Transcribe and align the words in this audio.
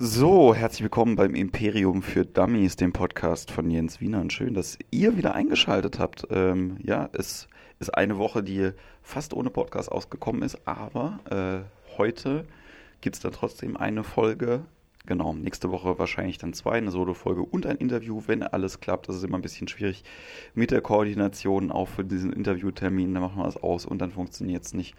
So, 0.00 0.54
herzlich 0.54 0.82
willkommen 0.82 1.16
beim 1.16 1.34
Imperium 1.34 2.02
für 2.02 2.24
Dummies, 2.24 2.76
dem 2.76 2.92
Podcast 2.92 3.50
von 3.50 3.68
Jens 3.68 4.00
Wiener. 4.00 4.20
Und 4.20 4.32
schön, 4.32 4.54
dass 4.54 4.78
ihr 4.92 5.16
wieder 5.16 5.34
eingeschaltet 5.34 5.98
habt. 5.98 6.24
Ähm, 6.30 6.76
ja, 6.84 7.10
es 7.14 7.48
ist 7.80 7.90
eine 7.90 8.16
Woche, 8.16 8.44
die 8.44 8.70
fast 9.02 9.34
ohne 9.34 9.50
Podcast 9.50 9.90
ausgekommen 9.90 10.42
ist, 10.42 10.56
aber 10.68 11.18
äh, 11.28 11.98
heute 11.98 12.44
gibt 13.00 13.16
es 13.16 13.22
dann 13.22 13.32
trotzdem 13.32 13.76
eine 13.76 14.04
Folge 14.04 14.60
Genau, 15.08 15.32
nächste 15.32 15.70
Woche 15.70 15.98
wahrscheinlich 15.98 16.36
dann 16.36 16.52
zwei, 16.52 16.72
eine 16.72 16.90
Solo-Folge 16.90 17.40
und 17.40 17.64
ein 17.64 17.78
Interview, 17.78 18.24
wenn 18.26 18.42
alles 18.42 18.78
klappt. 18.80 19.08
Das 19.08 19.16
ist 19.16 19.24
immer 19.24 19.38
ein 19.38 19.42
bisschen 19.42 19.66
schwierig 19.66 20.04
mit 20.52 20.70
der 20.70 20.82
Koordination, 20.82 21.72
auch 21.72 21.88
für 21.88 22.04
diesen 22.04 22.30
Interviewtermin. 22.30 23.14
Da 23.14 23.20
machen 23.20 23.42
wir 23.42 23.48
es 23.48 23.56
aus 23.56 23.86
und 23.86 24.02
dann 24.02 24.10
funktioniert 24.10 24.66
es 24.66 24.74
nicht. 24.74 24.94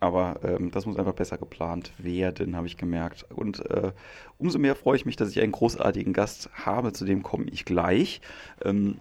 Aber 0.00 0.40
ähm, 0.44 0.70
das 0.70 0.86
muss 0.86 0.96
einfach 0.96 1.12
besser 1.12 1.36
geplant 1.36 1.92
werden, 1.98 2.56
habe 2.56 2.68
ich 2.68 2.78
gemerkt. 2.78 3.26
Und 3.34 3.60
äh, 3.68 3.92
umso 4.38 4.58
mehr 4.58 4.74
freue 4.74 4.96
ich 4.96 5.04
mich, 5.04 5.16
dass 5.16 5.28
ich 5.28 5.42
einen 5.42 5.52
großartigen 5.52 6.14
Gast 6.14 6.48
habe. 6.54 6.94
Zu 6.94 7.04
dem 7.04 7.22
komme 7.22 7.44
ich 7.50 7.66
gleich. 7.66 8.22
Ähm, 8.64 8.96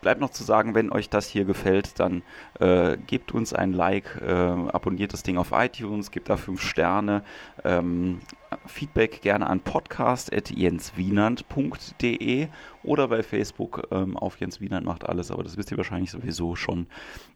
bleibt 0.00 0.22
noch 0.22 0.30
zu 0.30 0.42
sagen, 0.42 0.74
wenn 0.74 0.90
euch 0.90 1.10
das 1.10 1.28
hier 1.28 1.44
gefällt, 1.44 2.00
dann 2.00 2.22
äh, 2.60 2.96
gebt 2.96 3.32
uns 3.32 3.52
ein 3.52 3.74
Like, 3.74 4.22
äh, 4.26 4.32
abonniert 4.32 5.12
das 5.12 5.22
Ding 5.22 5.36
auf 5.36 5.52
iTunes, 5.52 6.10
gebt 6.10 6.30
da 6.30 6.38
fünf 6.38 6.62
Sterne. 6.62 7.24
Ähm, 7.62 8.20
Feedback 8.66 9.22
gerne 9.22 9.48
an 9.48 9.60
podcast.jenswienand.de 9.60 12.48
oder 12.82 13.08
bei 13.08 13.22
Facebook 13.22 13.86
ähm, 13.90 14.16
auf 14.16 14.40
Jens 14.40 14.60
Wienand 14.60 14.86
macht 14.86 15.08
alles, 15.08 15.30
aber 15.30 15.42
das 15.42 15.56
wisst 15.56 15.70
ihr 15.70 15.76
wahrscheinlich 15.76 16.10
sowieso 16.10 16.56
schon. 16.56 16.86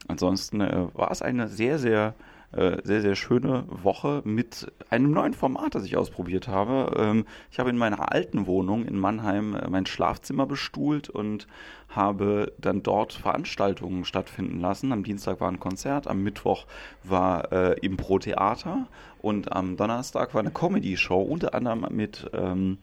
Ansonsten 0.09 0.61
äh, 0.61 0.87
war 0.95 1.11
es 1.11 1.23
eine 1.23 1.49
sehr, 1.49 1.79
sehr 1.79 2.15
äh, 2.57 2.79
sehr, 2.85 3.03
sehr 3.03 3.15
schöne 3.15 3.65
Woche 3.69 4.23
mit 4.25 4.73
einem 4.89 5.11
neuen 5.11 5.35
Format, 5.35 5.75
das 5.75 5.85
ich 5.85 5.97
ausprobiert 5.97 6.49
habe. 6.49 6.95
Ähm, 6.99 7.27
ich 7.51 7.59
habe 7.59 7.71
in 7.71 7.77
meiner 7.77 8.13
alten 8.13 8.47
Wohnung 8.47 8.87
in 8.87 8.99
Mannheim 8.99 9.55
äh, 9.55 9.69
mein 9.69 9.87
Schlafzimmer 9.87 10.47
bestuhlt 10.47 11.11
und 11.11 11.47
habe 11.89 12.53
dann 12.59 12.83
dort 12.83 13.13
Veranstaltungen 13.13 14.05
stattfinden 14.05 14.61
lassen. 14.61 14.93
Am 14.93 15.05
Dienstag 15.05 15.41
war 15.41 15.49
ein 15.49 15.61
Konzert, 15.61 16.07
am 16.07 16.23
Mittwoch 16.23 16.67
war 17.05 17.53
äh, 17.53 17.79
Impro-Theater 17.81 18.87
und 19.21 19.53
am 19.53 19.77
Donnerstag 19.77 20.35
war 20.35 20.41
eine 20.41 20.51
Comedy-Show, 20.51 21.21
unter 21.21 21.55
anderem 21.55 21.87
mit 21.91 22.31
ähm, 22.33 22.79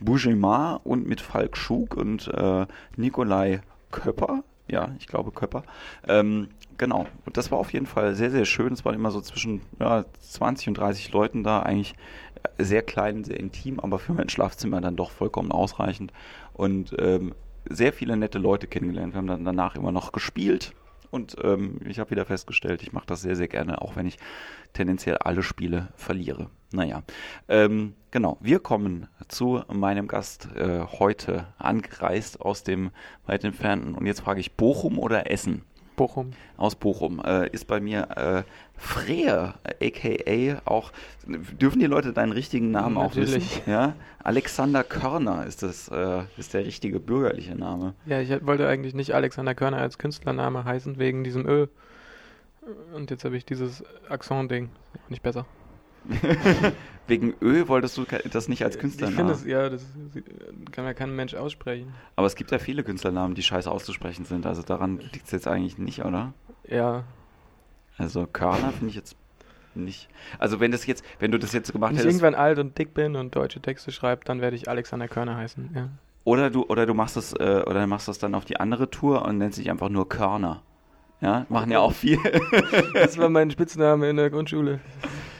Bougema 0.00 0.80
und 0.84 1.06
mit 1.06 1.20
Falk 1.20 1.56
Schug 1.56 1.96
und 1.96 2.28
äh, 2.28 2.66
Nikolai 2.96 3.60
Köpper. 3.90 4.42
Ja, 4.68 4.90
ich 4.98 5.06
glaube 5.06 5.32
Köpper. 5.32 5.64
Ähm, 6.06 6.48
genau. 6.78 7.06
Und 7.26 7.36
das 7.36 7.50
war 7.50 7.58
auf 7.58 7.72
jeden 7.72 7.86
Fall 7.86 8.14
sehr, 8.14 8.30
sehr 8.30 8.44
schön. 8.44 8.72
Es 8.72 8.84
waren 8.84 8.94
immer 8.94 9.10
so 9.10 9.20
zwischen 9.20 9.60
ja, 9.78 10.04
20 10.20 10.68
und 10.68 10.78
30 10.78 11.12
Leuten 11.12 11.44
da. 11.44 11.60
Eigentlich 11.60 11.94
sehr 12.56 12.82
klein, 12.82 13.24
sehr 13.24 13.38
intim, 13.38 13.80
aber 13.80 13.98
für 13.98 14.12
mein 14.12 14.28
Schlafzimmer 14.28 14.80
dann 14.80 14.96
doch 14.96 15.10
vollkommen 15.10 15.52
ausreichend. 15.52 16.12
Und 16.54 16.94
ähm, 16.98 17.34
sehr 17.68 17.92
viele 17.92 18.16
nette 18.16 18.38
Leute 18.38 18.66
kennengelernt. 18.66 19.14
Wir 19.14 19.18
haben 19.18 19.26
dann 19.26 19.44
danach 19.44 19.76
immer 19.76 19.92
noch 19.92 20.12
gespielt. 20.12 20.72
Und 21.10 21.36
ähm, 21.42 21.80
ich 21.86 21.98
habe 21.98 22.10
wieder 22.10 22.26
festgestellt, 22.26 22.82
ich 22.82 22.92
mache 22.92 23.06
das 23.06 23.22
sehr, 23.22 23.34
sehr 23.34 23.48
gerne, 23.48 23.80
auch 23.80 23.96
wenn 23.96 24.06
ich 24.06 24.18
tendenziell 24.74 25.16
alle 25.16 25.42
Spiele 25.42 25.88
verliere. 25.96 26.50
Naja, 26.70 27.02
ähm, 27.48 27.94
genau. 28.10 28.36
Wir 28.40 28.58
kommen 28.58 29.08
zu 29.28 29.62
meinem 29.72 30.06
Gast 30.06 30.48
äh, 30.54 30.80
heute 30.80 31.46
angereist 31.56 32.42
aus 32.42 32.62
dem 32.62 32.90
weit 33.26 33.44
entfernten. 33.44 33.94
Und 33.94 34.04
jetzt 34.04 34.20
frage 34.20 34.40
ich 34.40 34.56
Bochum 34.56 34.98
oder 34.98 35.30
Essen? 35.30 35.62
Bochum. 35.98 36.30
Aus 36.56 36.74
Bochum. 36.74 37.20
Äh, 37.22 37.50
ist 37.50 37.66
bei 37.66 37.80
mir 37.80 38.08
äh, 38.16 38.42
Freer, 38.78 39.54
aka 39.82 40.62
auch, 40.64 40.92
dürfen 41.26 41.80
die 41.80 41.86
Leute 41.86 42.12
deinen 42.12 42.32
richtigen 42.32 42.70
Namen 42.70 42.94
Natürlich. 42.94 43.30
auch 43.30 43.34
wissen? 43.34 43.62
Ja? 43.66 43.94
Alexander 44.22 44.84
Körner 44.84 45.44
ist 45.46 45.62
das, 45.62 45.88
äh, 45.88 46.22
ist 46.38 46.54
der 46.54 46.64
richtige 46.64 47.00
bürgerliche 47.00 47.54
Name. 47.54 47.94
Ja, 48.06 48.20
ich 48.20 48.30
wollte 48.46 48.66
eigentlich 48.68 48.94
nicht 48.94 49.14
Alexander 49.14 49.54
Körner 49.54 49.78
als 49.78 49.98
Künstlername 49.98 50.64
heißen, 50.64 50.98
wegen 50.98 51.24
diesem 51.24 51.46
Ö. 51.46 51.66
Und 52.94 53.10
jetzt 53.10 53.24
habe 53.24 53.36
ich 53.36 53.44
dieses 53.44 53.84
Accent-Ding. 54.08 54.70
Nicht 55.08 55.22
besser. 55.22 55.46
Wegen 57.06 57.34
Ö 57.40 57.68
wolltest 57.68 57.96
du 57.96 58.04
das 58.30 58.48
nicht 58.48 58.64
als 58.64 58.78
Künstlernamen? 58.78 59.30
Ich 59.30 59.38
finde 59.38 59.54
es, 59.56 59.62
ja, 59.62 59.68
das 59.70 59.86
kann 60.72 60.84
ja 60.84 60.92
kein 60.92 61.14
Mensch 61.16 61.34
aussprechen. 61.34 61.94
Aber 62.16 62.26
es 62.26 62.34
gibt 62.34 62.50
ja 62.50 62.58
viele 62.58 62.84
Künstlernamen, 62.84 63.34
die 63.34 63.42
scheiße 63.42 63.70
auszusprechen 63.70 64.26
sind. 64.26 64.44
Also 64.44 64.62
daran 64.62 64.98
liegt 64.98 65.24
es 65.26 65.30
jetzt 65.30 65.48
eigentlich 65.48 65.78
nicht, 65.78 66.04
oder? 66.04 66.34
Ja. 66.68 67.04
Also 67.96 68.26
Körner 68.26 68.72
finde 68.72 68.88
ich 68.90 68.94
jetzt 68.94 69.16
nicht. 69.74 70.08
Also 70.38 70.60
wenn 70.60 70.70
das 70.70 70.86
jetzt, 70.86 71.02
wenn 71.18 71.30
du 71.30 71.38
das 71.38 71.52
jetzt 71.52 71.72
gemacht 71.72 71.90
Wenn 71.90 71.96
ich 71.96 72.02
hättest. 72.04 72.20
irgendwann 72.20 72.34
alt 72.34 72.58
und 72.58 72.76
dick 72.76 72.92
bin 72.92 73.16
und 73.16 73.34
deutsche 73.34 73.60
Texte 73.60 73.90
schreibe, 73.90 74.24
dann 74.24 74.40
werde 74.40 74.56
ich 74.56 74.68
Alexander 74.68 75.08
Körner 75.08 75.36
heißen. 75.36 75.70
Ja. 75.74 75.88
Oder 76.24 76.50
du, 76.50 76.64
oder 76.64 76.84
du 76.84 76.92
machst 76.92 77.16
das, 77.16 77.32
äh, 77.32 77.62
oder 77.66 77.86
machst 77.86 78.08
das 78.08 78.18
dann 78.18 78.34
auf 78.34 78.44
die 78.44 78.60
andere 78.60 78.90
Tour 78.90 79.24
und 79.24 79.38
nennst 79.38 79.58
dich 79.58 79.70
einfach 79.70 79.88
nur 79.88 80.08
Körner. 80.08 80.62
Ja, 81.20 81.46
machen 81.48 81.70
ja 81.70 81.80
auch 81.80 81.92
viele. 81.92 82.20
Das 82.94 83.18
war 83.18 83.28
mein 83.28 83.50
Spitzname 83.50 84.10
in 84.10 84.16
der 84.16 84.30
Grundschule. 84.30 84.80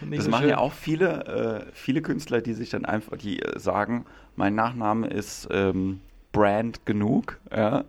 Nicht 0.02 0.18
Das 0.18 0.24
so 0.26 0.30
machen 0.30 0.42
schön. 0.42 0.50
ja 0.50 0.58
auch 0.58 0.72
viele, 0.72 1.24
äh, 1.26 1.72
viele 1.72 2.02
Künstler, 2.02 2.40
die 2.40 2.52
sich 2.54 2.70
dann 2.70 2.84
einfach, 2.84 3.16
die 3.16 3.40
sagen, 3.56 4.04
mein 4.36 4.54
Nachname 4.54 5.08
ist 5.08 5.48
ähm, 5.50 6.00
Brand 6.32 6.86
genug, 6.86 7.38
ja, 7.54 7.84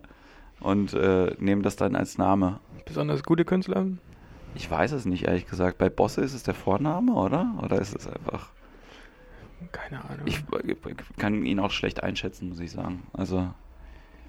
und 0.60 0.92
äh, 0.94 1.34
nehmen 1.38 1.62
das 1.62 1.76
dann 1.76 1.96
als 1.96 2.18
Name. 2.18 2.60
Besonders 2.84 3.22
gute 3.22 3.44
Künstler. 3.44 3.86
Ich 4.54 4.68
weiß 4.70 4.92
es 4.92 5.04
nicht, 5.04 5.24
ehrlich 5.24 5.46
gesagt. 5.46 5.78
Bei 5.78 5.88
Bosse 5.88 6.22
ist 6.22 6.34
es 6.34 6.42
der 6.42 6.54
Vorname, 6.54 7.12
oder? 7.12 7.54
Oder 7.62 7.80
ist 7.80 7.94
es 7.94 8.06
einfach. 8.08 8.50
Keine 9.72 10.02
Ahnung. 10.04 10.26
Ich 10.26 10.38
äh, 10.38 10.94
kann 11.18 11.44
ihn 11.44 11.60
auch 11.60 11.70
schlecht 11.70 12.02
einschätzen, 12.02 12.48
muss 12.48 12.60
ich 12.60 12.72
sagen. 12.72 13.04
Also, 13.12 13.48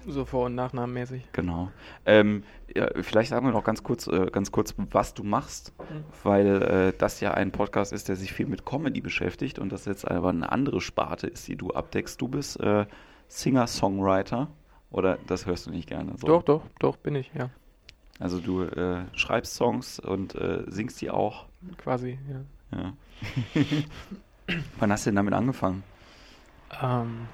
so 0.06 0.24
Vor- 0.24 0.46
und 0.46 0.54
Nachnamenmäßig. 0.54 1.30
genau. 1.32 1.70
Ähm, 2.06 2.44
ja, 2.74 2.88
vielleicht 3.02 3.30
sagen 3.30 3.46
wir 3.46 3.52
noch 3.52 3.64
ganz 3.64 3.82
kurz, 3.82 4.06
äh, 4.06 4.26
ganz 4.32 4.50
kurz, 4.52 4.74
was 4.90 5.14
du 5.14 5.22
machst, 5.24 5.72
Mhm. 5.78 6.04
weil 6.22 6.62
äh, 6.62 6.92
das 6.96 7.20
ja 7.20 7.32
ein 7.34 7.52
Podcast 7.52 7.92
ist, 7.92 8.08
der 8.08 8.16
sich 8.16 8.32
viel 8.32 8.46
mit 8.46 8.64
Comedy 8.64 9.00
beschäftigt 9.00 9.58
und 9.58 9.70
das 9.72 9.84
jetzt 9.84 10.08
aber 10.10 10.30
eine 10.30 10.50
andere 10.50 10.80
Sparte 10.80 11.26
ist, 11.26 11.46
die 11.48 11.56
du 11.56 11.70
abdeckst. 11.70 12.20
Du 12.20 12.28
bist 12.28 12.58
äh, 12.60 12.86
Singer-Songwriter 13.28 14.48
oder 14.90 15.18
das 15.26 15.46
hörst 15.46 15.66
du 15.66 15.70
nicht 15.70 15.88
gerne? 15.88 16.12
So. 16.16 16.26
Doch, 16.26 16.42
doch, 16.42 16.62
doch, 16.78 16.96
bin 16.96 17.14
ich, 17.14 17.30
ja. 17.34 17.50
Also 18.18 18.40
du 18.40 18.62
äh, 18.62 19.04
schreibst 19.14 19.54
Songs 19.54 19.98
und 19.98 20.34
äh, 20.34 20.64
singst 20.68 21.00
die 21.00 21.10
auch. 21.10 21.46
Quasi, 21.78 22.18
ja. 22.30 22.78
Ja. 22.78 22.92
Wann 24.78 24.92
hast 24.92 25.06
du 25.06 25.10
denn 25.10 25.16
damit 25.16 25.34
angefangen? 25.34 25.82
Ähm, 26.82 27.26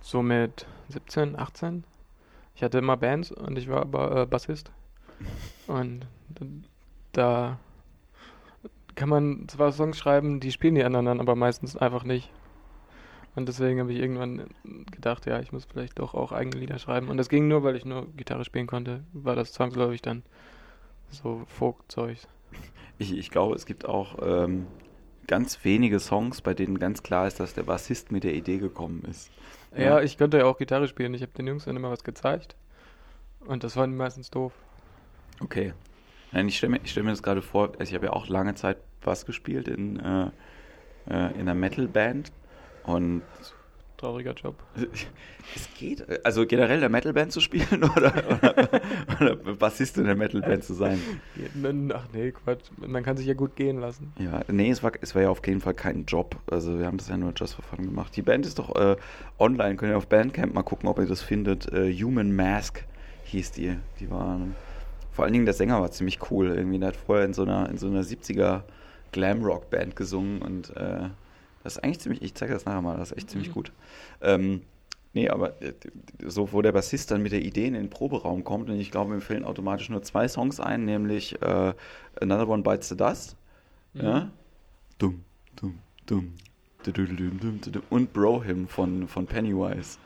so 0.00 0.22
mit 0.22 0.66
17, 0.88 1.38
18. 1.38 1.84
Ich 2.54 2.62
hatte 2.62 2.78
immer 2.78 2.96
Bands 2.96 3.32
und 3.32 3.58
ich 3.58 3.68
war 3.68 3.82
aber 3.82 4.22
äh, 4.22 4.26
Bassist. 4.26 4.70
Und 5.66 6.06
da 7.12 7.58
kann 8.94 9.08
man 9.08 9.48
zwar 9.48 9.72
Songs 9.72 9.98
schreiben, 9.98 10.40
die 10.40 10.52
spielen 10.52 10.74
die 10.74 10.84
anderen 10.84 11.06
dann, 11.06 11.20
aber 11.20 11.34
meistens 11.34 11.76
einfach 11.76 12.04
nicht. 12.04 12.30
Und 13.34 13.48
deswegen 13.48 13.80
habe 13.80 13.92
ich 13.92 13.98
irgendwann 13.98 14.46
gedacht, 14.90 15.26
ja, 15.26 15.40
ich 15.40 15.52
muss 15.52 15.66
vielleicht 15.66 15.98
doch 15.98 16.14
auch 16.14 16.32
eigene 16.32 16.58
Lieder 16.58 16.78
schreiben. 16.78 17.08
Und 17.08 17.18
das 17.18 17.28
ging 17.28 17.48
nur, 17.48 17.62
weil 17.62 17.76
ich 17.76 17.84
nur 17.84 18.06
Gitarre 18.16 18.44
spielen 18.46 18.66
konnte, 18.66 19.04
war 19.12 19.36
das 19.36 19.52
zwangsläufig 19.52 20.00
dann 20.00 20.22
so 21.10 21.42
Folk-Zeug. 21.46 22.18
Ich, 22.98 23.16
ich 23.16 23.30
glaube, 23.30 23.54
es 23.54 23.66
gibt 23.66 23.86
auch 23.86 24.16
ähm, 24.22 24.66
ganz 25.26 25.64
wenige 25.64 26.00
Songs, 26.00 26.40
bei 26.40 26.54
denen 26.54 26.78
ganz 26.78 27.02
klar 27.02 27.26
ist, 27.26 27.38
dass 27.38 27.52
der 27.52 27.64
Bassist 27.64 28.10
mit 28.10 28.24
der 28.24 28.34
Idee 28.34 28.56
gekommen 28.56 29.04
ist. 29.04 29.30
Ja, 29.76 30.00
ich 30.00 30.18
konnte 30.18 30.38
ja 30.38 30.44
auch 30.44 30.58
Gitarre 30.58 30.88
spielen. 30.88 31.14
Ich 31.14 31.22
habe 31.22 31.32
den 31.32 31.46
Jungs 31.46 31.64
dann 31.64 31.76
immer 31.76 31.90
was 31.90 32.04
gezeigt. 32.04 32.56
Und 33.40 33.64
das 33.64 33.76
die 33.76 33.96
meistens 33.96 34.30
doof. 34.30 34.52
Okay. 35.40 35.72
Nein, 36.32 36.48
ich 36.48 36.56
stelle 36.56 36.72
mir, 36.72 36.80
ich 36.82 36.90
stell 36.90 37.02
mir 37.02 37.10
das 37.10 37.22
gerade 37.22 37.42
vor, 37.42 37.72
also 37.78 37.82
ich 37.82 37.94
habe 37.94 38.06
ja 38.06 38.12
auch 38.12 38.28
lange 38.28 38.54
Zeit 38.54 38.78
Bass 39.00 39.24
gespielt 39.24 39.68
in, 39.68 40.00
äh, 40.00 40.26
äh, 41.08 41.32
in 41.34 41.42
einer 41.42 41.54
Metal-Band 41.54 42.32
und 42.84 43.22
Trauriger 43.96 44.32
Job. 44.32 44.56
es 45.54 45.68
geht, 45.78 46.24
also 46.24 46.46
generell 46.46 46.80
der 46.80 46.88
Metal-Band 46.88 47.32
zu 47.32 47.40
spielen 47.40 47.84
oder, 47.96 48.12
oder, 48.26 48.80
oder 49.20 49.36
Bassist 49.54 49.96
in 49.98 50.04
der 50.04 50.16
Metal-Band 50.16 50.64
zu 50.64 50.74
sein. 50.74 51.00
Ach 51.94 52.06
nee, 52.12 52.32
Quatsch. 52.32 52.70
Man 52.76 53.02
kann 53.02 53.16
sich 53.16 53.26
ja 53.26 53.34
gut 53.34 53.56
gehen 53.56 53.80
lassen. 53.80 54.12
Ja, 54.18 54.42
nee, 54.48 54.70
es 54.70 54.82
war, 54.82 54.92
es 55.00 55.14
war 55.14 55.22
ja 55.22 55.30
auf 55.30 55.46
jeden 55.46 55.60
Fall 55.60 55.74
kein 55.74 56.04
Job. 56.04 56.36
Also 56.50 56.78
wir 56.78 56.86
haben 56.86 56.98
das 56.98 57.08
ja 57.08 57.16
nur 57.16 57.32
just 57.34 57.54
for 57.54 57.64
fun 57.64 57.84
gemacht. 57.84 58.16
Die 58.16 58.22
Band 58.22 58.46
ist 58.46 58.58
doch 58.58 58.74
äh, 58.76 58.96
online, 59.38 59.76
könnt 59.76 59.92
ihr 59.92 59.98
auf 59.98 60.08
Bandcamp 60.08 60.54
mal 60.54 60.62
gucken, 60.62 60.88
ob 60.88 60.98
ihr 60.98 61.06
das 61.06 61.22
findet. 61.22 61.72
Äh, 61.72 61.92
Human 61.92 62.34
Mask 62.34 62.84
hieß 63.24 63.52
die. 63.52 63.76
Die 64.00 64.10
waren. 64.10 64.54
Vor 65.12 65.24
allen 65.24 65.32
Dingen 65.32 65.46
der 65.46 65.54
Sänger 65.54 65.80
war 65.80 65.90
ziemlich 65.90 66.30
cool. 66.30 66.54
Irgendwie, 66.54 66.78
der 66.78 66.88
hat 66.88 66.96
vorher 66.96 67.24
in 67.24 67.32
so 67.32 67.42
einer, 67.42 67.70
in 67.70 67.78
so 67.78 67.86
einer 67.86 68.02
70er 68.02 68.62
Glamrock-Band 69.12 69.96
gesungen 69.96 70.42
und 70.42 70.76
äh, 70.76 71.08
das 71.66 71.76
ist 71.78 71.82
eigentlich 71.84 71.98
ziemlich, 72.00 72.22
ich 72.22 72.34
zeige 72.34 72.52
das 72.52 72.64
nachher 72.64 72.80
mal, 72.80 72.96
das 72.96 73.10
ist 73.10 73.18
echt 73.18 73.30
ziemlich 73.30 73.48
Mhm. 73.48 73.54
gut. 73.54 73.72
Ähm, 74.22 74.62
nee, 75.14 75.28
aber 75.28 75.60
äh, 75.60 75.72
so, 76.24 76.52
wo 76.52 76.62
der 76.62 76.70
Bassist 76.70 77.10
dann 77.10 77.22
mit 77.22 77.32
der 77.32 77.42
Idee 77.42 77.66
in 77.66 77.74
den 77.74 77.90
Proberaum 77.90 78.44
kommt 78.44 78.70
und 78.70 78.78
ich 78.78 78.92
glaube, 78.92 79.12
mir 79.12 79.20
fällen 79.20 79.44
automatisch 79.44 79.90
nur 79.90 80.02
zwei 80.02 80.28
Songs 80.28 80.60
ein, 80.60 80.84
nämlich 80.84 81.42
äh, 81.42 81.74
Another 82.20 82.48
One 82.48 82.62
Bites 82.62 82.88
the 82.88 82.96
Dust. 82.96 83.36
Ja? 83.94 84.30
Dumm, 84.98 85.24
dumm, 85.56 85.78
dumm, 86.06 86.32
Und 87.90 88.12
Bro 88.12 88.44
Him 88.44 88.68
von, 88.68 89.08
von 89.08 89.26
Pennywise. 89.26 89.98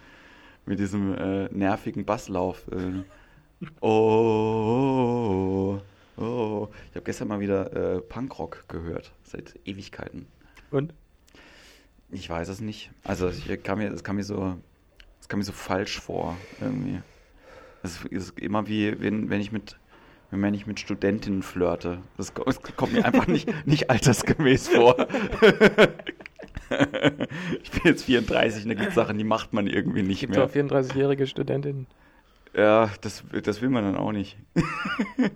Mit 0.64 0.78
diesem 0.78 1.14
äh, 1.14 1.48
nervigen 1.48 2.04
Basslauf. 2.04 2.66
Äh. 2.72 3.02
Oh, 3.82 5.78
oh, 6.16 6.22
oh. 6.22 6.68
Ich 6.88 6.96
habe 6.96 7.04
gestern 7.04 7.28
mal 7.28 7.40
wieder 7.40 7.96
äh, 7.96 8.00
Punkrock 8.00 8.64
gehört. 8.68 9.12
Seit 9.22 9.54
Ewigkeiten. 9.66 10.26
Und? 10.70 10.94
Ich 12.12 12.28
weiß 12.28 12.48
es 12.48 12.60
nicht. 12.60 12.90
Also 13.04 13.28
ich 13.28 13.62
kam 13.62 13.78
mir, 13.78 13.92
es 13.92 14.02
kam 14.02 14.16
mir 14.16 14.24
so, 14.24 14.56
es 15.20 15.28
kam 15.28 15.38
mir 15.38 15.44
so 15.44 15.52
falsch 15.52 16.00
vor 16.00 16.36
irgendwie. 16.60 17.00
Es 17.82 18.04
ist 18.04 18.38
immer 18.38 18.66
wie, 18.68 19.00
wenn, 19.00 19.30
wenn 19.30 19.40
ich 19.40 19.52
mit, 19.52 19.78
wenn 20.30 20.54
ich 20.54 20.66
mit 20.66 20.80
Studentinnen 20.80 21.42
flirte. 21.42 22.02
Das, 22.16 22.32
das 22.34 22.60
kommt 22.76 22.92
mir 22.92 23.04
einfach 23.04 23.26
nicht, 23.26 23.48
nicht 23.66 23.90
altersgemäß 23.90 24.68
vor. 24.68 24.96
ich 27.62 27.70
bin 27.70 27.82
jetzt 27.84 28.04
34 28.04 28.64
und 28.64 28.68
da 28.70 28.74
gibt 28.74 28.88
es 28.90 28.94
Sachen, 28.94 29.16
die 29.18 29.24
macht 29.24 29.52
man 29.52 29.66
irgendwie 29.66 30.02
nicht 30.02 30.20
Gibt 30.20 30.34
mehr. 30.34 30.44
auch 30.44 30.50
34-jährige 30.50 31.26
Studentinnen. 31.26 31.86
Ja, 32.54 32.90
das, 33.00 33.24
das 33.42 33.62
will 33.62 33.70
man 33.70 33.84
dann 33.84 33.96
auch 33.96 34.12
nicht. 34.12 34.36
Wenn 34.54 35.30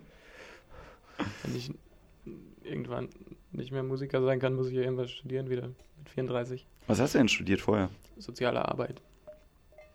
ich 1.55 1.73
irgendwann 2.65 3.09
nicht 3.55 3.73
mehr 3.73 3.83
Musiker 3.83 4.23
sein 4.23 4.41
kann, 4.41 4.55
muss 4.55 4.69
ich 4.69 4.75
ja 4.75 4.83
irgendwas 4.83 5.11
studieren 5.11 5.49
wieder 5.49 5.69
mit 5.99 6.09
34. 6.09 6.67
Was 6.87 7.01
hast 7.01 7.15
du 7.15 7.19
denn 7.19 7.29
studiert 7.29 7.61
vorher? 7.61 7.91
Soziale 8.19 8.67
Arbeit. 8.69 9.01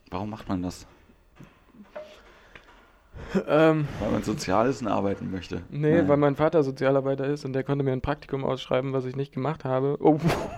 Warum 0.10 0.30
macht 0.30 0.48
man 0.50 0.62
das? 0.64 0.88
Ähm, 3.48 3.88
Weil 4.00 4.12
man 4.12 4.24
Soziales 4.24 4.84
arbeiten 4.86 5.30
möchte. 5.30 5.62
nee, 5.70 5.98
Nein. 5.98 6.08
weil 6.08 6.18
mein 6.18 6.36
Vater 6.36 6.64
Sozialarbeiter 6.64 7.26
ist 7.28 7.46
und 7.46 7.54
der 7.54 7.64
konnte 7.64 7.84
mir 7.84 7.92
ein 7.92 8.02
Praktikum 8.02 8.44
ausschreiben, 8.44 8.94
was 8.94 9.06
ich 9.06 9.16
nicht 9.16 9.34
gemacht 9.34 9.66
habe. 9.66 9.98
Oh, 10.00 10.18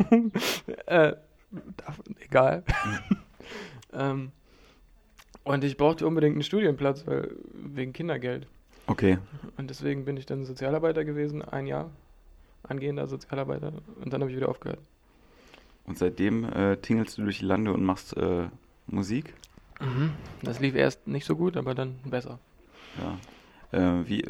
äh, 0.86 1.14
egal. 2.20 2.64
ähm, 3.94 4.32
und 5.44 5.64
ich 5.64 5.76
brauchte 5.76 6.06
unbedingt 6.08 6.36
einen 6.36 6.44
Studienplatz, 6.44 7.06
weil, 7.08 7.36
wegen 7.54 7.94
Kindergeld. 7.94 8.48
Okay. 8.88 9.18
Und 9.58 9.70
deswegen 9.70 10.06
bin 10.06 10.18
ich 10.18 10.26
dann 10.26 10.46
Sozialarbeiter 10.46 11.04
gewesen, 11.04 11.42
ein 11.42 11.66
Jahr. 11.66 11.90
Angehender 12.72 13.08
Sozialarbeiter. 13.08 13.74
Und 14.04 14.12
dann 14.12 14.22
habe 14.22 14.32
ich 14.32 14.38
wieder 14.38 14.50
aufgehört. 14.50 14.80
Und 15.86 15.98
seitdem 15.98 16.46
äh, 16.46 16.78
tingelst 16.78 17.18
du 17.18 17.24
durch 17.24 17.40
die 17.40 17.46
Lande 17.46 17.74
und 17.74 17.84
machst 17.84 18.16
äh, 18.18 18.48
Musik? 18.88 19.34
Das 20.44 20.60
lief 20.60 20.76
erst 20.76 21.08
nicht 21.08 21.26
so 21.26 21.36
gut, 21.36 21.58
aber 21.58 21.74
dann 21.74 21.96
besser. 22.06 22.40
Ja. 23.00 24.00
Äh, 24.00 24.08
wie, 24.08 24.24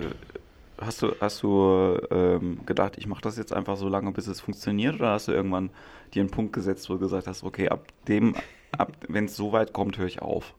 hast 0.82 1.02
du, 1.02 1.14
hast 1.20 1.44
du 1.44 1.98
ähm, 2.10 2.66
gedacht, 2.66 2.98
ich 2.98 3.08
mache 3.08 3.22
das 3.22 3.38
jetzt 3.38 3.54
einfach 3.54 3.78
so 3.78 3.88
lange, 3.88 4.12
bis 4.12 4.28
es 4.28 4.42
funktioniert? 4.42 4.96
Oder 4.96 5.12
hast 5.12 5.28
du 5.28 5.32
irgendwann 5.32 5.70
dir 6.14 6.22
einen 6.22 6.32
Punkt 6.32 6.54
gesetzt, 6.54 6.90
wo 6.90 6.94
du 6.94 7.00
gesagt 7.00 7.28
hast, 7.28 7.44
okay, 7.44 7.70
ab 7.70 7.88
dem, 8.08 8.36
ab, 8.78 8.92
wenn 9.08 9.26
es 9.26 9.36
so 9.36 9.52
weit 9.52 9.74
kommt, 9.74 9.98
höre 9.98 10.08
ich 10.08 10.22
auf? 10.22 10.54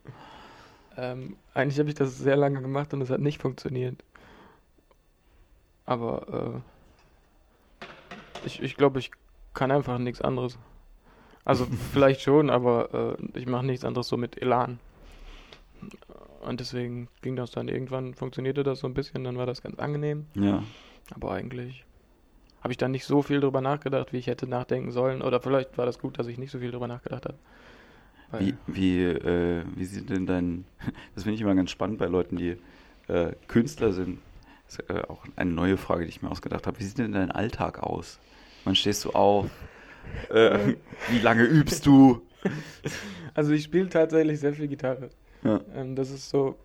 Ähm, 0.96 1.36
eigentlich 1.54 1.78
habe 1.78 1.88
ich 1.88 1.94
das 1.94 2.18
sehr 2.18 2.36
lange 2.36 2.62
gemacht 2.62 2.94
und 2.94 3.00
es 3.00 3.10
hat 3.10 3.20
nicht 3.20 3.40
funktioniert. 3.42 4.02
Aber 5.84 6.54
äh, 6.54 6.71
ich, 8.44 8.62
ich 8.62 8.76
glaube, 8.76 8.98
ich 8.98 9.10
kann 9.54 9.70
einfach 9.70 9.98
nichts 9.98 10.20
anderes. 10.20 10.58
Also 11.44 11.66
vielleicht 11.92 12.22
schon, 12.22 12.50
aber 12.50 13.16
äh, 13.18 13.38
ich 13.38 13.46
mache 13.46 13.66
nichts 13.66 13.84
anderes 13.84 14.08
so 14.08 14.16
mit 14.16 14.40
Elan. 14.40 14.78
Und 16.42 16.60
deswegen 16.60 17.08
ging 17.22 17.36
das 17.36 17.50
dann 17.52 17.68
irgendwann, 17.68 18.14
funktionierte 18.14 18.62
das 18.62 18.80
so 18.80 18.86
ein 18.86 18.94
bisschen, 18.94 19.24
dann 19.24 19.36
war 19.36 19.46
das 19.46 19.62
ganz 19.62 19.78
angenehm. 19.78 20.26
Ja. 20.34 20.62
Aber 21.14 21.32
eigentlich 21.32 21.84
habe 22.62 22.72
ich 22.72 22.78
dann 22.78 22.92
nicht 22.92 23.04
so 23.04 23.22
viel 23.22 23.40
drüber 23.40 23.60
nachgedacht, 23.60 24.12
wie 24.12 24.18
ich 24.18 24.28
hätte 24.28 24.46
nachdenken 24.46 24.92
sollen. 24.92 25.22
Oder 25.22 25.40
vielleicht 25.40 25.78
war 25.78 25.86
das 25.86 25.98
gut, 25.98 26.18
dass 26.18 26.28
ich 26.28 26.38
nicht 26.38 26.50
so 26.50 26.60
viel 26.60 26.70
drüber 26.70 26.86
nachgedacht 26.86 27.26
habe. 27.26 27.38
Wie, 28.38 28.54
wie, 28.66 29.02
äh, 29.02 29.62
wie 29.76 29.84
sieht 29.84 30.08
denn 30.08 30.26
dein, 30.26 30.64
das 31.14 31.24
finde 31.24 31.34
ich 31.34 31.40
immer 31.42 31.54
ganz 31.54 31.70
spannend 31.70 31.98
bei 31.98 32.06
Leuten, 32.06 32.36
die 32.36 32.56
äh, 33.08 33.32
Künstler 33.48 33.92
sind. 33.92 34.20
Das 34.72 34.78
ist 34.78 34.90
äh, 34.90 35.02
auch 35.08 35.24
eine 35.36 35.50
neue 35.50 35.76
Frage, 35.76 36.04
die 36.04 36.08
ich 36.08 36.22
mir 36.22 36.30
ausgedacht 36.30 36.66
habe. 36.66 36.78
Wie 36.78 36.84
sieht 36.84 36.98
denn 36.98 37.12
dein 37.12 37.30
Alltag 37.30 37.82
aus? 37.82 38.18
Wann 38.64 38.74
stehst 38.74 39.04
du 39.04 39.10
auf? 39.10 39.50
Äh, 40.30 40.76
wie 41.10 41.18
lange 41.18 41.44
übst 41.44 41.84
du? 41.84 42.22
Also 43.34 43.52
ich 43.52 43.64
spiele 43.64 43.88
tatsächlich 43.88 44.40
sehr 44.40 44.54
viel 44.54 44.68
Gitarre. 44.68 45.10
Ja. 45.44 45.60
Ähm, 45.74 45.94
das 45.94 46.10
ist 46.10 46.30
so, 46.30 46.56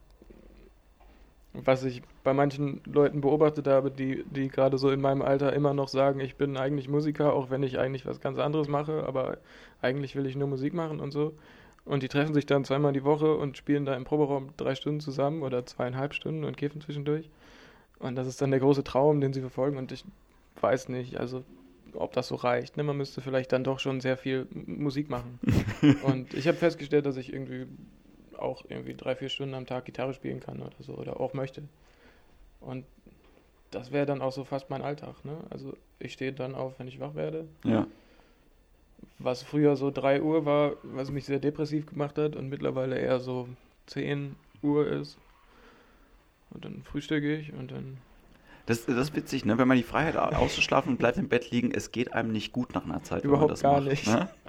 was 1.53 1.83
ich 1.83 2.01
bei 2.23 2.33
manchen 2.33 2.81
Leuten 2.85 3.21
beobachtet 3.21 3.67
habe, 3.67 3.91
die, 3.91 4.23
die 4.29 4.47
gerade 4.47 4.77
so 4.77 4.89
in 4.89 5.01
meinem 5.01 5.21
Alter 5.21 5.53
immer 5.53 5.73
noch 5.73 5.87
sagen, 5.87 6.19
ich 6.19 6.35
bin 6.35 6.55
eigentlich 6.57 6.87
Musiker, 6.87 7.33
auch 7.33 7.49
wenn 7.49 7.63
ich 7.63 7.77
eigentlich 7.77 8.05
was 8.05 8.21
ganz 8.21 8.37
anderes 8.37 8.67
mache, 8.67 9.03
aber 9.05 9.37
eigentlich 9.81 10.15
will 10.15 10.25
ich 10.25 10.35
nur 10.35 10.47
Musik 10.47 10.73
machen 10.73 10.99
und 10.99 11.11
so. 11.11 11.33
Und 11.83 12.03
die 12.03 12.09
treffen 12.09 12.33
sich 12.33 12.45
dann 12.45 12.65
zweimal 12.65 12.93
die 12.93 13.03
Woche 13.03 13.35
und 13.35 13.57
spielen 13.57 13.85
da 13.85 13.95
im 13.95 14.03
Proberaum 14.03 14.49
drei 14.57 14.75
Stunden 14.75 14.99
zusammen 14.99 15.41
oder 15.41 15.65
zweieinhalb 15.65 16.13
Stunden 16.13 16.43
und 16.43 16.57
kiffen 16.57 16.81
zwischendurch. 16.81 17.29
Und 17.99 18.15
das 18.15 18.27
ist 18.27 18.41
dann 18.41 18.51
der 18.51 18.59
große 18.59 18.83
Traum, 18.83 19.21
den 19.21 19.33
sie 19.33 19.41
verfolgen. 19.41 19.77
Und 19.77 19.91
ich 19.91 20.03
weiß 20.61 20.89
nicht, 20.89 21.17
also 21.17 21.43
ob 21.93 22.13
das 22.13 22.27
so 22.27 22.35
reicht. 22.35 22.77
Ne? 22.77 22.83
Man 22.83 22.97
müsste 22.97 23.21
vielleicht 23.21 23.51
dann 23.51 23.63
doch 23.63 23.79
schon 23.79 24.01
sehr 24.01 24.17
viel 24.17 24.47
Musik 24.51 25.09
machen. 25.09 25.39
und 26.03 26.33
ich 26.33 26.47
habe 26.47 26.57
festgestellt, 26.57 27.05
dass 27.05 27.17
ich 27.17 27.33
irgendwie 27.33 27.67
auch 28.37 28.63
irgendwie 28.69 28.93
drei, 28.93 29.15
vier 29.15 29.29
Stunden 29.29 29.55
am 29.55 29.65
Tag 29.65 29.85
Gitarre 29.85 30.13
spielen 30.13 30.39
kann 30.39 30.61
oder 30.61 30.75
so 30.79 30.93
oder 30.93 31.19
auch 31.19 31.33
möchte. 31.33 31.63
Und 32.59 32.85
das 33.71 33.91
wäre 33.91 34.05
dann 34.05 34.21
auch 34.21 34.31
so 34.31 34.43
fast 34.43 34.69
mein 34.69 34.81
Alltag. 34.81 35.25
Ne? 35.25 35.37
Also 35.49 35.75
ich 35.99 36.13
stehe 36.13 36.33
dann 36.33 36.55
auf, 36.55 36.79
wenn 36.79 36.87
ich 36.87 36.99
wach 36.99 37.15
werde. 37.15 37.47
Ja. 37.63 37.87
Was 39.19 39.43
früher 39.43 39.75
so 39.75 39.91
3 39.91 40.21
Uhr 40.21 40.45
war, 40.45 40.73
was 40.83 41.11
mich 41.11 41.25
sehr 41.25 41.39
depressiv 41.39 41.85
gemacht 41.87 42.17
hat 42.17 42.35
und 42.35 42.49
mittlerweile 42.49 42.97
eher 42.97 43.19
so 43.19 43.47
10 43.87 44.35
Uhr 44.61 44.87
ist. 44.87 45.17
Und 46.51 46.65
dann 46.65 46.81
frühstücke 46.83 47.35
ich 47.35 47.53
und 47.53 47.71
dann. 47.71 47.97
Das, 48.65 48.85
das 48.85 48.97
ist 48.97 49.15
witzig, 49.15 49.45
ne? 49.45 49.57
wenn 49.57 49.67
man 49.67 49.77
die 49.77 49.83
Freiheit 49.83 50.15
hat, 50.15 50.35
auszuschlafen 50.35 50.91
und 50.91 50.97
bleibt 50.97 51.17
im 51.17 51.29
Bett 51.29 51.51
liegen, 51.51 51.71
es 51.71 51.93
geht 51.93 52.11
einem 52.11 52.33
nicht 52.33 52.51
gut 52.51 52.75
nach 52.75 52.83
einer 52.83 53.01
Zeit. 53.01 53.23
wenn 53.23 53.29
man 53.31 53.39
Überhaupt 53.39 53.51
das 53.53 53.61
gar 53.61 53.79
macht, 53.79 53.89
nicht. 53.89 54.07
Ne? 54.07 54.29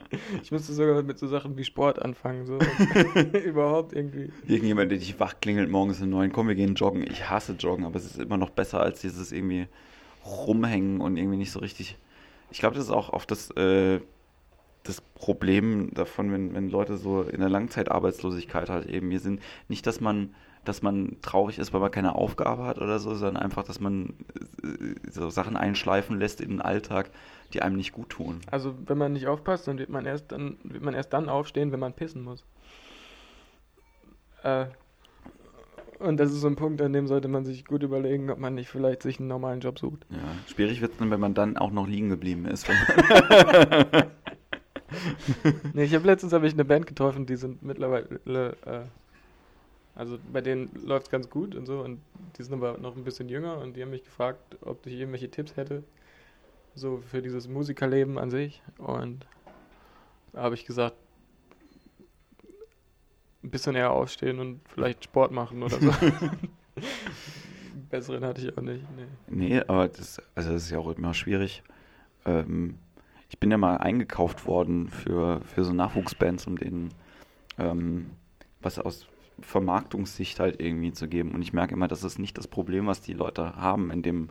Ich 0.43 0.51
müsste 0.51 0.73
sogar 0.73 1.03
mit 1.03 1.19
so 1.19 1.27
Sachen 1.27 1.59
wie 1.59 1.65
Sport 1.65 2.01
anfangen. 2.01 2.47
So. 2.47 2.59
Überhaupt 3.45 3.93
irgendwie. 3.93 4.33
Irgendjemand, 4.47 4.91
der 4.91 4.99
dich 4.99 5.21
wach 5.21 5.35
klingelt 5.41 5.71
morgens 5.71 6.01
um 6.01 6.09
neun, 6.09 6.33
komm, 6.33 6.49
wir 6.49 6.55
gehen 6.55 6.75
joggen. 6.75 7.03
Ich 7.03 7.29
hasse 7.29 7.53
joggen, 7.53 7.85
aber 7.85 7.97
es 7.97 8.07
ist 8.07 8.19
immer 8.19 8.39
noch 8.39 8.49
besser 8.49 8.81
als 8.81 9.03
dieses 9.03 9.33
irgendwie 9.33 9.67
rumhängen 10.25 11.01
und 11.01 11.17
irgendwie 11.19 11.37
nicht 11.37 11.53
so 11.53 11.59
richtig. 11.59 11.99
Ich 12.51 12.61
glaube, 12.61 12.75
das 12.75 12.87
ist 12.87 12.91
auch 12.91 13.13
oft 13.13 13.31
das, 13.31 13.51
äh, 13.53 14.01
das 14.83 15.01
Problem 15.01 15.93
davon, 15.93 16.33
wenn, 16.33 16.55
wenn 16.55 16.71
Leute 16.71 16.97
so 16.97 17.23
in 17.23 17.41
der 17.41 17.51
Langzeitarbeitslosigkeit 17.51 18.71
halt 18.71 18.87
eben 18.87 19.11
hier 19.11 19.21
sind. 19.21 19.43
Nicht, 19.69 19.87
dass 19.87 20.01
man, 20.01 20.35
dass 20.69 20.83
man 20.83 21.17
traurig 21.23 21.59
ist, 21.59 21.73
weil 21.73 21.81
man 21.81 21.91
keine 21.91 22.15
Aufgabe 22.15 22.65
hat 22.65 22.79
oder 22.79 22.99
so, 22.99 23.15
sondern 23.15 23.43
einfach, 23.43 23.65
dass 23.65 23.81
man 23.81 24.15
äh, 24.63 25.11
so 25.11 25.31
Sachen 25.31 25.57
einschleifen 25.57 26.19
lässt 26.19 26.41
in 26.41 26.51
den 26.51 26.61
Alltag, 26.61 27.11
die 27.53 27.63
einem 27.63 27.77
nicht 27.77 27.93
gut 27.93 28.11
tun. 28.11 28.41
Also 28.51 28.75
wenn 28.87 28.99
man 28.99 29.13
nicht 29.13 29.27
aufpasst, 29.27 29.67
dann 29.67 29.79
wird 29.79 29.89
man 29.89 30.05
erst 30.07 30.31
dann 30.33 30.57
wird 30.63 30.83
man 30.83 30.95
erst 30.95 31.13
dann 31.13 31.29
aufstehen, 31.29 31.73
wenn 31.73 31.81
man 31.81 31.95
pissen 31.95 32.23
muss. 32.23 32.45
Äh, 34.43 34.67
und 35.99 36.19
das 36.19 36.31
ist 36.31 36.43
so 36.43 36.47
ein 36.47 36.55
Punkt, 36.55 36.81
an 36.81 36.93
dem 36.93 37.09
sollte 37.09 37.27
man 37.27 37.45
sich 37.45 37.65
gut 37.65 37.83
überlegen, 37.83 38.31
ob 38.31 38.39
man 38.39 38.55
nicht 38.55 38.69
vielleicht 38.69 39.03
sich 39.03 39.19
einen 39.19 39.29
normalen 39.29 39.61
Job 39.61 39.79
sucht. 39.81 40.07
Ja, 40.11 40.19
schwierig 40.47 40.81
wird 40.81 40.93
es 40.93 40.99
dann, 40.99 41.11
wenn 41.11 41.19
man 41.19 41.35
dann 41.35 41.57
auch 41.57 41.73
noch 41.73 41.89
liegen 41.89 42.09
geblieben 42.09 42.47
ist. 42.47 42.69
Nee, 45.75 45.85
ich 45.85 45.95
habe 45.95 46.07
letztens 46.07 46.33
habe 46.33 46.47
ich 46.47 46.55
eine 46.55 46.65
Band 46.65 46.87
getroffen, 46.87 47.27
die 47.27 47.37
sind 47.37 47.63
mittlerweile, 47.63 48.57
äh, 48.65 48.81
also 49.99 50.17
bei 50.33 50.41
denen 50.41 50.71
läuft 50.85 51.07
es 51.07 51.11
ganz 51.11 51.29
gut 51.29 51.57
und 51.57 51.67
so 51.67 51.81
und 51.81 52.01
die 52.39 52.45
sind 52.45 52.55
aber 52.55 52.79
noch 52.79 52.97
ein 52.97 53.03
bisschen 53.03 53.29
jünger 53.29 53.59
und 53.59 53.77
die 53.77 53.83
haben 53.83 53.91
mich 53.91 54.05
gefragt, 54.05 54.57
ob 54.61 54.87
ich 54.87 54.95
irgendwelche 54.95 55.29
Tipps 55.29 55.57
hätte, 55.57 55.83
so 56.77 56.99
für 56.99 57.21
dieses 57.21 57.49
Musikerleben 57.49 58.17
an 58.17 58.31
sich 58.31 58.63
und 58.79 59.27
da 60.33 60.43
habe 60.43 60.55
ich 60.55 60.65
gesagt, 60.65 60.95
ein 63.43 63.51
bisschen 63.51 63.75
eher 63.75 63.91
aufstehen 63.91 64.39
und 64.39 64.61
vielleicht 64.69 65.03
Sport 65.03 65.33
machen 65.33 65.65
oder 65.65 65.81
so. 65.81 65.91
Besseren 67.91 68.25
hatte 68.25 68.43
ich 68.43 68.57
auch 68.57 68.63
nicht. 68.63 68.85
Nee. 68.97 69.49
Nee, 69.49 69.61
aber 69.67 69.89
das, 69.89 70.23
also 70.37 70.53
das 70.53 70.65
ist 70.65 70.71
ja 70.71 70.79
auch 70.79 70.97
immer 70.97 71.15
schwierig. 71.15 71.65
Ähm, 72.25 72.79
ich 73.31 73.41
bin 73.41 73.51
ja 73.51 73.57
mal 73.57 73.79
eingekauft 73.79 74.47
worden 74.47 74.89
für, 74.89 75.41
für 75.41 75.65
so 75.65 75.73
Nachwuchsbands, 75.73 76.47
um 76.47 76.57
denen 76.57 76.91
ähm, 77.59 78.11
was 78.61 78.79
aus 78.79 79.09
Vermarktungssicht 79.41 80.41
halt 80.41 80.61
irgendwie 80.61 80.93
zu 80.93 81.09
geben. 81.09 81.33
Und 81.33 81.43
ich 81.43 81.53
merke 81.53 81.75
immer, 81.75 81.89
das 81.89 82.05
ist 82.05 82.19
nicht 82.19 82.39
das 82.39 82.49
Problem, 82.49 82.87
was 82.87 83.01
die 83.01 83.15
Leute 83.15 83.57
haben 83.57 83.91
in 83.91 84.03
dem, 84.03 84.29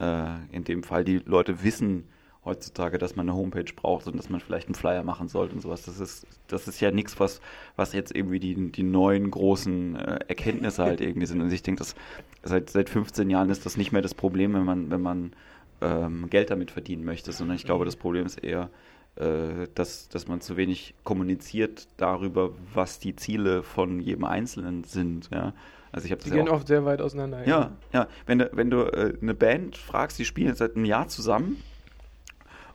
äh, 0.00 0.26
in 0.52 0.64
dem 0.64 0.82
Fall. 0.82 1.04
Die 1.04 1.18
Leute 1.18 1.62
wissen 1.62 2.04
heutzutage, 2.44 2.98
dass 2.98 3.16
man 3.16 3.28
eine 3.28 3.36
Homepage 3.36 3.72
braucht 3.74 4.06
und 4.06 4.16
dass 4.16 4.28
man 4.28 4.40
vielleicht 4.40 4.68
einen 4.68 4.74
Flyer 4.74 5.02
machen 5.02 5.28
sollte 5.28 5.54
und 5.54 5.60
sowas. 5.60 5.82
Das 5.82 5.98
ist, 5.98 6.26
das 6.48 6.68
ist 6.68 6.80
ja 6.80 6.90
nichts, 6.90 7.18
was, 7.18 7.40
was 7.76 7.92
jetzt 7.92 8.14
irgendwie 8.14 8.38
die, 8.38 8.70
die 8.70 8.82
neuen 8.82 9.30
großen 9.30 9.96
äh, 9.96 10.18
Erkenntnisse 10.28 10.82
halt 10.82 11.00
irgendwie 11.00 11.26
sind. 11.26 11.40
Und 11.40 11.52
ich 11.52 11.62
denke, 11.62 11.78
dass 11.78 11.94
seit, 12.42 12.70
seit 12.70 12.90
15 12.90 13.30
Jahren 13.30 13.50
ist 13.50 13.64
das 13.64 13.76
nicht 13.76 13.92
mehr 13.92 14.02
das 14.02 14.14
Problem, 14.14 14.54
wenn 14.54 14.64
man, 14.64 14.90
wenn 14.90 15.00
man 15.00 15.32
ähm, 15.80 16.28
Geld 16.30 16.50
damit 16.50 16.70
verdienen 16.70 17.04
möchte, 17.04 17.32
sondern 17.32 17.56
ich 17.56 17.64
glaube, 17.64 17.84
das 17.84 17.96
Problem 17.96 18.26
ist 18.26 18.38
eher, 18.38 18.70
dass, 19.16 20.08
dass 20.08 20.26
man 20.26 20.40
zu 20.40 20.56
wenig 20.56 20.94
kommuniziert 21.04 21.86
darüber, 21.96 22.50
was 22.72 22.98
die 22.98 23.14
Ziele 23.14 23.62
von 23.62 24.00
jedem 24.00 24.24
Einzelnen 24.24 24.82
sind. 24.82 25.30
Ja? 25.32 25.52
Also 25.94 26.12
ich 26.12 26.18
Die 26.24 26.30
gehen 26.30 26.48
oft 26.48 26.66
sehr 26.66 26.84
weit 26.84 27.00
auseinander. 27.00 27.46
ja, 27.46 27.70
ja. 27.92 28.08
Wenn 28.26 28.40
du, 28.40 28.50
wenn 28.52 28.68
du 28.68 28.80
äh, 28.80 29.16
eine 29.22 29.32
Band 29.32 29.76
fragst, 29.76 30.18
die 30.18 30.24
spielen 30.24 30.48
jetzt 30.48 30.58
seit 30.58 30.74
einem 30.74 30.84
Jahr 30.84 31.06
zusammen 31.06 31.62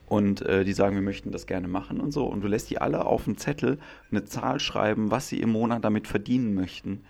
und 0.08 0.42
äh, 0.44 0.64
die 0.64 0.72
sagen, 0.72 0.96
wir 0.96 1.02
möchten 1.02 1.32
das 1.32 1.46
gerne 1.46 1.68
machen 1.68 2.00
und 2.00 2.14
so, 2.14 2.26
und 2.26 2.42
du 2.42 2.48
lässt 2.48 2.70
die 2.70 2.80
alle 2.80 3.06
auf 3.06 3.28
einen 3.28 3.38
Zettel 3.38 3.78
eine 4.10 4.24
Zahl 4.24 4.62
schreiben, 4.62 5.12
was 5.12 5.28
sie 5.28 5.42
im 5.42 5.50
Monat 5.50 5.84
damit 5.84 6.08
verdienen 6.08 6.54
möchten. 6.54 7.04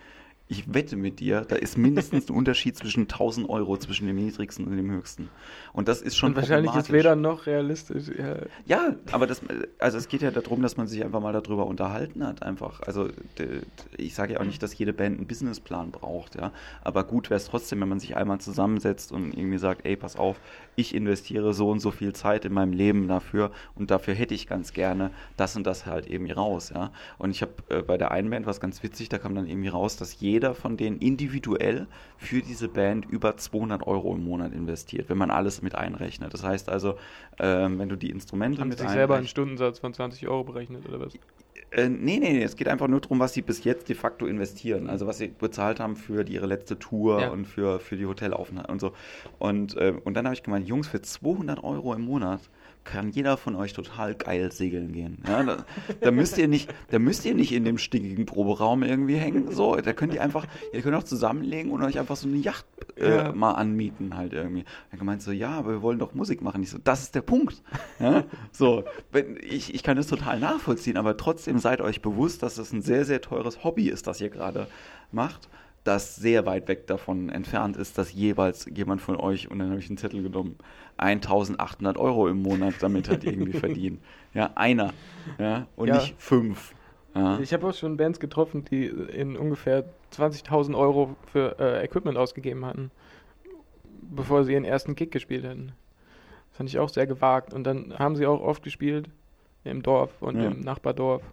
Ich 0.51 0.73
wette 0.73 0.95
mit 0.95 1.19
dir, 1.19 1.41
da 1.41 1.55
ist 1.55 1.77
mindestens 1.77 2.27
ein 2.27 2.35
Unterschied 2.35 2.75
zwischen 2.75 3.01
1000 3.03 3.47
Euro 3.47 3.77
zwischen 3.77 4.07
dem 4.07 4.15
niedrigsten 4.15 4.65
und 4.65 4.75
dem 4.75 4.89
höchsten. 4.89 5.29
Und 5.73 5.87
das 5.87 6.01
ist 6.01 6.17
schon 6.17 6.31
Und 6.31 6.37
wahrscheinlich 6.37 6.73
ist 6.73 6.91
weder 6.91 7.15
noch 7.15 7.45
realistisch. 7.45 8.05
Ja. 8.17 8.37
Ja, 8.65 8.95
aber 9.11 9.27
das, 9.27 9.43
also 9.77 9.99
es 9.99 10.07
geht 10.07 10.23
ja 10.23 10.31
darum, 10.31 10.63
dass 10.63 10.75
man 10.75 10.87
sich 10.87 11.03
einfach 11.03 11.21
mal 11.21 11.33
darüber 11.33 11.67
unterhalten 11.67 12.25
hat, 12.25 12.41
einfach. 12.41 12.81
Also 12.81 13.09
ich 13.95 14.15
sage 14.15 14.33
ja 14.33 14.39
auch 14.39 14.43
nicht, 14.43 14.63
dass 14.63 14.75
jede 14.75 14.91
Band 14.91 15.19
einen 15.19 15.27
Businessplan 15.27 15.91
braucht, 15.91 16.33
ja. 16.33 16.51
Aber 16.81 17.03
gut 17.03 17.29
wäre 17.29 17.37
es 17.37 17.45
trotzdem, 17.45 17.81
wenn 17.81 17.89
man 17.89 17.99
sich 17.99 18.17
einmal 18.17 18.39
zusammensetzt 18.39 19.11
und 19.11 19.37
irgendwie 19.37 19.59
sagt, 19.59 19.85
ey, 19.85 19.95
pass 19.95 20.15
auf, 20.15 20.39
ich 20.75 20.95
investiere 20.95 21.53
so 21.53 21.69
und 21.69 21.79
so 21.79 21.91
viel 21.91 22.13
Zeit 22.13 22.45
in 22.45 22.53
meinem 22.53 22.73
Leben 22.73 23.07
dafür 23.07 23.51
und 23.75 23.91
dafür 23.91 24.15
hätte 24.15 24.33
ich 24.33 24.47
ganz 24.47 24.73
gerne 24.73 25.11
das 25.37 25.55
und 25.55 25.67
das 25.67 25.85
halt 25.85 26.09
irgendwie 26.09 26.31
raus, 26.31 26.71
ja. 26.73 26.91
Und 27.19 27.29
ich 27.29 27.43
habe 27.43 27.53
äh, 27.69 27.83
bei 27.83 27.99
der 27.99 28.09
einen 28.09 28.31
Band 28.31 28.47
was 28.47 28.59
ganz 28.59 28.81
witzig, 28.81 29.09
da 29.09 29.19
kam 29.19 29.35
dann 29.35 29.45
irgendwie 29.45 29.67
raus, 29.67 29.95
dass 29.95 30.19
jeder 30.19 30.38
von 30.53 30.77
denen 30.77 30.97
individuell 30.99 31.87
für 32.17 32.41
diese 32.41 32.67
Band 32.67 33.05
über 33.09 33.37
200 33.37 33.85
Euro 33.85 34.15
im 34.15 34.23
Monat 34.23 34.53
investiert, 34.53 35.09
wenn 35.09 35.17
man 35.17 35.31
alles 35.31 35.61
mit 35.61 35.75
einrechnet. 35.75 36.33
Das 36.33 36.43
heißt 36.43 36.69
also, 36.69 36.95
ähm, 37.39 37.79
wenn 37.79 37.89
du 37.89 37.95
die 37.95 38.09
Instrumente 38.09 38.61
Haben 38.61 38.69
mit 38.69 38.79
sich 38.79 38.89
selber 38.89 39.15
einen 39.15 39.27
Stundensatz 39.27 39.79
von 39.79 39.93
20 39.93 40.27
Euro 40.27 40.43
berechnet 40.43 40.87
oder 40.87 40.99
was? 40.99 41.13
äh, 41.71 41.87
nee, 41.87 42.19
nee, 42.19 42.31
nee, 42.33 42.43
es 42.43 42.55
geht 42.55 42.67
einfach 42.67 42.87
nur 42.87 42.99
darum, 43.01 43.19
was 43.19 43.33
sie 43.33 43.41
bis 43.41 43.63
jetzt 43.63 43.89
de 43.89 43.95
facto 43.95 44.25
investieren. 44.25 44.89
Also 44.89 45.05
was 45.07 45.17
sie 45.19 45.27
bezahlt 45.27 45.79
haben 45.79 45.95
für 45.95 46.23
die, 46.23 46.33
ihre 46.33 46.47
letzte 46.47 46.79
Tour 46.79 47.21
Ja. 47.21 47.29
und 47.29 47.45
für, 47.45 47.79
für 47.79 47.95
die 47.97 48.05
Hotelaufenthalt 48.05 48.69
und 48.69 48.79
so. 48.81 48.93
Und, 49.37 49.75
äh, 49.77 49.93
und 50.03 50.15
dann 50.15 50.25
habe 50.25 50.33
ich 50.33 50.43
gemeint, 50.43 50.67
Jungs, 50.67 50.87
für 50.87 51.01
200 51.01 51.63
Euro 51.63 51.93
im 51.93 52.01
Monat 52.01 52.41
kann 52.83 53.09
jeder 53.09 53.37
von 53.37 53.55
euch 53.55 53.73
total 53.73 54.15
geil 54.15 54.51
segeln 54.51 54.93
gehen. 54.93 55.19
Ja, 55.27 55.43
da, 55.43 55.65
da 56.01 56.11
müsst 56.11 56.37
ihr 56.37 56.47
nicht, 56.47 56.73
da 56.89 56.97
müsst 56.97 57.25
ihr 57.25 57.35
nicht 57.35 57.51
in 57.51 57.63
dem 57.63 57.77
stinkigen 57.77 58.25
Proberaum 58.25 58.81
irgendwie 58.83 59.15
hängen. 59.15 59.51
So, 59.51 59.75
da 59.75 59.93
könnt 59.93 60.13
ihr 60.13 60.21
einfach, 60.23 60.47
ihr 60.73 60.81
könnt 60.81 60.95
auch 60.95 61.03
zusammenlegen 61.03 61.71
und 61.71 61.83
euch 61.83 61.99
einfach 61.99 62.15
so 62.15 62.27
eine 62.27 62.37
Yacht 62.37 62.65
äh, 62.97 63.09
Ja. 63.09 63.31
mal 63.31 63.51
anmieten 63.51 64.17
halt 64.17 64.33
irgendwie. 64.33 64.65
Er 64.91 64.97
gemeint 64.97 65.21
so, 65.21 65.31
ja, 65.31 65.51
aber 65.51 65.71
wir 65.71 65.81
wollen 65.81 65.99
doch 65.99 66.13
Musik 66.13 66.41
machen. 66.41 66.63
Ich 66.63 66.71
so, 66.71 66.77
das 66.83 67.03
ist 67.03 67.15
der 67.15 67.21
Punkt. 67.21 67.61
Ja? 67.99 68.23
So, 68.51 68.83
wenn, 69.11 69.37
ich, 69.41 69.73
ich 69.75 69.83
kann 69.83 69.97
das 69.97 70.07
total 70.07 70.39
nachvollziehen, 70.39 70.97
aber 70.97 71.15
trotzdem 71.17 71.59
seid 71.59 71.81
euch 71.81 72.01
bewusst, 72.01 72.41
dass 72.43 72.57
es 72.57 72.71
ein 72.71 72.81
sehr, 72.81 73.05
sehr 73.05 73.21
teures 73.21 73.63
Hobby 73.63 73.89
ist, 73.89 74.07
das 74.07 74.19
ihr 74.21 74.29
gerade 74.29 74.67
macht, 75.11 75.49
das 75.89 76.15
sehr 76.15 76.45
weit 76.45 76.67
weg 76.67 76.85
davon 76.87 77.29
entfernt 77.29 77.75
ist, 77.75 77.97
dass 77.97 78.13
jeweils 78.13 78.65
jemand 78.73 79.01
von 79.01 79.15
euch, 79.17 79.49
und 79.49 79.59
dann 79.59 79.69
habe 79.71 79.79
ich 79.79 79.89
einen 79.89 79.97
Zettel 79.97 80.21
genommen, 80.23 80.55
1800 80.97 81.97
Euro 81.97 82.27
im 82.27 82.41
Monat 82.41 82.75
damit 82.81 83.09
hat 83.09 83.23
irgendwie 83.23 83.53
verdient. 83.53 83.99
Ja, 84.33 84.51
einer. 84.55 84.93
Ja, 85.39 85.65
und 85.75 85.87
Ja. 85.87 85.95
nicht 85.95 86.15
fünf. 86.19 86.73
Ja. 87.15 87.39
Ich 87.39 87.51
habe 87.53 87.67
auch 87.67 87.73
schon 87.73 87.97
Bands 87.97 88.19
getroffen, 88.19 88.63
die 88.65 88.85
in 88.85 89.35
ungefähr 89.35 89.83
20.000 90.11 90.77
Euro 90.77 91.15
für 91.31 91.57
äh, 91.59 91.83
Equipment 91.83 92.17
ausgegeben 92.17 92.63
hatten, 92.65 92.91
bevor 94.01 94.43
sie 94.43 94.53
ihren 94.53 94.65
ersten 94.65 94.95
Kick 94.95 95.11
gespielt 95.11 95.43
hätten. 95.43 95.71
Das 96.49 96.57
fand 96.57 96.69
ich 96.69 96.77
auch 96.77 96.89
sehr 96.89 97.07
gewagt. 97.07 97.53
Und 97.53 97.63
dann 97.63 97.97
haben 97.97 98.15
sie 98.15 98.27
auch 98.27 98.41
oft 98.41 98.61
gespielt 98.63 99.09
im 99.63 99.81
Dorf 99.81 100.21
und 100.21 100.39
Ja. 100.39 100.49
im 100.49 100.59
Nachbardorf. 100.59 101.23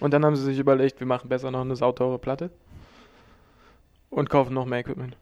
Und 0.00 0.12
dann 0.12 0.24
haben 0.24 0.34
sie 0.36 0.44
sich 0.44 0.58
überlegt, 0.58 0.98
wir 1.00 1.06
machen 1.06 1.28
besser 1.28 1.50
noch 1.52 1.60
eine 1.60 1.76
sauteure 1.76 2.18
Platte 2.18 2.50
und 4.10 4.30
kaufen 4.30 4.54
noch 4.54 4.66
mehr 4.66 4.80
Equipment. 4.80 5.16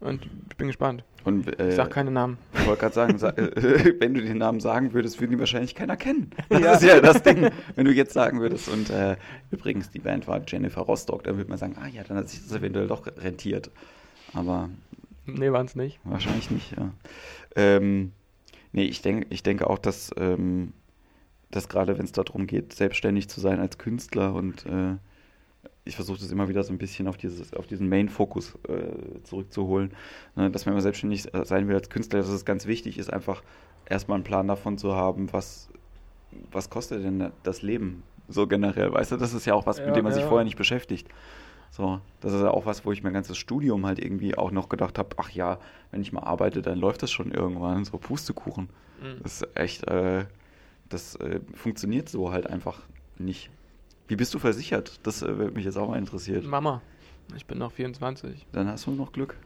Und 0.00 0.28
ich 0.48 0.56
bin 0.56 0.68
gespannt. 0.68 1.02
Und, 1.24 1.58
äh, 1.58 1.70
Ich 1.70 1.74
sag 1.74 1.90
keine 1.90 2.12
Namen. 2.12 2.38
Ich 2.54 2.66
wollte 2.66 2.80
gerade 2.82 2.94
sagen, 2.94 3.18
sa 3.18 3.30
äh, 3.36 3.94
wenn 3.98 4.14
du 4.14 4.22
den 4.22 4.38
Namen 4.38 4.60
sagen 4.60 4.92
würdest, 4.92 5.20
würde 5.20 5.32
ihn 5.32 5.40
wahrscheinlich 5.40 5.74
keiner 5.74 5.96
kennen. 5.96 6.30
Das 6.48 6.82
ist 6.82 6.88
ja 6.88 7.00
das 7.00 7.22
Ding. 7.22 7.50
Wenn 7.74 7.84
du 7.84 7.92
jetzt 7.92 8.12
sagen 8.12 8.40
würdest, 8.40 8.68
und 8.68 8.90
äh, 8.90 9.16
übrigens, 9.50 9.90
die 9.90 9.98
Band 9.98 10.28
war 10.28 10.40
Jennifer 10.46 10.82
Rostock, 10.82 11.24
dann 11.24 11.36
würde 11.36 11.48
man 11.50 11.58
sagen, 11.58 11.74
ah 11.82 11.88
ja, 11.88 12.04
dann 12.04 12.16
hat 12.16 12.28
sich 12.28 12.42
das 12.42 12.52
eventuell 12.56 12.86
doch 12.86 13.06
rentiert. 13.18 13.70
Aber 14.34 14.68
Nee, 15.26 15.50
waren 15.52 15.66
es 15.66 15.74
nicht. 15.74 15.98
wahrscheinlich 16.04 16.50
nicht, 16.50 16.76
ja. 16.76 16.90
Ähm, 17.56 18.12
nee, 18.72 18.84
ich, 18.84 19.02
denk, 19.02 19.26
ich 19.30 19.42
denke 19.42 19.68
auch, 19.68 19.78
dass, 19.78 20.10
ähm, 20.16 20.72
dass 21.50 21.68
gerade 21.68 21.98
wenn 21.98 22.04
es 22.04 22.12
darum 22.12 22.46
geht, 22.46 22.72
selbstständig 22.72 23.28
zu 23.28 23.40
sein 23.40 23.58
als 23.58 23.78
Künstler 23.78 24.32
und 24.34 24.64
äh, 24.66 24.96
ich 25.84 25.96
versuche 25.96 26.18
das 26.18 26.30
immer 26.30 26.48
wieder 26.48 26.62
so 26.62 26.72
ein 26.72 26.78
bisschen 26.78 27.08
auf, 27.08 27.16
dieses, 27.16 27.54
auf 27.54 27.66
diesen 27.66 27.88
Main-Fokus 27.88 28.58
äh, 28.68 29.22
zurückzuholen, 29.24 29.92
ne, 30.36 30.50
dass 30.50 30.66
man 30.66 30.78
selbstständig 30.80 31.32
äh, 31.34 31.44
sein 31.44 31.66
will 31.68 31.74
als 31.74 31.88
Künstler, 31.88 32.20
dass 32.20 32.28
es 32.28 32.44
ganz 32.44 32.66
wichtig 32.66 32.98
ist, 32.98 33.12
einfach 33.12 33.42
erstmal 33.86 34.16
einen 34.16 34.24
Plan 34.24 34.46
davon 34.46 34.76
zu 34.76 34.94
haben, 34.94 35.32
was, 35.32 35.70
was 36.50 36.68
kostet 36.68 37.04
denn 37.04 37.32
das 37.42 37.62
Leben 37.62 38.02
so 38.28 38.46
generell, 38.46 38.92
weißt 38.92 39.12
du, 39.12 39.16
das 39.16 39.32
ist 39.32 39.46
ja 39.46 39.54
auch 39.54 39.66
was, 39.66 39.78
Ja, 39.78 39.86
mit 39.86 39.96
dem 39.96 40.04
man 40.04 40.12
sich 40.12 40.22
ja. 40.22 40.28
vorher 40.28 40.44
nicht 40.44 40.58
beschäftigt. 40.58 41.08
So, 41.70 42.00
das 42.20 42.32
ist 42.32 42.40
ja 42.40 42.50
auch 42.50 42.66
was, 42.66 42.84
wo 42.84 42.92
ich 42.92 43.02
mein 43.02 43.12
ganzes 43.12 43.36
Studium 43.36 43.84
halt 43.86 43.98
irgendwie 43.98 44.36
auch 44.36 44.50
noch 44.50 44.68
gedacht 44.68 44.98
habe, 44.98 45.10
ach 45.18 45.30
ja, 45.30 45.58
wenn 45.90 46.00
ich 46.00 46.12
mal 46.12 46.22
arbeite, 46.22 46.62
dann 46.62 46.78
läuft 46.78 47.02
das 47.02 47.10
schon 47.10 47.30
irgendwann, 47.30 47.84
so 47.84 47.98
Pustekuchen. 47.98 48.70
Mhm. 49.02 49.22
Das 49.22 49.42
ist 49.42 49.56
echt, 49.56 49.86
äh, 49.86 50.24
das 50.88 51.16
äh, 51.16 51.40
funktioniert 51.54 52.08
so 52.08 52.32
halt 52.32 52.46
einfach 52.46 52.80
nicht. 53.18 53.50
Wie 54.08 54.16
bist 54.16 54.34
du 54.34 54.38
versichert? 54.38 55.00
Das 55.06 55.22
äh, 55.22 55.38
würde 55.38 55.52
mich 55.52 55.64
jetzt 55.64 55.76
auch 55.76 55.88
mal 55.88 55.98
interessiert. 55.98 56.44
Mama, 56.46 56.80
ich 57.36 57.46
bin 57.46 57.58
noch 57.58 57.72
24. 57.72 58.46
Dann 58.52 58.66
hast 58.68 58.86
du 58.86 58.90
noch 58.92 59.12
Glück. 59.12 59.36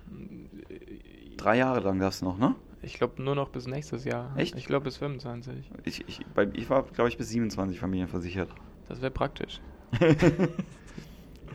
Drei 1.36 1.58
Jahre 1.58 1.80
lang 1.80 1.98
darfst 1.98 2.22
du 2.22 2.26
noch, 2.26 2.38
ne? 2.38 2.54
Ich 2.80 2.94
glaube 2.94 3.22
nur 3.22 3.34
noch 3.34 3.48
bis 3.50 3.66
nächstes 3.66 4.04
Jahr. 4.04 4.36
Echt? 4.36 4.56
Ich 4.56 4.66
glaube 4.66 4.84
bis 4.84 4.96
25. 4.96 5.70
Ich, 5.84 6.08
ich, 6.08 6.20
bei, 6.34 6.48
ich 6.52 6.68
war, 6.70 6.84
glaube 6.84 7.08
ich, 7.08 7.16
bis 7.18 7.28
27 7.30 7.78
familienversichert. 7.78 8.48
Das 8.88 9.00
wäre 9.00 9.10
praktisch. 9.12 9.60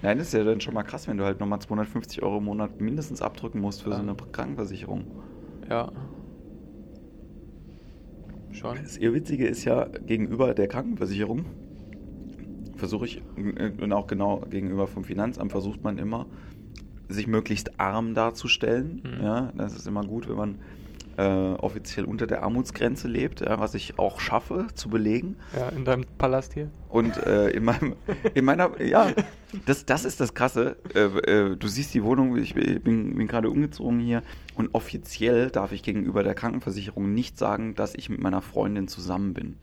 Nein, 0.01 0.17
das 0.19 0.27
ist 0.27 0.33
ja 0.33 0.43
dann 0.43 0.61
schon 0.61 0.73
mal 0.73 0.83
krass, 0.83 1.07
wenn 1.07 1.17
du 1.17 1.23
halt 1.25 1.39
nochmal 1.39 1.59
250 1.59 2.21
Euro 2.23 2.37
im 2.37 2.45
Monat 2.45 2.79
mindestens 2.79 3.21
abdrücken 3.21 3.59
musst 3.59 3.81
für 3.81 3.89
so 3.89 3.95
Ja. 3.95 4.01
eine 4.01 4.15
Krankenversicherung. 4.15 5.05
Ja. 5.69 5.91
Schon. 8.51 8.77
Das 8.81 8.97
Irrwitzige 8.97 9.47
ist 9.47 9.65
ja, 9.65 9.85
gegenüber 9.85 10.53
der 10.53 10.67
Krankenversicherung 10.67 11.45
versuche 12.77 13.05
ich, 13.05 13.21
äh, 13.37 13.71
und 13.81 13.93
auch 13.93 14.07
genau 14.07 14.43
gegenüber 14.49 14.87
vom 14.87 15.03
Finanzamt 15.03 15.51
versucht 15.51 15.83
man 15.83 15.97
immer, 15.97 16.25
sich 17.09 17.27
möglichst 17.27 17.79
arm 17.79 18.13
darzustellen. 18.13 19.01
Mhm. 19.03 19.23
Ja, 19.23 19.53
das 19.55 19.73
ist 19.75 19.87
immer 19.87 20.03
gut, 20.03 20.27
wenn 20.27 20.35
man 20.35 20.59
äh, 21.17 21.53
offiziell 21.55 22.05
unter 22.05 22.27
der 22.27 22.43
Armutsgrenze 22.43 23.07
lebt, 23.07 23.41
ja, 23.41 23.59
was 23.59 23.73
ich 23.73 23.97
auch 23.97 24.19
schaffe 24.19 24.67
zu 24.75 24.89
belegen. 24.89 25.35
Ja, 25.55 25.69
in 25.69 25.83
deinem 25.83 26.05
Palast 26.17 26.53
hier. 26.53 26.69
Und 26.89 27.17
äh, 27.25 27.49
in 27.49 27.63
meinem, 27.63 27.95
in 28.35 28.45
meiner, 28.45 28.79
ja, 28.81 29.11
das, 29.65 29.85
das 29.85 30.05
ist 30.05 30.19
das 30.19 30.35
Krasse. 30.35 30.77
Äh, 30.93 31.05
äh, 31.05 31.55
du 31.55 31.67
siehst 31.67 31.93
die 31.93 32.03
Wohnung, 32.03 32.37
ich 32.37 32.53
bin, 32.53 33.15
bin 33.15 33.27
gerade 33.27 33.49
umgezogen 33.49 33.99
hier 33.99 34.21
und 34.55 34.73
offiziell 34.75 35.49
darf 35.49 35.71
ich 35.71 35.81
gegenüber 35.81 36.21
der 36.21 36.35
Krankenversicherung 36.35 37.13
nicht 37.13 37.39
sagen, 37.39 37.73
dass 37.73 37.95
ich 37.95 38.09
mit 38.09 38.21
meiner 38.21 38.41
Freundin 38.41 38.87
zusammen 38.87 39.33
bin. 39.33 39.55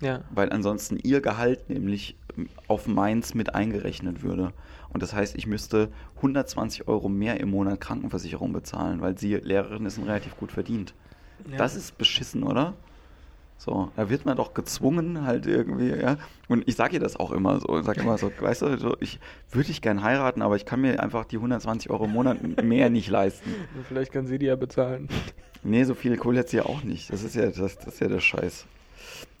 Ja. 0.00 0.24
Weil 0.30 0.50
ansonsten 0.50 0.98
ihr 1.02 1.20
Gehalt 1.20 1.68
nämlich 1.68 2.16
auf 2.68 2.86
meins 2.86 3.34
mit 3.34 3.54
eingerechnet 3.54 4.22
würde. 4.22 4.52
Und 4.90 5.02
das 5.02 5.12
heißt, 5.12 5.36
ich 5.36 5.46
müsste 5.46 5.88
120 6.16 6.88
Euro 6.88 7.08
mehr 7.08 7.40
im 7.40 7.50
Monat 7.50 7.80
Krankenversicherung 7.80 8.52
bezahlen, 8.52 9.00
weil 9.00 9.18
sie 9.18 9.34
Lehrerin 9.34 9.86
ist 9.86 9.98
und 9.98 10.04
relativ 10.04 10.36
gut 10.36 10.52
verdient. 10.52 10.94
ja. 11.50 11.56
Das 11.56 11.76
ist 11.76 11.98
beschissen, 11.98 12.42
oder? 12.42 12.74
So, 13.58 13.90
da 13.96 14.10
wird 14.10 14.26
man 14.26 14.36
doch 14.36 14.52
gezwungen, 14.52 15.24
halt 15.24 15.46
irgendwie, 15.46 15.88
ja. 15.88 16.18
Und 16.48 16.68
ich 16.68 16.76
sage 16.76 16.94
ihr 16.94 17.00
das 17.00 17.18
auch 17.18 17.32
immer 17.32 17.58
so. 17.58 17.78
Ich 17.78 17.86
sage 17.86 18.02
immer 18.02 18.18
so, 18.18 18.30
weißt 18.38 18.62
du, 18.62 18.78
so, 18.78 18.96
ich 19.00 19.18
würde 19.50 19.68
dich 19.68 19.80
gern 19.80 20.02
heiraten, 20.02 20.42
aber 20.42 20.56
ich 20.56 20.66
kann 20.66 20.82
mir 20.82 21.02
einfach 21.02 21.24
die 21.24 21.36
120 21.36 21.90
Euro 21.90 22.04
im 22.04 22.12
Monat 22.12 22.62
mehr 22.62 22.90
nicht 22.90 23.08
leisten. 23.08 23.54
Vielleicht 23.88 24.12
kann 24.12 24.26
sie 24.26 24.38
die 24.38 24.46
ja 24.46 24.56
bezahlen. 24.56 25.08
Nee, 25.62 25.84
so 25.84 25.94
viel 25.94 26.16
Kohle 26.16 26.40
hat 26.40 26.50
sie 26.50 26.58
ja 26.58 26.66
auch 26.66 26.82
nicht. 26.84 27.10
Das 27.10 27.22
ist 27.22 27.34
ja, 27.34 27.46
das, 27.46 27.56
das 27.78 27.86
ist 27.86 28.00
ja 28.00 28.08
der 28.08 28.20
Scheiß. 28.20 28.66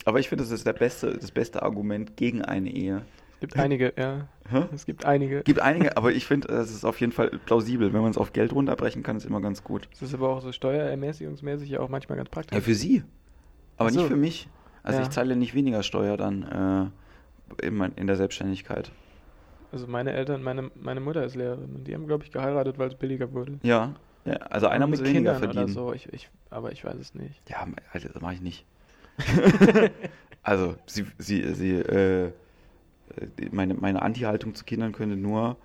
Aber 0.06 0.20
ich 0.20 0.28
finde, 0.28 0.44
das 0.44 0.52
ist 0.52 0.64
der 0.64 0.72
beste, 0.72 1.18
das 1.18 1.32
beste 1.32 1.62
Argument 1.64 2.16
gegen 2.16 2.40
eine 2.40 2.70
Ehe. 2.70 3.02
Es 3.34 3.40
gibt 3.40 3.56
einige, 3.56 3.92
ja. 3.98 4.28
Hä? 4.48 4.66
Es 4.72 4.86
gibt 4.86 5.04
einige. 5.04 5.42
Gibt 5.42 5.60
einige, 5.60 5.96
aber 5.96 6.12
ich 6.12 6.24
finde, 6.26 6.46
das 6.46 6.70
ist 6.70 6.84
auf 6.84 7.00
jeden 7.00 7.12
Fall 7.12 7.28
plausibel. 7.44 7.92
Wenn 7.92 8.02
man 8.02 8.12
es 8.12 8.16
auf 8.16 8.32
Geld 8.32 8.52
runterbrechen 8.52 9.02
kann, 9.02 9.16
ist 9.16 9.26
immer 9.26 9.40
ganz 9.40 9.64
gut. 9.64 9.88
Es 9.92 10.02
ist 10.02 10.14
aber 10.14 10.28
auch 10.28 10.40
so 10.40 10.52
steuerermäßigungsmäßig 10.52 11.70
ja 11.70 11.80
auch 11.80 11.88
manchmal 11.88 12.16
ganz 12.16 12.30
praktisch. 12.30 12.56
Ja, 12.56 12.62
für 12.62 12.76
sie. 12.76 13.02
Aber 13.76 13.90
so. 13.90 13.98
nicht 13.98 14.08
für 14.08 14.16
mich. 14.16 14.48
Also 14.84 15.00
Ja. 15.00 15.04
ich 15.04 15.10
zahle 15.10 15.34
nicht 15.34 15.54
weniger 15.54 15.82
Steuer 15.82 16.16
dann 16.16 16.92
äh, 17.60 17.66
in, 17.66 17.80
in 17.96 18.06
der 18.06 18.16
Selbstständigkeit. 18.16 18.92
Also 19.72 19.88
meine 19.88 20.12
Eltern, 20.12 20.40
meine, 20.44 20.70
meine 20.76 21.00
Mutter 21.00 21.24
ist 21.24 21.34
Lehrerin 21.34 21.74
und 21.74 21.84
die 21.88 21.94
haben, 21.94 22.06
glaube 22.06 22.22
ich, 22.22 22.30
geheiratet, 22.30 22.78
weil 22.78 22.88
es 22.88 22.94
billiger 22.94 23.32
wurde. 23.32 23.58
Ja. 23.64 23.96
ja 24.24 24.34
also 24.36 24.68
einer 24.68 24.84
Und 24.84 24.92
muss 24.92 25.00
weniger 25.00 25.14
Kindern 25.14 25.38
verdienen. 25.38 25.64
Oder 25.64 25.72
so. 25.72 25.92
Ich, 25.92 26.12
ich, 26.12 26.30
aber 26.48 26.70
ich 26.70 26.84
weiß 26.84 26.96
es 26.96 27.14
nicht. 27.16 27.42
Ja, 27.50 27.66
Alter, 27.92 28.10
das 28.10 28.22
mache 28.22 28.34
ich 28.34 28.40
nicht. 28.40 28.64
Also, 30.42 30.76
sie, 30.86 31.04
sie, 31.18 31.54
sie, 31.54 31.72
äh, 31.72 32.30
meine, 33.50 33.74
meine 33.74 34.00
Anti-Haltung 34.02 34.54
zu 34.54 34.64
Kindern 34.64 34.92
könnte 34.92 35.16
nur, 35.16 35.56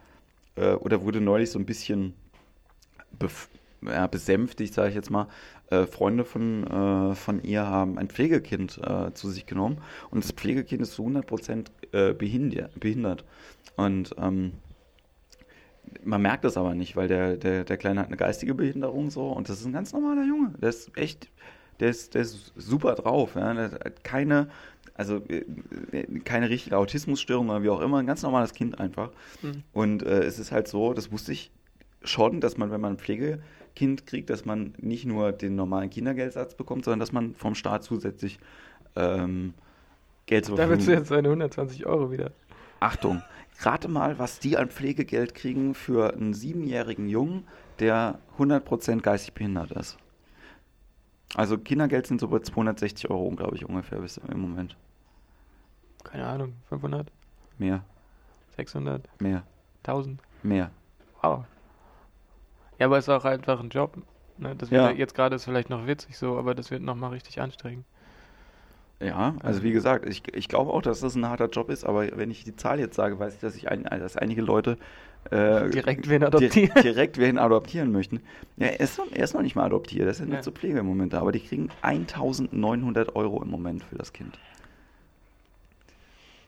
äh, 0.55 0.73
oder 0.73 1.03
wurde 1.03 1.21
neulich 1.21 1.51
so 1.51 1.59
ein 1.59 1.67
bisschen 1.67 2.15
ja, 3.83 4.07
besänftigt, 4.07 4.73
sage 4.73 4.89
ich 4.89 4.95
jetzt 4.95 5.09
mal. 5.09 5.27
Äh, 5.69 5.85
Freunde 5.85 6.25
von, 6.25 6.65
äh, 6.65 7.15
von 7.15 7.43
ihr 7.43 7.65
haben 7.65 7.97
ein 7.97 8.09
Pflegekind 8.09 8.79
äh, 8.83 9.13
zu 9.13 9.29
sich 9.29 9.45
genommen 9.45 9.77
und 10.09 10.23
das 10.23 10.31
Pflegekind 10.31 10.81
ist 10.81 10.93
zu 10.93 11.05
100% 11.05 11.67
äh, 11.91 12.13
behindert, 12.13 12.79
behindert. 12.79 13.23
Und 13.77 14.15
ähm, 14.17 14.53
man 16.03 16.21
merkt 16.21 16.43
das 16.43 16.57
aber 16.57 16.75
nicht, 16.75 16.95
weil 16.95 17.07
der, 17.07 17.37
der, 17.37 17.63
der 17.63 17.77
Kleine 17.77 18.01
hat 18.01 18.07
eine 18.07 18.17
geistige 18.17 18.53
Behinderung 18.53 19.09
so 19.09 19.29
und 19.31 19.49
das 19.49 19.59
ist 19.59 19.65
ein 19.65 19.73
ganz 19.73 19.93
normaler 19.93 20.23
Junge. 20.25 20.53
Der 20.61 20.69
ist 20.69 20.95
echt, 20.97 21.29
der 21.81 21.89
ist, 21.89 22.13
der 22.13 22.21
ist 22.21 22.53
super 22.55 22.95
drauf. 22.95 23.35
Ja? 23.35 23.53
Der 23.53 23.71
hat 23.71 24.03
keine, 24.03 24.49
also 24.93 25.17
äh, 25.27 25.43
keine 26.23 26.49
richtige 26.49 26.77
Autismusstörung 26.77 27.49
oder 27.49 27.63
wie 27.63 27.69
auch 27.69 27.81
immer, 27.81 27.97
ein 27.97 28.05
ganz 28.05 28.21
normales 28.21 28.53
Kind 28.53 28.79
einfach. 28.79 29.09
Mhm. 29.41 29.63
Und 29.73 30.03
äh, 30.03 30.19
es 30.19 30.39
ist 30.39 30.51
halt 30.51 30.67
so, 30.67 30.93
das 30.93 31.11
wusste 31.11 31.33
ich 31.33 31.51
schon, 32.03 32.39
dass 32.39 32.57
man, 32.57 32.71
wenn 32.71 32.81
man 32.81 32.93
ein 32.93 32.97
Pflegekind 32.97 34.05
kriegt, 34.05 34.29
dass 34.29 34.45
man 34.45 34.73
nicht 34.77 35.05
nur 35.05 35.31
den 35.31 35.55
normalen 35.55 35.89
Kindergeldsatz 35.89 36.55
bekommt, 36.55 36.85
sondern 36.85 36.99
dass 36.99 37.11
man 37.11 37.35
vom 37.35 37.55
Staat 37.55 37.83
zusätzlich 37.83 38.39
ähm, 38.95 39.53
Geld 40.27 40.45
zur. 40.45 40.57
Da 40.57 40.69
willst 40.69 40.87
du 40.87 40.91
jetzt 40.91 41.07
seine 41.09 41.29
120 41.29 41.85
Euro 41.87 42.11
wieder. 42.11 42.31
Achtung, 42.79 43.21
rate 43.59 43.87
mal, 43.87 44.19
was 44.19 44.39
die 44.39 44.57
an 44.57 44.69
Pflegegeld 44.69 45.35
kriegen 45.35 45.73
für 45.73 46.13
einen 46.13 46.33
siebenjährigen 46.33 47.09
Jungen, 47.09 47.45
der 47.79 48.19
100% 48.37 49.01
geistig 49.01 49.33
behindert 49.33 49.71
ist. 49.71 49.97
Also 51.35 51.57
Kindergeld 51.57 52.07
sind 52.07 52.19
so 52.19 52.27
bei 52.27 52.39
260 52.39 53.09
Euro, 53.09 53.29
glaube 53.31 53.55
ich, 53.55 53.65
ungefähr 53.65 53.99
bis 53.99 54.17
im 54.17 54.39
Moment. 54.39 54.75
Keine 56.03 56.25
Ahnung, 56.25 56.53
500? 56.69 57.11
Mehr. 57.57 57.83
600? 58.57 59.07
Mehr. 59.21 59.43
1000? 59.83 60.19
Mehr. 60.43 60.71
Wow. 61.21 61.45
Ja, 62.79 62.87
aber 62.87 62.97
es 62.97 63.05
ist 63.05 63.09
auch 63.09 63.25
einfach 63.25 63.59
ein 63.59 63.69
Job. 63.69 63.97
Ne? 64.37 64.55
Das 64.55 64.71
wird 64.71 64.81
ja. 64.81 64.91
jetzt 64.91 65.13
gerade 65.13 65.35
ist 65.35 65.45
vielleicht 65.45 65.69
noch 65.69 65.87
witzig 65.87 66.17
so, 66.17 66.37
aber 66.37 66.55
das 66.55 66.71
wird 66.71 66.81
nochmal 66.81 67.11
richtig 67.11 67.39
anstrengend. 67.39 67.85
Ja, 68.99 69.35
also 69.41 69.63
wie 69.63 69.71
gesagt, 69.71 70.05
ich, 70.07 70.21
ich 70.33 70.47
glaube 70.47 70.71
auch, 70.71 70.81
dass 70.81 70.99
das 70.99 71.15
ein 71.15 71.27
harter 71.27 71.49
Job 71.49 71.69
ist, 71.71 71.85
aber 71.85 72.17
wenn 72.17 72.29
ich 72.29 72.43
die 72.43 72.55
Zahl 72.55 72.79
jetzt 72.79 72.95
sage, 72.95 73.17
weiß 73.17 73.33
ich, 73.33 73.39
dass 73.39 73.55
ich 73.55 73.69
ein, 73.69 73.83
dass 73.83 74.15
einige 74.15 74.43
Leute 74.43 74.77
äh, 75.29 75.69
direkt 75.69 76.09
wen 76.09 76.23
adoptieren. 76.23 76.81
direkt 76.83 77.17
wen 77.17 77.37
adoptieren 77.37 77.91
möchten. 77.91 78.21
Ja, 78.57 78.67
er 78.67 78.79
ist, 78.79 78.97
noch, 78.97 79.11
er 79.11 79.23
ist 79.23 79.33
noch 79.33 79.41
nicht 79.41 79.55
mal 79.55 79.65
adoptiert, 79.65 80.05
er 80.05 80.11
ist 80.11 80.19
ja 80.19 80.25
nur 80.25 80.35
ja. 80.35 80.41
zur 80.41 80.53
Pflege 80.53 80.79
im 80.79 80.85
Moment 80.85 81.13
da, 81.13 81.21
aber 81.21 81.31
die 81.31 81.39
kriegen 81.39 81.69
1900 81.81 83.15
Euro 83.15 83.41
im 83.41 83.49
Moment 83.49 83.83
für 83.83 83.95
das 83.95 84.13
Kind. 84.13 84.39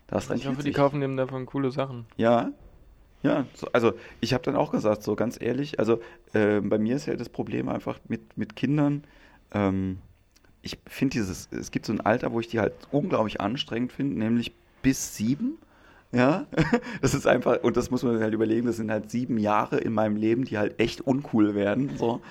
Das 0.08 0.30
ich 0.30 0.48
hoffe, 0.48 0.64
die 0.64 0.72
kaufen 0.72 1.02
dem 1.02 1.18
davon 1.18 1.46
coole 1.46 1.72
Sachen. 1.72 2.06
Ja, 2.18 2.52
ja, 3.24 3.46
so, 3.56 3.68
also 3.72 3.94
ich 4.20 4.34
habe 4.34 4.44
dann 4.44 4.56
auch 4.56 4.72
gesagt, 4.72 5.02
so 5.02 5.16
ganz 5.16 5.42
ehrlich, 5.42 5.80
also 5.80 6.02
äh, 6.34 6.60
bei 6.60 6.78
mir 6.78 6.98
ist 6.98 7.06
ja 7.06 7.16
das 7.16 7.30
Problem 7.30 7.70
einfach 7.70 8.00
mit, 8.10 8.38
mit 8.38 8.56
Kindern, 8.56 9.06
ähm, 9.54 10.00
ich 10.64 10.80
finde 10.88 11.14
dieses, 11.14 11.50
es 11.52 11.72
gibt 11.72 11.86
so 11.86 11.94
ein 11.94 12.02
Alter, 12.02 12.32
wo 12.32 12.40
ich 12.40 12.48
die 12.48 12.60
halt 12.60 12.74
unglaublich 12.92 13.42
anstrengend 13.42 13.92
finde, 13.92 14.18
nämlich 14.18 14.54
bis 14.82 15.16
sieben. 15.16 15.58
Ja, 16.14 16.46
das 17.02 17.16
ist 17.16 17.26
einfach, 17.26 17.64
und 17.64 17.76
das 17.76 17.90
muss 17.90 18.04
man 18.04 18.20
halt 18.20 18.34
überlegen, 18.34 18.68
das 18.68 18.78
sind 18.78 18.92
halt 18.92 19.10
sieben 19.10 19.38
Jahre 19.38 19.78
in 19.78 19.94
meinem 19.94 20.16
Leben, 20.16 20.46
die 20.46 20.60
halt 20.60 20.80
echt 20.80 21.02
uncool 21.02 21.56
werden, 21.56 21.98
so, 21.98 22.22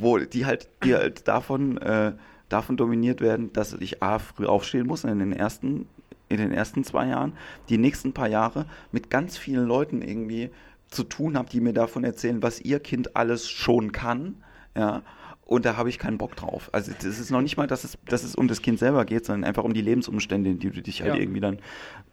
wo 0.00 0.18
die 0.18 0.46
halt, 0.46 0.68
die 0.84 0.94
halt 0.94 1.26
davon, 1.26 1.76
äh, 1.78 2.12
davon 2.48 2.76
dominiert 2.76 3.20
werden, 3.20 3.52
dass 3.52 3.72
ich 3.74 4.00
A, 4.00 4.20
früh 4.20 4.46
aufstehen 4.46 4.86
muss 4.86 5.02
in 5.02 5.18
den 5.18 5.32
ersten, 5.32 5.88
in 6.28 6.38
den 6.38 6.52
ersten 6.52 6.84
zwei 6.84 7.08
Jahren, 7.08 7.32
die 7.68 7.78
nächsten 7.78 8.12
paar 8.12 8.28
Jahre 8.28 8.66
mit 8.92 9.10
ganz 9.10 9.36
vielen 9.36 9.66
Leuten 9.66 10.02
irgendwie 10.02 10.50
zu 10.88 11.02
tun 11.02 11.36
habe, 11.36 11.50
die 11.50 11.60
mir 11.60 11.72
davon 11.72 12.04
erzählen, 12.04 12.42
was 12.44 12.60
ihr 12.60 12.78
Kind 12.78 13.16
alles 13.16 13.50
schon 13.50 13.90
kann, 13.90 14.36
ja, 14.76 15.02
und 15.46 15.64
da 15.64 15.76
habe 15.76 15.88
ich 15.88 15.98
keinen 16.00 16.18
Bock 16.18 16.34
drauf. 16.34 16.68
Also 16.72 16.92
das 16.92 17.20
ist 17.20 17.30
noch 17.30 17.40
nicht 17.40 17.56
mal, 17.56 17.68
dass 17.68 17.84
es, 17.84 17.96
dass 18.06 18.24
es 18.24 18.34
um 18.34 18.48
das 18.48 18.62
Kind 18.62 18.80
selber 18.80 19.04
geht, 19.04 19.24
sondern 19.24 19.48
einfach 19.48 19.62
um 19.62 19.74
die 19.74 19.80
Lebensumstände, 19.80 20.50
in 20.50 20.58
die 20.58 20.70
du 20.70 20.82
dich 20.82 21.02
halt 21.02 21.14
ja. 21.14 21.20
irgendwie 21.20 21.40
dann 21.40 21.58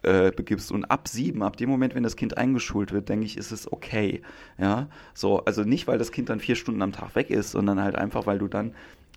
äh, 0.02 0.30
begibst. 0.30 0.70
Und 0.70 0.84
ab 0.84 1.08
sieben, 1.08 1.42
ab 1.42 1.56
dem 1.56 1.68
Moment, 1.68 1.96
wenn 1.96 2.04
das 2.04 2.14
Kind 2.14 2.38
eingeschult 2.38 2.92
wird, 2.92 3.08
denke 3.08 3.26
ich, 3.26 3.36
ist 3.36 3.50
es 3.50 3.70
okay. 3.70 4.22
Ja, 4.56 4.86
so, 5.14 5.44
also 5.44 5.64
nicht, 5.64 5.88
weil 5.88 5.98
das 5.98 6.12
Kind 6.12 6.28
dann 6.28 6.38
vier 6.38 6.54
Stunden 6.54 6.80
am 6.80 6.92
Tag 6.92 7.16
weg 7.16 7.28
ist, 7.30 7.50
sondern 7.50 7.82
halt 7.82 7.96
einfach, 7.96 8.24
weil 8.26 8.38
du 8.38 8.46
dann 8.46 8.72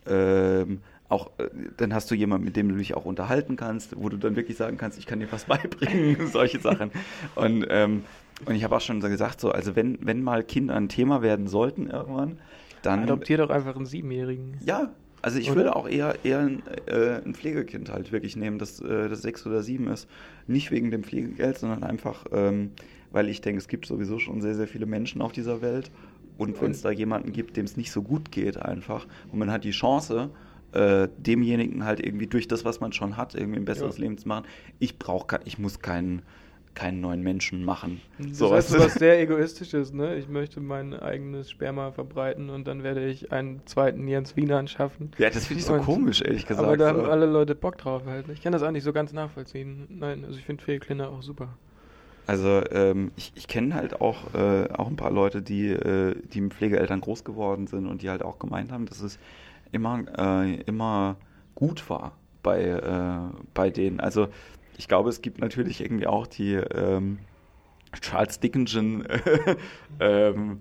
ähm, 0.08 0.80
auch, 1.10 1.30
äh, 1.38 1.49
dann 1.77 1.93
hast 1.93 2.10
du 2.10 2.15
jemanden, 2.15 2.45
mit 2.45 2.56
dem 2.56 2.69
du 2.69 2.75
dich 2.75 2.95
auch 2.95 3.06
unterhalten 3.06 3.56
kannst, 3.56 3.95
wo 4.01 4.10
du 4.10 4.17
dann 4.17 4.36
wirklich 4.36 4.58
sagen 4.58 4.77
kannst, 4.77 4.97
ich 4.97 5.06
kann 5.06 5.19
dir 5.19 5.32
was 5.32 5.45
beibringen, 5.45 6.25
solche 6.32 6.60
Sachen. 6.60 6.89
Und, 7.36 7.67
ähm, 7.69 8.03
und 8.45 8.56
ich 8.56 8.63
habe 8.63 8.75
auch 8.75 8.82
schon 8.82 8.99
gesagt, 8.99 9.41
so, 9.41 9.51
also 9.51 9.75
wenn, 9.75 9.99
wenn 10.01 10.23
mal 10.23 10.43
Kinder 10.43 10.75
ein 10.75 10.89
Thema 10.89 11.21
werden 11.21 11.47
sollten 11.47 11.88
irgendwann, 11.88 12.39
dann. 12.88 13.04
Adoptier 13.04 13.38
doch 13.38 13.50
einfach 13.50 13.76
einen 13.76 13.86
Siebenjährigen. 13.86 14.58
Ja, 14.65 14.91
also 15.21 15.39
ich 15.39 15.47
oder? 15.50 15.58
würde 15.58 15.76
auch 15.76 15.88
eher, 15.88 16.15
eher 16.23 16.39
ein, 16.39 16.63
äh, 16.86 17.21
ein, 17.26 17.34
Pflegekind 17.34 17.91
halt 17.91 18.12
wirklich 18.12 18.36
nehmen, 18.36 18.60
das, 18.60 18.80
äh, 18.80 19.10
das 19.10 19.21
sechs 19.21 19.45
oder 19.45 19.63
sieben 19.63 19.88
ist. 19.88 20.08
Nicht 20.47 20.71
wegen 20.71 20.91
dem 20.91 21.04
Pflegegeld, 21.04 21.58
sondern 21.58 21.84
einfach, 21.84 22.26
ähm, 22.32 22.71
weil 23.12 23.30
ich 23.30 23.41
denke, 23.41 23.60
es 23.60 23.67
gibt 23.67 23.86
sowieso 23.86 24.19
schon 24.19 24.41
sehr, 24.41 24.56
sehr 24.56 24.67
viele 24.67 24.86
Menschen 24.86 25.21
auf 25.21 25.32
dieser 25.32 25.62
Welt. 25.62 25.91
Und 26.38 26.62
wenn 26.62 26.71
es 26.71 26.82
da 26.82 26.91
jemanden 26.91 27.34
gibt, 27.34 27.58
dem 27.58 27.65
es 27.65 27.78
nicht 27.78 27.91
so 27.91 28.04
gut 28.04 28.32
geht 28.32 28.58
einfach, 28.58 29.08
und 29.32 29.39
man 29.39 29.52
hat 29.52 29.63
die 29.63 29.71
Chance, 29.71 30.30
äh, 30.73 31.08
demjenigen 31.17 31.84
halt 31.84 32.00
irgendwie 32.00 32.28
durch 32.28 32.47
das, 32.47 32.63
was 32.63 32.80
man 32.80 32.93
schon 32.93 33.17
hat, 33.17 33.34
irgendwie 33.34 33.60
ein 33.60 33.65
besseres 33.65 33.97
ja. 33.97 34.04
Leben 34.04 34.17
zu 34.17 34.28
machen. 34.28 34.45
Ich 34.80 35.00
brauche, 35.00 35.39
ich 35.45 35.58
muss 35.58 35.80
keinen 35.80 36.21
keinen 36.77 37.01
neuen 37.01 37.23
Menschen 37.23 37.65
machen. 37.65 38.01
Das 38.19 38.37
so, 38.37 38.53
heißt, 38.53 38.77
was 38.77 38.93
sehr 38.93 39.19
egoistisches, 39.19 39.93
ne? 39.93 40.15
Ich 40.15 40.27
möchte 40.27 40.59
mein 40.59 40.93
eigenes 40.93 41.49
Sperma 41.49 41.91
verbreiten 41.91 42.51
und 42.51 42.67
dann 42.67 42.83
werde 42.83 43.07
ich 43.07 43.31
einen 43.31 43.61
zweiten 43.65 44.07
Jens 44.07 44.35
Wiener 44.35 44.65
schaffen. 44.67 45.11
Ja, 45.17 45.31
das 45.31 45.47
finde 45.47 45.61
ich 45.61 45.65
so 45.65 45.73
und, 45.73 45.81
komisch, 45.81 46.21
ehrlich 46.21 46.45
gesagt. 46.45 46.67
Aber 46.67 46.77
da 46.77 46.89
haben 46.89 47.05
alle 47.05 47.25
Leute 47.25 47.55
Bock 47.55 47.79
drauf 47.79 48.03
halt. 48.05 48.29
Ich 48.29 48.43
kann 48.43 48.53
das 48.53 48.61
auch 48.61 48.69
nicht 48.69 48.83
so 48.83 48.93
ganz 48.93 49.11
nachvollziehen. 49.11 49.87
Nein, 49.89 50.23
also 50.23 50.37
ich 50.37 50.45
finde 50.45 50.63
Fehlkinder 50.63 51.09
auch 51.09 51.23
super. 51.23 51.49
Also 52.27 52.61
ähm, 52.71 53.11
ich, 53.15 53.31
ich 53.33 53.47
kenne 53.47 53.73
halt 53.73 53.99
auch, 53.99 54.35
äh, 54.35 54.69
auch 54.73 54.87
ein 54.87 54.97
paar 54.97 55.11
Leute, 55.11 55.41
die, 55.41 55.69
äh, 55.69 56.13
die 56.31 56.41
mit 56.41 56.53
Pflegeeltern 56.53 57.01
groß 57.01 57.23
geworden 57.23 57.65
sind 57.65 57.87
und 57.87 58.03
die 58.03 58.09
halt 58.11 58.21
auch 58.21 58.37
gemeint 58.37 58.71
haben, 58.71 58.85
dass 58.85 59.01
es 59.01 59.17
immer, 59.71 60.03
äh, 60.15 60.61
immer 60.61 61.15
gut 61.55 61.89
war 61.89 62.11
bei, 62.43 62.61
äh, 62.65 63.35
bei 63.55 63.71
denen. 63.71 63.99
Also 63.99 64.27
ich 64.77 64.87
glaube, 64.87 65.09
es 65.09 65.21
gibt 65.21 65.39
natürlich 65.39 65.81
irgendwie 65.81 66.07
auch 66.07 66.27
die 66.27 66.53
ähm, 66.53 67.19
Charles 67.99 68.39
Dickinson 68.39 69.05
ähm, 69.99 70.59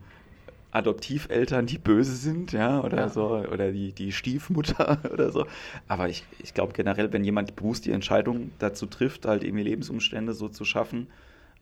Adoptiveltern, 0.71 1.67
die 1.67 1.79
böse 1.79 2.15
sind, 2.15 2.53
ja, 2.53 2.83
oder 2.83 2.99
ja. 2.99 3.09
so, 3.09 3.29
oder 3.29 3.73
die, 3.73 3.93
die 3.93 4.13
Stiefmutter 4.13 4.99
oder 5.13 5.31
so. 5.31 5.47
Aber 5.89 6.09
ich, 6.09 6.25
ich 6.39 6.55
glaube 6.55 6.73
generell, 6.73 7.13
wenn 7.13 7.25
jemand 7.25 7.57
bewusst 7.57 7.87
die 7.87 7.93
Entscheidung 7.93 8.51
dazu 8.59 8.87
trifft, 8.87 9.27
halt 9.27 9.43
irgendwie 9.43 9.65
Lebensumstände 9.65 10.35
so 10.35 10.49
zu 10.49 10.65
schaffen, 10.65 11.07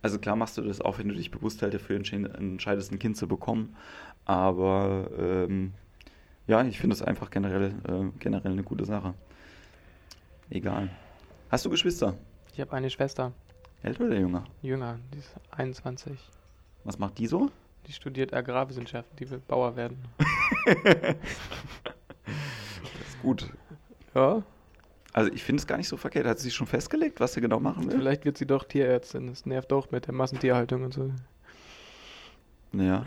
also 0.03 0.19
klar 0.19 0.37
machst 0.37 0.59
du 0.59 0.63
das 0.63 0.81
auch, 0.81 0.99
wenn 0.99 1.09
du 1.09 1.15
dich 1.15 1.31
bewusst 1.31 1.63
halt 1.63 1.73
dafür 1.73 1.97
entscheidest, 1.97 2.93
ein 2.93 2.99
Kind 2.99 3.17
zu 3.17 3.27
bekommen. 3.27 3.75
Aber 4.27 5.09
ähm, 5.19 5.73
ja, 6.47 6.63
ich 6.65 6.79
finde 6.79 6.95
es 6.95 7.01
einfach 7.01 7.31
generell, 7.31 7.73
äh, 7.89 8.19
generell 8.19 8.53
eine 8.53 8.65
gute 8.65 8.85
Sache. 8.85 9.15
Egal. 10.51 10.91
Hast 11.51 11.65
du 11.65 11.71
Geschwister? 11.71 12.19
Ich 12.55 12.61
habe 12.61 12.73
eine 12.73 12.89
Schwester. 12.89 13.33
Älter 13.83 14.05
oder 14.05 14.17
jünger? 14.17 14.45
Jünger, 14.63 15.01
die 15.13 15.19
ist 15.19 15.35
21. 15.51 16.17
Was 16.85 17.01
macht 17.01 17.19
die 17.19 17.27
so? 17.27 17.51
Die 17.89 17.93
studiert 17.93 18.33
Agrarwissenschaften, 18.33 19.17
die 19.17 19.29
will 19.29 19.43
Bauer 19.49 19.75
werden. 19.75 19.99
das 20.85 21.17
ist 23.09 23.21
gut. 23.23 23.51
Ja. 24.15 24.45
Also 25.13 25.33
ich 25.33 25.43
finde 25.43 25.63
es 25.63 25.67
gar 25.67 25.79
nicht 25.79 25.89
so 25.89 25.97
verkehrt. 25.97 26.29
Hat 26.29 26.39
sie 26.39 26.45
sich 26.45 26.55
schon 26.55 26.69
festgelegt, 26.69 27.19
was 27.19 27.33
sie 27.33 27.41
genau 27.41 27.59
machen 27.59 27.91
will? 27.91 27.99
Vielleicht 27.99 28.25
wird 28.25 28.39
sie 28.39 28.47
doch 28.47 28.63
Tierärztin. 28.63 29.27
Das 29.27 29.47
nervt 29.47 29.73
doch 29.73 29.91
mit 29.91 30.07
der 30.07 30.15
Massentierhaltung 30.15 30.85
und 30.85 30.95
so. 30.95 31.11
Ja. 32.73 33.05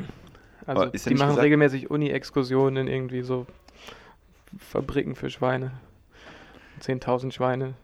Also 0.66 0.88
die 0.88 1.14
machen 1.14 1.30
gesagt? 1.30 1.40
regelmäßig 1.46 1.90
Uni-Exkursionen 1.90 2.86
in 2.86 2.94
irgendwie 2.94 3.22
so 3.22 3.48
Fabriken 4.60 5.16
für 5.16 5.30
Schweine. 5.30 5.72
10.000 6.82 7.32
Schweine. 7.32 7.76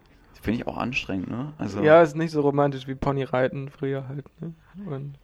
Finde 0.43 0.60
ich 0.60 0.67
auch 0.67 0.75
anstrengend, 0.75 1.29
ne? 1.29 1.53
Also 1.58 1.82
ja, 1.82 2.01
ist 2.01 2.17
nicht 2.17 2.32
so 2.32 2.41
romantisch 2.41 2.86
wie 2.86 2.95
Ponyreiten 2.95 3.69
früher 3.69 4.10
halt, 4.10 4.25
ne? 4.41 4.53
Und 4.86 5.15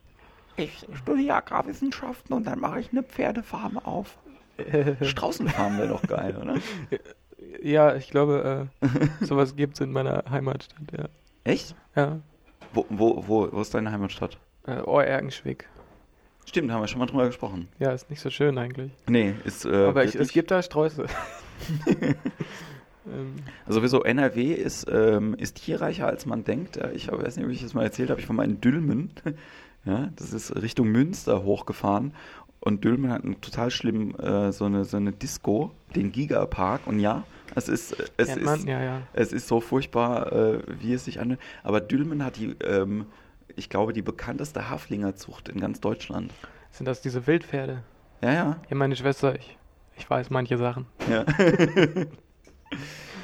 ich 0.56 0.88
studiere 0.94 1.36
Agrarwissenschaften 1.36 2.34
und 2.34 2.48
dann 2.48 2.62
mache 2.62 2.80
ich 2.80 2.92
eine 2.94 3.04
Pferdefarm 3.04 3.78
auf. 3.80 4.18
Straußenfarm 5.02 5.78
wäre 5.78 5.90
doch 5.90 6.02
geil, 6.04 6.38
oder? 6.42 6.56
Ja, 7.64 7.96
ich 7.96 8.10
glaube, 8.12 8.70
äh, 8.82 8.88
sowas 9.26 9.56
gibt 9.56 9.74
es 9.76 9.82
in 9.82 9.92
meiner 9.92 10.24
Heimatstadt, 10.30 10.92
ja. 10.98 11.06
Echt? 11.44 11.76
Ja. 11.96 12.20
Wo, 12.74 12.86
wo, 12.90 13.24
wo, 13.28 13.52
wo 13.52 13.62
ist 13.62 13.74
deine 13.74 13.92
Heimatstadt? 13.92 14.38
Äh, 14.68 14.82
Ohrerkenschwick. 14.82 15.68
Stimmt, 16.46 16.72
haben 16.72 16.82
wir 16.82 16.88
schon 16.88 17.00
mal 17.00 17.06
drüber 17.06 17.26
gesprochen. 17.26 17.68
Ja, 17.80 17.92
ist 17.92 18.10
nicht 18.10 18.22
so 18.22 18.30
schön 18.30 18.58
eigentlich. 18.58 18.92
Nee, 19.08 19.34
ist. 19.46 19.66
Äh, 19.66 19.86
Aber 19.86 20.04
ich, 20.04 20.16
es 20.16 20.32
gibt 20.32 20.52
da 20.52 20.62
Sträuße. 20.62 21.06
Ähm, 23.08 23.36
Also 23.66 23.80
sowieso 23.80 24.04
NRW 24.04 24.54
ist, 24.54 24.88
ähm, 24.92 25.34
ist 25.36 25.56
tierreicher, 25.58 26.08
als 26.08 26.26
man 26.26 26.44
denkt. 26.44 26.78
Ich 26.94 27.12
weiß 27.12 27.38
nicht, 27.38 27.46
ob 27.46 27.52
ich 27.52 27.62
das 27.62 27.74
mal 27.74 27.84
erzählt 27.84 28.10
habe. 28.10 28.20
Ich 28.20 28.28
war 28.30 28.36
mal 28.36 28.46
in 28.46 28.62
Dülmen. 28.62 29.12
Ja, 29.86 30.10
das 30.18 30.34
ist 30.34 30.54
Richtung 30.62 30.90
Münster 30.90 31.44
hochgefahren. 31.44 32.14
Und 32.60 32.84
Dülmen 32.84 33.12
hat 33.14 33.24
einen 33.24 33.40
total 33.40 33.72
schlimm 33.72 34.14
äh, 34.20 34.52
so, 34.52 34.66
eine, 34.66 34.84
so 34.84 34.98
eine 34.98 35.14
Disco, 35.14 35.72
den 35.96 36.12
Gigapark. 36.12 36.86
Und 36.86 37.00
ja, 37.00 37.24
es 37.56 37.70
ist, 37.70 37.96
es 38.18 38.28
kennt 38.28 38.44
man? 38.44 38.60
ist, 38.60 38.68
Ja, 38.68 38.84
ja. 38.84 39.02
es 39.14 39.32
ist 39.32 39.48
so 39.48 39.62
furchtbar, 39.62 40.34
äh, 40.34 40.60
wie 40.82 40.92
es 40.94 41.06
sich 41.06 41.22
anhört. 41.22 41.40
Aber 41.64 41.80
Dülmen 41.80 42.26
hat 42.26 42.36
die, 42.36 42.58
ähm, 42.62 43.06
ich 43.56 43.70
glaube, 43.70 43.94
die 43.94 44.02
bekannteste 44.02 44.70
Haflingerzucht 44.70 45.48
in 45.48 45.62
ganz 45.62 45.80
Deutschland. 45.80 46.34
Sind 46.72 46.86
das 46.86 47.00
diese 47.02 47.26
Wildpferde? 47.26 47.82
Ja, 48.22 48.34
ja. 48.34 48.58
Ja, 48.70 48.76
meine 48.76 48.98
Schwester, 48.98 49.34
ich, 49.36 49.58
ich 49.98 50.10
weiß 50.10 50.30
manche 50.30 50.58
Sachen. 50.58 50.88
ja. 51.10 51.24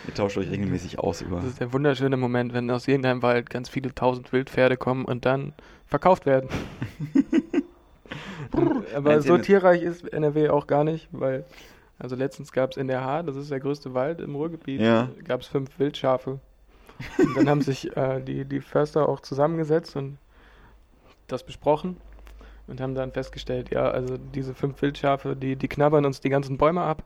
Ihr 0.08 0.14
tauscht 0.14 0.38
euch 0.38 0.50
regelmäßig 0.50 1.00
aus 1.00 1.22
über. 1.22 1.38
Das 1.38 1.46
ist 1.46 1.60
der 1.60 1.74
wunderschöne 1.74 2.18
Moment, 2.18 2.54
wenn 2.54 2.70
aus 2.70 2.88
irgendeinem 2.88 3.22
Wald 3.22 3.50
ganz 3.50 3.70
viele 3.70 3.94
tausend 3.94 4.32
Wildpferde 4.32 4.78
kommen 4.78 5.06
und 5.06 5.26
dann 5.26 5.54
verkauft 5.88 6.26
werden. 6.26 6.50
Aber 8.96 9.22
so 9.22 9.38
tierreich 9.38 9.82
ist 9.82 10.08
NRW 10.12 10.50
auch 10.50 10.68
gar 10.68 10.84
nicht, 10.84 11.08
weil, 11.12 11.46
also 11.98 12.16
letztens 12.16 12.52
gab 12.52 12.72
es 12.72 12.78
in 12.78 12.88
der 12.88 13.04
Haar, 13.04 13.24
das 13.24 13.36
ist 13.36 13.52
der 13.52 13.60
größte 13.60 13.94
Wald 13.94 14.22
im 14.22 14.36
Ruhrgebiet, 14.36 14.82
Ja. 14.82 15.10
gab 15.24 15.42
es 15.42 15.48
fünf 15.48 15.78
Wildschafe. 15.80 16.40
Und 17.18 17.36
dann 17.36 17.50
haben 17.50 17.62
sich 17.62 17.96
äh, 17.98 18.22
die, 18.22 18.46
die 18.46 18.62
Förster 18.62 19.10
auch 19.10 19.20
zusammengesetzt 19.20 19.96
und 19.96 20.18
das 21.28 21.44
besprochen 21.44 21.98
und 22.68 22.80
haben 22.80 22.96
dann 22.96 23.12
festgestellt, 23.12 23.70
ja, 23.72 23.90
also 23.90 24.18
diese 24.18 24.54
fünf 24.54 24.82
Wildschafe, 24.82 25.36
die, 25.36 25.56
die 25.56 25.68
knabbern 25.68 26.06
uns 26.06 26.22
die 26.22 26.30
ganzen 26.30 26.58
Bäume 26.58 26.82
ab 26.84 27.04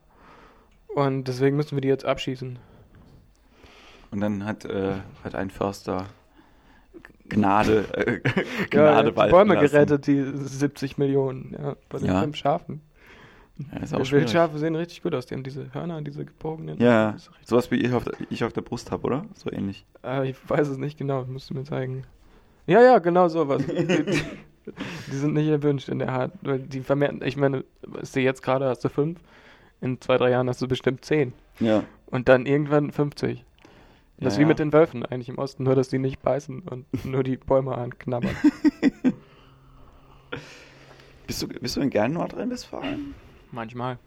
und 1.08 1.24
deswegen 1.28 1.56
müssen 1.56 1.76
wir 1.76 1.82
die 1.82 1.88
jetzt 1.88 2.06
abschießen. 2.06 2.60
Und 4.12 4.22
dann 4.22 4.46
hat, 4.46 4.66
äh, 4.66 4.94
hat 5.24 5.36
ein 5.36 5.50
Förster 5.52 6.08
Gnade, 7.28 7.86
äh, 7.94 8.20
Ja, 8.40 8.66
Gnade 8.72 9.12
die 9.12 9.18
walten 9.18 9.32
Bäume 9.32 9.54
lassen. 9.56 9.68
gerettet, 9.72 10.08
die 10.08 10.24
70 10.36 10.98
Millionen, 10.98 11.56
ja, 11.60 11.76
bei 11.90 12.00
den 12.00 12.08
Ja. 12.08 12.22
fünf 12.22 12.36
Schafen. 12.36 12.82
Ja, 13.72 13.80
ist 13.82 13.92
Die 13.92 13.96
auch 13.98 14.06
schwierig. 14.06 14.24
Wildschafe 14.26 14.58
sehen 14.58 14.76
richtig 14.76 15.04
gut 15.04 15.14
aus, 15.14 15.26
die 15.28 15.36
haben 15.36 15.44
diese 15.44 15.72
Hörner, 15.74 16.02
diese 16.02 16.26
gebogenen. 16.26 16.80
Ja, 16.80 17.16
sowas 17.44 17.70
wie 17.72 17.76
ich 17.76 17.94
auf 17.94 18.06
der, 18.06 18.14
ich 18.30 18.44
auf 18.44 18.54
der 18.54 18.62
Brust 18.62 18.90
habe, 18.90 19.04
oder? 19.06 19.26
So 19.36 19.52
ähnlich. 19.52 19.86
Äh, 20.04 20.30
ich 20.30 20.38
weiß 20.50 20.70
es 20.70 20.78
nicht 20.78 20.98
genau, 20.98 21.26
musst 21.26 21.50
du 21.50 21.54
mir 21.54 21.66
zeigen. 21.66 22.04
Ja, 22.68 22.82
ja, 22.82 23.00
genau 23.00 23.28
sowas. 23.28 23.62
die, 23.68 23.86
die, 23.86 24.22
die 25.12 25.16
sind 25.16 25.34
nicht 25.34 25.50
erwünscht 25.50 25.90
in 25.90 26.00
der 26.00 26.10
Art, 26.10 26.32
weil 26.42 26.60
die 26.60 26.80
vermehren, 26.82 27.22
ich 27.24 27.36
meine, 27.38 27.64
ist 28.02 28.16
du 28.16 28.22
jetzt 28.22 28.42
gerade, 28.42 28.66
hast 28.70 28.84
du 28.86 28.90
fünf, 28.90 29.20
in 29.82 30.02
zwei, 30.02 30.18
drei 30.18 30.32
Jahren 30.32 30.50
hast 30.50 30.62
du 30.62 30.68
bestimmt 30.68 31.06
zehn. 31.06 31.34
Ja. 31.60 31.84
Und 32.08 32.28
dann 32.30 32.46
irgendwann 32.46 32.92
50. 32.92 33.39
Und 33.39 34.26
das 34.26 34.34
ist 34.34 34.38
Ja, 34.38 34.44
wie 34.44 34.48
mit 34.48 34.60
den 34.60 34.74
Wölfen 34.74 35.06
eigentlich 35.06 35.30
im 35.30 35.38
Osten, 35.38 35.63
nur 35.63 35.76
dass 35.76 35.89
die 35.89 36.00
nicht 36.00 36.22
beißen 36.22 36.62
und 36.63 37.06
nur 37.06 37.24
die 37.24 37.38
Bäume 37.38 37.76
anknabbern. 37.76 38.36
Bist 41.30 41.44
du, 41.44 41.48
bist 41.48 41.78
du 41.78 41.82
in 41.82 41.92
gern 41.92 42.13
Nordrhein-Westfalen? 42.13 43.13
Manchmal. 43.52 44.00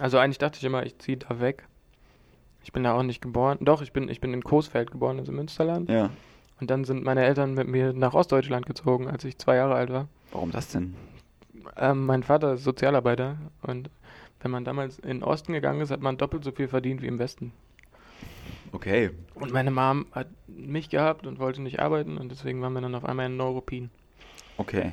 Also 0.00 0.18
eigentlich 0.18 0.38
dachte 0.38 0.58
ich 0.58 0.64
immer, 0.64 0.84
ich 0.84 0.98
ziehe 0.98 1.16
da 1.16 1.38
weg. 1.38 1.68
Ich 2.64 2.72
bin 2.72 2.82
da 2.82 2.94
auch 2.94 3.04
nicht 3.04 3.20
geboren. 3.22 3.58
Doch, 3.60 3.80
ich 3.80 3.92
bin, 3.92 4.08
ich 4.08 4.20
bin 4.20 4.34
in 4.34 4.42
Coesfeld 4.42 4.90
geboren, 4.90 5.20
also 5.20 5.30
Münsterland. 5.30 5.88
Ja. 5.88 6.10
Und 6.60 6.70
dann 6.70 6.82
sind 6.84 7.04
meine 7.04 7.24
Eltern 7.24 7.54
mit 7.54 7.68
mir 7.68 7.92
nach 7.92 8.14
Ostdeutschland 8.14 8.66
gezogen, 8.66 9.06
als 9.06 9.24
ich 9.24 9.38
zwei 9.38 9.54
Jahre 9.54 9.76
alt 9.76 9.90
war. 9.92 10.08
Warum 10.32 10.50
das 10.50 10.68
denn? 10.72 10.96
Ähm, 11.76 12.06
mein 12.06 12.22
Vater 12.22 12.54
ist 12.54 12.64
Sozialarbeiter 12.64 13.36
und 13.62 13.90
wenn 14.40 14.50
man 14.50 14.64
damals 14.64 14.98
in 14.98 15.08
den 15.08 15.22
Osten 15.22 15.52
gegangen 15.52 15.80
ist, 15.80 15.90
hat 15.90 16.00
man 16.00 16.18
doppelt 16.18 16.44
so 16.44 16.52
viel 16.52 16.68
verdient 16.68 17.00
wie 17.02 17.06
im 17.06 17.18
Westen. 17.18 17.52
Okay. 18.72 19.10
Und 19.34 19.52
meine 19.52 19.70
Mom 19.70 20.06
hat 20.12 20.28
mich 20.46 20.90
gehabt 20.90 21.26
und 21.26 21.38
wollte 21.38 21.62
nicht 21.62 21.80
arbeiten 21.80 22.18
und 22.18 22.30
deswegen 22.30 22.60
waren 22.60 22.72
wir 22.72 22.80
dann 22.80 22.94
auf 22.94 23.04
einmal 23.04 23.26
in 23.26 23.36
Neuruppin. 23.36 23.90
Okay. 24.56 24.92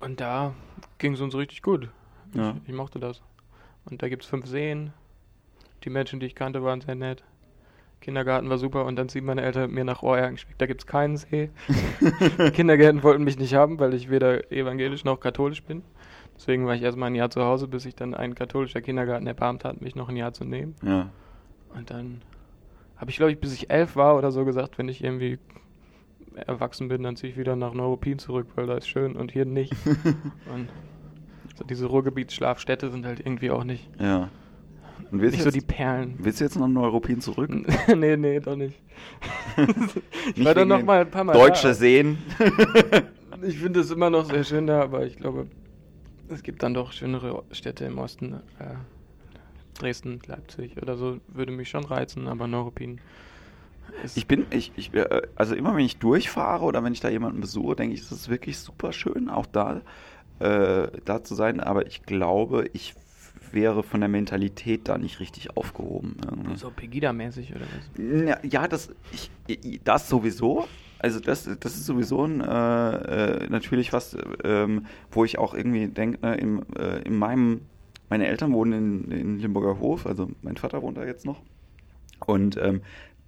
Und 0.00 0.20
da 0.20 0.52
ging 0.98 1.14
es 1.14 1.20
uns 1.20 1.34
richtig 1.34 1.62
gut. 1.62 1.88
Ja. 2.34 2.56
Ich, 2.62 2.70
ich 2.70 2.74
mochte 2.74 2.98
das. 2.98 3.22
Und 3.84 4.02
da 4.02 4.08
gibt 4.08 4.24
es 4.24 4.28
fünf 4.28 4.46
Seen. 4.46 4.92
Die 5.84 5.90
Menschen, 5.90 6.20
die 6.20 6.26
ich 6.26 6.34
kannte, 6.34 6.62
waren 6.62 6.80
sehr 6.80 6.94
nett. 6.94 7.24
Kindergarten 8.02 8.50
war 8.50 8.58
super 8.58 8.84
und 8.84 8.96
dann 8.96 9.08
ziehen 9.08 9.24
meine 9.24 9.42
Eltern 9.42 9.62
mit 9.62 9.72
mir 9.72 9.84
nach 9.84 10.02
Ohrerkenschwick. 10.02 10.58
Da 10.58 10.66
gibt 10.66 10.82
es 10.82 10.86
keinen 10.86 11.16
See. 11.16 11.50
Kindergärten 12.52 13.02
wollten 13.02 13.24
mich 13.24 13.38
nicht 13.38 13.54
haben, 13.54 13.78
weil 13.78 13.94
ich 13.94 14.10
weder 14.10 14.52
evangelisch 14.52 15.04
noch 15.04 15.20
katholisch 15.20 15.62
bin. 15.62 15.82
Deswegen 16.36 16.66
war 16.66 16.74
ich 16.74 16.82
erstmal 16.82 17.10
ein 17.10 17.14
Jahr 17.14 17.30
zu 17.30 17.42
Hause, 17.42 17.68
bis 17.68 17.84
sich 17.84 17.94
dann 17.94 18.14
ein 18.14 18.34
katholischer 18.34 18.82
Kindergarten 18.82 19.26
erbarmt 19.26 19.64
hat, 19.64 19.80
mich 19.80 19.94
noch 19.94 20.08
ein 20.08 20.16
Jahr 20.16 20.32
zu 20.32 20.44
nehmen. 20.44 20.74
Ja. 20.82 21.08
Und 21.74 21.90
dann 21.90 22.22
habe 22.96 23.10
ich, 23.10 23.16
glaube 23.16 23.32
ich, 23.32 23.38
bis 23.38 23.54
ich 23.54 23.70
elf 23.70 23.96
war 23.96 24.16
oder 24.16 24.30
so 24.30 24.44
gesagt, 24.44 24.78
wenn 24.78 24.88
ich 24.88 25.02
irgendwie 25.02 25.38
erwachsen 26.34 26.88
bin, 26.88 27.02
dann 27.02 27.16
ziehe 27.16 27.32
ich 27.32 27.38
wieder 27.38 27.56
nach 27.56 27.74
Neuruppin 27.74 28.18
zurück, 28.18 28.48
weil 28.56 28.66
da 28.66 28.76
ist 28.76 28.88
schön 28.88 29.16
und 29.16 29.32
hier 29.32 29.44
nicht. 29.44 29.74
und 30.52 30.68
so 31.54 31.64
diese 31.64 31.86
Ruhrgebietsschlafstädte 31.86 32.90
sind 32.90 33.06
halt 33.06 33.20
irgendwie 33.20 33.50
auch 33.50 33.64
nicht, 33.64 33.88
Ja. 34.00 34.28
Und 35.12 35.20
willst, 35.20 35.32
nicht 35.32 35.44
du 35.44 35.50
so 35.50 35.52
die 35.52 35.58
jetzt, 35.58 35.68
Perlen. 35.68 36.14
willst 36.18 36.40
du 36.40 36.44
jetzt 36.44 36.56
noch 36.56 36.66
in 36.66 36.72
Neuruppin 36.72 37.20
zurück? 37.20 37.50
nee, 37.96 38.16
nee, 38.16 38.40
doch 38.40 38.56
nicht. 38.56 38.80
ich 39.56 40.36
Nicht 40.36 40.44
war 40.46 40.56
wegen 40.56 40.68
noch 40.68 40.82
mal 40.82 41.02
ein 41.02 41.10
paar 41.10 41.24
Mal 41.24 41.34
Deutsche 41.34 41.68
da. 41.68 41.74
Seen. 41.74 42.18
Ich 43.44 43.58
finde 43.58 43.80
es 43.80 43.90
immer 43.90 44.08
noch 44.08 44.26
sehr 44.26 44.44
schön 44.44 44.68
da, 44.68 44.82
aber 44.82 45.04
ich 45.04 45.16
glaube, 45.16 45.48
es 46.28 46.44
gibt 46.44 46.62
dann 46.62 46.74
doch 46.74 46.92
schönere 46.92 47.42
Städte 47.50 47.84
im 47.86 47.98
Osten. 47.98 48.34
Äh, 48.60 48.74
Dresden, 49.74 50.20
Leipzig 50.28 50.80
oder 50.80 50.96
so 50.96 51.18
würde 51.26 51.50
mich 51.50 51.68
schon 51.68 51.84
reizen, 51.84 52.28
aber 52.28 52.46
Neuruppin 52.46 53.00
ist 54.04 54.16
Ich 54.16 54.28
bin, 54.28 54.46
ich, 54.50 54.70
ich, 54.76 54.94
äh, 54.94 55.22
also 55.34 55.56
immer 55.56 55.74
wenn 55.74 55.84
ich 55.84 55.96
durchfahre 55.98 56.64
oder 56.64 56.84
wenn 56.84 56.92
ich 56.92 57.00
da 57.00 57.08
jemanden 57.08 57.40
besuche, 57.40 57.74
denke 57.74 57.94
ich, 57.94 58.02
es 58.02 58.12
ist 58.12 58.28
wirklich 58.28 58.58
super 58.58 58.92
schön, 58.92 59.28
auch 59.28 59.46
da, 59.46 59.80
äh, 60.38 60.88
da 61.04 61.24
zu 61.24 61.34
sein. 61.34 61.58
Aber 61.58 61.86
ich 61.86 62.04
glaube, 62.04 62.68
ich 62.72 62.94
wäre 63.50 63.82
von 63.82 64.00
der 64.00 64.08
Mentalität 64.08 64.88
da 64.88 64.98
nicht 64.98 65.20
richtig 65.20 65.56
aufgehoben. 65.56 66.16
irgendwie. 66.24 66.56
so 66.56 66.68
Pegida-mäßig 66.70 67.54
oder 67.54 67.64
was? 67.66 68.40
Ja, 68.50 68.68
das, 68.68 68.90
ich, 69.12 69.30
ich- 69.46 69.80
das 69.84 70.08
sowieso. 70.08 70.66
Also 70.98 71.18
das, 71.18 71.44
das 71.58 71.74
ist 71.74 71.86
sowieso 71.86 72.24
ein, 72.24 72.40
äh, 72.40 73.44
äh, 73.44 73.48
natürlich 73.48 73.92
was, 73.92 74.16
ähm, 74.44 74.86
wo 75.10 75.24
ich 75.24 75.36
auch 75.38 75.52
irgendwie 75.52 75.88
denke, 75.88 76.24
ne, 76.24 76.36
in, 76.36 76.62
äh, 76.76 77.00
in 77.02 77.16
meinem, 77.18 77.62
meine 78.08 78.28
Eltern 78.28 78.52
wohnen 78.52 79.04
in, 79.10 79.10
in 79.10 79.38
Limburger 79.40 79.80
Hof, 79.80 80.06
also 80.06 80.30
mein 80.42 80.56
Vater 80.56 80.80
wohnt 80.80 80.96
da 80.98 81.04
jetzt 81.04 81.26
noch. 81.26 81.40
Und 82.24 82.56
ähm, 82.56 82.82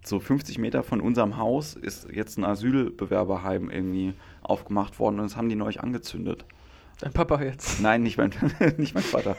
so 0.05 0.21
50 0.21 0.59
Meter 0.59 0.85
von 0.85 1.01
unserem 1.01 1.37
Haus 1.37 1.75
ist 1.75 2.07
jetzt 2.13 2.39
ein 2.39 2.45
Asylbewerberheim 2.45 3.71
irgendwie 3.71 4.13
aufgemacht 4.43 4.99
worden 5.01 5.17
und 5.19 5.25
das 5.25 5.37
haben 5.37 5.49
die 5.49 5.57
neulich 5.57 5.81
angezündet. 5.81 6.45
Dein 7.01 7.13
Papa 7.13 7.43
jetzt. 7.43 7.81
Nein, 7.81 8.05
nicht 8.05 8.19
mein, 8.19 8.31
nicht 8.77 8.95
mein 8.95 9.03
Vater. 9.03 9.37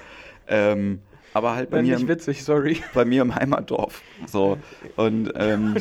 Ähm, 0.48 1.00
aber 1.34 1.54
halt 1.54 1.70
bei 1.70 1.78
Nein, 1.78 1.86
mir, 1.88 1.94
nicht 1.96 2.04
im, 2.04 2.08
witzig, 2.08 2.44
sorry. 2.46 2.78
bei 2.94 3.04
mir 3.04 3.22
im 3.22 3.36
Heimatdorf. 3.36 4.02
So. 4.26 4.58
Und 4.96 5.34
ähm, 5.36 5.76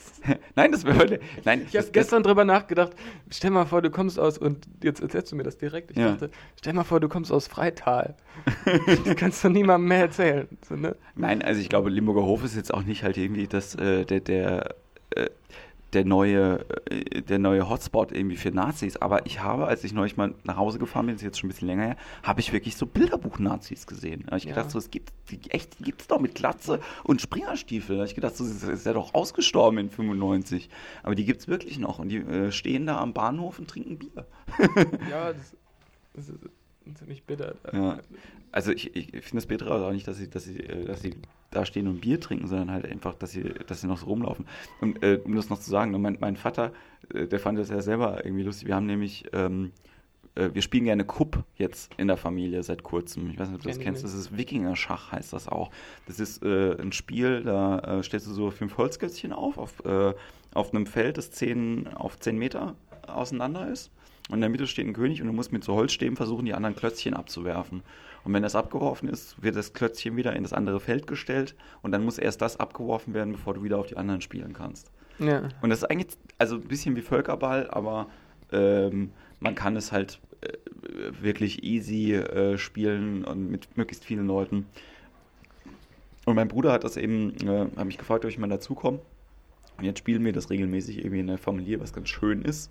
nein, 0.56 0.72
das 0.72 0.84
wäre 0.86 1.18
nein, 1.44 1.62
Ich 1.66 1.72
das, 1.72 1.84
habe 1.84 1.92
gestern 1.92 2.22
drüber 2.22 2.46
nachgedacht, 2.46 2.92
stell 3.30 3.50
mal 3.50 3.66
vor, 3.66 3.82
du 3.82 3.90
kommst 3.90 4.18
aus, 4.18 4.38
und 4.38 4.66
jetzt 4.82 5.02
erzählst 5.02 5.30
du 5.30 5.36
mir 5.36 5.42
das 5.42 5.58
direkt. 5.58 5.90
Ich 5.90 5.98
Ja. 5.98 6.12
dachte, 6.12 6.30
stell 6.58 6.72
mal 6.72 6.84
vor, 6.84 7.00
du 7.00 7.08
kommst 7.10 7.30
aus 7.32 7.48
Freital. 7.48 8.16
das 9.04 9.14
kannst 9.16 9.44
du 9.44 9.50
niemandem 9.50 9.88
mehr 9.88 9.98
erzählen. 10.00 10.48
So, 10.66 10.74
ne? 10.74 10.88
Das, 10.92 10.96
nein, 11.16 11.42
also 11.42 11.60
ich 11.60 11.68
glaube, 11.68 11.90
Limburger 11.90 12.22
Hof 12.22 12.42
ist 12.42 12.56
jetzt 12.56 12.72
auch 12.72 12.82
nicht 12.84 13.02
halt 13.02 13.18
irgendwie 13.18 13.46
das 13.46 13.74
äh, 13.74 14.06
der 14.06 14.20
der 14.20 14.74
äh, 15.16 15.26
der 15.94 16.04
neue 16.04 16.64
äh, 16.90 17.22
der 17.22 17.38
neue 17.38 17.68
Hotspot 17.68 18.12
irgendwie 18.12 18.36
für 18.36 18.50
Nazis, 18.50 18.96
aber 18.96 19.26
ich 19.26 19.40
habe, 19.40 19.66
als 19.66 19.84
ich 19.84 19.92
neulich 19.92 20.16
mal 20.16 20.34
nach 20.44 20.56
Hause 20.56 20.78
gefahren 20.78 21.06
bin, 21.06 21.14
das 21.14 21.22
ist 21.22 21.26
jetzt 21.26 21.38
schon 21.38 21.48
ein 21.48 21.52
bisschen 21.52 21.68
länger 21.68 21.84
her, 21.84 21.96
habe 22.22 22.40
ich 22.40 22.52
wirklich 22.52 22.76
so 22.76 22.86
Bilderbuch-Nazis 22.86 23.86
gesehen. 23.86 24.22
Da 24.22 24.32
habe 24.32 24.38
ich 24.38 24.44
Ja. 24.44 24.50
gedacht, 24.54 24.70
so, 24.70 24.78
es 24.78 24.90
gibt 24.90 25.12
die 25.30 25.38
echt, 25.50 25.78
die 25.78 25.84
gibt's 25.84 26.06
doch 26.06 26.20
mit 26.20 26.34
Glatze 26.34 26.80
und 27.04 27.20
Springerstiefel. 27.20 27.96
Da 27.96 28.00
habe 28.02 28.08
ich 28.08 28.14
gedacht, 28.14 28.36
so, 28.36 28.44
das 28.44 28.62
ist 28.62 28.86
ja 28.86 28.92
doch 28.92 29.14
ausgestorben 29.14 29.78
in 29.78 29.90
95. 29.90 30.68
Aber 31.02 31.14
die 31.14 31.24
gibt's 31.24 31.48
wirklich 31.48 31.78
noch 31.78 31.98
und 31.98 32.08
die 32.08 32.18
äh, 32.18 32.52
stehen 32.52 32.86
da 32.86 32.98
am 33.00 33.12
Bahnhof 33.14 33.58
und 33.58 33.68
trinken 33.70 33.98
Bier. 33.98 34.26
Ja, 35.10 35.32
das, 35.32 35.56
das 36.14 36.28
ist 36.28 36.38
ziemlich 36.98 37.24
bitter. 37.24 37.54
Ja. 37.72 37.98
Also 38.52 38.70
ich, 38.72 38.94
ich 38.94 39.06
finde 39.10 39.36
das 39.36 39.46
Bittere 39.46 39.84
auch 39.84 39.92
nicht, 39.92 40.06
dass 40.06 40.16
sie, 40.18 40.28
dass 40.28 40.44
sie, 40.44 40.60
äh, 40.60 40.84
dass 40.84 41.00
sie 41.02 41.14
da 41.54 41.64
stehen 41.64 41.88
und 41.88 42.00
Bier 42.00 42.20
trinken, 42.20 42.46
sondern 42.46 42.70
halt 42.70 42.84
einfach, 42.86 43.14
dass 43.14 43.32
sie, 43.32 43.42
dass 43.66 43.80
sie 43.80 43.86
noch 43.86 43.98
so 43.98 44.06
rumlaufen. 44.06 44.46
Und 44.80 45.02
äh, 45.02 45.20
um 45.24 45.34
das 45.34 45.48
noch 45.48 45.58
zu 45.58 45.70
sagen, 45.70 45.90
ne, 45.90 45.98
mein, 45.98 46.18
mein 46.20 46.36
Vater, 46.36 46.72
äh, 47.12 47.26
der 47.26 47.38
fand 47.40 47.58
das 47.58 47.70
ja 47.70 47.80
selber 47.80 48.24
irgendwie 48.24 48.44
lustig. 48.44 48.68
Wir 48.68 48.76
haben 48.76 48.86
nämlich, 48.86 49.24
ähm, 49.32 49.72
äh, 50.34 50.50
wir 50.52 50.62
spielen 50.62 50.84
gerne 50.84 51.04
Kupp 51.04 51.44
jetzt 51.56 51.92
in 51.96 52.08
der 52.08 52.16
Familie 52.16 52.62
seit 52.62 52.82
kurzem. 52.82 53.30
Ich 53.30 53.38
weiß 53.38 53.48
nicht, 53.48 53.56
ob 53.56 53.62
du 53.62 53.68
das 53.68 53.78
kennst. 53.78 54.04
Das 54.04 54.14
ist 54.14 54.36
Wikinger-Schach, 54.36 55.12
heißt 55.12 55.32
das 55.32 55.48
auch. 55.48 55.70
Das 56.06 56.20
ist 56.20 56.42
äh, 56.42 56.76
ein 56.80 56.92
Spiel, 56.92 57.42
da 57.42 57.78
äh, 57.78 58.02
stellst 58.02 58.26
du 58.26 58.32
so 58.32 58.50
fünf 58.50 58.76
Holzklötzchen 58.76 59.32
auf, 59.32 59.58
auf, 59.58 59.82
auf 60.54 60.74
einem 60.74 60.86
Feld, 60.86 61.18
das 61.18 61.30
zehn, 61.30 61.88
auf 61.88 62.18
zehn 62.18 62.36
Meter 62.36 62.74
auseinander 63.06 63.68
ist. 63.68 63.90
Und 64.28 64.36
in 64.36 64.40
der 64.40 64.50
Mitte 64.50 64.66
steht 64.66 64.86
ein 64.86 64.94
König 64.94 65.20
und 65.20 65.26
du 65.26 65.34
musst 65.34 65.52
mit 65.52 65.64
so 65.64 65.74
Holzstäben 65.74 66.16
versuchen, 66.16 66.46
die 66.46 66.54
anderen 66.54 66.74
Klötzchen 66.74 67.14
abzuwerfen. 67.14 67.82
Und 68.24 68.32
wenn 68.32 68.42
das 68.42 68.54
abgeworfen 68.54 69.08
ist, 69.08 69.42
wird 69.42 69.54
das 69.54 69.74
Klötzchen 69.74 70.16
wieder 70.16 70.34
in 70.34 70.42
das 70.42 70.52
andere 70.52 70.80
Feld 70.80 71.06
gestellt 71.06 71.54
und 71.82 71.92
dann 71.92 72.04
muss 72.04 72.18
erst 72.18 72.40
das 72.40 72.58
abgeworfen 72.58 73.12
werden, 73.12 73.32
bevor 73.32 73.54
du 73.54 73.62
wieder 73.62 73.78
auf 73.78 73.86
die 73.86 73.96
anderen 73.96 74.22
spielen 74.22 74.54
kannst. 74.54 74.90
Ja. 75.18 75.48
Und 75.60 75.70
das 75.70 75.80
ist 75.80 75.84
eigentlich 75.84 76.16
also 76.38 76.56
ein 76.56 76.62
bisschen 76.62 76.96
wie 76.96 77.02
Völkerball, 77.02 77.68
aber 77.70 78.08
ähm, 78.50 79.10
man 79.40 79.54
kann 79.54 79.76
es 79.76 79.92
halt 79.92 80.20
äh, 80.40 80.52
wirklich 81.20 81.62
easy 81.64 82.14
äh, 82.14 82.56
spielen 82.56 83.24
und 83.24 83.50
mit 83.50 83.76
möglichst 83.76 84.04
vielen 84.04 84.26
Leuten. 84.26 84.66
Und 86.24 86.36
mein 86.36 86.48
Bruder 86.48 86.72
hat 86.72 86.84
das 86.84 86.96
eben, 86.96 87.34
äh, 87.46 87.66
hat 87.76 87.84
mich 87.84 87.98
gefragt, 87.98 88.24
ob 88.24 88.30
ich 88.30 88.38
mal 88.38 88.48
dazukomme. 88.48 89.00
Und 89.76 89.84
jetzt 89.84 89.98
spielen 89.98 90.24
wir 90.24 90.32
das 90.32 90.50
regelmäßig 90.50 90.98
irgendwie 90.98 91.20
in 91.20 91.26
der 91.26 91.36
Familie, 91.36 91.80
was 91.80 91.92
ganz 91.92 92.08
schön 92.08 92.42
ist. 92.42 92.70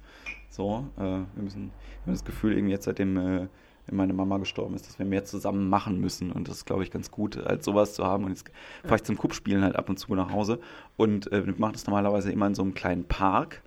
So, 0.50 0.88
äh, 0.98 1.02
wir 1.02 1.28
müssen, 1.36 1.66
wir 1.66 2.08
haben 2.08 2.14
das 2.14 2.26
Gefühl, 2.26 2.54
irgendwie 2.54 2.72
jetzt 2.72 2.86
seitdem 2.86 3.50
äh, 3.88 3.96
meine 3.96 4.14
Mama 4.14 4.38
gestorben 4.38 4.76
ist, 4.76 4.88
dass 4.88 5.00
wir 5.00 5.06
mehr 5.06 5.26
zusammen 5.26 5.70
machen 5.70 6.00
müssen. 6.00 6.32
Und 6.32 6.48
das 6.48 6.58
ist, 6.58 6.66
glaube 6.66 6.84
ich, 6.84 6.92
ganz 6.92 7.12
gut, 7.12 7.38
als 7.38 7.66
sowas 7.66 7.94
zu 7.94 8.04
haben. 8.04 8.26
Und 8.26 8.32
jetzt 8.32 8.50
fahre 8.84 8.96
ich 8.96 9.04
zum 9.04 9.18
Kuppspielen 9.18 9.64
halt 9.64 9.76
ab 9.76 9.90
und 9.90 9.98
zu 9.98 10.14
nach 10.16 10.32
Hause. 10.32 10.60
Und 10.98 11.32
äh, 11.32 11.46
wir 11.46 11.54
machen 11.58 11.74
das 11.74 11.86
normalerweise 11.86 12.32
immer 12.32 12.48
in 12.48 12.56
so 12.56 12.62
einem 12.62 12.74
kleinen 12.74 13.06
Park. 13.06 13.62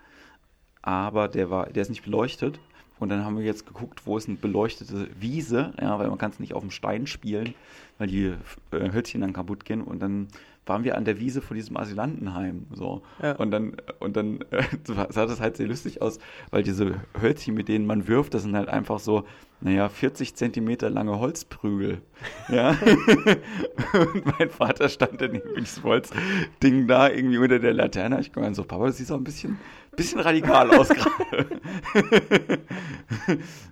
Aber 0.83 1.29
der 1.29 1.51
war, 1.51 1.67
der 1.67 1.83
ist 1.83 1.89
nicht 1.89 2.05
beleuchtet. 2.05 2.61
Und 2.99 3.11
dann 3.11 3.25
haben 3.25 3.37
wir 3.37 3.45
jetzt 3.45 3.67
geguckt, 3.67 4.07
wo 4.07 4.17
ist 4.17 4.29
eine 4.29 4.39
beleuchtete 4.39 5.09
Wiese, 5.21 5.73
ja, 5.81 5.99
weil 5.99 6.09
man 6.09 6.17
kann 6.17 6.31
es 6.31 6.41
nicht 6.41 6.55
auf 6.55 6.63
dem 6.63 6.71
Stein 6.71 7.07
spielen, 7.07 7.55
weil 7.99 8.07
die 8.07 8.33
äh, 8.71 8.93
Hölzchen 8.93 9.21
dann 9.21 9.35
kaputt 9.35 9.65
gehen. 9.65 9.83
Und 9.83 10.01
dann 10.01 10.29
waren 10.65 10.83
wir 10.83 10.97
an 10.97 11.05
der 11.05 11.21
Wiese 11.21 11.43
vor 11.43 11.55
diesem 11.55 11.77
Asylantenheim. 11.77 12.67
So. 12.73 13.03
Ja. 13.23 13.37
Und 13.37 13.51
dann, 13.51 13.77
und 14.01 14.17
dann 14.17 14.41
äh, 14.51 14.63
sah 14.87 15.27
das 15.27 15.41
halt 15.41 15.57
sehr 15.57 15.69
lustig 15.69 16.03
aus, 16.03 16.19
weil 16.51 16.63
diese 16.63 17.01
Hölzchen, 17.21 17.55
mit 17.55 17.69
denen 17.69 17.87
man 17.87 18.09
wirft, 18.09 18.35
das 18.35 18.43
sind 18.43 18.57
halt 18.57 18.69
einfach 18.69 18.99
so, 18.99 19.25
naja, 19.61 19.89
40 19.89 20.35
Zentimeter 20.35 20.91
lange 20.91 21.19
Holzprügel. 21.19 22.03
Ja. 22.49 22.71
und 23.93 24.39
mein 24.39 24.49
Vater 24.49 24.89
stand 24.89 25.21
dann 25.21 25.35
irgendwie 25.35 25.61
dieses 25.61 25.83
Holzding 25.83 26.87
da 26.87 27.11
irgendwie 27.11 27.39
unter 27.39 27.59
der 27.59 27.75
Laterne. 27.75 28.21
Ich 28.21 28.33
komme 28.33 28.55
so, 28.55 28.65
Papa, 28.65 28.87
das 28.87 28.97
sieht 28.97 29.09
so 29.09 29.15
ein 29.15 29.25
bisschen, 29.25 29.59
bisschen 29.95 30.21
radikal 30.21 30.71
aus 30.71 30.89
gerade. 30.91 31.47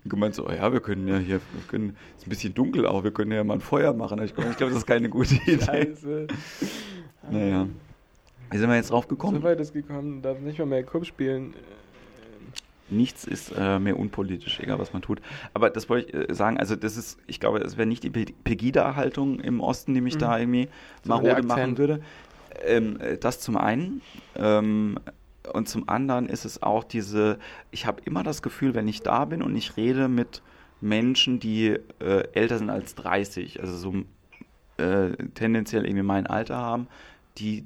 gemeint 0.05 0.35
so, 0.35 0.47
oh 0.47 0.53
ja, 0.53 0.73
wir 0.73 0.81
können 0.81 1.09
ja 1.09 1.17
hier, 1.17 1.41
wir 1.53 1.63
können, 1.69 1.97
ist 2.19 2.27
ein 2.27 2.31
bisschen 2.31 2.53
dunkel 2.53 2.85
auch, 2.85 3.03
wir 3.05 3.13
können 3.13 3.33
ja 3.33 3.45
mal 3.45 3.55
ein 3.55 3.61
Feuer 3.61 3.95
machen. 3.95 4.21
Ich, 4.23 4.35
glaube, 4.35 4.55
das 4.59 4.73
ist 4.75 4.87
keine 4.87 5.09
gute 5.09 5.37
Idee. 5.37 5.65
Scheiße. 5.65 6.27
Naja. 7.31 7.69
Wie 8.51 8.59
sind 8.59 8.69
wir 8.69 8.77
jetzt 8.77 8.91
drauf 8.91 9.09
gekommen? 9.09 9.39
So 9.39 9.43
weit 9.43 9.61
ist 9.61 9.73
gekommen, 9.73 10.21
darf 10.21 10.39
nicht 10.41 10.59
mal 10.59 10.67
mehr 10.67 10.83
Cup 10.83 11.07
spielen. 11.07 11.55
Nichts 12.91 13.25
ist 13.25 13.51
äh, 13.57 13.79
mehr 13.79 13.99
unpolitisch, 13.99 14.61
egal 14.61 14.79
was 14.79 14.93
man 14.93 15.01
tut. 15.03 15.21
Aber 15.55 15.71
das 15.71 15.89
wollte 15.89 16.09
ich 16.19 16.31
äh, 16.31 16.35
sagen, 16.35 16.59
also 16.59 16.77
das 16.77 16.97
ist, 16.97 17.19
ich 17.27 17.41
glaube, 17.41 17.59
das 17.61 17.77
wäre 17.77 17.87
nicht 17.87 18.03
die 18.03 18.11
Pe- 18.11 18.27
Pegida-Haltung 18.45 19.41
im 19.41 19.61
Osten, 19.61 19.95
die 19.95 20.01
mich 20.03 20.17
Mhm. 20.17 20.19
da 20.21 20.39
irgendwie 20.39 20.67
der 20.67 21.09
marode 21.09 21.43
machen 21.47 21.79
würde. 21.79 22.01
Ähm, 22.65 23.01
äh, 23.01 23.17
das 23.17 23.41
zum 23.41 23.57
einen. 23.57 24.03
Ähm, 24.37 24.99
und 25.53 25.69
zum 25.69 25.89
anderen 25.89 26.29
ist 26.29 26.45
es 26.45 26.63
auch 26.63 26.85
diese, 26.85 27.39
ich 27.71 27.87
habe 27.87 28.03
immer 28.05 28.23
das 28.23 28.43
Gefühl, 28.43 28.75
wenn 28.75 28.89
ich 28.89 29.03
da 29.03 29.25
bin 29.25 29.43
und 29.43 29.55
ich 29.57 29.77
rede 29.77 30.09
mit 30.09 30.43
Menschen, 30.81 31.41
die 31.41 31.79
äh, 32.01 32.29
älter 32.33 32.59
sind 32.59 32.71
als 32.71 32.95
30, 32.95 33.61
also 33.61 33.77
so 33.77 33.95
äh, 34.83 35.11
tendenziell 35.35 35.85
irgendwie 35.85 36.03
mein 36.03 36.27
Alter 36.27 36.57
haben, 36.57 36.87
die 37.39 37.65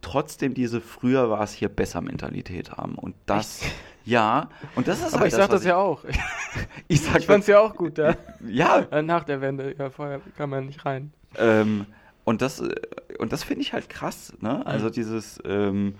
trotzdem 0.00 0.54
diese 0.54 0.80
früher 0.80 1.30
war 1.30 1.42
es 1.42 1.52
hier 1.52 1.68
besser 1.68 2.00
Mentalität 2.00 2.72
haben. 2.72 2.94
Und 2.96 3.14
das, 3.26 3.60
ja, 4.04 4.48
und 4.74 4.88
das 4.88 5.00
ist 5.00 5.12
Aber 5.14 5.20
halt 5.22 5.28
ich 5.32 5.34
sag 5.36 5.50
das 5.50 5.64
ja 5.64 5.76
auch. 5.76 6.04
Ich 6.88 7.02
sag 7.02 7.18
Ich 7.18 7.26
fand's 7.26 7.46
ja 7.46 7.60
auch 7.60 7.74
gut 7.76 7.98
da. 7.98 8.16
ja, 8.46 8.86
Äh, 8.90 9.02
Nach 9.02 9.24
der 9.24 9.40
Wende, 9.40 9.74
ja, 9.78 9.90
vorher 9.90 10.20
kann 10.36 10.48
man 10.50 10.66
nicht 10.66 10.84
rein. 10.86 11.12
ähm, 11.36 11.86
und 12.24 12.42
das, 12.42 12.60
äh, 12.60 12.74
und 13.18 13.32
das 13.32 13.42
finde 13.44 13.62
ich 13.62 13.72
halt 13.72 13.88
krass, 13.88 14.32
ne? 14.40 14.66
Also 14.66 14.88
dieses, 14.90 15.38
ähm, 15.44 15.94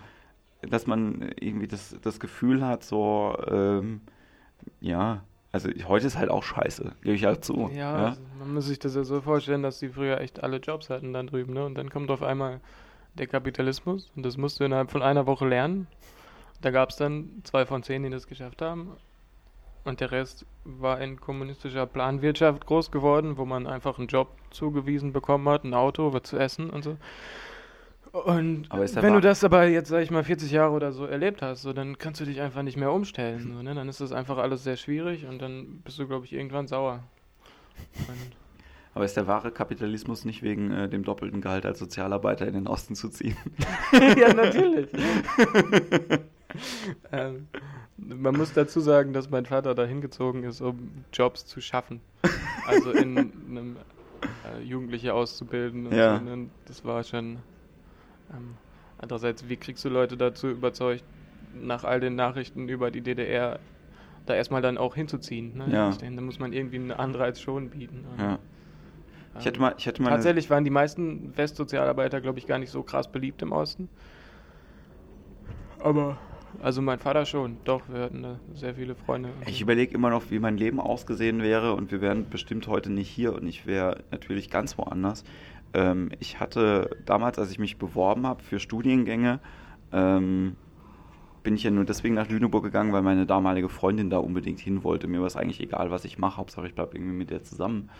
dass 0.62 0.86
man 0.86 1.30
irgendwie 1.40 1.68
das, 1.68 1.96
das 2.02 2.18
Gefühl 2.20 2.64
hat, 2.66 2.82
so, 2.84 3.36
ähm, 3.46 4.00
ja, 4.80 5.22
also 5.52 5.68
ich- 5.68 5.86
heute 5.88 6.06
ist 6.06 6.16
halt 6.18 6.30
auch 6.30 6.42
scheiße, 6.42 6.92
gebe 7.02 7.14
ich 7.14 7.24
halt 7.24 7.44
zu. 7.44 7.70
Ja, 7.74 7.94
Also 8.08 8.20
man 8.38 8.54
muss 8.54 8.66
sich 8.66 8.78
das 8.78 8.94
ja 8.94 9.04
so 9.04 9.20
vorstellen, 9.20 9.62
dass 9.62 9.78
die 9.78 9.88
früher 9.90 10.20
echt 10.20 10.42
alle 10.42 10.58
Jobs 10.58 10.90
hatten 10.90 11.12
dann 11.12 11.26
drüben, 11.28 11.52
ne? 11.54 11.64
Und 11.64 11.74
dann 11.76 11.90
kommt 11.90 12.10
auf 12.10 12.22
einmal 12.22 12.60
der 13.18 13.26
Kapitalismus 13.26 14.10
und 14.16 14.24
das 14.24 14.36
musst 14.36 14.60
du 14.60 14.64
innerhalb 14.64 14.90
von 14.90 15.02
einer 15.02 15.26
Woche 15.26 15.46
lernen. 15.46 15.86
Da 16.60 16.70
gab 16.70 16.90
es 16.90 16.96
dann 16.96 17.40
zwei 17.44 17.66
von 17.66 17.82
zehn, 17.82 18.02
die 18.02 18.10
das 18.10 18.26
geschafft 18.26 18.62
haben. 18.62 18.92
Und 19.84 20.00
der 20.00 20.10
Rest 20.10 20.44
war 20.64 21.00
in 21.00 21.18
kommunistischer 21.18 21.86
Planwirtschaft 21.86 22.66
groß 22.66 22.90
geworden, 22.90 23.38
wo 23.38 23.44
man 23.44 23.66
einfach 23.66 23.98
einen 23.98 24.08
Job 24.08 24.28
zugewiesen 24.50 25.12
bekommen 25.12 25.48
hat, 25.48 25.64
ein 25.64 25.72
Auto, 25.72 26.12
was 26.12 26.24
zu 26.24 26.36
essen 26.36 26.68
und 26.68 26.82
so. 26.82 26.96
Und 28.12 28.68
wenn 28.70 29.12
du 29.12 29.20
das 29.20 29.44
aber 29.44 29.66
jetzt, 29.66 29.88
sag 29.88 30.02
ich 30.02 30.10
mal, 30.10 30.24
40 30.24 30.50
Jahre 30.50 30.72
oder 30.72 30.92
so 30.92 31.04
erlebt 31.04 31.42
hast, 31.42 31.62
so, 31.62 31.72
dann 31.72 31.98
kannst 31.98 32.20
du 32.20 32.24
dich 32.24 32.40
einfach 32.40 32.62
nicht 32.62 32.76
mehr 32.76 32.92
umstellen. 32.92 33.52
So, 33.54 33.62
ne? 33.62 33.74
Dann 33.74 33.88
ist 33.88 34.00
das 34.00 34.12
einfach 34.12 34.38
alles 34.38 34.64
sehr 34.64 34.76
schwierig 34.76 35.26
und 35.26 35.40
dann 35.40 35.80
bist 35.84 35.98
du, 35.98 36.06
glaube 36.06 36.24
ich, 36.24 36.32
irgendwann 36.32 36.66
sauer. 36.66 37.02
Und 38.08 38.36
Aber 38.98 39.04
ist 39.04 39.16
der 39.16 39.28
wahre 39.28 39.52
Kapitalismus 39.52 40.24
nicht 40.24 40.42
wegen 40.42 40.72
äh, 40.72 40.88
dem 40.88 41.04
doppelten 41.04 41.40
Gehalt 41.40 41.64
als 41.64 41.78
Sozialarbeiter 41.78 42.48
in 42.48 42.54
den 42.54 42.66
Osten 42.66 42.96
zu 42.96 43.08
ziehen? 43.08 43.36
ja, 43.92 44.34
natürlich. 44.34 44.88
ähm, 47.12 47.46
man 47.96 48.36
muss 48.36 48.52
dazu 48.54 48.80
sagen, 48.80 49.12
dass 49.12 49.30
mein 49.30 49.46
Vater 49.46 49.76
da 49.76 49.84
hingezogen 49.84 50.42
ist, 50.42 50.60
um 50.60 51.04
Jobs 51.12 51.46
zu 51.46 51.60
schaffen. 51.60 52.00
Also 52.66 52.90
in 52.90 53.16
einem 53.48 53.76
äh, 54.52 54.64
Jugendliche 54.64 55.14
auszubilden. 55.14 55.86
Und 55.86 55.94
Ja. 55.94 56.18
so, 56.18 56.24
ne? 56.24 56.48
Das 56.66 56.84
war 56.84 57.04
schon. 57.04 57.36
Ähm, 58.32 58.56
andererseits, 58.98 59.48
wie 59.48 59.58
kriegst 59.58 59.84
du 59.84 59.90
Leute 59.90 60.16
dazu 60.16 60.48
überzeugt, 60.48 61.04
nach 61.54 61.84
all 61.84 62.00
den 62.00 62.16
Nachrichten 62.16 62.68
über 62.68 62.90
die 62.90 63.02
DDR 63.02 63.60
da 64.26 64.34
erstmal 64.34 64.60
dann 64.60 64.76
auch 64.76 64.96
hinzuziehen? 64.96 65.56
Ne? 65.56 65.66
Ja. 65.70 65.90
Da 65.92 66.20
muss 66.20 66.40
man 66.40 66.52
irgendwie 66.52 66.78
einen 66.78 66.90
Anreiz 66.90 67.40
schon 67.40 67.70
bieten. 67.70 68.04
Und, 68.10 68.18
Ja. 68.20 68.40
Ich 69.38 69.46
hätte 69.46 69.56
ähm, 69.56 69.62
mal, 69.62 69.74
ich 69.76 69.86
hätte 69.86 70.02
mal 70.02 70.10
Tatsächlich 70.10 70.50
waren 70.50 70.64
die 70.64 70.70
meisten 70.70 71.36
Westsozialarbeiter, 71.36 72.20
glaube 72.20 72.38
ich, 72.38 72.46
gar 72.46 72.58
nicht 72.58 72.70
so 72.70 72.82
krass 72.82 73.10
beliebt 73.10 73.42
im 73.42 73.52
Osten. 73.52 73.88
Aber, 75.80 76.18
also 76.62 76.82
mein 76.82 76.98
Vater 76.98 77.24
schon. 77.24 77.58
Doch, 77.64 77.82
wir 77.88 78.00
hatten 78.00 78.22
da 78.22 78.40
sehr 78.54 78.74
viele 78.74 78.94
Freunde. 78.94 79.30
Ich 79.46 79.60
überlege 79.60 79.94
immer 79.94 80.10
noch, 80.10 80.30
wie 80.30 80.38
mein 80.38 80.56
Leben 80.56 80.80
ausgesehen 80.80 81.42
wäre 81.42 81.74
und 81.74 81.92
wir 81.92 82.00
wären 82.00 82.28
bestimmt 82.28 82.66
heute 82.66 82.90
nicht 82.90 83.08
hier 83.08 83.34
und 83.34 83.46
ich 83.46 83.66
wäre 83.66 84.04
natürlich 84.10 84.50
ganz 84.50 84.76
woanders. 84.78 85.24
Ähm, 85.74 86.10
ich 86.18 86.40
hatte 86.40 86.90
damals, 87.04 87.38
als 87.38 87.50
ich 87.50 87.58
mich 87.58 87.78
beworben 87.78 88.26
habe 88.26 88.42
für 88.42 88.58
Studiengänge, 88.58 89.40
ähm, 89.92 90.56
bin 91.42 91.54
ich 91.54 91.62
ja 91.62 91.70
nur 91.70 91.84
deswegen 91.84 92.14
nach 92.14 92.28
Lüneburg 92.28 92.64
gegangen, 92.64 92.92
weil 92.92 93.02
meine 93.02 93.24
damalige 93.24 93.68
Freundin 93.68 94.10
da 94.10 94.18
unbedingt 94.18 94.60
hin 94.60 94.84
wollte. 94.84 95.06
Mir 95.06 95.20
war 95.20 95.26
es 95.26 95.36
eigentlich 95.36 95.60
egal, 95.60 95.90
was 95.90 96.04
ich 96.04 96.18
mache, 96.18 96.36
Hauptsache 96.36 96.66
ich 96.66 96.74
bleibe 96.74 96.96
irgendwie 96.96 97.14
mit 97.14 97.30
der 97.30 97.42
zusammen. 97.42 97.90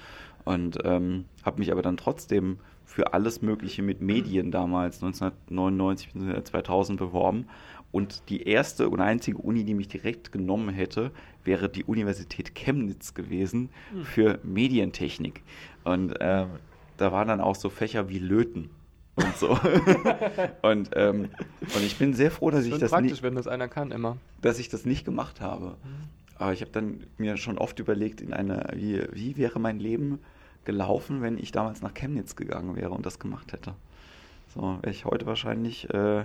Und 0.48 0.78
ähm, 0.84 1.26
habe 1.44 1.58
mich 1.58 1.70
aber 1.72 1.82
dann 1.82 1.98
trotzdem 1.98 2.56
für 2.86 3.12
alles 3.12 3.42
Mögliche 3.42 3.82
mit 3.82 4.00
Medien 4.00 4.50
damals 4.50 5.02
1999 5.02 6.14
bzw. 6.14 6.42
2000 6.42 6.98
beworben. 6.98 7.48
Und 7.92 8.30
die 8.30 8.44
erste 8.44 8.88
und 8.88 9.02
einzige 9.02 9.36
Uni, 9.36 9.64
die 9.64 9.74
mich 9.74 9.88
direkt 9.88 10.32
genommen 10.32 10.70
hätte, 10.70 11.10
wäre 11.44 11.68
die 11.68 11.84
Universität 11.84 12.54
Chemnitz 12.54 13.12
gewesen 13.12 13.68
für 14.04 14.38
Medientechnik. 14.42 15.42
Und 15.84 16.14
ähm, 16.18 16.48
da 16.96 17.12
waren 17.12 17.28
dann 17.28 17.42
auch 17.42 17.54
so 17.54 17.68
Fächer 17.68 18.08
wie 18.08 18.18
Löten 18.18 18.70
und 19.16 19.36
so. 19.36 19.50
und, 20.62 20.88
ähm, 20.94 21.28
und 21.60 21.84
ich 21.84 21.98
bin 21.98 22.14
sehr 22.14 22.30
froh, 22.30 22.50
dass 22.50 22.64
ich, 22.64 22.70
Schon 22.70 22.80
das 22.80 22.92
praktisch, 22.92 23.10
nicht, 23.10 23.22
wenn 23.22 23.34
das 23.34 23.48
einer 23.48 23.68
kann, 23.68 23.90
immer. 23.90 24.16
dass 24.40 24.58
ich 24.58 24.70
das 24.70 24.86
nicht 24.86 25.04
gemacht 25.04 25.42
habe. 25.42 25.76
Aber 26.36 26.54
ich 26.54 26.62
habe 26.62 26.70
dann 26.70 27.04
mir 27.18 27.36
schon 27.36 27.58
oft 27.58 27.78
überlegt, 27.80 28.22
in 28.22 28.32
einer, 28.32 28.70
wie, 28.74 29.02
wie 29.12 29.36
wäre 29.36 29.60
mein 29.60 29.78
Leben 29.78 30.20
gelaufen, 30.68 31.22
wenn 31.22 31.38
ich 31.38 31.50
damals 31.50 31.80
nach 31.80 31.94
Chemnitz 31.94 32.36
gegangen 32.36 32.76
wäre 32.76 32.90
und 32.90 33.06
das 33.06 33.18
gemacht 33.18 33.54
hätte. 33.54 33.72
So, 34.54 34.60
wäre 34.82 34.90
ich 34.90 35.06
heute 35.06 35.24
wahrscheinlich 35.24 35.88
äh, 35.94 36.24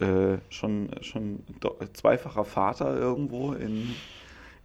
äh, 0.00 0.38
schon, 0.50 0.90
schon 1.02 1.44
zweifacher 1.92 2.44
Vater 2.44 2.96
irgendwo 2.98 3.52
in, 3.52 3.94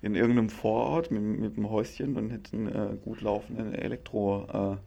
in 0.02 0.16
irgendeinem 0.16 0.50
Vorort 0.50 1.12
mit, 1.12 1.22
mit 1.22 1.56
einem 1.56 1.70
Häuschen 1.70 2.18
und 2.18 2.32
hätte 2.32 2.58
einen 2.58 2.68
äh, 2.68 2.96
gut 3.06 3.22
laufenden 3.22 3.76
Elektro, 3.76 4.80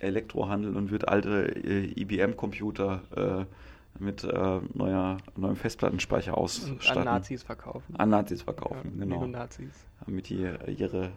äh, 0.00 0.04
Elektrohandel 0.04 0.76
und 0.76 0.90
würde 0.90 1.08
alte 1.08 1.54
IBM-Computer 1.96 3.00
äh, 3.16 4.02
mit 4.02 4.24
äh, 4.24 4.60
neuer, 4.74 5.16
neuem 5.36 5.56
Festplattenspeicher 5.56 6.36
Und 6.36 6.44
ausstatten. 6.44 6.98
an 6.98 7.04
Nazis 7.04 7.44
verkaufen. 7.44 7.96
An 7.96 8.10
Nazis 8.10 8.42
verkaufen, 8.42 8.92
Ja, 8.98 9.04
genau. 9.06 9.26
Nazis. 9.26 9.72
Damit 10.04 10.28
die 10.28 10.46
ihre 10.76 11.10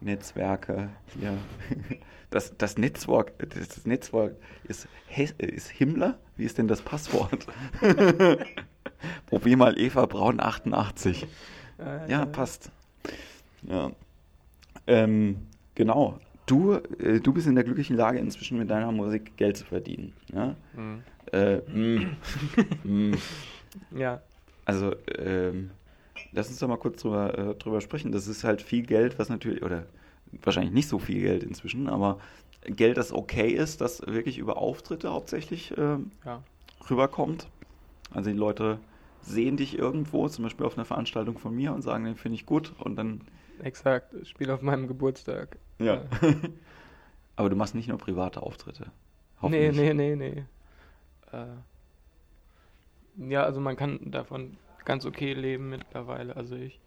Netzwerke 0.00 0.90
hier. 1.18 1.36
Das, 2.28 2.52
das 2.58 2.76
Netzwerk, 2.76 3.32
das 3.38 3.86
Netzwerk 3.86 4.34
ist, 4.64 4.88
ist 5.38 5.68
Himmler? 5.68 6.18
Wie 6.36 6.44
ist 6.44 6.58
denn 6.58 6.66
das 6.66 6.82
Passwort? 6.82 7.46
Probier 9.26 9.56
mal 9.56 9.78
Eva 9.78 10.06
Braun 10.06 10.40
88. 10.40 11.24
Äh, 11.78 12.10
Ja, 12.10 12.26
passt. 12.26 12.72
Ja. 13.62 13.92
Ähm, 14.88 15.46
Genau. 15.76 16.18
Du, 16.46 16.74
äh, 16.74 17.20
du 17.20 17.32
bist 17.32 17.46
in 17.46 17.54
der 17.54 17.64
glücklichen 17.64 17.96
Lage, 17.96 18.18
inzwischen 18.18 18.58
mit 18.58 18.70
deiner 18.70 18.90
Musik 18.90 19.36
Geld 19.36 19.56
zu 19.56 19.64
verdienen. 19.64 20.12
Ja. 20.32 20.56
Mhm. 20.74 21.02
Äh, 21.32 21.56
mm, 21.58 22.16
mm. 22.84 23.14
Ja. 23.96 24.20
Also, 24.64 24.94
ähm, 25.18 25.70
lass 26.32 26.48
uns 26.48 26.58
doch 26.58 26.68
mal 26.68 26.76
kurz 26.76 27.02
drüber, 27.02 27.36
äh, 27.38 27.54
drüber 27.54 27.80
sprechen. 27.80 28.12
Das 28.12 28.26
ist 28.26 28.44
halt 28.44 28.62
viel 28.62 28.82
Geld, 28.84 29.18
was 29.18 29.28
natürlich, 29.28 29.62
oder 29.62 29.86
wahrscheinlich 30.42 30.72
nicht 30.72 30.88
so 30.88 30.98
viel 30.98 31.20
Geld 31.20 31.42
inzwischen, 31.44 31.88
aber 31.88 32.18
Geld, 32.64 32.96
das 32.96 33.12
okay 33.12 33.50
ist, 33.50 33.80
das 33.80 34.04
wirklich 34.06 34.38
über 34.38 34.56
Auftritte 34.58 35.12
hauptsächlich 35.12 35.72
ähm, 35.78 36.10
Ja. 36.24 36.42
rüberkommt. 36.90 37.48
Also 38.12 38.30
die 38.30 38.36
Leute 38.36 38.78
sehen 39.22 39.56
dich 39.56 39.78
irgendwo, 39.78 40.28
zum 40.28 40.44
Beispiel 40.44 40.66
auf 40.66 40.76
einer 40.76 40.84
Veranstaltung 40.84 41.38
von 41.38 41.54
mir 41.54 41.72
und 41.72 41.82
sagen, 41.82 42.04
den 42.04 42.16
finde 42.16 42.34
ich 42.36 42.46
gut 42.46 42.72
und 42.78 42.96
dann, 42.96 43.20
Exakt. 43.62 44.14
Spiel 44.26 44.50
auf 44.50 44.62
meinem 44.62 44.86
Geburtstag. 44.88 45.56
ja. 45.78 46.04
aber 47.36 47.50
du 47.50 47.56
machst 47.56 47.74
nicht 47.74 47.88
nur 47.88 47.98
private 47.98 48.42
Auftritte. 48.42 48.90
Nee, 49.42 49.70
nee, 49.72 49.92
nee, 49.94 50.16
nee. 50.16 50.44
Äh, 51.32 51.46
ja, 53.32 53.42
also 53.44 53.60
man 53.60 53.76
kann 53.76 53.98
davon 54.10 54.56
ganz 54.86 55.06
okay 55.06 55.34
leben 55.34 55.70
mittlerweile. 55.70 56.36
Also 56.36 56.56
ich 56.56 56.80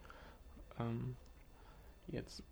ähm, 0.79 1.17
jetzt 2.07 2.43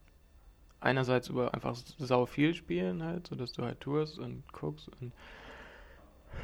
einerseits 0.82 1.30
über 1.30 1.54
einfach 1.54 1.76
sau 2.00 2.26
viel 2.28 2.56
spielen 2.56 3.04
halt, 3.04 3.28
so 3.28 3.36
dass 3.36 3.54
du 3.54 3.64
halt 3.64 3.82
tourst 3.82 4.20
und 4.20 4.52
guckst 4.54 4.90
und 5.02 5.14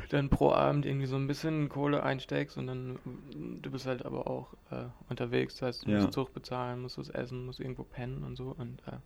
dann 0.09 0.29
pro 0.29 0.51
Abend 0.51 0.85
irgendwie 0.85 1.07
so 1.07 1.15
ein 1.17 1.27
bisschen 1.27 1.69
Kohle 1.69 2.03
einsteckst 2.03 2.57
und 2.57 2.67
dann 2.67 2.93
mm, 3.03 3.61
du 3.61 3.71
bist 3.71 3.85
halt 3.87 4.05
aber 4.05 4.27
auch 4.27 4.53
äh, 4.71 4.85
unterwegs, 5.09 5.55
das 5.55 5.67
heißt 5.67 5.85
du 5.85 5.89
Ja. 5.91 5.91
musst 5.91 6.13
Zug 6.13 6.33
bezahlen, 6.33 6.81
musst 6.81 6.97
was 6.97 7.09
essen, 7.09 7.45
musst 7.45 7.59
irgendwo 7.59 7.83
pennen 7.83 8.23
und 8.23 8.35
so 8.35 8.51
und 8.51 8.81
äh, 8.87 8.97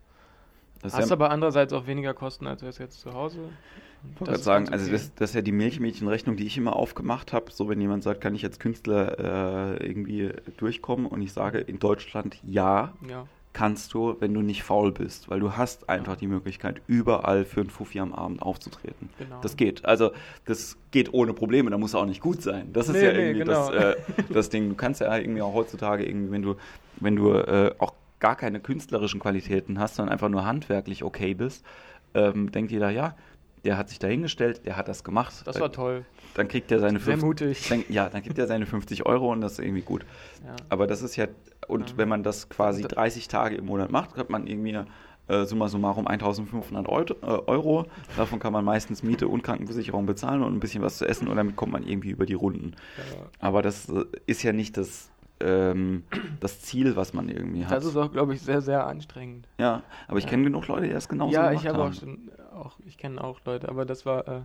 Das 0.82 0.94
ist 0.94 1.00
hast 1.00 1.10
ja, 1.10 1.16
aber 1.16 1.32
andererseits 1.32 1.74
auch 1.74 1.88
weniger 1.88 2.14
Kosten 2.14 2.48
als 2.48 2.62
wärst 2.62 2.80
jetzt 2.80 3.00
zu 3.00 3.14
Hause. 3.14 3.40
Ich 4.14 4.20
wollte 4.20 4.20
das 4.20 4.26
gerade 4.26 4.38
ist 4.38 4.44
sagen, 4.44 4.70
also 4.70 4.92
das, 4.92 5.16
das 5.16 5.32
ist 5.32 5.36
ja 5.36 5.42
die 5.42 5.52
Milchmädchenrechnung, 5.52 6.36
die 6.38 6.46
ich 6.46 6.58
immer 6.58 6.76
aufgemacht 6.76 7.34
habe. 7.34 7.52
So, 7.52 7.68
wenn 7.68 7.82
jemand 7.82 8.04
sagt, 8.04 8.22
kann 8.22 8.36
ich 8.36 8.44
als 8.46 8.60
Künstler 8.60 9.78
äh, 9.80 9.86
irgendwie 9.86 10.32
durchkommen? 10.58 11.06
Und 11.08 11.22
ich 11.22 11.34
sage 11.34 11.60
in 11.60 11.80
Deutschland 11.80 12.38
ja, 12.44 12.94
ja. 13.10 13.26
kannst 13.54 13.94
du, 13.94 14.16
wenn 14.20 14.34
du 14.34 14.42
nicht 14.42 14.64
faul 14.64 14.92
bist, 14.92 15.30
weil 15.30 15.40
du 15.40 15.58
hast 15.58 15.90
einfach 15.90 16.16
die 16.16 16.28
Möglichkeit, 16.28 16.82
überall 16.88 17.44
für 17.44 17.62
einen 17.62 17.72
Fuffi 17.72 18.00
am 18.00 18.14
Abend 18.14 18.42
aufzutreten. 18.44 19.10
Genau. 19.18 19.42
Das 19.42 19.58
geht. 19.58 19.84
Also 19.84 20.12
das 20.46 20.78
geht 20.92 21.14
ohne 21.14 21.34
Probleme, 21.34 21.72
da 21.72 21.78
muss 21.78 21.96
er 21.96 22.02
auch 22.02 22.06
nicht 22.06 22.22
gut 22.22 22.42
sein. 22.44 22.72
Das 22.72 22.88
ist 22.88 22.94
Nee, 22.94 23.04
ja 23.04 23.14
nee, 23.14 23.20
irgendwie 23.30 23.40
genau. 23.40 23.72
das, 23.72 23.96
äh, 23.96 23.96
das 24.30 24.50
Ding. 24.50 24.70
Du 24.70 24.76
kannst 24.76 25.02
ja 25.02 25.18
irgendwie 25.18 25.42
auch 25.42 25.54
heutzutage 25.54 26.06
irgendwie, 26.06 26.32
wenn 26.32 26.44
du, 26.44 26.56
wenn 26.98 27.16
du 27.16 27.34
äh, 27.34 27.74
auch 27.80 27.94
gar 28.20 28.36
keine 28.36 28.60
künstlerischen 28.60 29.20
Qualitäten 29.20 29.80
hast, 29.80 29.96
sondern 29.96 30.14
einfach 30.14 30.30
nur 30.30 30.46
handwerklich 30.46 31.04
okay 31.04 31.34
bist, 31.34 31.66
ähm, 32.14 32.52
denkt 32.52 32.72
jeder, 32.72 32.90
ja, 32.90 33.16
der 33.66 33.78
hat 33.78 33.90
sich 33.90 34.00
dahingestellt, 34.00 34.66
der 34.66 34.78
hat 34.78 34.88
das 34.88 35.04
gemacht. 35.04 35.34
Das 35.46 35.56
dann, 35.56 35.62
war 35.62 35.72
toll. 35.72 36.06
Dann 36.36 36.48
kriegt 36.48 36.72
er 36.72 36.80
seine 36.80 37.00
Sehr 37.00 37.18
50, 37.18 37.26
mutig. 37.28 37.70
dann, 37.70 37.84
ja, 37.90 38.08
dann 38.10 38.24
kriegt 38.24 38.38
er 38.38 38.48
seine 38.48 38.66
50 38.66 39.06
Euro 39.06 39.32
und 39.32 39.42
das 39.42 39.54
ist 39.54 39.60
irgendwie 39.60 39.82
gut. 39.82 40.06
Ja. 40.46 40.56
Aber 40.70 40.88
das 40.88 41.02
ist 41.02 41.16
ja, 41.16 41.28
und 41.68 41.90
Ja. 41.92 41.98
wenn 41.98 42.08
man 42.10 42.24
das 42.24 42.50
quasi 42.50 42.84
Da- 42.84 42.88
30 42.90 43.28
Tage 43.28 43.56
im 43.56 43.66
Monat 43.66 43.92
macht, 43.92 44.16
hat 44.18 44.30
man 44.30 44.48
irgendwie 44.48 44.78
äh, 45.30 45.44
summa 45.46 45.68
summarum 45.68 46.08
1500 46.08 46.88
Euro, 46.88 47.14
äh, 47.22 47.26
Euro. 47.52 47.86
Davon 48.16 48.40
kann 48.40 48.54
man 48.54 48.64
meistens 48.64 49.04
Miete 49.04 49.28
und 49.28 49.44
Krankenversicherung 49.44 50.06
bezahlen 50.06 50.42
und 50.42 50.54
ein 50.54 50.62
bisschen 50.62 50.82
was 50.82 50.98
zu 50.98 51.06
essen 51.06 51.28
und 51.28 51.36
damit 51.36 51.58
kommt 51.58 51.74
man 51.74 51.84
irgendwie 51.86 52.12
über 52.12 52.26
die 52.26 52.36
Runden. 52.36 52.76
Ja. 52.98 53.26
Aber 53.40 53.62
das 53.62 53.90
äh, 53.90 54.06
ist 54.26 54.44
ja 54.44 54.54
nicht 54.54 54.78
das, 54.78 55.10
ähm, 55.40 56.04
das 56.40 56.62
Ziel, 56.62 56.96
was 56.96 57.14
man 57.14 57.30
irgendwie 57.30 57.66
hat. 57.66 57.72
Das 57.74 57.86
ist 57.86 57.96
auch, 57.98 58.12
glaube 58.12 58.34
ich, 58.34 58.42
sehr, 58.42 58.62
sehr 58.62 58.88
anstrengend. 58.88 59.48
ja, 59.60 59.84
aber 60.08 60.18
ich 60.18 60.24
Ja. 60.26 60.32
kenne 60.32 60.44
genug 60.44 60.68
Leute, 60.68 60.88
die 60.88 60.94
das 60.94 61.08
genauso 61.08 61.34
ja, 61.34 61.50
gemacht 61.50 61.64
ich 61.64 61.68
habe 61.70 61.84
haben. 61.84 61.92
auch 61.92 61.94
schon, 62.00 62.32
auch, 62.54 62.80
ich 62.86 62.98
kenne 62.98 63.24
auch 63.24 63.40
Leute, 63.46 63.70
aber 63.70 63.86
das 63.86 64.06
war, 64.06 64.28
äh, 64.28 64.42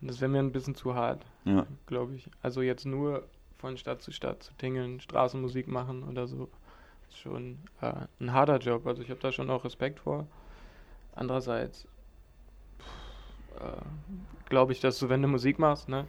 das 0.00 0.20
wäre 0.20 0.30
mir 0.30 0.40
ein 0.40 0.52
bisschen 0.52 0.74
zu 0.74 0.94
hart, 0.94 1.24
Ja, 1.44 1.66
glaube 1.86 2.14
ich. 2.14 2.28
Also 2.42 2.60
jetzt 2.62 2.84
nur 2.84 3.24
von 3.58 3.78
Stadt 3.78 4.02
zu 4.02 4.12
Stadt 4.12 4.42
zu 4.42 4.52
tingeln, 4.54 5.00
Straßenmusik 5.00 5.68
machen 5.68 6.02
oder 6.02 6.26
so, 6.26 6.50
ist 7.08 7.18
schon 7.18 7.58
äh, 7.80 7.92
ein 8.20 8.32
harter 8.32 8.58
Job. 8.58 8.86
Also 8.86 9.00
ich 9.02 9.08
habe 9.10 9.20
da 9.20 9.32
schon 9.32 9.48
auch 9.48 9.64
Respekt 9.64 10.00
vor. 10.00 10.26
Andererseits 11.14 11.86
äh, 13.58 13.80
glaube 14.48 14.72
ich, 14.72 14.80
dass 14.80 14.98
du, 14.98 15.08
wenn 15.08 15.22
du 15.22 15.28
Musik 15.28 15.58
machst, 15.58 15.88
ne, 15.88 16.06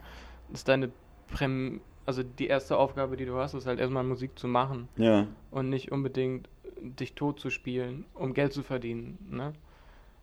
ist 0.52 0.68
deine 0.68 0.90
Prem 1.32 1.80
also 2.06 2.22
die 2.22 2.46
erste 2.46 2.76
Aufgabe, 2.78 3.16
die 3.16 3.26
du 3.26 3.36
hast, 3.36 3.54
ist 3.54 3.66
halt 3.66 3.80
erstmal 3.80 4.04
Musik 4.04 4.38
zu 4.38 4.48
machen 4.48 4.88
ja, 4.96 5.26
und 5.50 5.68
nicht 5.68 5.92
unbedingt 5.92 6.48
dich 6.80 7.14
tot 7.14 7.40
zu 7.40 7.50
spielen, 7.50 8.04
um 8.14 8.32
Geld 8.34 8.52
zu 8.52 8.62
verdienen, 8.62 9.18
ne? 9.30 9.52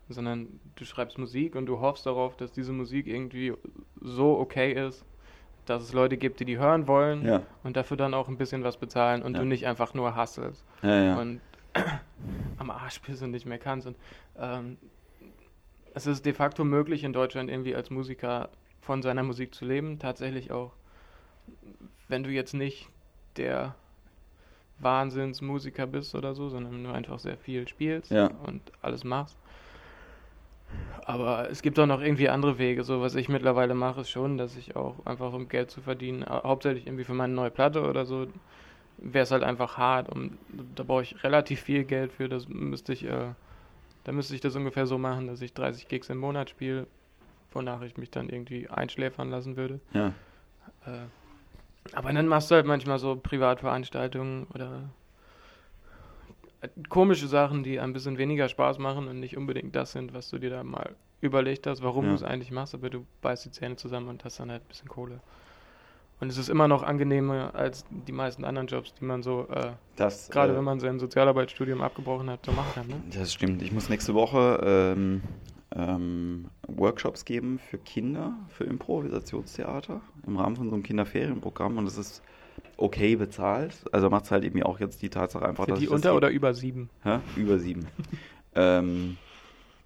Sondern 0.08 0.60
du 0.76 0.84
schreibst 0.84 1.18
Musik 1.18 1.54
und 1.56 1.66
du 1.66 1.80
hoffst 1.80 2.04
darauf, 2.06 2.36
dass 2.36 2.52
diese 2.52 2.72
Musik 2.72 3.06
irgendwie 3.06 3.54
so 4.00 4.38
okay 4.38 4.72
ist, 4.72 5.04
dass 5.64 5.82
es 5.82 5.92
Leute 5.94 6.18
gibt, 6.18 6.40
die 6.40 6.44
die 6.44 6.58
hören 6.58 6.86
wollen 6.86 7.24
ja, 7.24 7.42
und 7.62 7.76
dafür 7.76 7.96
dann 7.96 8.12
auch 8.12 8.28
ein 8.28 8.36
bisschen 8.36 8.64
was 8.64 8.76
bezahlen 8.76 9.22
und 9.22 9.34
Ja. 9.34 9.40
du 9.40 9.46
nicht 9.46 9.66
einfach 9.66 9.94
nur 9.94 10.14
hasselst 10.14 10.64
ja, 10.82 11.02
ja. 11.04 11.20
und 11.20 11.40
am 12.58 12.70
Arsch 12.70 13.00
bist 13.02 13.22
und 13.22 13.30
nicht 13.30 13.46
mehr 13.46 13.58
kannst. 13.58 13.86
Und 13.86 13.96
ähm, 14.38 14.76
es 15.94 16.06
ist 16.06 16.26
de 16.26 16.34
facto 16.34 16.64
möglich 16.64 17.02
in 17.04 17.12
Deutschland 17.12 17.50
irgendwie 17.50 17.74
als 17.74 17.90
Musiker 17.90 18.50
von 18.80 19.00
seiner 19.00 19.22
Musik 19.22 19.54
zu 19.54 19.64
leben, 19.64 19.98
tatsächlich 19.98 20.52
auch, 20.52 20.72
wenn 22.08 22.22
du 22.22 22.30
jetzt 22.30 22.54
nicht 22.54 22.88
der 23.36 23.74
Wahnsinnsmusiker 24.78 25.86
bist 25.86 26.14
oder 26.14 26.34
so, 26.34 26.48
sondern 26.48 26.82
nur 26.82 26.94
einfach 26.94 27.18
sehr 27.18 27.36
viel 27.38 27.68
spielst 27.68 28.10
Ja. 28.10 28.26
und 28.44 28.72
alles 28.82 29.04
machst. 29.04 29.38
Aber 31.06 31.50
es 31.50 31.62
gibt 31.62 31.78
auch 31.78 31.86
noch 31.86 32.00
irgendwie 32.00 32.28
andere 32.28 32.58
Wege. 32.58 32.82
So, 32.82 33.00
was 33.00 33.14
ich 33.14 33.28
mittlerweile 33.28 33.74
mache, 33.74 34.00
ist 34.00 34.10
schon, 34.10 34.38
dass 34.38 34.56
ich 34.56 34.74
auch 34.74 35.04
einfach, 35.06 35.32
um 35.32 35.48
Geld 35.48 35.70
zu 35.70 35.80
verdienen, 35.82 36.24
hau- 36.26 36.44
hauptsächlich 36.44 36.86
irgendwie 36.86 37.04
für 37.04 37.14
meine 37.14 37.34
neue 37.34 37.50
Platte 37.50 37.82
oder 37.86 38.06
so, 38.06 38.26
wäre 38.96 39.22
es 39.24 39.30
halt 39.30 39.42
einfach 39.42 39.76
hart. 39.76 40.08
Und 40.08 40.38
da 40.74 40.82
brauche 40.82 41.02
ich 41.02 41.22
relativ 41.22 41.60
viel 41.60 41.84
Geld 41.84 42.12
für. 42.12 42.28
Das 42.28 42.48
müsste 42.48 42.92
ich, 42.94 43.04
äh, 43.04 43.32
da 44.04 44.12
müsste 44.12 44.34
ich 44.34 44.40
das 44.40 44.56
ungefähr 44.56 44.86
so 44.86 44.96
machen, 44.98 45.26
dass 45.26 45.42
ich 45.42 45.52
30 45.52 45.88
Gigs 45.88 46.08
im 46.08 46.18
Monat 46.18 46.48
spiele, 46.50 46.86
wonach 47.52 47.82
ich 47.82 47.96
mich 47.96 48.10
dann 48.10 48.28
irgendwie 48.30 48.68
einschläfern 48.68 49.30
lassen 49.30 49.56
würde. 49.56 49.80
ja. 49.92 50.08
Äh, 50.86 51.06
aber 51.92 52.12
dann 52.12 52.26
machst 52.28 52.50
du 52.50 52.54
halt 52.54 52.66
manchmal 52.66 52.98
so 52.98 53.16
Privatveranstaltungen 53.16 54.46
oder 54.54 54.88
äh, 56.62 56.68
komische 56.88 57.26
Sachen, 57.26 57.62
die 57.62 57.78
ein 57.80 57.92
bisschen 57.92 58.18
weniger 58.18 58.48
Spaß 58.48 58.78
machen 58.78 59.08
und 59.08 59.20
nicht 59.20 59.36
unbedingt 59.36 59.74
das 59.76 59.92
sind, 59.92 60.14
was 60.14 60.30
du 60.30 60.38
dir 60.38 60.50
da 60.50 60.64
mal 60.64 60.94
überlegt 61.20 61.66
hast, 61.66 61.82
warum 61.82 62.04
Ja. 62.04 62.10
du 62.10 62.16
es 62.16 62.22
eigentlich 62.22 62.50
machst, 62.50 62.74
aber 62.74 62.90
du 62.90 63.06
beißt 63.22 63.44
die 63.46 63.50
Zähne 63.50 63.76
zusammen 63.76 64.08
und 64.08 64.24
hast 64.24 64.40
dann 64.40 64.50
halt 64.50 64.62
ein 64.62 64.68
bisschen 64.68 64.88
Kohle. 64.88 65.20
Und 66.20 66.28
es 66.28 66.38
ist 66.38 66.48
immer 66.48 66.68
noch 66.68 66.82
angenehmer 66.82 67.54
als 67.54 67.84
die 67.90 68.12
meisten 68.12 68.44
anderen 68.44 68.68
Jobs, 68.68 68.94
die 68.94 69.04
man 69.04 69.22
so, 69.22 69.46
äh, 69.50 69.72
Das, 69.96 70.30
gerade 70.30 70.52
äh, 70.52 70.56
wenn 70.56 70.64
man 70.64 70.80
sein 70.80 70.98
Sozialarbeitsstudium 70.98 71.82
abgebrochen 71.82 72.30
hat, 72.30 72.46
so 72.46 72.52
machen 72.52 72.72
kann. 72.74 72.86
Ne? 72.86 73.02
Das 73.18 73.32
stimmt. 73.32 73.62
Ich 73.62 73.72
muss 73.72 73.88
nächste 73.88 74.14
Woche 74.14 74.60
ähm, 74.96 75.22
ähm, 75.74 76.46
Workshops 76.68 77.24
geben 77.24 77.58
für 77.58 77.78
Kinder, 77.78 78.34
für 78.48 78.64
Improvisationstheater 78.64 80.00
im 80.26 80.36
Rahmen 80.36 80.56
von 80.56 80.68
so 80.68 80.74
einem 80.74 80.82
Kinderferienprogramm 80.82 81.78
und 81.78 81.86
es 81.86 81.98
ist 81.98 82.22
okay 82.76 83.16
bezahlt. 83.16 83.84
Also 83.92 84.10
macht 84.10 84.24
es 84.24 84.30
halt 84.30 84.44
eben 84.44 84.62
auch 84.62 84.80
jetzt 84.80 85.02
die 85.02 85.10
Tatsache 85.10 85.46
einfach, 85.46 85.64
Für 85.64 85.72
dass 85.72 85.78
die 85.80 85.86
ich 85.86 85.90
das 85.90 85.96
unter 85.96 86.10
hier- 86.10 86.16
oder 86.16 86.30
über 86.30 86.54
sieben? 86.54 86.90
Hä? 87.02 87.18
Über 87.36 87.58
sieben. 87.58 87.86
ähm, 88.54 89.16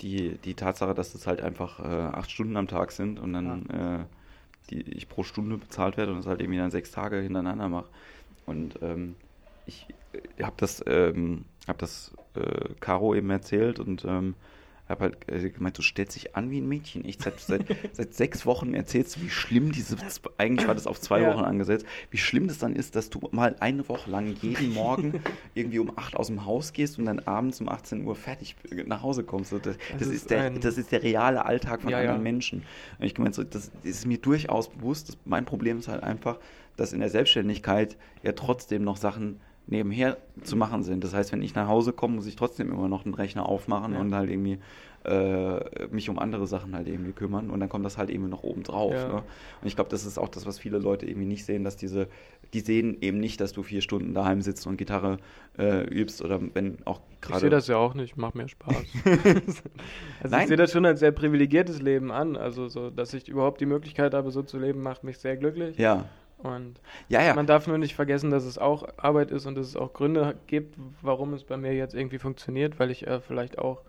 die, 0.00 0.38
die 0.38 0.54
Tatsache, 0.54 0.94
dass 0.94 1.14
es 1.14 1.26
halt 1.26 1.40
einfach 1.40 1.80
äh, 1.80 2.16
acht 2.16 2.30
Stunden 2.30 2.56
am 2.56 2.68
Tag 2.68 2.92
sind 2.92 3.18
und 3.18 3.32
dann 3.32 3.66
äh, 3.70 4.04
die 4.70 4.82
ich 4.82 5.08
pro 5.08 5.22
Stunde 5.22 5.56
bezahlt 5.56 5.96
werde 5.96 6.12
und 6.12 6.18
das 6.18 6.26
halt 6.26 6.40
irgendwie 6.40 6.58
dann 6.58 6.70
sechs 6.70 6.90
Tage 6.90 7.16
hintereinander 7.16 7.68
mache. 7.68 7.88
Und 8.46 8.78
ähm, 8.82 9.16
ich 9.66 9.86
äh, 10.12 10.42
habe 10.42 10.56
das, 10.58 10.82
ähm, 10.86 11.44
hab 11.66 11.78
das 11.78 12.12
äh, 12.34 12.74
Caro 12.80 13.14
eben 13.14 13.30
erzählt 13.30 13.80
und 13.80 14.04
ähm, 14.04 14.34
habe 14.88 15.04
halt 15.04 15.28
äh, 15.30 15.50
gemeint, 15.50 15.76
du 15.76 15.82
stellst 15.82 16.16
dich 16.16 16.34
an 16.36 16.50
wie 16.50 16.60
ein 16.60 16.68
Mädchen. 16.68 17.04
Ich 17.04 17.18
seit, 17.20 17.40
seit, 17.40 17.62
seit 17.92 18.14
sechs 18.14 18.46
Wochen 18.46 18.74
erzählst 18.74 19.16
du, 19.16 19.22
wie 19.22 19.28
schlimm 19.30 19.72
diese, 19.72 19.96
eigentlich 20.38 20.66
war 20.66 20.74
das 20.74 20.86
auf 20.86 21.00
zwei 21.00 21.20
Ja. 21.20 21.28
Wochen 21.28 21.44
angesetzt, 21.44 21.84
wie 22.10 22.16
schlimm 22.18 22.48
das 22.48 22.58
dann 22.58 22.74
ist, 22.74 22.96
dass 22.96 23.10
du 23.10 23.28
mal 23.32 23.56
eine 23.60 23.88
Woche 23.88 24.10
lang 24.10 24.34
jeden 24.40 24.72
Morgen 24.72 25.20
irgendwie 25.54 25.78
um 25.78 25.92
acht 25.96 26.16
aus 26.16 26.28
dem 26.28 26.44
Haus 26.44 26.72
gehst 26.72 26.98
und 26.98 27.04
dann 27.04 27.18
abends 27.20 27.60
um 27.60 27.68
18 27.68 28.04
Uhr 28.04 28.14
fertig 28.16 28.56
nach 28.86 29.02
Hause 29.02 29.24
kommst. 29.24 29.52
Das, 29.52 29.60
das, 29.62 29.76
ist 30.00 30.08
ist 30.08 30.30
der, 30.30 30.44
ein- 30.44 30.60
das 30.60 30.78
ist 30.78 30.92
der 30.92 31.02
reale 31.02 31.44
Alltag 31.44 31.82
von 31.82 31.90
Ja, 31.90 31.98
anderen 31.98 32.20
ja. 32.20 32.22
Menschen. 32.22 32.62
Und 32.98 33.04
ich 33.06 33.14
gemeint, 33.14 33.34
so, 33.34 33.44
das 33.44 33.70
ist 33.82 34.06
mir 34.06 34.18
durchaus 34.18 34.70
bewusst. 34.70 35.08
Das, 35.08 35.18
mein 35.24 35.44
Problem 35.44 35.78
ist 35.78 35.88
halt 35.88 36.02
einfach, 36.02 36.38
dass 36.76 36.92
in 36.92 37.00
der 37.00 37.10
Selbstständigkeit 37.10 37.96
ja 38.22 38.32
trotzdem 38.32 38.84
noch 38.84 38.96
Sachen 38.96 39.40
nebenher 39.68 40.16
zu 40.42 40.56
machen 40.56 40.82
sind. 40.82 41.04
Das 41.04 41.14
heißt, 41.14 41.32
wenn 41.32 41.42
ich 41.42 41.54
nach 41.54 41.68
Hause 41.68 41.92
komme, 41.92 42.16
muss 42.16 42.26
ich 42.26 42.36
trotzdem 42.36 42.72
immer 42.72 42.88
noch 42.88 43.04
einen 43.04 43.14
Rechner 43.14 43.46
aufmachen 43.46 43.92
Ja. 43.94 44.00
und 44.00 44.14
halt 44.14 44.30
irgendwie 44.30 44.58
äh, 45.04 45.86
mich 45.90 46.10
um 46.10 46.18
andere 46.18 46.46
Sachen 46.46 46.74
halt 46.74 46.88
irgendwie 46.88 47.12
kümmern 47.12 47.50
und 47.50 47.60
dann 47.60 47.68
kommt 47.68 47.84
das 47.84 47.96
halt 47.98 48.10
eben 48.10 48.28
noch 48.28 48.42
oben 48.42 48.62
drauf. 48.64 48.92
Ja. 48.92 49.08
Ne? 49.08 49.14
Und 49.14 49.66
ich 49.66 49.76
glaube, 49.76 49.90
das 49.90 50.04
ist 50.04 50.18
auch 50.18 50.28
das, 50.28 50.44
was 50.44 50.58
viele 50.58 50.78
Leute 50.78 51.06
irgendwie 51.06 51.26
nicht 51.26 51.44
sehen, 51.44 51.62
dass 51.64 51.76
diese, 51.76 52.08
die 52.52 52.60
sehen 52.60 52.96
eben 53.00 53.18
nicht, 53.20 53.40
dass 53.40 53.52
du 53.52 53.62
vier 53.62 53.80
Stunden 53.80 54.12
daheim 54.12 54.42
sitzt 54.42 54.66
und 54.66 54.76
Gitarre 54.76 55.18
äh, 55.56 55.84
übst 55.84 56.20
oder 56.22 56.40
wenn 56.54 56.78
auch 56.84 57.00
Ich 57.12 57.20
gerade. 57.20 57.40
sehe 57.40 57.50
das 57.50 57.68
ja 57.68 57.76
auch 57.76 57.94
nicht, 57.94 58.16
macht 58.16 58.34
mir 58.34 58.48
Spaß. 58.48 58.74
also 59.24 59.62
Nein. 60.30 60.42
ich 60.42 60.48
sehe 60.48 60.56
das 60.56 60.72
schon 60.72 60.84
als 60.84 61.00
sehr 61.00 61.12
privilegiertes 61.12 61.80
Leben 61.80 62.10
an. 62.10 62.36
Also 62.36 62.68
so, 62.68 62.90
dass 62.90 63.14
ich 63.14 63.28
überhaupt 63.28 63.60
die 63.60 63.66
Möglichkeit 63.66 64.14
habe, 64.14 64.30
so 64.30 64.42
zu 64.42 64.58
leben, 64.58 64.82
macht 64.82 65.04
mich 65.04 65.18
sehr 65.18 65.36
glücklich. 65.36 65.78
Ja, 65.78 66.06
Und 66.38 66.80
ja, 67.08 67.22
ja. 67.22 67.34
man 67.34 67.46
darf 67.46 67.66
nur 67.66 67.78
nicht 67.78 67.94
vergessen, 67.94 68.30
dass 68.30 68.44
es 68.44 68.58
auch 68.58 68.86
Arbeit 68.96 69.30
ist 69.30 69.46
und 69.46 69.56
dass 69.56 69.66
es 69.66 69.76
auch 69.76 69.92
Gründe 69.92 70.36
gibt, 70.46 70.76
warum 71.02 71.34
es 71.34 71.44
bei 71.44 71.56
mir 71.56 71.74
jetzt 71.74 71.94
irgendwie 71.94 72.18
funktioniert, 72.18 72.78
weil 72.78 72.90
ich 72.90 73.06
äh, 73.06 73.20
vielleicht 73.20 73.58
auch 73.58 73.82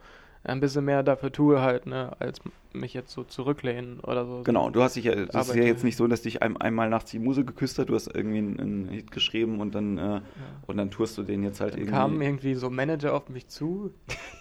ein 0.43 0.60
bisschen 0.60 0.86
mehr 0.86 1.04
dafür 1.04 1.32
tue 1.32 1.62
halt, 1.62 1.86
ne, 1.86 2.14
als 2.20 2.39
mich 2.72 2.93
jetzt 2.93 3.12
so 3.12 3.24
zurücklehnen 3.24 4.00
oder 4.00 4.26
so. 4.26 4.41
Genau, 4.43 4.70
du 4.70 4.82
hast 4.82 4.95
dich 4.95 5.06
ja, 5.06 5.26
das 5.26 5.50
ist 5.50 5.56
ja 5.56 5.64
jetzt 5.64 5.84
nicht 5.84 5.97
so, 5.97 6.08
dass 6.08 6.22
dich 6.22 6.41
ein, 6.41 6.56
einmal 6.58 6.89
nachts 6.89 7.12
die 7.12 7.20
Muse 7.20 7.43
geküsst 7.43 7.78
hat, 7.78 7.89
du 7.89 7.95
hast 7.95 8.08
irgendwie 8.16 8.38
einen, 8.38 8.60
einen 8.60 8.88
Hit 8.89 9.12
geschrieben 9.12 9.60
und 9.60 9.76
dann, 9.76 9.97
äh, 9.97 10.22
und 10.66 10.78
dann 10.78 10.91
tourst 10.91 11.18
du 11.18 11.24
den 11.24 11.43
jetzt 11.43 11.60
halt 11.60 11.74
Dann 11.74 11.82
irgendwie. 11.82 11.93
kamen 11.95 12.22
irgendwie 12.22 12.54
so 12.56 12.70
Manager 12.70 13.14
auf 13.16 13.28
mich 13.30 13.47
zu. 13.47 13.91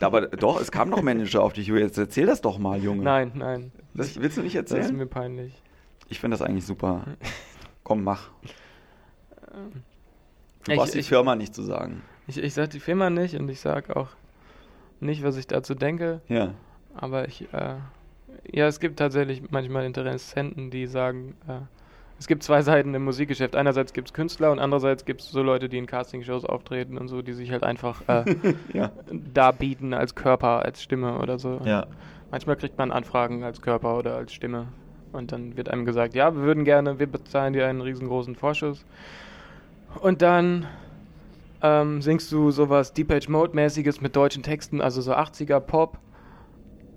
Aber 0.00 0.28
doch, 0.28 0.60
es 0.60 0.70
kam 0.70 0.88
noch 0.88 1.02
Manager 1.02 1.42
auf 1.42 1.52
dich. 1.52 1.66
Jetzt 1.68 1.98
erzähl 1.98 2.26
das 2.26 2.40
doch 2.40 2.58
mal, 2.58 2.78
Junge. 2.80 3.02
Nein, 3.02 3.32
nein. 3.34 3.72
Das 3.94 4.20
willst 4.20 4.36
du 4.36 4.42
nicht 4.42 4.54
Das 4.54 4.66
ist 4.66 4.72
erzählen? 4.72 4.96
mir 4.96 5.06
peinlich. 5.06 5.60
Ich 6.08 6.20
finde 6.20 6.36
das 6.36 6.46
eigentlich 6.46 6.64
super. 6.64 7.04
Komm, 7.88 8.04
mach. 8.04 8.28
Du 10.64 10.72
Ich- 10.72 10.76
brauchst 10.76 10.94
die 10.94 10.98
ich- 10.98 11.08
Firma 11.08 11.34
nicht 11.34 11.54
zu 11.54 11.62
sagen. 11.62 12.02
Ich, 12.26 12.36
ich 12.36 12.52
sag 12.52 12.68
die 12.70 12.80
Firma 12.80 13.08
nicht 13.08 13.34
und 13.34 13.48
ich 13.48 13.60
sag 13.60 13.96
auch 13.96 14.08
nicht, 15.00 15.22
was 15.22 15.38
ich 15.38 15.46
dazu 15.46 15.74
denke, 15.74 16.20
Ja. 16.28 16.52
aber 16.94 17.26
ich, 17.26 17.48
äh, 17.54 17.76
ja, 18.52 18.66
es 18.66 18.78
gibt 18.78 18.98
tatsächlich 18.98 19.42
manchmal 19.50 19.86
Interessenten, 19.86 20.70
die 20.70 20.86
sagen, 20.86 21.34
äh, 21.48 21.60
es 22.18 22.26
gibt 22.26 22.42
zwei 22.42 22.60
Seiten 22.60 22.92
im 22.94 23.04
Musikgeschäft. 23.04 23.56
Einerseits 23.56 23.94
gibt 23.94 24.08
es 24.08 24.12
Künstler 24.12 24.52
und 24.52 24.58
andererseits 24.58 25.06
gibt 25.06 25.22
es 25.22 25.30
so 25.30 25.42
Leute, 25.42 25.70
die 25.70 25.78
in 25.78 25.86
Castingshows 25.86 26.44
auftreten 26.44 26.98
und 26.98 27.08
so, 27.08 27.22
die 27.22 27.32
sich 27.32 27.50
halt 27.52 27.62
einfach 27.62 28.02
äh, 28.08 28.24
Ja. 28.74 28.90
darbieten 29.10 29.94
als 29.94 30.14
Körper, 30.14 30.62
als 30.62 30.82
Stimme 30.82 31.18
oder 31.20 31.38
so. 31.38 31.60
Ja. 31.64 31.86
Manchmal 32.30 32.56
kriegt 32.56 32.76
man 32.76 32.92
Anfragen 32.92 33.42
als 33.44 33.62
Körper 33.62 33.96
oder 33.96 34.16
als 34.16 34.34
Stimme. 34.34 34.66
Und 35.12 35.32
dann 35.32 35.56
wird 35.56 35.68
einem 35.68 35.84
gesagt, 35.84 36.14
ja, 36.14 36.34
wir 36.34 36.42
würden 36.42 36.64
gerne, 36.64 36.98
wir 36.98 37.06
bezahlen 37.06 37.52
dir 37.52 37.66
einen 37.66 37.80
riesengroßen 37.80 38.34
Vorschuss. 38.34 38.84
Und 40.00 40.22
dann 40.22 40.66
ähm, 41.62 42.02
singst 42.02 42.30
du 42.30 42.50
sowas 42.50 42.92
Deepage 42.92 43.30
Mode-mäßiges 43.30 44.00
mit 44.00 44.14
deutschen 44.14 44.42
Texten, 44.42 44.80
also 44.80 45.00
so 45.00 45.12
80er 45.12 45.60
Pop. 45.60 45.98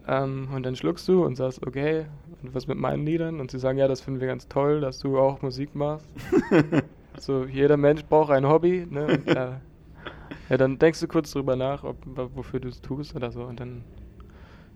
Ähm, 0.08 0.50
und 0.54 0.64
dann 0.64 0.76
schluckst 0.76 1.08
du 1.08 1.24
und 1.24 1.36
sagst, 1.36 1.66
okay, 1.66 2.06
und 2.44 2.56
was 2.56 2.68
mit 2.68 2.78
meinen 2.78 3.06
Liedern? 3.06 3.40
Und 3.40 3.52
sie 3.52 3.60
sagen, 3.60 3.78
ja, 3.78 3.88
das 3.88 4.02
finden 4.02 4.20
wir 4.20 4.28
ganz 4.28 4.48
toll, 4.48 4.82
dass 4.82 5.00
du 5.00 5.18
auch 5.18 5.42
Musik 5.42 5.76
machst. 5.76 6.08
so, 7.18 7.46
jeder 7.46 7.78
Mensch 7.78 8.04
braucht 8.06 8.32
ein 8.32 8.48
Hobby, 8.48 8.88
ne? 8.90 9.06
Und, 9.06 9.28
äh, 9.28 9.52
ja, 10.50 10.58
dann 10.58 10.80
denkst 10.80 11.00
du 11.00 11.08
kurz 11.08 11.32
drüber 11.32 11.56
nach, 11.56 11.84
ob, 11.84 11.98
wofür 12.36 12.60
du 12.60 12.68
es 12.68 12.82
tust 12.82 13.16
oder 13.16 13.32
so. 13.32 13.44
Und 13.44 13.60
dann 13.60 13.84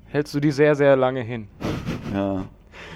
hältst 0.06 0.34
du 0.34 0.40
die 0.40 0.52
sehr, 0.52 0.76
sehr 0.76 0.96
lange 0.96 1.22
hin. 1.22 1.48
ja. 2.14 2.46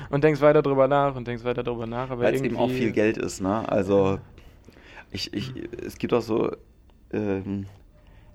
Und 0.09 0.23
denkst 0.23 0.41
weiter 0.41 0.61
drüber 0.61 0.87
nach 0.87 1.15
und 1.15 1.27
denkst 1.27 1.43
weiter 1.43 1.63
drüber 1.63 1.85
nach. 1.85 2.09
Aber 2.09 2.23
Weil 2.23 2.33
es 2.33 2.41
eben 2.41 2.57
auch 2.57 2.69
viel 2.69 2.91
Geld 2.91 3.17
ist, 3.17 3.41
ne? 3.41 3.67
Also, 3.69 4.19
ich, 5.11 5.33
ich, 5.33 5.53
es 5.85 5.97
gibt 5.97 6.13
auch 6.13 6.21
so, 6.21 6.51
ähm, 7.11 7.65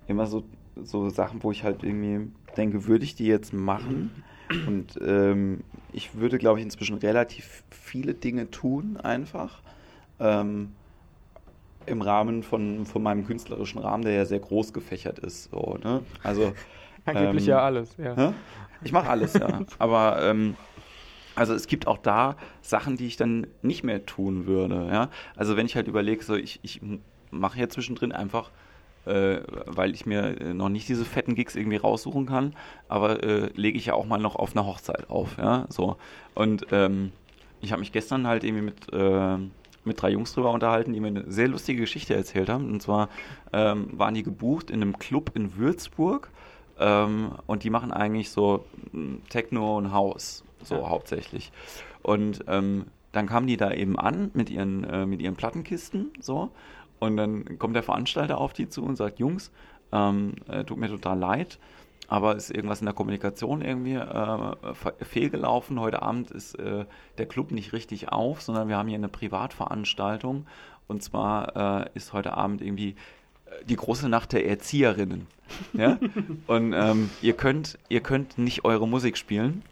immer 0.07 0.25
so, 0.25 0.43
so 0.81 1.09
Sachen, 1.09 1.43
wo 1.43 1.51
ich 1.51 1.63
halt 1.63 1.83
irgendwie 1.83 2.31
denke, 2.55 2.87
würde 2.87 3.03
ich 3.03 3.15
die 3.15 3.27
jetzt 3.27 3.53
machen? 3.53 4.23
Und 4.67 4.99
ähm, 5.05 5.63
ich 5.91 6.15
würde, 6.15 6.37
glaube 6.37 6.59
ich, 6.59 6.65
inzwischen 6.65 6.97
relativ 6.97 7.63
viele 7.71 8.13
Dinge 8.13 8.51
tun, 8.51 8.97
einfach. 8.97 9.61
Ähm, 10.19 10.73
Im 11.87 12.01
Rahmen 12.01 12.43
von, 12.43 12.85
von 12.85 13.03
meinem 13.03 13.25
künstlerischen 13.25 13.79
Rahmen, 13.79 14.03
der 14.03 14.13
ja 14.13 14.25
sehr 14.25 14.39
groß 14.39 14.71
gefächert 14.73 15.19
ist. 15.19 15.49
So, 15.51 15.77
ne? 15.83 16.01
Also, 16.23 16.53
Angeblich 17.05 17.43
ähm, 17.43 17.49
ja 17.49 17.59
alles, 17.61 17.95
ja. 17.97 18.15
Hä? 18.15 18.33
Ich 18.83 18.91
mache 18.91 19.09
alles, 19.09 19.33
ja. 19.33 19.61
Aber 19.79 20.21
ähm, 20.23 20.55
also 21.35 21.53
es 21.53 21.67
gibt 21.67 21.87
auch 21.87 21.97
da 21.97 22.37
Sachen, 22.61 22.97
die 22.97 23.07
ich 23.07 23.17
dann 23.17 23.47
nicht 23.61 23.83
mehr 23.83 24.05
tun 24.05 24.47
würde. 24.47 24.87
Ja? 24.91 25.09
Also 25.35 25.57
wenn 25.57 25.65
ich 25.65 25.75
halt 25.75 25.87
überlege, 25.87 26.23
so 26.23 26.35
ich, 26.35 26.59
ich 26.63 26.81
mache 27.31 27.59
ja 27.59 27.69
zwischendrin 27.69 28.11
einfach, 28.11 28.51
äh, 29.05 29.39
weil 29.65 29.93
ich 29.93 30.05
mir 30.05 30.39
äh, 30.41 30.53
noch 30.53 30.69
nicht 30.69 30.87
diese 30.89 31.05
fetten 31.05 31.35
Gigs 31.35 31.55
irgendwie 31.55 31.77
raussuchen 31.77 32.25
kann, 32.25 32.55
aber 32.87 33.23
äh, 33.23 33.49
lege 33.55 33.77
ich 33.77 33.87
ja 33.87 33.93
auch 33.93 34.05
mal 34.05 34.17
noch 34.17 34.35
auf 34.35 34.55
eine 34.55 34.65
Hochzeit 34.65 35.09
auf. 35.09 35.37
Ja? 35.37 35.65
So. 35.69 35.97
Und 36.33 36.67
ähm, 36.71 37.11
ich 37.61 37.71
habe 37.71 37.81
mich 37.81 37.91
gestern 37.91 38.27
halt 38.27 38.43
irgendwie 38.43 38.63
mit, 38.63 38.93
äh, 38.93 39.37
mit 39.83 40.01
drei 40.01 40.11
Jungs 40.11 40.33
drüber 40.33 40.51
unterhalten, 40.51 40.93
die 40.93 40.99
mir 40.99 41.07
eine 41.07 41.31
sehr 41.31 41.47
lustige 41.47 41.81
Geschichte 41.81 42.15
erzählt 42.15 42.49
haben. 42.49 42.71
Und 42.71 42.81
zwar 42.81 43.09
ähm, 43.53 43.89
waren 43.91 44.13
die 44.13 44.23
gebucht 44.23 44.71
in 44.71 44.81
einem 44.81 44.97
Club 44.97 45.31
in 45.35 45.57
Würzburg. 45.57 46.31
Ähm, 46.79 47.31
und 47.45 47.63
die 47.63 47.69
machen 47.69 47.91
eigentlich 47.91 48.29
so 48.29 48.65
Techno 49.29 49.77
und 49.77 49.91
House, 49.91 50.43
so 50.65 50.75
Ja. 50.75 50.89
hauptsächlich. 50.89 51.51
Und 52.01 52.43
ähm, 52.47 52.85
dann 53.11 53.27
kamen 53.27 53.47
die 53.47 53.57
da 53.57 53.71
eben 53.71 53.97
an 53.97 54.31
mit 54.33 54.49
ihren, 54.49 54.83
äh, 54.83 55.05
mit 55.05 55.21
ihren 55.21 55.35
Plattenkisten, 55.35 56.11
so. 56.19 56.49
Und 56.99 57.17
dann 57.17 57.59
kommt 57.59 57.75
der 57.75 57.83
Veranstalter 57.83 58.37
auf 58.37 58.53
die 58.53 58.69
zu 58.69 58.83
und 58.83 58.95
sagt, 58.95 59.19
Jungs, 59.19 59.51
ähm, 59.91 60.33
äh, 60.47 60.63
tut 60.63 60.77
mir 60.77 60.87
total 60.89 61.17
leid, 61.19 61.59
aber 62.07 62.35
ist 62.35 62.51
irgendwas 62.51 62.79
in 62.79 62.85
der 62.85 62.93
Kommunikation 62.93 63.61
irgendwie 63.61 63.93
äh, 63.95 64.73
fe- 64.73 64.93
fehlgelaufen. 65.01 65.79
Heute 65.79 66.01
Abend 66.01 66.31
ist 66.31 66.55
äh, 66.59 66.85
der 67.17 67.25
Club 67.25 67.51
nicht 67.51 67.73
richtig 67.73 68.09
auf, 68.11 68.41
sondern 68.41 68.67
wir 68.69 68.77
haben 68.77 68.87
hier 68.87 68.97
eine 68.97 69.09
Privatveranstaltung. 69.09 70.45
Und 70.87 71.03
zwar 71.03 71.83
äh, 71.85 71.89
ist 71.95 72.13
heute 72.13 72.35
Abend 72.37 72.61
irgendwie 72.61 72.89
äh, 73.45 73.65
die 73.65 73.75
große 73.75 74.07
Nacht 74.09 74.33
der 74.33 74.47
Erzieherinnen. 74.47 75.27
Ja? 75.73 75.97
Und 76.47 76.73
ähm, 76.73 77.09
ihr, 77.21 77.33
könnt, 77.33 77.77
ihr 77.89 78.01
könnt 78.01 78.37
nicht 78.37 78.65
eure 78.65 78.87
Musik 78.87 79.17
spielen, 79.17 79.63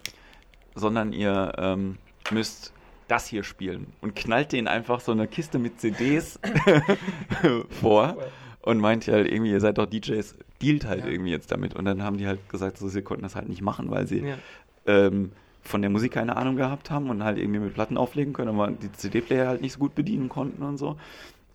sondern 0.75 1.13
ihr 1.13 1.53
ähm, 1.57 1.97
müsst 2.31 2.73
das 3.07 3.27
hier 3.27 3.43
spielen 3.43 3.87
und 4.01 4.15
knallt 4.15 4.51
denen 4.53 4.67
einfach 4.67 4.99
so 5.01 5.11
eine 5.11 5.27
Kiste 5.27 5.59
mit 5.59 5.79
CDs 5.79 6.39
vor 7.81 8.17
und 8.61 8.79
meint 8.79 9.07
halt 9.07 9.31
irgendwie, 9.31 9.51
ihr 9.51 9.59
seid 9.59 9.77
doch 9.77 9.85
DJs, 9.85 10.35
dealt 10.61 10.85
halt 10.85 11.01
Ja. 11.05 11.11
irgendwie 11.11 11.31
jetzt 11.31 11.51
damit. 11.51 11.75
Und 11.75 11.85
dann 11.85 12.01
haben 12.03 12.17
die 12.17 12.27
halt 12.27 12.47
gesagt, 12.49 12.77
so, 12.77 12.87
sie 12.87 13.01
konnten 13.01 13.23
das 13.23 13.35
halt 13.35 13.49
nicht 13.49 13.61
machen, 13.61 13.91
weil 13.91 14.07
sie 14.07 14.19
Ja. 14.19 14.37
ähm, 14.85 15.31
von 15.61 15.81
der 15.81 15.89
Musik 15.89 16.13
keine 16.13 16.35
Ahnung 16.35 16.55
gehabt 16.55 16.91
haben 16.91 17.09
und 17.09 17.23
halt 17.23 17.37
irgendwie 17.37 17.59
mit 17.59 17.73
Platten 17.73 17.97
auflegen 17.97 18.33
können, 18.33 18.49
aber 18.49 18.71
die 18.71 18.91
CD-Player 18.91 19.47
halt 19.47 19.61
nicht 19.61 19.73
so 19.73 19.79
gut 19.79 19.95
bedienen 19.95 20.27
konnten 20.29 20.61
und 20.63 20.77
so. 20.77 20.97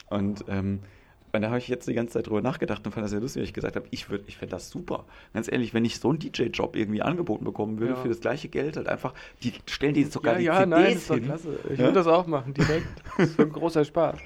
Und, 0.08 0.44
ähm, 0.48 0.80
und 1.38 1.42
da 1.42 1.48
habe 1.48 1.58
ich 1.58 1.68
jetzt 1.68 1.88
die 1.88 1.94
ganze 1.94 2.14
Zeit 2.14 2.26
drüber 2.26 2.42
nachgedacht 2.42 2.84
und 2.86 2.92
fand 2.92 3.04
das 3.04 3.10
sehr 3.12 3.20
lustig, 3.20 3.40
weil 3.40 3.44
ich 3.46 3.54
gesagt 3.54 3.76
habe, 3.76 3.86
ich, 3.90 4.04
würd- 4.06 4.22
ich 4.26 4.36
fände 4.36 4.50
das 4.54 4.68
super. 4.70 5.04
Ganz 5.34 5.50
ehrlich, 5.50 5.72
wenn 5.74 5.84
ich 5.84 5.98
so 5.98 6.10
einen 6.10 6.18
DJ-Job 6.18 6.76
irgendwie 6.76 7.02
angeboten 7.02 7.44
bekommen 7.44 7.78
würde 7.80 7.94
Ja. 7.94 8.00
für 8.00 8.08
das 8.08 8.20
gleiche 8.20 8.48
Geld, 8.48 8.76
halt 8.76 8.88
einfach, 8.88 9.14
die 9.42 9.52
stellen 9.66 9.94
die 9.94 10.04
sogar 10.04 10.34
ja, 10.34 10.38
die 10.38 10.44
ja, 10.44 10.54
CDs 10.58 10.68
nein, 10.68 10.84
das 10.84 10.94
ist 10.96 11.10
doch 11.10 11.14
hin. 11.14 11.24
klasse. 11.24 11.58
Ich 11.64 11.70
Ja? 11.78 11.84
würde 11.86 11.92
das 11.94 12.06
auch 12.06 12.26
machen, 12.26 12.54
direkt. 12.54 12.86
Das 13.18 13.30
ist 13.30 13.40
ein 13.40 13.50
großer 13.52 13.84
Spaß. 13.84 14.18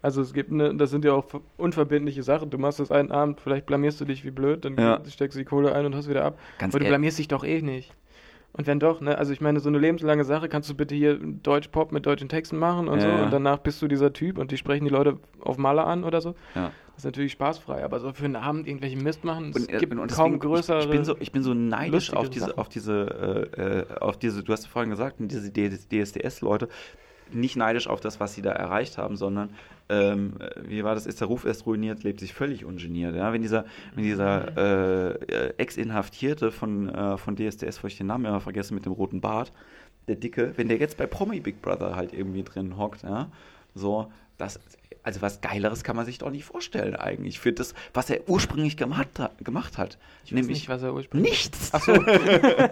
Also 0.00 0.22
es 0.22 0.32
gibt 0.32 0.52
eine, 0.52 0.74
das 0.76 0.90
sind 0.90 1.04
ja 1.04 1.12
auch 1.12 1.24
ver- 1.24 1.40
unverbindliche 1.56 2.22
Sachen. 2.22 2.50
Du 2.50 2.58
machst 2.58 2.78
das 2.78 2.92
einen 2.92 3.10
Abend, 3.10 3.40
vielleicht 3.40 3.66
blamierst 3.66 4.00
du 4.00 4.04
dich 4.04 4.24
wie 4.24 4.30
blöd, 4.30 4.64
dann 4.64 4.76
Ja. 4.78 5.02
steckst 5.08 5.34
du 5.36 5.40
die 5.40 5.44
Kohle 5.44 5.74
ein 5.74 5.86
und 5.86 5.94
hast 5.96 6.08
wieder 6.08 6.24
ab. 6.24 6.38
Ganz 6.58 6.72
Aber 6.74 6.82
du 6.82 6.88
blamierst 6.88 7.18
dich 7.18 7.28
doch 7.28 7.44
eh 7.44 7.60
nicht. 7.62 7.92
Und 8.52 8.66
wenn 8.66 8.80
doch, 8.80 9.00
ne, 9.00 9.16
also 9.16 9.32
ich 9.32 9.40
meine, 9.40 9.60
so 9.60 9.68
eine 9.68 9.78
lebenslange 9.78 10.24
Sache, 10.24 10.48
kannst 10.48 10.68
du 10.68 10.74
bitte 10.74 10.94
hier 10.94 11.18
Deutsch-Pop 11.18 11.92
mit 11.92 12.06
deutschen 12.06 12.28
Texten 12.28 12.58
machen 12.58 12.88
und 12.88 12.98
Ja, 12.98 13.02
so 13.02 13.08
ja. 13.08 13.24
und 13.24 13.30
danach 13.32 13.58
bist 13.58 13.80
du 13.82 13.88
dieser 13.88 14.12
Typ 14.12 14.38
und 14.38 14.50
die 14.50 14.56
sprechen 14.56 14.84
die 14.84 14.90
Leute 14.90 15.18
auf 15.40 15.58
Maler 15.58 15.86
an 15.86 16.04
oder 16.04 16.20
so. 16.20 16.34
Ja. 16.54 16.72
Das 16.94 17.02
ist 17.02 17.04
natürlich 17.04 17.32
spaßfrei, 17.32 17.84
aber 17.84 18.00
so 18.00 18.12
für 18.12 18.24
einen 18.24 18.34
Abend 18.34 18.66
irgendwelchen 18.66 19.02
Mist 19.02 19.24
machen, 19.24 19.50
es 19.50 19.56
Und, 19.56 19.72
äh, 19.72 19.78
gibt 19.78 19.92
und 19.96 20.10
kaum 20.10 20.40
größere... 20.40 20.80
Ich, 20.80 20.84
ich, 20.86 20.90
bin 20.90 21.04
so, 21.04 21.16
ich 21.20 21.30
bin 21.30 21.42
so 21.44 21.54
neidisch 21.54 22.12
auf 22.12 22.28
diese, 22.28 22.46
Sachen. 22.46 22.58
auf 22.58 22.68
diese, 22.68 23.48
äh, 23.56 23.60
äh, 23.62 23.98
auf 24.00 24.16
diese, 24.16 24.42
du 24.42 24.52
hast 24.52 24.66
vorhin 24.66 24.90
gesagt, 24.90 25.16
diese 25.20 25.52
DSDS-Leute, 25.52 26.68
nicht 27.32 27.56
neidisch 27.56 27.86
auf 27.88 28.00
das, 28.00 28.20
was 28.20 28.34
sie 28.34 28.42
da 28.42 28.52
erreicht 28.52 28.98
haben, 28.98 29.16
sondern 29.16 29.50
ähm, 29.88 30.34
wie 30.62 30.84
war 30.84 30.94
das, 30.94 31.06
ist 31.06 31.20
der 31.20 31.28
Ruf 31.28 31.44
erst 31.44 31.66
ruiniert, 31.66 32.02
lebt 32.02 32.20
sich 32.20 32.34
völlig 32.34 32.64
ungeniert. 32.64 33.14
Ja? 33.14 33.32
Wenn 33.32 33.42
dieser, 33.42 33.64
wenn 33.94 34.04
dieser 34.04 34.56
äh, 34.56 35.54
Ex-Inhaftierte 35.56 36.50
von, 36.50 36.88
äh, 36.88 37.16
von 37.16 37.36
DSDS, 37.36 37.82
wo 37.82 37.86
ich 37.86 37.96
den 37.96 38.06
Namen 38.06 38.26
immer 38.26 38.40
vergesse, 38.40 38.74
mit 38.74 38.84
dem 38.84 38.92
roten 38.92 39.20
Bart, 39.20 39.52
der 40.06 40.16
Dicke, 40.16 40.52
wenn 40.56 40.68
der 40.68 40.78
jetzt 40.78 40.96
bei 40.96 41.06
Promi 41.06 41.40
Big 41.40 41.62
Brother 41.62 41.96
halt 41.96 42.12
irgendwie 42.12 42.42
drin 42.42 42.76
hockt, 42.76 43.02
ja, 43.02 43.30
So, 43.74 44.10
das, 44.38 44.60
also 45.02 45.20
was 45.20 45.40
Geileres 45.40 45.82
kann 45.84 45.96
man 45.96 46.06
sich 46.06 46.18
doch 46.18 46.30
nicht 46.30 46.44
vorstellen 46.44 46.94
eigentlich. 46.94 47.40
Für 47.40 47.52
das, 47.52 47.74
was 47.92 48.08
er 48.08 48.28
ursprünglich 48.28 48.76
gemacht, 48.76 49.08
gemacht 49.42 49.78
hat. 49.78 49.98
Ich 50.24 50.30
Nämlich 50.32 50.58
nicht, 50.58 50.68
was 50.68 50.82
er 50.82 50.94
ursprünglich. 50.94 51.32
nichts. 51.32 51.70
Ach 51.72 51.82
so. 51.82 51.92
er 52.02 52.70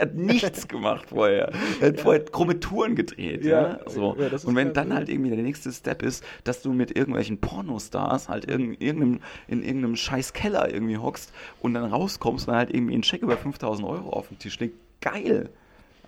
hat 0.00 0.14
nichts 0.14 0.68
gemacht 0.68 1.06
vorher. 1.08 1.50
Er 1.80 1.88
hat 1.88 2.00
vorher 2.00 2.24
krumme 2.24 2.60
Touren 2.60 2.94
gedreht. 2.94 3.44
Ja, 3.44 3.80
Ja, 3.84 3.90
so. 3.90 4.16
ja, 4.18 4.28
Und 4.44 4.54
wenn 4.54 4.72
dann 4.72 4.90
ja. 4.90 4.96
halt 4.96 5.08
irgendwie 5.08 5.30
der 5.30 5.42
nächste 5.42 5.72
Step 5.72 6.02
ist, 6.02 6.24
dass 6.44 6.62
du 6.62 6.72
mit 6.72 6.96
irgendwelchen 6.96 7.38
Pornostars 7.38 8.28
halt 8.28 8.48
irgend, 8.48 8.80
irgendeinem, 8.80 9.20
in 9.48 9.62
irgendeinem 9.62 9.96
scheiß 9.96 10.32
Keller 10.34 10.72
irgendwie 10.72 10.98
hockst 10.98 11.32
und 11.60 11.74
dann 11.74 11.84
rauskommst 11.84 12.46
und 12.46 12.52
dann 12.52 12.58
halt 12.58 12.72
irgendwie 12.72 12.94
einen 12.94 13.02
Scheck 13.02 13.22
über 13.22 13.36
5000 13.36 13.88
Euro 13.88 14.10
auf 14.10 14.28
den 14.28 14.38
Tisch 14.38 14.60
liegt. 14.60 14.76
Geil. 15.00 15.50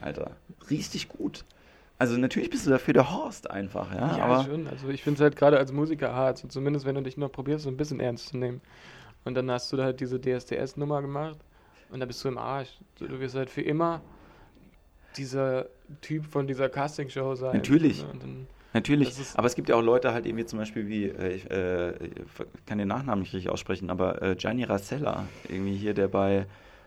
Alter. 0.00 0.30
Richtig 0.70 1.08
gut. 1.08 1.44
Also 1.98 2.16
natürlich 2.18 2.50
bist 2.50 2.66
du 2.66 2.70
dafür 2.70 2.94
der 2.94 3.10
Horst 3.10 3.50
einfach, 3.50 3.92
ja. 3.94 4.18
Ja, 4.18 4.24
aber 4.24 4.44
schon. 4.44 4.66
Also 4.66 4.88
ich 4.88 5.02
finde 5.02 5.16
es 5.16 5.22
halt 5.22 5.36
gerade 5.36 5.58
als 5.58 5.72
Musiker 5.72 6.14
hart, 6.14 6.38
so 6.38 6.48
zumindest 6.48 6.84
wenn 6.84 6.94
du 6.94 7.02
dich 7.02 7.16
noch 7.16 7.32
probierst, 7.32 7.64
so 7.64 7.70
ein 7.70 7.76
bisschen 7.76 8.00
ernst 8.00 8.28
zu 8.28 8.36
nehmen. 8.36 8.60
Und 9.24 9.34
dann 9.34 9.50
hast 9.50 9.72
du 9.72 9.76
da 9.76 9.84
halt 9.84 10.00
diese 10.00 10.20
DSDS-Nummer 10.20 11.00
gemacht 11.00 11.38
und 11.90 12.00
da 12.00 12.06
bist 12.06 12.22
du 12.22 12.28
im 12.28 12.38
Arsch. 12.38 12.78
So, 12.98 13.06
Du 13.06 13.18
wirst 13.18 13.34
halt 13.34 13.50
für 13.50 13.62
immer 13.62 14.02
dieser 15.16 15.66
Typ 16.02 16.26
von 16.26 16.46
dieser 16.46 16.68
Castingshow 16.68 17.34
sein. 17.34 17.56
Natürlich. 17.56 18.04
Dann, 18.20 18.46
Natürlich, 18.74 19.14
aber 19.36 19.46
es 19.46 19.54
gibt 19.54 19.70
ja 19.70 19.76
auch 19.76 19.80
Leute 19.82 20.12
halt 20.12 20.26
eben 20.26 20.36
wie 20.36 20.44
zum 20.44 20.58
Beispiel 20.58 20.86
wie, 20.86 21.04
äh, 21.06 21.32
ich 21.32 21.50
äh, 21.50 21.94
kann 22.66 22.76
den 22.76 22.88
Nachnamen 22.88 23.20
nicht 23.20 23.32
richtig 23.32 23.50
aussprechen, 23.50 23.88
aber 23.88 24.20
äh, 24.20 24.36
Gianni 24.36 24.64
Rassella, 24.64 25.24
irgendwie 25.48 25.74
hier, 25.74 25.94
der 25.94 26.08
bei, 26.08 26.44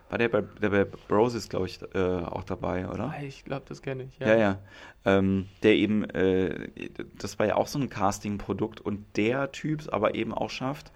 war 0.09 0.17
der 0.17 0.29
bei, 0.29 0.41
der 0.41 0.69
bei 0.69 0.83
Bros 0.85 1.35
ist, 1.35 1.49
glaube 1.49 1.67
ich, 1.67 1.79
äh, 1.93 1.99
auch 1.99 2.43
dabei, 2.43 2.87
oder? 2.89 3.13
Ah, 3.15 3.21
ich 3.23 3.45
glaube, 3.45 3.63
das 3.67 3.81
kenne 3.81 4.03
ich. 4.03 4.17
Ja, 4.19 4.35
ja. 4.35 4.59
Ähm, 5.05 5.47
der 5.63 5.75
eben, 5.75 6.03
äh, 6.09 6.69
das 7.17 7.37
war 7.39 7.45
ja 7.45 7.55
auch 7.55 7.67
so 7.67 7.79
ein 7.79 7.89
Casting-Produkt 7.89 8.81
und 8.81 9.05
der 9.15 9.51
Typ 9.51 9.81
es 9.81 9.89
aber 9.89 10.15
eben 10.15 10.33
auch 10.33 10.49
schafft, 10.49 10.91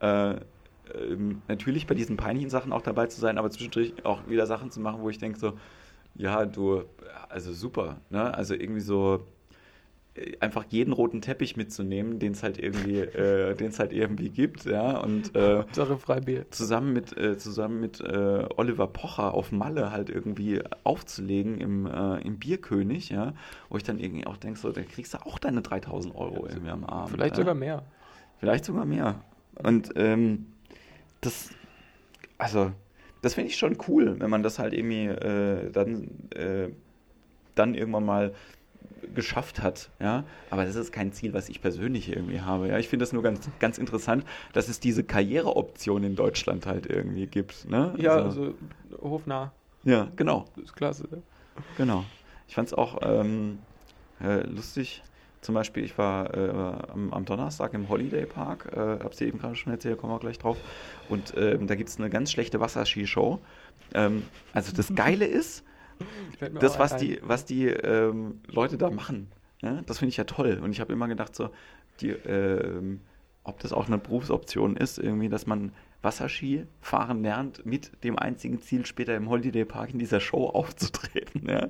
äh, 0.00 0.34
ähm, 0.94 1.42
natürlich 1.48 1.86
bei 1.86 1.94
diesen 1.94 2.16
peinlichen 2.16 2.50
Sachen 2.50 2.72
auch 2.72 2.82
dabei 2.82 3.06
zu 3.06 3.20
sein, 3.20 3.38
aber 3.38 3.50
zwischendurch 3.50 4.04
auch 4.04 4.28
wieder 4.28 4.46
Sachen 4.46 4.70
zu 4.70 4.80
machen, 4.80 5.00
wo 5.00 5.10
ich 5.10 5.18
denke 5.18 5.38
so, 5.38 5.54
ja, 6.14 6.46
du, 6.46 6.84
also 7.28 7.52
super, 7.52 8.00
ne? 8.10 8.34
Also 8.34 8.54
irgendwie 8.54 8.80
so 8.80 9.26
einfach 10.40 10.64
jeden 10.68 10.92
roten 10.92 11.20
Teppich 11.20 11.56
mitzunehmen, 11.56 12.18
den 12.18 12.32
es 12.32 12.42
halt 12.42 12.58
irgendwie, 12.58 12.98
äh, 12.98 13.54
den 13.54 13.68
es 13.68 13.78
halt 13.78 13.92
irgendwie 13.92 14.30
gibt, 14.30 14.64
ja, 14.64 14.98
und 14.98 15.34
äh, 15.34 15.64
Sache 15.72 15.98
Freibier. 15.98 16.50
zusammen 16.50 16.92
mit, 16.92 17.16
äh, 17.16 17.36
zusammen 17.38 17.80
mit 17.80 18.00
äh, 18.00 18.46
Oliver 18.56 18.86
Pocher 18.86 19.34
auf 19.34 19.52
Malle 19.52 19.90
halt 19.90 20.10
irgendwie 20.10 20.60
aufzulegen 20.84 21.58
im, 21.58 21.86
äh, 21.86 22.20
im 22.20 22.38
Bierkönig, 22.38 23.10
ja, 23.10 23.34
wo 23.68 23.76
ich 23.76 23.82
dann 23.82 23.98
irgendwie 23.98 24.26
auch 24.26 24.36
denke, 24.36 24.58
so, 24.58 24.70
da 24.72 24.82
kriegst 24.82 25.14
du 25.14 25.18
auch 25.18 25.38
deine 25.38 25.62
3000 25.62 26.14
Euro 26.14 26.46
irgendwie 26.46 26.70
am 26.70 26.84
Abend. 26.84 27.10
Vielleicht 27.10 27.36
ja. 27.36 27.42
sogar 27.42 27.54
mehr. 27.54 27.82
Vielleicht 28.38 28.64
sogar 28.64 28.84
mehr. 28.84 29.22
Und 29.62 29.92
ähm, 29.96 30.46
das, 31.20 31.50
also, 32.38 32.72
das 33.22 33.34
finde 33.34 33.50
ich 33.50 33.56
schon 33.56 33.76
cool, 33.88 34.16
wenn 34.18 34.30
man 34.30 34.42
das 34.42 34.58
halt 34.58 34.72
irgendwie 34.72 35.06
äh, 35.06 35.70
dann, 35.70 36.08
äh, 36.34 36.68
dann 37.54 37.74
irgendwann 37.74 38.04
mal 38.04 38.32
geschafft 39.14 39.62
hat, 39.62 39.90
ja. 40.00 40.24
Aber 40.50 40.64
das 40.64 40.76
ist 40.76 40.92
kein 40.92 41.12
Ziel, 41.12 41.32
was 41.34 41.48
ich 41.48 41.60
persönlich 41.60 42.10
irgendwie 42.10 42.40
habe. 42.40 42.68
Ja, 42.68 42.78
ich 42.78 42.88
finde 42.88 43.02
das 43.04 43.12
nur 43.12 43.22
ganz, 43.22 43.48
ganz 43.60 43.78
interessant, 43.78 44.24
dass 44.52 44.68
es 44.68 44.80
diese 44.80 45.04
Karriereoption 45.04 46.04
in 46.04 46.16
Deutschland 46.16 46.66
halt 46.66 46.86
irgendwie 46.86 47.26
gibt. 47.26 47.68
Ne? 47.68 47.94
Ja, 47.98 48.12
Also- 48.16 48.40
also 48.42 48.54
hofnah. 49.00 49.52
ja, 49.84 50.08
genau, 50.16 50.44
Das 50.56 50.64
ist 50.64 50.76
klasse. 50.76 51.04
ne? 51.10 51.22
genau. 51.76 52.04
Ich 52.46 52.54
fand 52.54 52.68
es 52.68 52.74
auch 52.74 52.98
ähm, 53.02 53.58
äh, 54.22 54.40
lustig. 54.46 55.02
Zum 55.40 55.54
Beispiel, 55.54 55.84
ich 55.84 55.96
war 55.98 56.34
äh, 56.34 56.50
am, 56.92 57.12
am 57.12 57.24
Donnerstag 57.24 57.72
im 57.74 57.88
Holiday 57.88 58.26
Park, 58.26 58.70
äh, 58.72 58.98
hab's 59.04 59.18
dir 59.18 59.28
eben 59.28 59.38
gerade 59.38 59.54
schon 59.54 59.72
erzählt, 59.72 59.98
kommen 59.98 60.12
wir 60.12 60.18
gleich 60.18 60.38
drauf. 60.38 60.56
Und 61.08 61.32
ähm, 61.36 61.66
da 61.68 61.76
gibt 61.76 61.90
es 61.90 61.98
eine 61.98 62.10
ganz 62.10 62.32
schlechte 62.32 62.58
Wasserskishow. 62.58 63.38
Ähm, 63.94 64.24
also 64.52 64.72
das 64.74 64.92
Geile 64.94 65.26
ist, 65.26 65.62
das, 66.60 66.78
was 66.78 66.96
die, 66.96 67.18
was 67.22 67.44
die 67.44 67.66
ähm, 67.66 68.40
Leute 68.46 68.78
da 68.78 68.90
machen, 68.90 69.28
ja, 69.62 69.82
das 69.86 69.98
finde 69.98 70.10
ich 70.10 70.16
ja 70.16 70.24
toll. 70.24 70.60
Und 70.62 70.72
ich 70.72 70.80
habe 70.80 70.92
immer 70.92 71.08
gedacht, 71.08 71.34
so, 71.34 71.50
die, 72.00 72.10
ähm, 72.10 73.00
ob 73.44 73.60
das 73.60 73.72
auch 73.72 73.86
eine 73.86 73.98
Berufsoption 73.98 74.76
ist, 74.76 74.98
irgendwie, 74.98 75.28
dass 75.28 75.46
man 75.46 75.72
Wasserski 76.02 76.64
fahren 76.80 77.22
lernt, 77.22 77.66
mit 77.66 78.04
dem 78.04 78.18
einzigen 78.18 78.60
Ziel, 78.60 78.86
später 78.86 79.16
im 79.16 79.28
Holiday 79.28 79.64
Park 79.64 79.90
in 79.92 79.98
dieser 79.98 80.20
Show 80.20 80.46
aufzutreten. 80.54 81.48
Ja? 81.48 81.68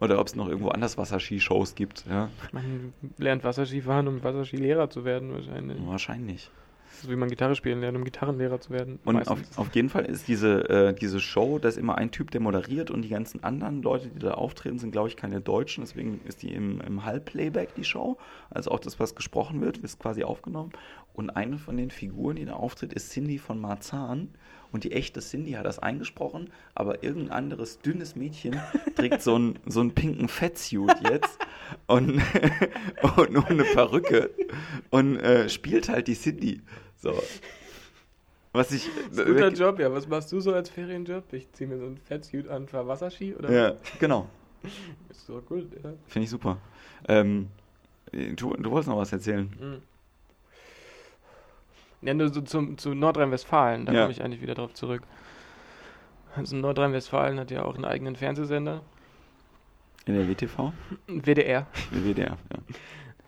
Oder 0.00 0.20
ob 0.20 0.28
es 0.28 0.36
noch 0.36 0.48
irgendwo 0.48 0.68
anders 0.68 0.96
Wasserski-Shows 0.96 1.74
gibt. 1.74 2.06
Ja? 2.08 2.30
Man 2.52 2.92
lernt 3.18 3.42
Wasserski 3.42 3.82
fahren, 3.82 4.06
um 4.06 4.22
Wasserskilehrer 4.22 4.90
zu 4.90 5.04
werden, 5.04 5.32
wahrscheinlich. 5.32 5.78
Wahrscheinlich. 5.86 6.50
So 7.02 7.10
wie 7.10 7.16
man 7.16 7.28
Gitarre 7.28 7.54
spielen 7.54 7.80
lernt, 7.80 7.96
um 7.96 8.04
Gitarrenlehrer 8.04 8.60
zu 8.60 8.70
werden. 8.70 8.98
Und 9.04 9.28
auf, 9.28 9.38
auf 9.56 9.74
jeden 9.74 9.88
Fall 9.88 10.04
ist 10.04 10.28
diese, 10.28 10.68
äh, 10.68 10.94
diese 10.94 11.20
Show, 11.20 11.58
da 11.58 11.68
ist 11.68 11.78
immer 11.78 11.96
ein 11.96 12.10
Typ, 12.10 12.30
der 12.30 12.40
moderiert 12.40 12.90
und 12.90 13.02
die 13.02 13.08
ganzen 13.08 13.42
anderen 13.44 13.82
Leute, 13.82 14.08
die 14.08 14.18
da 14.18 14.32
auftreten, 14.32 14.78
sind, 14.78 14.92
glaube 14.92 15.08
ich, 15.08 15.16
keine 15.16 15.40
Deutschen. 15.40 15.82
Deswegen 15.84 16.20
ist 16.24 16.42
die 16.42 16.52
im, 16.52 16.80
im 16.80 17.04
Halbplayback, 17.04 17.74
die 17.74 17.84
Show. 17.84 18.16
Also 18.50 18.70
auch 18.70 18.80
das, 18.80 19.00
was 19.00 19.14
gesprochen 19.14 19.60
wird, 19.60 19.78
ist 19.78 19.98
quasi 19.98 20.24
aufgenommen. 20.24 20.72
Und 21.12 21.30
eine 21.30 21.58
von 21.58 21.76
den 21.76 21.90
Figuren, 21.90 22.36
die 22.36 22.44
da 22.44 22.54
auftritt, 22.54 22.92
ist 22.92 23.10
Cindy 23.10 23.38
von 23.38 23.60
Marzahn. 23.60 24.30
Und 24.74 24.82
die 24.82 24.90
echte 24.90 25.20
Cindy 25.20 25.52
hat 25.52 25.66
das 25.66 25.78
eingesprochen, 25.78 26.50
aber 26.74 27.04
irgendein 27.04 27.30
anderes 27.30 27.78
dünnes 27.78 28.16
Mädchen 28.16 28.60
trägt 28.96 29.22
so 29.22 29.36
einen, 29.36 29.56
so 29.66 29.78
einen 29.78 29.94
pinken 29.94 30.26
Fettsuit 30.26 30.96
jetzt 31.08 31.38
und, 31.86 32.20
und 33.16 33.32
nur 33.32 33.46
eine 33.46 33.62
Perücke 33.62 34.30
und 34.90 35.16
äh, 35.18 35.48
spielt 35.48 35.88
halt 35.88 36.08
die 36.08 36.16
Cindy. 36.16 36.60
So. 36.96 37.14
Was 38.50 38.72
ich. 38.72 38.88
Ein 39.16 39.26
guter 39.26 39.52
Job, 39.52 39.78
ja. 39.78 39.92
Was 39.92 40.08
machst 40.08 40.32
du 40.32 40.40
so 40.40 40.52
als 40.52 40.70
Ferienjob? 40.70 41.32
Ich 41.34 41.52
ziehe 41.52 41.70
mir 41.70 41.78
so 41.78 41.86
ein 41.86 41.96
Fettsuit 41.96 42.48
an 42.48 42.66
für 42.66 42.84
Wasserski, 42.84 43.32
oder? 43.36 43.52
Ja, 43.52 43.76
genau. 44.00 44.28
Ist 45.08 45.24
so 45.24 45.40
gut, 45.40 45.68
ja. 45.84 45.92
Finde 46.08 46.24
ich 46.24 46.30
super. 46.30 46.58
Ähm, 47.06 47.48
du, 48.10 48.54
du 48.54 48.70
wolltest 48.72 48.88
noch 48.88 48.96
was 48.96 49.12
erzählen. 49.12 49.48
Mhm. 49.56 49.82
Ja, 52.04 52.14
nur 52.14 52.32
so 52.32 52.40
zum, 52.42 52.76
zu 52.78 52.94
Nordrhein-Westfalen, 52.94 53.86
da 53.86 53.92
Ja. 53.92 54.00
komme 54.02 54.12
ich 54.12 54.22
eigentlich 54.22 54.42
wieder 54.42 54.54
drauf 54.54 54.74
zurück. 54.74 55.02
Also 56.36 56.56
Nordrhein-Westfalen 56.56 57.38
hat 57.38 57.50
ja 57.50 57.64
auch 57.64 57.74
einen 57.76 57.84
eigenen 57.84 58.16
Fernsehsender, 58.16 58.82
In 60.06 60.14
der 60.14 60.28
WTV? 60.28 60.72
WDR. 61.06 61.66
WDR, 61.90 62.36
ja. 62.52 62.58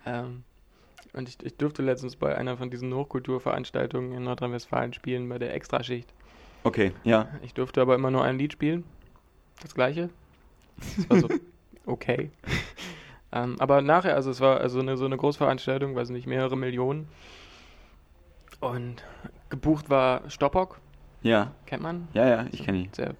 Ähm, 0.04 0.44
und 1.14 1.28
ich, 1.28 1.38
ich 1.42 1.56
durfte 1.56 1.82
letztens 1.82 2.16
bei 2.16 2.36
einer 2.36 2.56
von 2.58 2.68
diesen 2.70 2.92
Hochkulturveranstaltungen 2.94 4.12
in 4.12 4.24
Nordrhein-Westfalen 4.24 4.92
spielen, 4.92 5.28
bei 5.28 5.38
der 5.38 5.54
Extraschicht. 5.54 6.12
Okay, 6.64 6.92
ja. 7.04 7.28
Ich 7.42 7.54
durfte 7.54 7.80
aber 7.80 7.94
immer 7.94 8.10
nur 8.10 8.24
ein 8.24 8.38
Lied 8.38 8.52
spielen. 8.52 8.84
Das 9.62 9.74
gleiche. 9.74 10.10
Das 10.98 11.08
war 11.08 11.16
so 11.20 11.28
okay. 11.86 12.30
ähm, 13.32 13.56
aber 13.58 13.80
nachher, 13.80 14.14
also 14.16 14.30
es 14.30 14.40
war 14.40 14.60
also 14.60 14.80
eine, 14.80 14.96
so 14.98 15.06
eine 15.06 15.16
Großveranstaltung, 15.16 15.94
weiß 15.94 16.10
nicht, 16.10 16.26
mehrere 16.26 16.56
Millionen. 16.56 17.08
Und 18.60 19.04
gebucht 19.50 19.90
war 19.90 20.28
Stoppock, 20.30 20.80
Ja, 21.22 21.52
kennt 21.66 21.82
man. 21.82 22.08
ja, 22.14 22.26
ja, 22.26 22.46
ich 22.52 22.64
kenne 22.64 22.78
ihn. 22.78 22.88
Sehr 22.92 23.14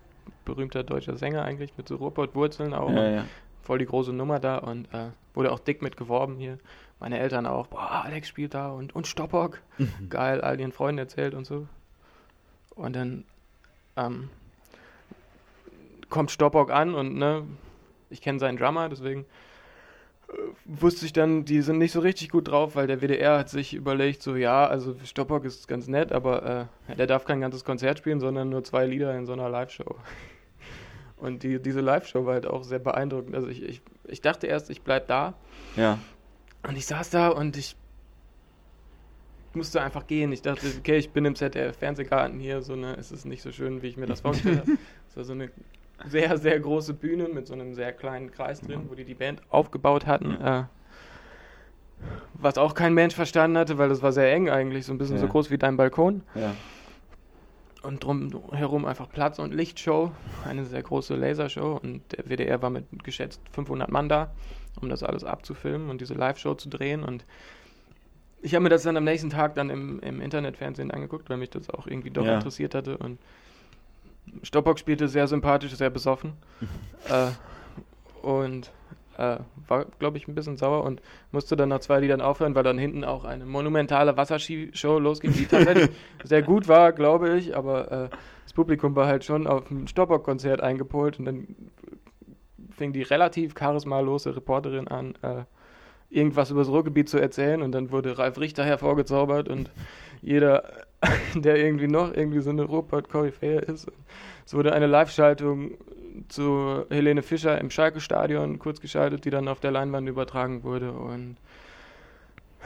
berühmter 0.45 0.83
deutscher 0.85 1.17
Sänger 1.17 1.43
eigentlich, 1.45 1.77
mit 1.77 1.89
so 1.89 1.97
Ruhrpott-Wurzeln 1.97 2.73
auch. 2.75 2.91
Ja, 2.91 3.09
ja. 3.09 3.25
Voll 3.63 3.79
die 3.79 3.87
große 3.87 4.13
Nummer 4.13 4.39
da 4.39 4.59
und 4.59 4.87
äh, 4.95 5.11
wurde 5.35 5.53
auch 5.53 5.59
dick 5.59 5.83
mit 5.83 5.97
geworben 5.97 6.37
hier. 6.37 6.59
Meine 7.01 7.19
Eltern 7.19 7.47
auch, 7.47 7.67
boah, 7.67 8.05
Alex 8.05 8.29
spielt 8.29 8.55
da 8.55 8.71
und, 8.71 8.95
und 8.95 9.07
Stoppock. 9.07 9.61
Geil, 10.09 10.41
all 10.41 10.59
ihren 10.59 10.73
Freunden 10.73 10.99
erzählt 10.99 11.35
und 11.35 11.45
so. 11.47 11.67
Und 12.71 12.95
dann 12.95 13.25
ähm, 13.97 14.31
kommt 16.09 16.31
Stoppock 16.31 16.71
an 16.71 16.95
und 16.95 17.17
ne, 17.17 17.43
ich 18.09 18.23
kenne 18.23 18.39
seinen 18.39 18.57
Drummer, 18.57 18.89
deswegen 18.89 19.27
wusste 20.65 21.07
ich 21.07 21.13
dann, 21.13 21.45
die 21.45 21.63
sind 21.63 21.79
nicht 21.79 21.93
so 21.93 22.01
richtig 22.01 22.31
gut 22.31 22.49
drauf, 22.49 22.75
weil 22.75 22.87
der 22.87 23.01
WDR 23.01 23.39
hat 23.39 23.49
sich 23.49 23.75
überlegt, 23.75 24.23
so 24.23 24.35
ja, 24.35 24.67
also 24.67 24.97
Stoppock 25.05 25.45
ist 25.45 25.69
ganz 25.69 25.87
nett, 25.87 26.13
aber 26.13 26.69
äh, 26.89 26.97
der 26.97 27.07
darf 27.07 27.25
kein 27.25 27.41
ganzes 27.41 27.65
Konzert 27.65 27.99
spielen, 27.99 28.21
sondern 28.21 28.49
nur 28.49 28.65
zwei 28.65 28.87
Lieder 28.87 29.17
in 29.17 29.27
so 29.27 29.33
einer 29.33 29.49
Live-Show. 29.49 29.97
Und 31.17 31.43
die, 31.43 31.63
diese 31.63 31.81
Live-Show 31.81 32.27
war 32.27 32.35
halt 32.35 32.47
auch 32.47 32.65
sehr 32.65 32.79
beeindruckend. 32.79 33.35
Also 33.35 33.49
ich, 33.49 33.63
ich, 33.63 33.83
ich 34.05 34.21
dachte 34.21 34.47
erst, 34.47 34.69
ich 34.71 34.83
bleib 34.83 35.07
da, 35.07 35.35
Ja, 35.77 35.99
und 36.67 36.77
ich 36.77 36.87
saß 36.87 37.11
da 37.11 37.29
und 37.29 37.57
ich 37.57 37.77
musste 39.55 39.81
einfach 39.81 40.07
gehen. 40.07 40.33
Ich 40.33 40.43
dachte, 40.43 40.67
okay, 40.79 40.97
ich 40.97 41.11
bin 41.11 41.25
im 41.25 41.35
ZDF-Fernsehgarten 41.35 42.39
hier, 42.39 42.61
so 42.63 42.75
eine, 42.75 42.97
es 42.97 43.13
ist 43.13 43.25
nicht 43.25 43.43
so 43.43 43.53
schön, 43.53 43.83
wie 43.83 43.87
ich 43.89 43.97
mir 43.97 44.07
das 44.07 44.21
vorgestellt 44.21 44.61
habe. 44.61 44.73
Es 45.09 45.17
war 45.17 45.25
so 45.25 45.33
eine 45.33 45.51
sehr, 46.05 46.37
sehr 46.39 46.61
große 46.61 46.95
Bühne 46.95 47.29
mit 47.29 47.47
so 47.47 47.55
einem 47.55 47.75
sehr 47.75 47.93
kleinen 47.93 48.31
Kreis 48.31 48.61
drin, 48.61 48.87
wo 48.89 48.95
die 48.95 49.05
die 49.05 49.15
Band 49.15 49.43
aufgebaut 49.51 50.07
hatten. 50.07 50.33
Äh, 50.41 50.65
was 52.35 52.59
auch 52.59 52.75
kein 52.75 52.93
Mensch 52.95 53.15
verstanden 53.15 53.57
hatte, 53.57 53.79
weil 53.79 53.89
das 53.89 54.03
war 54.03 54.13
sehr 54.13 54.33
eng 54.33 54.51
eigentlich, 54.51 54.85
so 54.85 54.93
ein 54.93 54.99
bisschen 54.99 55.17
Ja. 55.17 55.23
so 55.23 55.29
groß 55.29 55.51
wie 55.51 55.59
dein 55.59 55.77
Balkon. 55.77 56.23
ja. 56.35 56.55
Und 57.83 58.03
drumherum 58.03 58.85
einfach 58.85 59.09
Platz- 59.09 59.39
und 59.39 59.55
Lichtshow, 59.55 60.11
eine 60.45 60.65
sehr 60.65 60.83
große 60.83 61.15
Lasershow 61.15 61.79
und 61.81 62.03
der 62.17 62.25
WDR 62.29 62.61
war 62.61 62.71
mit 62.71 63.05
geschätzt 63.05 63.41
500 63.53 63.91
Mann 63.91 64.09
da 64.09 64.33
um 64.81 64.89
das 64.89 65.03
alles 65.03 65.25
abzufilmen 65.25 65.89
und 65.89 66.01
diese 66.01 66.15
Live-Show 66.15 66.55
zu 66.55 66.69
drehen. 66.69 67.03
Und 67.03 67.25
ich 68.43 68.55
habe 68.55 68.63
mir 68.63 68.69
das 68.69 68.83
dann 68.83 68.97
am 68.97 69.05
nächsten 69.05 69.31
Tag 69.31 69.55
dann 69.55 69.71
im, 69.71 70.01
im 70.01 70.21
Internetfernsehen 70.21 70.91
angeguckt, 70.91 71.31
weil 71.31 71.39
mich 71.39 71.51
das 71.51 71.71
auch 71.71 71.87
irgendwie 71.87 72.11
doch 72.11 72.27
Ja. 72.27 72.35
interessiert 72.35 72.75
hatte. 72.75 72.99
Und 72.99 73.19
Stoppock 74.43 74.79
spielte 74.79 75.09
sehr 75.09 75.27
sympathisch, 75.27 75.75
sehr 75.75 75.91
besoffen. 75.91 76.35
äh, 77.09 77.31
und 78.27 78.71
äh, 79.19 79.39
war, 79.69 79.87
glaube 79.99 80.19
ich, 80.19 80.29
ein 80.29 80.35
bisschen 80.35 80.57
sauer 80.57 80.85
und 80.85 81.01
musste 81.33 81.57
dann 81.57 81.69
nach 81.69 81.81
zwei 81.81 82.01
Liedern 82.01 82.21
aufhören, 82.21 82.55
weil 82.55 82.63
dann 82.63 82.79
hinten 82.79 83.05
auch 83.05 83.25
eine 83.25 83.47
monumentale 83.47 84.17
Wasserskishow 84.17 84.99
losging, 84.99 85.33
die 85.33 85.47
tatsächlich 85.47 85.91
sehr 86.25 86.43
gut 86.43 86.69
war, 86.69 86.93
glaube 86.93 87.37
ich, 87.37 87.57
aber 87.57 87.91
äh, 87.91 88.09
das 88.45 88.53
Publikum 88.53 88.95
war 88.95 89.07
halt 89.07 89.25
schon 89.25 89.47
auf 89.47 89.71
ein 89.71 89.89
Stoppock-Konzert 89.89 90.61
eingepolt 90.61 91.19
und 91.19 91.25
dann 91.25 91.47
fing 92.77 92.93
die 92.93 93.03
relativ 93.03 93.55
charismalose 93.55 94.37
Reporterin 94.37 94.89
an, 94.89 95.15
äh, 95.23 95.45
irgendwas 96.11 96.51
über 96.51 96.61
das 96.61 96.69
Ruhrgebiet 96.69 97.09
zu 97.09 97.19
erzählen 97.19 97.63
und 97.63 97.73
dann 97.73 97.91
wurde 97.91 98.19
Ralf 98.19 98.39
Richter 98.39 98.65
hervorgezaubert 98.65 99.49
und 99.49 99.71
jeder, 100.23 100.86
der 101.35 101.57
irgendwie 101.59 101.89
noch 101.89 102.15
irgendwie 102.15 102.41
so 102.41 102.51
eine 102.51 102.65
Ruhrpott-Koryphäe 102.65 103.61
ist. 103.61 103.91
Es 104.45 104.55
wurde 104.55 104.73
eine 104.73 104.87
Live-Schaltung 104.87 105.73
zu 106.29 106.85
Helene 106.89 107.23
Fischer 107.23 107.61
im 107.61 107.71
Schalke-Stadion 107.71 108.59
kurz 108.59 108.81
geschaltet, 108.81 109.25
die 109.25 109.31
dann 109.31 109.49
auf 109.49 109.61
der 109.61 109.71
Leinwand 109.71 110.09
übertragen 110.09 110.63
wurde 110.63 110.93
und 110.93 111.37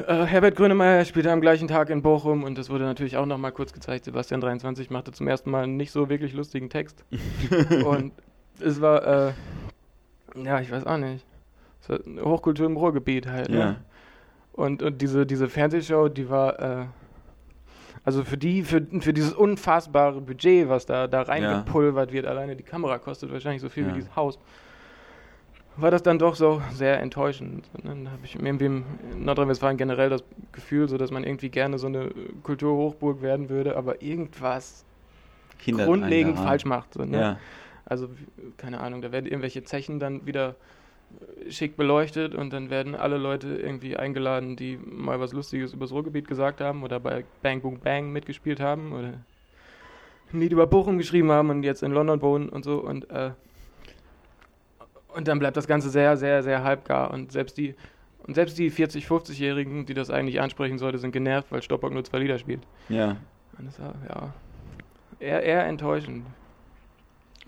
äh, 0.06 0.24
Herbert 0.24 0.56
Grönemeyer 0.56 1.04
spielte 1.04 1.30
am 1.30 1.40
gleichen 1.40 1.68
Tag 1.68 1.90
in 1.90 2.02
Bochum 2.02 2.44
und 2.44 2.56
das 2.56 2.70
wurde 2.70 2.84
natürlich 2.84 3.16
auch 3.16 3.26
nochmal 3.26 3.52
kurz 3.52 3.72
gezeigt. 3.72 4.04
Sebastian 4.04 4.40
23 4.40 4.90
machte 4.90 5.12
zum 5.12 5.28
ersten 5.28 5.50
Mal 5.50 5.64
einen 5.64 5.76
nicht 5.76 5.90
so 5.90 6.08
wirklich 6.08 6.32
lustigen 6.32 6.70
Text. 6.70 7.04
und 7.84 8.12
es 8.60 8.80
war, 8.80 9.28
äh, 9.28 9.32
ja, 10.42 10.60
ich 10.60 10.70
weiß 10.70 10.86
auch 10.86 10.96
nicht. 10.96 11.24
Es 11.82 11.88
war 11.88 11.98
Hochkultur 12.24 12.66
im 12.66 12.76
Ruhrgebiet 12.76 13.26
halt. 13.26 13.50
Ne? 13.50 13.58
Ja. 13.58 13.76
Und, 14.52 14.82
und 14.82 15.00
diese, 15.00 15.26
diese 15.26 15.48
Fernsehshow, 15.48 16.08
die 16.08 16.28
war, 16.28 16.60
äh, 16.60 16.86
also 18.04 18.24
für 18.24 18.36
die, 18.38 18.62
für, 18.62 18.86
für 19.00 19.12
dieses 19.12 19.32
unfassbare 19.32 20.20
Budget, 20.20 20.68
was 20.68 20.86
da, 20.86 21.06
da 21.06 21.22
reingepulvert 21.22 22.12
wird, 22.12 22.26
alleine 22.26 22.56
die 22.56 22.62
Kamera 22.62 22.98
kostet 22.98 23.32
wahrscheinlich 23.32 23.62
so 23.62 23.68
viel 23.68 23.84
Ja. 23.84 23.90
wie 23.90 23.94
dieses 23.94 24.14
Haus, 24.16 24.38
war 25.76 25.90
das 25.90 26.02
dann 26.02 26.18
doch 26.18 26.34
so 26.34 26.60
sehr 26.72 27.00
enttäuschend. 27.00 27.68
Und 27.74 27.84
dann 27.86 28.10
habe 28.10 28.20
ich 28.24 28.34
irgendwie 28.34 28.66
in 28.66 28.84
Nordrhein-Westfalen 29.18 29.76
generell 29.76 30.10
das 30.10 30.22
Gefühl, 30.52 30.88
so 30.88 30.98
dass 30.98 31.10
man 31.10 31.24
irgendwie 31.24 31.48
gerne 31.48 31.78
so 31.78 31.86
eine 31.86 32.10
Kulturhochburg 32.42 33.22
werden 33.22 33.48
würde, 33.48 33.76
aber 33.76 34.02
irgendwas 34.02 34.84
Hindert 35.58 35.86
grundlegend 35.86 36.36
daran. 36.36 36.48
falsch 36.48 36.64
macht. 36.64 36.94
So, 36.94 37.04
ne? 37.04 37.20
Ja. 37.20 37.38
Also, 37.86 38.08
keine 38.56 38.80
Ahnung, 38.80 39.02
da 39.02 39.12
werden 39.12 39.26
irgendwelche 39.26 39.62
Zechen 39.64 39.98
dann 40.00 40.26
wieder 40.26 40.54
schick 41.48 41.76
beleuchtet 41.76 42.34
und 42.34 42.52
dann 42.52 42.70
werden 42.70 42.94
alle 42.94 43.18
Leute 43.18 43.48
irgendwie 43.48 43.96
eingeladen, 43.96 44.56
die 44.56 44.78
mal 44.78 45.20
was 45.20 45.32
Lustiges 45.32 45.72
übers 45.72 45.92
Ruhrgebiet 45.92 46.28
gesagt 46.28 46.60
haben 46.60 46.82
oder 46.82 47.00
bei 47.00 47.24
Bang 47.42 47.60
Boom 47.60 47.80
Bang 47.80 48.12
mitgespielt 48.12 48.60
haben 48.60 48.92
oder 48.92 49.14
ein 50.32 50.40
Lied 50.40 50.52
über 50.52 50.66
Bochum 50.66 50.98
geschrieben 50.98 51.30
haben 51.32 51.50
und 51.50 51.62
jetzt 51.62 51.82
in 51.82 51.92
London 51.92 52.22
wohnen 52.22 52.48
und 52.48 52.64
so 52.64 52.78
und 52.78 53.10
äh, 53.10 53.30
und 55.08 55.26
dann 55.26 55.40
bleibt 55.40 55.56
das 55.56 55.66
Ganze 55.66 55.90
sehr, 55.90 56.16
sehr, 56.16 56.44
sehr 56.44 56.62
halbgar 56.62 57.10
und 57.10 57.32
selbst 57.32 57.58
die 57.58 57.74
und 58.26 58.34
selbst 58.34 58.58
die 58.58 58.70
40, 58.70 59.06
50-Jährigen, 59.06 59.86
die 59.86 59.94
das 59.94 60.10
eigentlich 60.10 60.40
ansprechen 60.40 60.78
sollte, 60.78 60.98
sind 60.98 61.10
genervt, 61.10 61.50
weil 61.50 61.62
Stoppock 61.62 61.92
nur 61.92 62.04
zwei 62.04 62.18
Lieder 62.18 62.38
spielt. 62.38 62.60
ja. 62.88 63.16
Und 63.58 63.66
das 63.66 63.80
war, 63.80 63.94
ja, 64.08 64.32
eher, 65.18 65.42
eher 65.42 65.66
enttäuschend. 65.66 66.24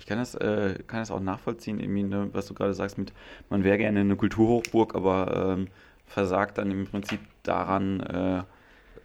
Ich 0.02 0.06
kann 0.06 0.18
das, 0.18 0.34
äh, 0.34 0.82
kann 0.88 0.98
das 0.98 1.12
auch 1.12 1.20
nachvollziehen, 1.20 1.78
irgendwie, 1.78 2.02
ne, 2.02 2.28
was 2.32 2.46
du 2.46 2.54
gerade 2.54 2.74
sagst, 2.74 2.98
mit 2.98 3.12
man 3.50 3.62
wäre 3.62 3.78
gerne 3.78 4.00
eine 4.00 4.16
Kulturhochburg, 4.16 4.96
aber 4.96 5.54
ähm, 5.56 5.68
versagt 6.06 6.58
dann 6.58 6.72
im 6.72 6.88
Prinzip 6.88 7.20
daran, 7.44 8.00
äh, 8.00 8.42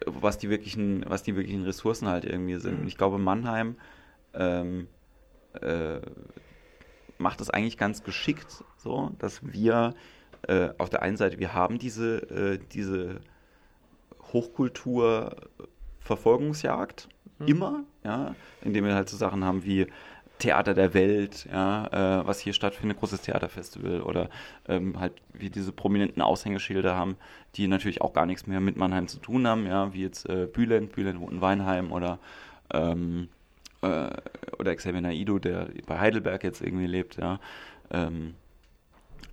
was 0.06 0.38
die 0.38 0.50
wirklichen, 0.50 1.04
was 1.06 1.22
die 1.22 1.36
wirklichen 1.36 1.62
Ressourcen 1.62 2.08
halt 2.08 2.24
irgendwie 2.24 2.56
sind. 2.56 2.80
Und 2.80 2.88
ich 2.88 2.96
glaube, 2.96 3.16
Mannheim 3.16 3.76
ähm, 4.34 4.88
äh, 5.60 6.00
macht 7.16 7.40
es 7.40 7.48
eigentlich 7.48 7.78
ganz 7.78 8.02
geschickt, 8.02 8.64
so, 8.76 9.12
dass 9.20 9.52
wir 9.52 9.94
äh, 10.48 10.70
auf 10.78 10.90
der 10.90 11.02
einen 11.02 11.16
Seite, 11.16 11.38
wir 11.38 11.54
haben 11.54 11.78
diese, 11.78 12.16
äh, 12.28 12.58
diese 12.72 13.20
Hochkultur 14.32 15.36
Verfolgungsjagd 16.00 17.08
Mhm. 17.38 17.46
immer, 17.46 17.84
ja, 18.04 18.34
indem 18.62 18.84
wir 18.84 18.94
halt 18.94 19.08
so 19.08 19.16
Sachen 19.16 19.44
haben 19.44 19.64
wie 19.64 19.86
Theater 20.38 20.74
der 20.74 20.94
Welt, 20.94 21.46
ja, 21.50 22.20
äh, 22.20 22.26
was 22.26 22.40
hier 22.40 22.52
stattfindet, 22.52 22.98
großes 22.98 23.22
Theaterfestival 23.22 24.02
oder 24.02 24.30
ähm, 24.68 24.98
halt 24.98 25.12
wie 25.32 25.50
diese 25.50 25.72
prominenten 25.72 26.22
Aushängeschilder 26.22 26.94
haben, 26.94 27.16
die 27.56 27.66
natürlich 27.68 28.00
auch 28.00 28.12
gar 28.12 28.26
nichts 28.26 28.46
mehr 28.46 28.60
mit 28.60 28.76
Mannheim 28.76 29.08
zu 29.08 29.18
tun 29.18 29.46
haben, 29.46 29.66
ja, 29.66 29.92
wie 29.92 30.02
jetzt 30.02 30.28
äh, 30.28 30.46
Bülent, 30.46 30.92
Bülent 30.92 31.20
in 31.30 31.40
Weinheim 31.40 31.92
oder 31.92 32.18
ähm, 32.72 33.28
äh, 33.82 34.10
oder 34.58 34.74
Xavier 34.74 35.00
Naido, 35.00 35.38
der 35.38 35.68
bei 35.86 35.98
Heidelberg 35.98 36.44
jetzt 36.44 36.60
irgendwie 36.62 36.86
lebt, 36.86 37.16
ja, 37.16 37.40
ähm, 37.90 38.34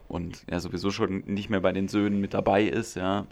und 0.07 0.45
ja 0.49 0.59
sowieso 0.59 0.91
schon 0.91 1.23
nicht 1.25 1.49
mehr 1.49 1.61
bei 1.61 1.71
den 1.71 1.87
Söhnen 1.87 2.19
mit 2.21 2.33
dabei 2.33 2.63
ist, 2.63 2.95
ja, 2.95 3.27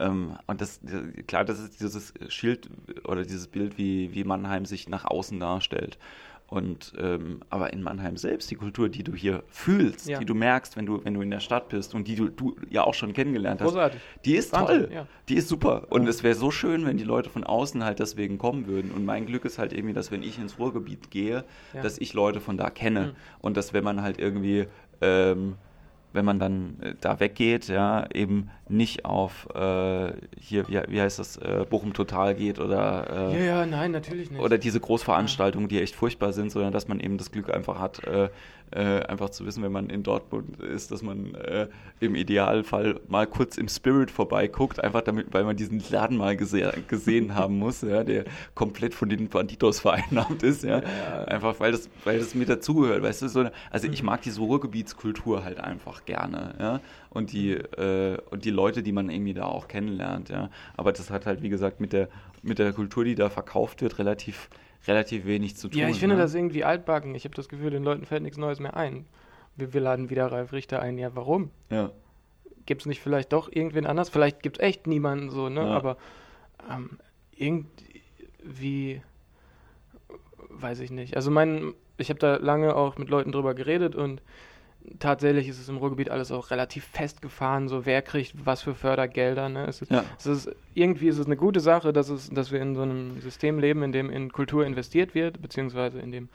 ähm, 0.00 0.36
und 0.46 0.60
das, 0.60 0.80
klar, 1.26 1.44
das 1.44 1.58
ist 1.58 1.80
dieses 1.80 2.14
Schild 2.28 2.68
oder 3.04 3.22
dieses 3.22 3.48
Bild, 3.48 3.78
wie, 3.78 4.14
wie 4.14 4.24
Mannheim 4.24 4.64
sich 4.64 4.88
nach 4.88 5.04
außen 5.04 5.40
darstellt. 5.40 5.98
Und 6.48 6.92
ähm, 6.96 7.40
aber 7.50 7.72
in 7.72 7.82
Mannheim 7.82 8.16
selbst, 8.16 8.48
die 8.52 8.54
Kultur, 8.54 8.88
die 8.88 9.02
du 9.02 9.12
hier 9.14 9.42
fühlst, 9.48 10.08
Ja. 10.08 10.20
die 10.20 10.24
du 10.24 10.32
merkst, 10.34 10.76
wenn 10.76 10.86
du, 10.86 11.04
wenn 11.04 11.14
du 11.14 11.20
in 11.20 11.30
der 11.32 11.40
Stadt 11.40 11.68
bist 11.70 11.92
und 11.92 12.06
die 12.06 12.14
du, 12.14 12.28
du 12.28 12.54
ja 12.70 12.84
auch 12.84 12.94
schon 12.94 13.12
kennengelernt 13.12 13.60
hast, 13.60 13.70
Großartig. 13.70 14.00
die 14.24 14.36
ist 14.36 14.52
Wahnsinn, 14.52 14.82
toll. 14.84 14.90
ja. 14.94 15.06
Die 15.28 15.34
ist 15.34 15.48
super. 15.48 15.88
Und 15.90 16.06
es 16.06 16.22
wäre 16.22 16.36
so 16.36 16.52
schön, 16.52 16.86
wenn 16.86 16.98
die 16.98 17.04
Leute 17.04 17.30
von 17.30 17.42
außen 17.42 17.82
halt 17.82 17.98
deswegen 17.98 18.38
kommen 18.38 18.68
würden. 18.68 18.92
Und 18.92 19.04
mein 19.04 19.26
Glück 19.26 19.44
ist 19.44 19.58
halt 19.58 19.72
irgendwie, 19.72 19.92
dass 19.94 20.12
wenn 20.12 20.22
ich 20.22 20.38
ins 20.38 20.56
Ruhrgebiet 20.60 21.10
gehe, 21.10 21.44
Ja. 21.74 21.82
dass 21.82 21.98
ich 21.98 22.14
Leute 22.14 22.38
von 22.40 22.56
da 22.56 22.70
kenne. 22.70 23.00
Mhm. 23.06 23.12
Und 23.40 23.56
dass 23.56 23.72
wenn 23.72 23.82
man 23.82 24.00
halt 24.02 24.18
irgendwie, 24.20 24.66
ähm, 25.00 25.56
wenn 26.16 26.24
man 26.24 26.40
dann 26.40 26.76
äh, 26.82 26.94
da 27.00 27.20
weggeht, 27.20 27.68
ja, 27.68 28.06
eben 28.12 28.50
nicht 28.68 29.04
auf 29.04 29.46
äh, 29.54 30.12
hier, 30.40 30.66
wie, 30.68 30.80
wie 30.88 31.00
heißt 31.00 31.20
das, 31.20 31.36
äh, 31.36 31.64
Bochum 31.70 31.92
Total 31.92 32.34
geht 32.34 32.58
oder 32.58 33.30
Ja, 33.30 33.38
äh, 33.38 33.46
ja, 33.46 33.66
nein, 33.66 33.92
natürlich 33.92 34.30
nicht. 34.32 34.40
oder 34.40 34.58
diese 34.58 34.80
Großveranstaltungen, 34.80 35.68
die 35.68 35.80
echt 35.80 35.94
furchtbar 35.94 36.32
sind, 36.32 36.50
sondern 36.50 36.72
dass 36.72 36.88
man 36.88 36.98
eben 36.98 37.16
das 37.18 37.30
Glück 37.30 37.54
einfach 37.54 37.78
hat, 37.78 38.00
äh, 38.72 39.00
einfach 39.04 39.30
zu 39.30 39.46
wissen, 39.46 39.62
wenn 39.62 39.72
man 39.72 39.88
in 39.90 40.02
Dortmund 40.02 40.58
ist, 40.60 40.90
dass 40.90 41.02
man 41.02 41.34
äh, 41.34 41.68
im 42.00 42.14
Idealfall 42.14 43.00
mal 43.08 43.26
kurz 43.26 43.56
im 43.58 43.68
Spirit 43.68 44.10
vorbeiguckt, 44.10 44.82
einfach 44.82 45.02
damit, 45.02 45.28
weil 45.32 45.44
man 45.44 45.56
diesen 45.56 45.82
Laden 45.90 46.16
mal 46.16 46.36
gese 46.36 46.72
gesehen 46.88 47.34
haben 47.34 47.58
muss, 47.60 47.82
ja, 47.82 48.02
der 48.04 48.24
komplett 48.54 48.92
von 48.94 49.08
den 49.08 49.28
Banditos 49.28 49.80
vereinnahmt 49.80 50.42
ist, 50.42 50.64
ja. 50.64 50.78
Einfach 51.26 51.58
weil 51.60 51.72
das, 51.72 51.88
weil 52.04 52.18
das 52.18 52.34
mit 52.34 52.48
dazugehört, 52.48 53.02
weißt 53.02 53.22
du, 53.22 53.28
so, 53.28 53.40
eine- 53.40 53.52
also 53.70 53.88
ich 53.88 54.02
mag 54.02 54.22
diese 54.22 54.40
Ruhrgebietskultur 54.40 55.44
halt 55.44 55.60
einfach 55.60 56.04
gerne, 56.04 56.54
ja. 56.58 56.80
Und 57.10 57.32
die, 57.32 57.52
äh, 57.52 58.18
und 58.30 58.44
die 58.44 58.50
Leute, 58.50 58.82
die 58.82 58.92
man 58.92 59.08
irgendwie 59.08 59.32
da 59.34 59.44
auch 59.44 59.68
kennenlernt, 59.68 60.28
ja. 60.28 60.50
Aber 60.76 60.92
das 60.92 61.10
hat 61.10 61.24
halt, 61.24 61.42
wie 61.42 61.48
gesagt, 61.48 61.80
mit 61.80 61.92
der, 61.92 62.08
mit 62.42 62.58
der 62.58 62.72
Kultur, 62.72 63.04
die 63.04 63.14
da 63.14 63.30
verkauft 63.30 63.80
wird, 63.80 63.98
relativ, 63.98 64.48
relativ 64.88 65.26
wenig 65.26 65.56
zu 65.56 65.68
tun. 65.68 65.78
ja, 65.78 65.88
ich 65.88 65.98
finde 65.98 66.16
ne? 66.16 66.22
das 66.22 66.34
irgendwie 66.34 66.64
altbacken. 66.64 67.14
Ich 67.14 67.24
habe 67.24 67.34
das 67.34 67.48
Gefühl, 67.48 67.70
den 67.70 67.84
Leuten 67.84 68.04
fällt 68.04 68.22
nichts 68.22 68.38
Neues 68.38 68.60
mehr 68.60 68.76
ein. 68.76 69.06
Wir, 69.56 69.72
wir 69.72 69.80
laden 69.80 70.10
wieder 70.10 70.30
Ralf 70.30 70.52
Richter 70.52 70.80
ein. 70.80 70.98
Ja, 70.98 71.14
warum? 71.14 71.50
Ja. 71.70 71.90
Gibt 72.66 72.82
es 72.82 72.86
nicht 72.86 73.00
vielleicht 73.00 73.32
doch 73.32 73.50
irgendwen 73.50 73.86
anders? 73.86 74.08
Vielleicht 74.08 74.42
gibt 74.42 74.58
es 74.58 74.62
echt 74.62 74.86
niemanden 74.86 75.30
so, 75.30 75.48
ne? 75.48 75.60
Ja. 75.60 75.68
Aber 75.68 75.96
ähm, 76.70 76.98
irgendwie 77.36 79.00
weiß 80.48 80.80
ich 80.80 80.90
nicht. 80.90 81.16
Also 81.16 81.30
mein, 81.30 81.74
ich 81.96 82.08
habe 82.08 82.18
da 82.18 82.36
lange 82.36 82.74
auch 82.74 82.98
mit 82.98 83.08
Leuten 83.08 83.32
drüber 83.32 83.54
geredet 83.54 83.94
und 83.94 84.22
tatsächlich 84.98 85.48
ist 85.48 85.60
es 85.60 85.68
im 85.68 85.76
Ruhrgebiet 85.76 86.10
alles 86.10 86.32
auch 86.32 86.50
relativ 86.50 86.84
festgefahren, 86.84 87.68
so 87.68 87.86
wer 87.86 88.02
kriegt 88.02 88.34
was 88.44 88.62
für 88.62 88.74
Fördergelder. 88.74 89.48
Ne? 89.48 89.66
Es 89.66 89.82
ist, 89.82 89.90
Ja. 89.90 90.04
es 90.18 90.26
ist, 90.26 90.50
irgendwie 90.74 91.08
ist 91.08 91.18
es 91.18 91.26
eine 91.26 91.36
gute 91.36 91.60
Sache, 91.60 91.92
dass, 91.92 92.08
es, 92.08 92.30
dass 92.30 92.52
wir 92.52 92.60
in 92.60 92.74
so 92.74 92.82
einem 92.82 93.20
System 93.20 93.58
leben, 93.58 93.82
in 93.82 93.92
dem 93.92 94.10
in 94.10 94.32
Kultur 94.32 94.64
investiert 94.66 95.14
wird, 95.14 95.40
beziehungsweise 95.42 95.98
in 96.00 96.12
dem 96.12 96.28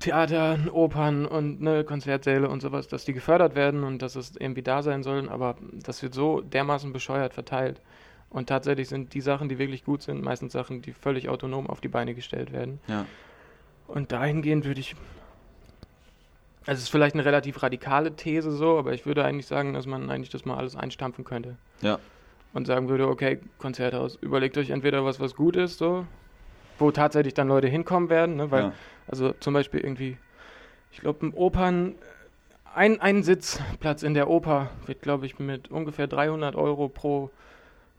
Theater, 0.00 0.58
Opern 0.72 1.26
und 1.26 1.60
ne, 1.60 1.84
Konzertsäle 1.84 2.48
und 2.48 2.60
sowas, 2.62 2.88
dass 2.88 3.04
die 3.04 3.12
gefördert 3.12 3.54
werden 3.54 3.84
und 3.84 4.00
dass 4.00 4.16
es 4.16 4.34
irgendwie 4.36 4.62
da 4.62 4.82
sein 4.82 5.02
sollen, 5.02 5.28
aber 5.28 5.56
das 5.72 6.02
wird 6.02 6.14
so 6.14 6.40
dermaßen 6.40 6.92
bescheuert 6.92 7.34
verteilt. 7.34 7.80
Und 8.30 8.48
tatsächlich 8.48 8.88
sind 8.88 9.14
die 9.14 9.20
Sachen, 9.20 9.48
die 9.48 9.58
wirklich 9.58 9.84
gut 9.84 10.02
sind, 10.02 10.22
meistens 10.22 10.52
Sachen, 10.52 10.82
die 10.82 10.92
völlig 10.92 11.28
autonom 11.28 11.68
auf 11.68 11.80
die 11.80 11.88
Beine 11.88 12.14
gestellt 12.14 12.52
werden. 12.52 12.80
Ja. 12.88 13.06
Und 13.86 14.10
dahingehend 14.12 14.64
würde 14.64 14.80
ich. 14.80 14.96
Also 16.66 16.78
es 16.78 16.84
ist 16.84 16.88
vielleicht 16.88 17.14
eine 17.14 17.24
relativ 17.24 17.62
radikale 17.62 18.14
These 18.16 18.50
so, 18.50 18.78
aber 18.78 18.92
ich 18.92 19.06
würde 19.06 19.24
eigentlich 19.24 19.46
sagen, 19.46 19.74
dass 19.74 19.86
man 19.86 20.10
eigentlich 20.10 20.30
das 20.30 20.44
mal 20.44 20.56
alles 20.56 20.76
einstampfen 20.76 21.24
könnte. 21.24 21.56
Ja. 21.82 21.98
Und 22.52 22.66
sagen 22.66 22.88
würde, 22.88 23.08
okay, 23.08 23.40
Konzerthaus, 23.58 24.16
überlegt 24.20 24.56
euch 24.56 24.70
entweder 24.70 25.04
was, 25.04 25.20
was 25.20 25.34
gut 25.34 25.56
ist, 25.56 25.78
so, 25.78 26.06
wo 26.78 26.90
tatsächlich 26.90 27.34
dann 27.34 27.48
Leute 27.48 27.68
hinkommen 27.68 28.08
werden, 28.08 28.36
ne? 28.36 28.50
weil 28.50 28.62
ja. 28.62 28.72
also 29.08 29.32
zum 29.40 29.54
Beispiel 29.54 29.80
irgendwie, 29.80 30.16
ich 30.92 31.00
glaube, 31.00 31.26
ein 31.26 31.34
Opern 31.34 31.96
ein, 32.74 33.00
ein 33.00 33.22
Sitzplatz 33.22 34.02
in 34.02 34.14
der 34.14 34.28
Oper 34.28 34.70
wird, 34.86 35.02
glaube 35.02 35.26
ich, 35.26 35.38
mit 35.38 35.70
ungefähr 35.70 36.06
300 36.06 36.56
Euro 36.56 36.88
pro, 36.88 37.30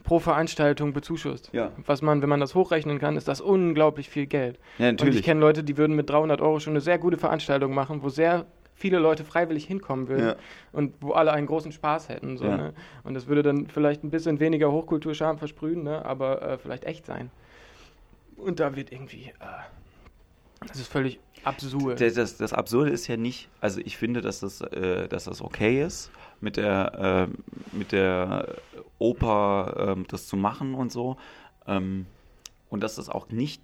pro 0.06 0.20
Veranstaltung 0.20 0.94
bezuschusst. 0.94 1.50
Ja. 1.52 1.72
Was 1.86 2.02
man, 2.02 2.22
wenn 2.22 2.30
man 2.30 2.40
das 2.40 2.56
hochrechnen 2.56 3.00
kann, 3.00 3.18
ist 3.18 3.28
das 3.28 3.42
unglaublich 3.42 4.10
viel 4.10 4.28
Geld. 4.28 4.58
Ja, 4.78 4.90
Und 4.90 5.04
ich 5.04 5.24
kenne 5.24 5.42
Leute, 5.42 5.64
die 5.64 5.76
würden 5.78 5.96
mit 5.96 6.10
300 6.10 6.40
Euro 6.42 6.60
schon 6.60 6.72
eine 6.74 6.82
sehr 6.82 6.98
gute 6.98 7.18
Veranstaltung 7.18 7.74
machen, 7.74 8.02
wo 8.04 8.10
sehr 8.10 8.46
viele 8.76 9.00
Leute 9.00 9.24
freiwillig 9.24 9.66
hinkommen 9.66 10.08
würden 10.08 10.28
Ja. 10.28 10.36
und 10.74 10.94
wo 11.02 11.12
alle 11.14 11.32
einen 11.34 11.48
großen 11.48 11.72
Spaß 11.72 12.10
hätten. 12.10 12.38
So, 12.38 12.46
Ja. 12.46 12.58
ne? 12.58 12.74
Und 13.04 13.14
das 13.16 13.28
würde 13.28 13.42
dann 13.42 13.68
vielleicht 13.68 14.04
ein 14.04 14.10
bisschen 14.12 14.40
weniger 14.40 14.72
Hochkulturscham 14.72 15.38
versprühen, 15.38 15.84
ne? 15.84 16.06
aber 16.06 16.42
äh, 16.42 16.58
vielleicht 16.58 16.84
echt 16.86 17.06
sein. 17.06 17.32
Und 18.38 18.60
da 18.60 18.76
wird 18.76 18.92
irgendwie. 18.92 19.28
Äh, 19.40 20.66
das 20.68 20.78
ist 20.78 20.92
völlig 20.92 21.20
absurd. 21.44 22.02
Das, 22.02 22.14
das, 22.16 22.38
das 22.38 22.54
Absurde 22.54 22.92
ist 22.92 23.08
ja 23.08 23.18
nicht, 23.18 23.50
also 23.62 23.80
ich 23.84 23.98
finde, 23.98 24.22
dass 24.22 24.40
das, 24.42 24.62
äh, 24.62 25.08
dass 25.08 25.26
das 25.26 25.42
okay 25.42 25.82
ist, 25.84 26.12
mit 26.46 26.58
der, 26.58 27.28
äh, 27.32 27.76
mit 27.76 27.92
der 27.92 28.56
Oper 29.00 29.94
ähm, 29.96 30.06
das 30.08 30.28
zu 30.28 30.38
machen 30.38 30.76
und 30.76 30.92
so. 30.92 31.18
Ähm, 31.68 32.06
und 32.70 32.82
dass 32.82 32.96
das 32.96 33.10
auch 33.10 33.30
nicht, 33.30 33.62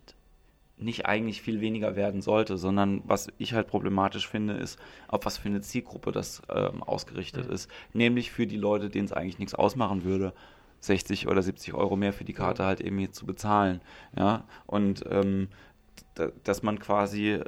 nicht 0.78 1.06
eigentlich 1.06 1.44
viel 1.44 1.62
weniger 1.62 1.96
werden 1.96 2.22
sollte, 2.24 2.58
sondern 2.58 3.04
was 3.06 3.28
ich 3.38 3.54
halt 3.54 3.68
problematisch 3.68 4.28
finde, 4.28 4.54
ist, 4.54 4.80
auf 5.08 5.26
was 5.26 5.38
für 5.38 5.48
eine 5.50 5.62
Zielgruppe 5.62 6.12
das 6.12 6.42
ähm, 6.50 6.82
ausgerichtet 6.82 7.48
Mhm. 7.48 7.54
ist. 7.54 7.70
Nämlich 7.94 8.32
für 8.32 8.48
die 8.48 8.58
Leute, 8.58 8.90
denen 8.90 9.06
es 9.06 9.14
eigentlich 9.14 9.38
nichts 9.40 9.54
ausmachen 9.56 10.04
würde. 10.04 10.34
60 10.80 11.28
oder 11.28 11.44
70 11.44 11.76
Euro 11.76 11.96
mehr 11.96 12.14
für 12.14 12.24
die 12.24 12.34
Karte 12.34 12.66
halt 12.66 12.82
irgendwie 12.82 13.12
zu 13.12 13.28
bezahlen. 13.28 13.80
Ja, 14.18 14.44
und 14.66 15.04
ähm, 15.12 15.50
dass 16.44 16.64
man 16.64 16.80
quasi 16.80 17.32
äh, 17.32 17.42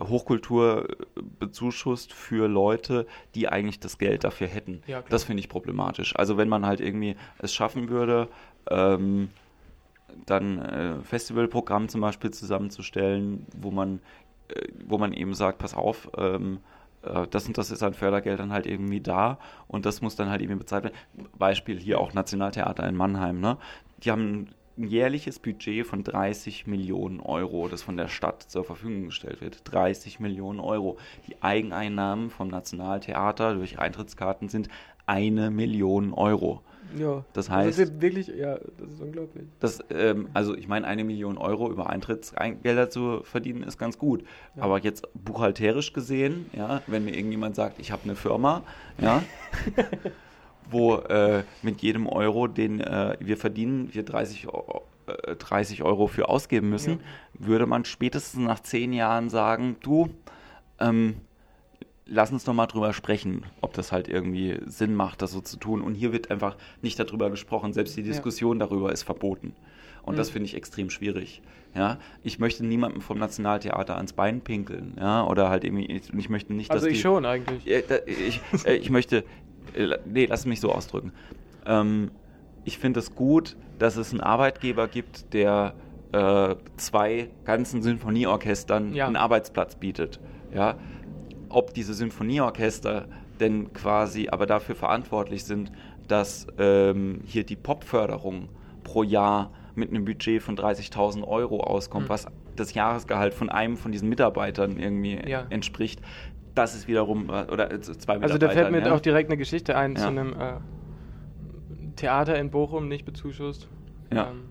Hochkultur 0.00 0.88
äh, 0.88 1.22
bezuschusst 1.38 2.12
für 2.12 2.48
Leute, 2.48 3.06
die 3.34 3.48
eigentlich 3.48 3.80
das 3.80 3.98
Geld 3.98 4.24
dafür 4.24 4.46
hätten. 4.46 4.82
Ja, 4.86 5.02
das 5.08 5.24
finde 5.24 5.40
ich 5.40 5.48
problematisch. 5.48 6.14
Also 6.16 6.36
wenn 6.36 6.48
man 6.48 6.66
halt 6.66 6.80
irgendwie 6.80 7.16
es 7.38 7.52
schaffen 7.52 7.88
würde, 7.88 8.28
ähm, 8.70 9.30
dann 10.24 10.58
äh, 10.58 11.02
Festivalprogramm 11.02 11.88
zum 11.88 12.00
Beispiel 12.00 12.30
zusammenzustellen, 12.30 13.46
wo 13.56 13.70
man, 13.70 14.00
äh, 14.48 14.68
wo 14.86 14.98
man 14.98 15.12
eben 15.12 15.34
sagt, 15.34 15.58
pass 15.58 15.74
auf, 15.74 16.10
ähm, 16.16 16.60
äh, 17.02 17.26
das 17.28 17.46
und 17.46 17.58
das 17.58 17.70
ist 17.70 17.82
an 17.82 17.94
Fördergeldern 17.94 18.52
halt 18.52 18.66
irgendwie 18.66 19.00
da 19.00 19.38
und 19.68 19.86
das 19.86 20.00
muss 20.00 20.16
dann 20.16 20.30
halt 20.30 20.40
irgendwie 20.40 20.60
bezahlt 20.60 20.84
werden. 20.84 20.96
Beispiel 21.38 21.78
hier 21.78 22.00
auch 22.00 22.14
Nationaltheater 22.14 22.88
in 22.88 22.96
Mannheim, 22.96 23.40
ne? 23.40 23.58
Die 24.02 24.10
haben 24.10 24.48
ein 24.78 24.84
jährliches 24.88 25.38
Budget 25.38 25.86
von 25.86 26.04
30 26.04 26.66
Millionen 26.66 27.20
Euro, 27.20 27.68
das 27.68 27.82
von 27.82 27.96
der 27.96 28.08
Stadt 28.08 28.42
zur 28.42 28.64
Verfügung 28.64 29.06
gestellt 29.06 29.40
wird. 29.40 29.60
30 29.64 30.20
Millionen 30.20 30.60
Euro. 30.60 30.98
Die 31.28 31.42
Eigeneinnahmen 31.42 32.30
vom 32.30 32.48
Nationaltheater 32.48 33.54
durch 33.54 33.78
Eintrittskarten 33.78 34.48
sind 34.48 34.68
eine 35.06 35.50
Million 35.50 36.12
Euro. 36.12 36.62
ja. 36.98 37.24
Das 37.32 37.46
Das 37.46 37.50
heißt, 37.50 37.78
ist 37.78 38.00
wirklich, 38.00 38.26
ja, 38.28 38.56
das 38.78 38.90
ist 38.92 39.00
unglaublich. 39.00 39.44
das, 39.60 39.78
ähm, 39.90 40.28
also 40.34 40.54
ich 40.56 40.68
meine, 40.68 40.86
eine 40.86 41.04
Million 41.04 41.38
Euro 41.38 41.70
über 41.70 41.88
Eintrittsgelder 41.88 42.90
zu 42.90 43.20
verdienen, 43.22 43.62
ist 43.62 43.78
ganz 43.78 43.98
gut. 43.98 44.24
Ja. 44.56 44.62
Aber 44.64 44.78
jetzt 44.80 45.06
buchhalterisch 45.14 45.92
gesehen, 45.92 46.50
ja, 46.52 46.82
wenn 46.86 47.04
mir 47.04 47.14
irgendjemand 47.16 47.54
sagt, 47.56 47.78
ich 47.78 47.92
habe 47.92 48.02
eine 48.04 48.16
Firma, 48.16 48.62
ja, 49.00 49.22
wo 50.70 50.96
äh, 50.96 51.44
mit 51.62 51.80
jedem 51.82 52.06
Euro, 52.06 52.46
den 52.48 52.80
äh, 52.80 53.16
wir 53.20 53.36
verdienen, 53.36 53.92
wir 53.94 54.02
30 54.04 54.48
Euro, 54.48 54.82
äh, 55.06 55.36
30 55.36 55.82
Euro 55.82 56.06
für 56.06 56.28
ausgeben 56.28 56.68
müssen, 56.70 57.00
würde 57.34 57.66
man 57.66 57.84
spätestens 57.84 58.42
nach 58.44 58.60
zehn 58.60 58.92
Jahren 58.92 59.28
sagen, 59.28 59.76
du, 59.82 60.08
ähm, 60.80 61.16
lass 62.06 62.30
uns 62.32 62.44
doch 62.44 62.54
mal 62.54 62.66
drüber 62.66 62.92
sprechen, 62.92 63.44
ob 63.60 63.74
das 63.74 63.92
halt 63.92 64.08
irgendwie 64.08 64.58
Sinn 64.66 64.94
macht, 64.94 65.22
das 65.22 65.32
so 65.32 65.40
zu 65.40 65.56
tun. 65.56 65.82
Und 65.82 65.94
hier 65.94 66.12
wird 66.12 66.30
einfach 66.30 66.56
nicht 66.82 66.98
darüber 66.98 67.30
gesprochen. 67.30 67.72
Selbst 67.72 67.96
die 67.96 68.02
Ja. 68.02 68.08
Diskussion 68.08 68.58
darüber 68.58 68.92
ist 68.92 69.02
verboten. 69.02 69.54
Und 70.02 70.16
das 70.18 70.28
Mhm. 70.28 70.32
finde 70.34 70.46
ich 70.46 70.54
extrem 70.54 70.88
schwierig. 70.90 71.42
Ja, 71.74 71.98
ich 72.22 72.38
möchte 72.38 72.64
niemandem 72.64 73.02
vom 73.02 73.18
Nationaltheater 73.18 73.96
ans 73.96 74.12
Bein 74.12 74.40
pinkeln, 74.40 74.94
ja, 74.98 75.26
oder 75.26 75.50
halt 75.50 75.64
irgendwie, 75.64 75.86
ich, 75.86 76.14
ich 76.14 76.28
möchte 76.30 76.54
nicht, 76.54 76.70
Also 76.70 76.86
dass 76.86 76.92
ich 76.92 76.98
die, 76.98 77.02
schon 77.02 77.26
eigentlich. 77.26 77.64
ja, 77.66 77.80
da, 77.80 77.96
ich, 78.06 78.40
äh, 78.64 78.76
ich 78.76 78.88
möchte, 78.88 79.24
nee, 80.04 80.26
lass 80.26 80.46
mich 80.46 80.60
so 80.60 80.72
ausdrücken. 80.72 81.12
Ähm, 81.66 82.10
ich 82.64 82.78
finde 82.78 83.00
es 83.00 83.14
gut, 83.14 83.56
dass 83.78 83.96
es 83.96 84.10
einen 84.12 84.20
Arbeitgeber 84.20 84.88
gibt, 84.88 85.32
der 85.34 85.74
äh, 86.12 86.54
zwei 86.76 87.28
ganzen 87.44 87.82
Sinfonieorchestern 87.82 88.94
Ja. 88.94 89.06
einen 89.06 89.16
Arbeitsplatz 89.16 89.76
bietet. 89.76 90.20
Ja, 90.54 90.76
ob 91.48 91.74
diese 91.74 91.94
Sinfonieorchester 91.94 93.06
denn 93.40 93.72
quasi 93.72 94.28
aber 94.28 94.46
dafür 94.46 94.74
verantwortlich 94.74 95.44
sind, 95.44 95.70
dass 96.08 96.46
ähm, 96.58 97.20
hier 97.24 97.44
die 97.44 97.56
Popförderung 97.56 98.48
pro 98.84 99.02
Jahr 99.02 99.50
mit 99.74 99.90
einem 99.90 100.04
Budget 100.04 100.42
von 100.42 100.56
30.000 100.56 101.24
Euro 101.26 101.60
auskommt, 101.60 102.06
Mhm. 102.06 102.08
was 102.10 102.26
das 102.54 102.72
Jahresgehalt 102.72 103.34
von 103.34 103.50
einem 103.50 103.76
von 103.76 103.92
diesen 103.92 104.08
Mitarbeitern 104.08 104.78
irgendwie 104.78 105.20
Ja. 105.28 105.44
entspricht. 105.50 106.00
Das 106.56 106.74
ist 106.74 106.88
wiederum, 106.88 107.28
äh, 107.28 107.44
oder 107.52 107.70
äh, 107.70 107.80
zwei 107.80 108.14
Mitarbeiter. 108.14 108.22
Also 108.22 108.38
da 108.38 108.48
fällt 108.48 108.70
mir 108.72 108.80
ja. 108.80 108.92
auch 108.92 109.00
direkt 109.00 109.28
eine 109.30 109.36
Geschichte 109.36 109.76
ein 109.76 109.94
zu 109.94 110.02
Ja. 110.02 110.08
einem 110.08 110.32
äh, 110.32 110.54
Theater 111.96 112.38
in 112.38 112.50
Bochum, 112.50 112.88
nicht 112.88 113.04
bezuschusst. 113.04 113.68
Ja. 114.12 114.30
Ähm, 114.30 114.44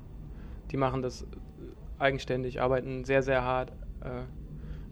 die 0.71 0.77
machen 0.77 1.01
das 1.01 1.25
eigenständig, 1.97 2.61
arbeiten 2.61 3.05
sehr, 3.05 3.23
sehr 3.23 3.43
hart 3.43 3.71
äh, 4.01 4.21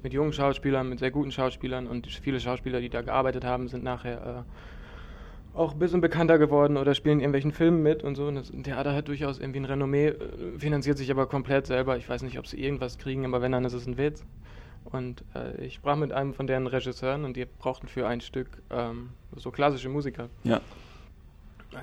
mit 0.02 0.12
jungen 0.14 0.34
Schauspielern, 0.34 0.90
mit 0.90 1.00
sehr 1.00 1.12
guten 1.12 1.32
Schauspielern 1.32 1.86
und 1.88 2.08
viele 2.08 2.40
Schauspieler, 2.40 2.82
die 2.82 2.90
da 2.90 3.02
gearbeitet 3.02 3.46
haben, 3.46 3.68
sind 3.68 3.84
nachher 3.84 4.46
äh, 5.54 5.58
auch 5.58 5.74
ein 5.74 5.80
bisschen 5.80 6.02
bekannter 6.02 6.40
geworden 6.40 6.78
oder 6.78 6.96
spielen 6.96 7.20
in 7.20 7.22
irgendwelchen 7.22 7.52
Filmen 7.52 7.84
mit 7.84 8.04
und 8.04 8.16
so. 8.16 8.26
Und 8.26 8.36
das 8.36 8.52
Theater 8.64 8.96
hat 8.96 9.08
durchaus 9.08 9.38
irgendwie 9.40 9.60
ein 9.60 9.66
Renommee, 9.66 10.08
äh, 10.08 10.18
finanziert 10.58 10.98
sich 10.98 11.12
aber 11.12 11.28
komplett 11.28 11.68
selber. 11.68 11.96
Ich 11.98 12.10
weiß 12.10 12.24
nicht, 12.24 12.40
ob 12.40 12.48
sie 12.48 12.60
irgendwas 12.60 12.98
kriegen, 12.98 13.24
aber 13.24 13.44
wenn, 13.44 13.52
dann 13.52 13.66
ist 13.66 13.74
es 13.74 13.86
ein 13.86 14.00
Witz. 14.00 14.26
Und 14.86 15.24
äh, 15.36 15.66
ich 15.66 15.76
sprach 15.76 15.96
mit 15.96 16.12
einem 16.12 16.34
von 16.34 16.48
deren 16.48 16.68
Regisseuren 16.68 17.26
und 17.26 17.36
die 17.38 17.46
brauchten 17.46 17.88
für 17.88 18.08
ein 18.08 18.22
Stück 18.22 18.62
ähm, 18.70 19.10
so 19.36 19.52
klassische 19.52 19.90
Musiker. 19.90 20.30
Ja. 20.44 20.62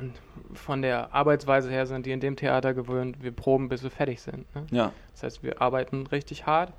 Und 0.00 0.12
von 0.56 0.82
der 0.82 1.12
Arbeitsweise 1.12 1.70
her 1.70 1.86
sind 1.86 2.06
die 2.06 2.12
in 2.12 2.20
dem 2.20 2.36
Theater 2.36 2.74
gewöhnt, 2.74 3.22
wir 3.22 3.32
proben, 3.32 3.68
bis 3.68 3.82
wir 3.82 3.90
fertig 3.90 4.20
sind. 4.20 4.52
Ne? 4.54 4.66
Ja. 4.70 4.92
Das 5.12 5.24
heißt, 5.24 5.42
wir 5.42 5.60
arbeiten 5.60 6.06
richtig 6.06 6.46
hart, 6.46 6.72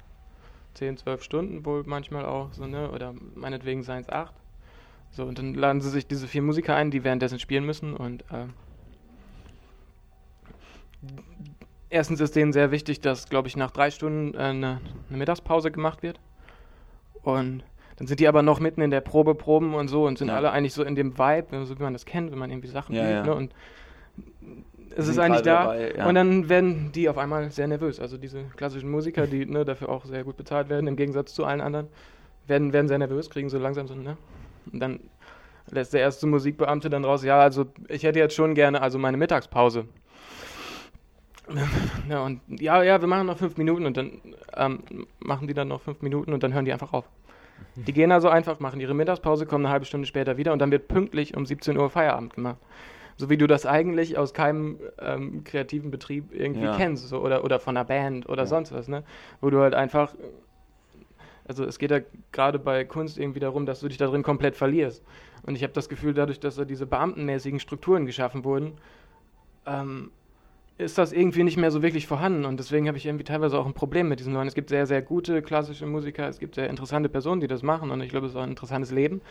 10, 0.75 0.97
12 0.97 1.23
Stunden 1.23 1.65
wohl 1.65 1.83
manchmal 1.85 2.25
auch, 2.25 2.53
so, 2.53 2.65
ne? 2.65 2.89
oder 2.91 3.13
meinetwegen 3.35 3.83
seien 3.83 4.01
es 4.01 4.09
8. 4.09 4.33
So, 5.11 5.25
und 5.25 5.37
dann 5.37 5.53
laden 5.53 5.81
sie 5.81 5.89
sich 5.89 6.07
diese 6.07 6.27
vier 6.27 6.41
Musiker 6.41 6.75
ein, 6.75 6.89
die 6.89 7.03
währenddessen 7.03 7.39
spielen 7.39 7.65
müssen 7.65 7.93
und 7.93 8.23
ähm, 8.31 8.53
erstens 11.91 12.19
ist 12.19 12.35
denen 12.35 12.53
sehr 12.53 12.71
wichtig, 12.71 13.01
dass, 13.01 13.29
glaube 13.29 13.47
ich, 13.47 13.55
nach 13.55 13.69
drei 13.71 13.91
Stunden 13.91 14.33
äh, 14.33 14.37
eine, 14.39 14.81
eine 15.09 15.17
Mittagspause 15.17 15.71
gemacht 15.71 16.01
wird. 16.01 16.19
Und 17.21 17.63
dann 17.97 18.07
sind 18.07 18.19
die 18.19 18.27
aber 18.27 18.41
noch 18.41 18.59
mitten 18.59 18.81
in 18.81 18.89
der 18.89 19.01
Probe, 19.01 19.35
Proben 19.35 19.75
und 19.75 19.87
so 19.87 20.05
und 20.07 20.17
sind 20.17 20.29
Ja. 20.29 20.35
alle 20.37 20.51
eigentlich 20.51 20.73
so 20.73 20.83
in 20.83 20.95
dem 20.95 21.17
Vibe, 21.19 21.65
so 21.65 21.77
wie 21.77 21.83
man 21.83 21.93
das 21.93 22.05
kennt, 22.05 22.31
wenn 22.31 22.39
man 22.39 22.49
irgendwie 22.49 22.69
Sachen 22.69 22.95
Ja, 22.95 23.19
übt. 23.19 23.29
Ne? 23.29 23.35
Und 23.35 23.53
es 24.95 25.07
ist 25.07 25.19
eigentlich 25.19 25.43
da. 25.43 25.63
dabei, 25.63 25.93
ja. 25.95 26.07
Und 26.07 26.15
dann 26.15 26.49
werden 26.49 26.91
die 26.93 27.07
auf 27.09 27.17
einmal 27.17 27.51
sehr 27.51 27.67
nervös. 27.67 27.99
Also 27.99 28.17
diese 28.17 28.43
klassischen 28.55 28.89
Musiker, 28.89 29.27
die 29.27 29.45
ne, 29.45 29.65
dafür 29.65 29.89
auch 29.89 30.05
sehr 30.05 30.23
gut 30.23 30.37
bezahlt 30.37 30.69
werden, 30.69 30.87
im 30.87 30.95
Gegensatz 30.95 31.33
zu 31.33 31.45
allen 31.45 31.61
anderen, 31.61 31.87
werden, 32.47 32.73
werden 32.73 32.87
sehr 32.87 32.97
nervös, 32.97 33.29
kriegen 33.29 33.49
so 33.49 33.59
langsam 33.59 33.87
so, 33.87 33.93
ne? 33.95 34.17
Und 34.71 34.79
dann 34.79 34.99
lässt 35.69 35.93
der 35.93 36.01
erste 36.01 36.27
Musikbeamte 36.27 36.89
dann 36.89 37.05
raus, 37.05 37.23
ja, 37.23 37.39
also 37.39 37.65
ich 37.87 38.03
hätte 38.03 38.19
jetzt 38.19 38.35
schon 38.35 38.55
gerne 38.55 38.81
also 38.81 38.97
meine 38.97 39.17
Mittagspause. 39.17 39.85
Ja, 42.09 42.23
und 42.25 42.41
ja, 42.47 42.81
ja, 42.83 42.99
wir 43.01 43.07
machen 43.07 43.27
noch 43.27 43.37
fünf 43.37 43.57
Minuten 43.57 43.85
und 43.85 43.97
dann 43.97 44.21
ähm, 44.55 44.79
machen 45.19 45.47
die 45.47 45.53
dann 45.53 45.67
noch 45.67 45.81
fünf 45.81 46.01
Minuten 46.01 46.33
und 46.33 46.43
dann 46.43 46.53
hören 46.53 46.65
die 46.65 46.73
einfach 46.73 46.93
auf. 46.93 47.09
Die 47.75 47.93
gehen 47.93 48.11
also 48.11 48.29
einfach, 48.29 48.59
machen 48.59 48.79
ihre 48.79 48.93
Mittagspause, 48.93 49.45
kommen 49.45 49.65
eine 49.65 49.71
halbe 49.73 49.85
Stunde 49.85 50.05
später 50.07 50.37
wieder 50.37 50.51
und 50.53 50.59
dann 50.59 50.71
wird 50.71 50.87
pünktlich 50.87 51.35
um 51.37 51.45
17 51.45 51.77
Uhr 51.77 51.89
Feierabend 51.89 52.33
gemacht. 52.35 52.57
So 53.17 53.29
wie 53.29 53.37
du 53.37 53.47
das 53.47 53.65
eigentlich 53.65 54.17
aus 54.17 54.33
keinem 54.33 54.79
ähm, 54.99 55.43
kreativen 55.43 55.91
Betrieb 55.91 56.33
irgendwie 56.33 56.65
Ja. 56.65 56.75
kennst 56.75 57.07
so, 57.07 57.19
oder, 57.19 57.43
oder 57.43 57.59
von 57.59 57.77
einer 57.77 57.85
Band 57.85 58.27
oder 58.27 58.43
Ja. 58.43 58.47
sonst 58.47 58.71
was, 58.71 58.87
ne? 58.87 59.03
Wo 59.41 59.49
du 59.49 59.59
halt 59.59 59.73
einfach, 59.75 60.15
also 61.47 61.63
es 61.65 61.77
geht 61.79 61.91
ja 61.91 61.99
gerade 62.31 62.59
bei 62.59 62.83
Kunst 62.83 63.17
irgendwie 63.17 63.39
darum, 63.39 63.65
dass 63.65 63.79
du 63.79 63.87
dich 63.87 63.97
da 63.97 64.07
drin 64.07 64.23
komplett 64.23 64.55
verlierst. 64.55 65.03
Und 65.43 65.55
ich 65.55 65.63
habe 65.63 65.73
das 65.73 65.87
Gefühl, 65.89 66.13
dadurch, 66.13 66.39
dass 66.39 66.55
da 66.55 66.65
diese 66.65 66.85
beamtenmäßigen 66.85 67.59
Strukturen 67.59 68.05
geschaffen 68.05 68.43
wurden, 68.43 68.73
ähm, 69.65 70.11
ist 70.77 70.97
das 70.97 71.13
irgendwie 71.13 71.43
nicht 71.43 71.57
mehr 71.57 71.71
so 71.71 71.81
wirklich 71.81 72.07
vorhanden. 72.07 72.45
Und 72.45 72.59
deswegen 72.59 72.87
habe 72.87 72.97
ich 72.97 73.05
irgendwie 73.05 73.23
teilweise 73.23 73.59
auch 73.59 73.65
ein 73.65 73.73
Problem 73.73 74.09
mit 74.09 74.19
diesen 74.19 74.33
Leuten. 74.33 74.47
Es 74.47 74.55
gibt 74.55 74.69
sehr, 74.69 74.85
sehr 74.87 75.01
gute 75.01 75.41
klassische 75.41 75.85
Musiker, 75.85 76.27
es 76.27 76.39
gibt 76.39 76.55
sehr 76.55 76.69
interessante 76.69 77.09
Personen, 77.09 77.41
die 77.41 77.47
das 77.47 77.63
machen 77.63 77.91
und 77.91 78.01
ich 78.01 78.09
glaube, 78.09 78.25
es 78.25 78.33
ist 78.33 78.37
auch 78.37 78.43
ein 78.43 78.49
interessantes 78.49 78.91
Leben. 78.91 79.21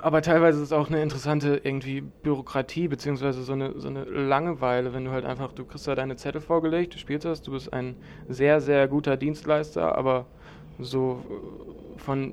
Aber 0.00 0.22
teilweise 0.22 0.58
ist 0.58 0.66
es 0.66 0.72
auch 0.72 0.88
eine 0.88 1.02
interessante 1.02 1.60
irgendwie 1.62 2.00
Bürokratie, 2.00 2.88
beziehungsweise 2.88 3.42
so 3.42 3.52
eine, 3.52 3.78
so 3.78 3.88
eine 3.88 4.04
Langeweile, 4.04 4.94
wenn 4.94 5.04
du 5.04 5.10
halt 5.10 5.26
einfach, 5.26 5.52
du 5.52 5.66
kriegst 5.66 5.86
da 5.86 5.94
deine 5.94 6.16
Zettel 6.16 6.40
vorgelegt, 6.40 6.94
du 6.94 6.98
spielst 6.98 7.26
das, 7.26 7.42
du 7.42 7.52
bist 7.52 7.72
ein 7.72 7.96
sehr, 8.26 8.62
sehr 8.62 8.88
guter 8.88 9.18
Dienstleister, 9.18 9.96
aber 9.96 10.24
so 10.78 11.22
äh, 11.28 11.98
von 11.98 12.32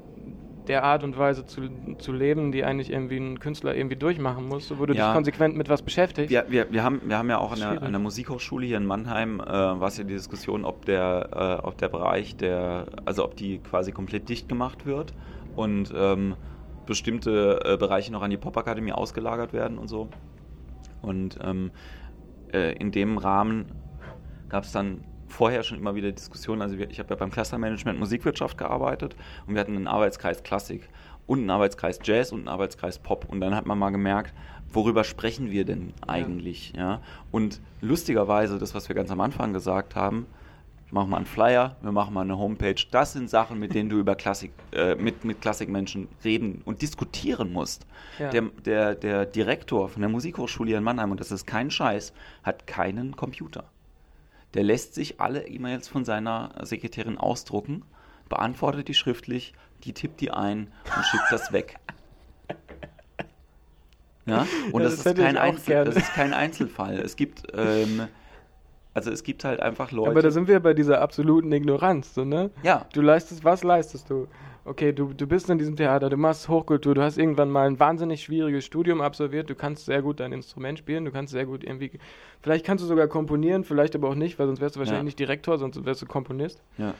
der 0.70 0.84
Art 0.84 1.04
und 1.04 1.18
Weise 1.18 1.46
zu, 1.48 1.68
zu 1.98 2.14
leben, 2.14 2.52
die 2.52 2.64
eigentlich 2.64 2.92
irgendwie 2.92 3.18
ein 3.18 3.40
Künstler 3.40 3.76
irgendwie 3.76 3.96
durchmachen 3.96 4.48
muss, 4.48 4.72
wo 4.78 4.86
du 4.86 4.94
Ja. 4.94 5.08
dich 5.08 5.14
konsequent 5.14 5.58
mit 5.58 5.68
was 5.68 5.82
beschäftigst. 5.82 6.30
Wir, 6.30 6.46
wir, 6.48 6.72
wir, 6.72 6.84
haben, 6.84 7.02
wir 7.04 7.18
haben 7.18 7.30
ja 7.30 7.40
auch 7.40 7.52
an 7.52 7.60
der, 7.60 7.82
an 7.82 7.92
der 7.92 8.00
Musikhochschule 8.00 8.68
hier 8.68 8.78
in 8.78 8.86
Mannheim, 8.86 9.40
äh, 9.42 9.46
war 9.48 9.88
es 9.88 9.98
ja 9.98 10.04
die 10.04 10.14
Diskussion, 10.14 10.64
ob 10.64 10.86
der, 10.86 11.60
äh, 11.64 11.68
ob 11.68 11.78
der 11.80 11.90
Bereich, 11.90 12.38
der, 12.38 12.86
also 13.04 13.26
ob 13.26 13.36
die 13.36 13.58
quasi 13.58 13.92
komplett 13.92 14.30
dicht 14.30 14.48
gemacht 14.48 14.86
wird 14.86 15.14
und 15.56 15.92
ähm, 15.96 16.36
bestimmte 16.86 17.60
äh, 17.66 17.76
Bereiche 17.78 18.12
noch 18.12 18.22
an 18.22 18.30
die 18.30 18.38
Popakademie 18.38 18.92
ausgelagert 18.92 19.54
werden 19.54 19.80
und 19.80 19.88
so. 19.88 20.10
Und 21.02 21.40
ähm, 21.44 21.72
äh, 22.54 22.74
in 22.74 22.92
dem 22.92 23.18
Rahmen 23.18 23.66
gab 24.50 24.66
es 24.66 24.72
dann 24.72 25.02
vorher 25.30 25.64
schon 25.64 25.78
immer 25.78 25.96
wieder 25.96 26.12
Diskussionen. 26.12 26.62
Also 26.62 26.76
ich 26.76 27.00
habe 27.00 27.10
ja 27.10 27.16
beim 27.16 27.32
Clustermanagement 27.32 28.00
Musikwirtschaft 28.00 28.58
gearbeitet 28.58 29.16
und 29.48 29.54
wir 29.54 29.62
hatten 29.62 29.76
einen 29.76 29.88
Arbeitskreis 29.88 30.44
Klassik 30.44 30.90
und 31.28 31.40
einen 31.40 31.50
Arbeitskreis 31.50 32.00
Jazz 32.04 32.32
und 32.32 32.40
einen 32.40 32.48
Arbeitskreis 32.48 33.00
Pop. 33.00 33.26
Und 33.30 33.40
dann 33.40 33.56
hat 33.56 33.66
man 33.66 33.78
mal 33.78 33.92
gemerkt, 33.92 34.34
worüber 34.72 35.04
sprechen 35.04 35.52
wir 35.52 35.66
denn 35.66 35.94
eigentlich? 36.08 36.74
Ja. 36.76 37.02
Und 37.32 37.62
lustigerweise, 37.82 38.58
das, 38.58 38.74
was 38.74 38.90
wir 38.90 38.96
ganz 38.96 39.12
am 39.12 39.22
Anfang 39.22 39.54
gesagt 39.54 39.96
haben, 39.96 40.26
machen 40.92 41.10
wir 41.12 41.18
einen 41.18 41.26
Flyer, 41.26 41.76
wir 41.82 41.92
machen 41.92 42.14
mal 42.14 42.22
eine 42.22 42.38
Homepage. 42.38 42.76
Das 42.92 43.14
sind 43.14 43.30
Sachen, 43.30 43.60
mit 43.60 43.76
denen 43.76 43.90
du 43.90 44.00
über 44.00 44.16
Klassik, 44.16 44.52
äh, 44.72 44.96
mit, 44.96 45.24
mit 45.24 45.42
Klassikmenschen 45.42 46.08
reden 46.24 46.62
und 46.66 46.82
diskutieren 46.82 47.54
musst. 47.54 47.86
Ja. 48.18 48.30
Der, 48.30 48.42
der, 48.66 48.96
der 48.96 49.26
Direktor 49.26 49.90
von 49.90 50.02
der 50.02 50.10
Musikhochschule 50.10 50.70
hier 50.70 50.78
in 50.78 50.84
Mannheim, 50.84 51.12
und 51.12 51.20
das 51.20 51.32
ist 51.32 51.46
kein 51.46 51.70
Scheiß, 51.70 52.14
hat 52.44 52.68
keinen 52.68 53.16
Computer. 53.16 53.66
Der 54.54 54.64
lässt 54.64 54.95
sich 54.95 55.20
alle 55.22 55.47
E-Mails 55.47 55.88
von 55.88 56.06
seiner 56.06 56.54
Sekretärin 56.64 57.18
ausdrucken, 57.18 57.84
beantwortet 58.30 58.88
die 58.88 58.93
schriftlich, 58.93 59.54
die 59.84 59.93
tippt 59.93 60.22
die 60.22 60.32
ein 60.32 60.72
und 60.95 61.06
schickt 61.06 61.32
das 61.32 61.52
weg. 61.52 61.76
Ja? 64.26 64.45
Und 64.72 64.82
Ja, 64.82 64.89
das, 64.89 65.04
das 65.04 65.06
ist 65.14 65.18
kein 65.18 65.38
Einzel, 65.38 65.86
das 65.86 65.95
ist 65.95 66.14
kein 66.14 66.34
Einzelfall. 66.34 67.00
Es 67.00 67.16
gibt, 67.16 67.43
ähm, 67.54 68.08
also 68.93 69.12
es 69.12 69.24
gibt 69.24 69.43
halt 69.43 69.60
einfach 69.60 69.91
Leute. 69.91 70.12
Aber 70.12 70.22
da 70.22 70.32
sind 70.32 70.47
wir 70.47 70.60
bei 70.60 70.74
dieser 70.74 71.02
absoluten 71.02 71.52
Ignoranz, 71.52 72.14
so, 72.14 72.26
ne? 72.26 72.52
ja, 72.64 72.86
Du 72.93 73.02
leistest, 73.02 73.43
was 73.43 73.64
leistest 73.64 74.10
du? 74.10 74.28
Okay, 74.66 74.91
du, 74.93 75.14
du 75.14 75.26
bist 75.26 75.49
in 75.49 75.57
diesem 75.57 75.76
Theater, 75.76 76.10
du 76.10 76.18
machst 76.18 76.47
Hochkultur, 76.49 76.93
du 76.93 77.01
hast 77.01 77.18
irgendwann 77.18 77.49
mal 77.49 77.66
ein 77.68 77.80
wahnsinnig 77.80 78.22
schwieriges 78.24 78.66
Studium 78.66 79.01
absolviert, 79.01 79.49
du 79.49 79.55
kannst 79.55 79.86
sehr 79.86 80.01
gut 80.01 80.20
dein 80.20 80.32
Instrument 80.34 80.78
spielen, 80.78 81.05
du 81.05 81.12
kannst 81.12 81.32
sehr 81.32 81.45
gut 81.45 81.64
irgendwie, 81.64 81.91
vielleicht 82.41 82.66
kannst 82.66 82.84
du 82.84 82.88
sogar 82.88 83.07
komponieren, 83.07 83.64
vielleicht 83.64 83.95
aber 83.95 84.10
auch 84.10 84.16
nicht, 84.16 84.38
weil 84.38 84.47
sonst 84.47 84.62
wärst 84.62 84.76
du 84.76 84.80
wahrscheinlich 84.80 84.99
Ja. 85.01 85.05
nicht 85.05 85.20
Direktor, 85.20 85.57
sonst 85.57 85.84
wärst 85.86 86.01
du 86.01 86.05
Komponist. 86.05 86.62
ja. 86.78 86.93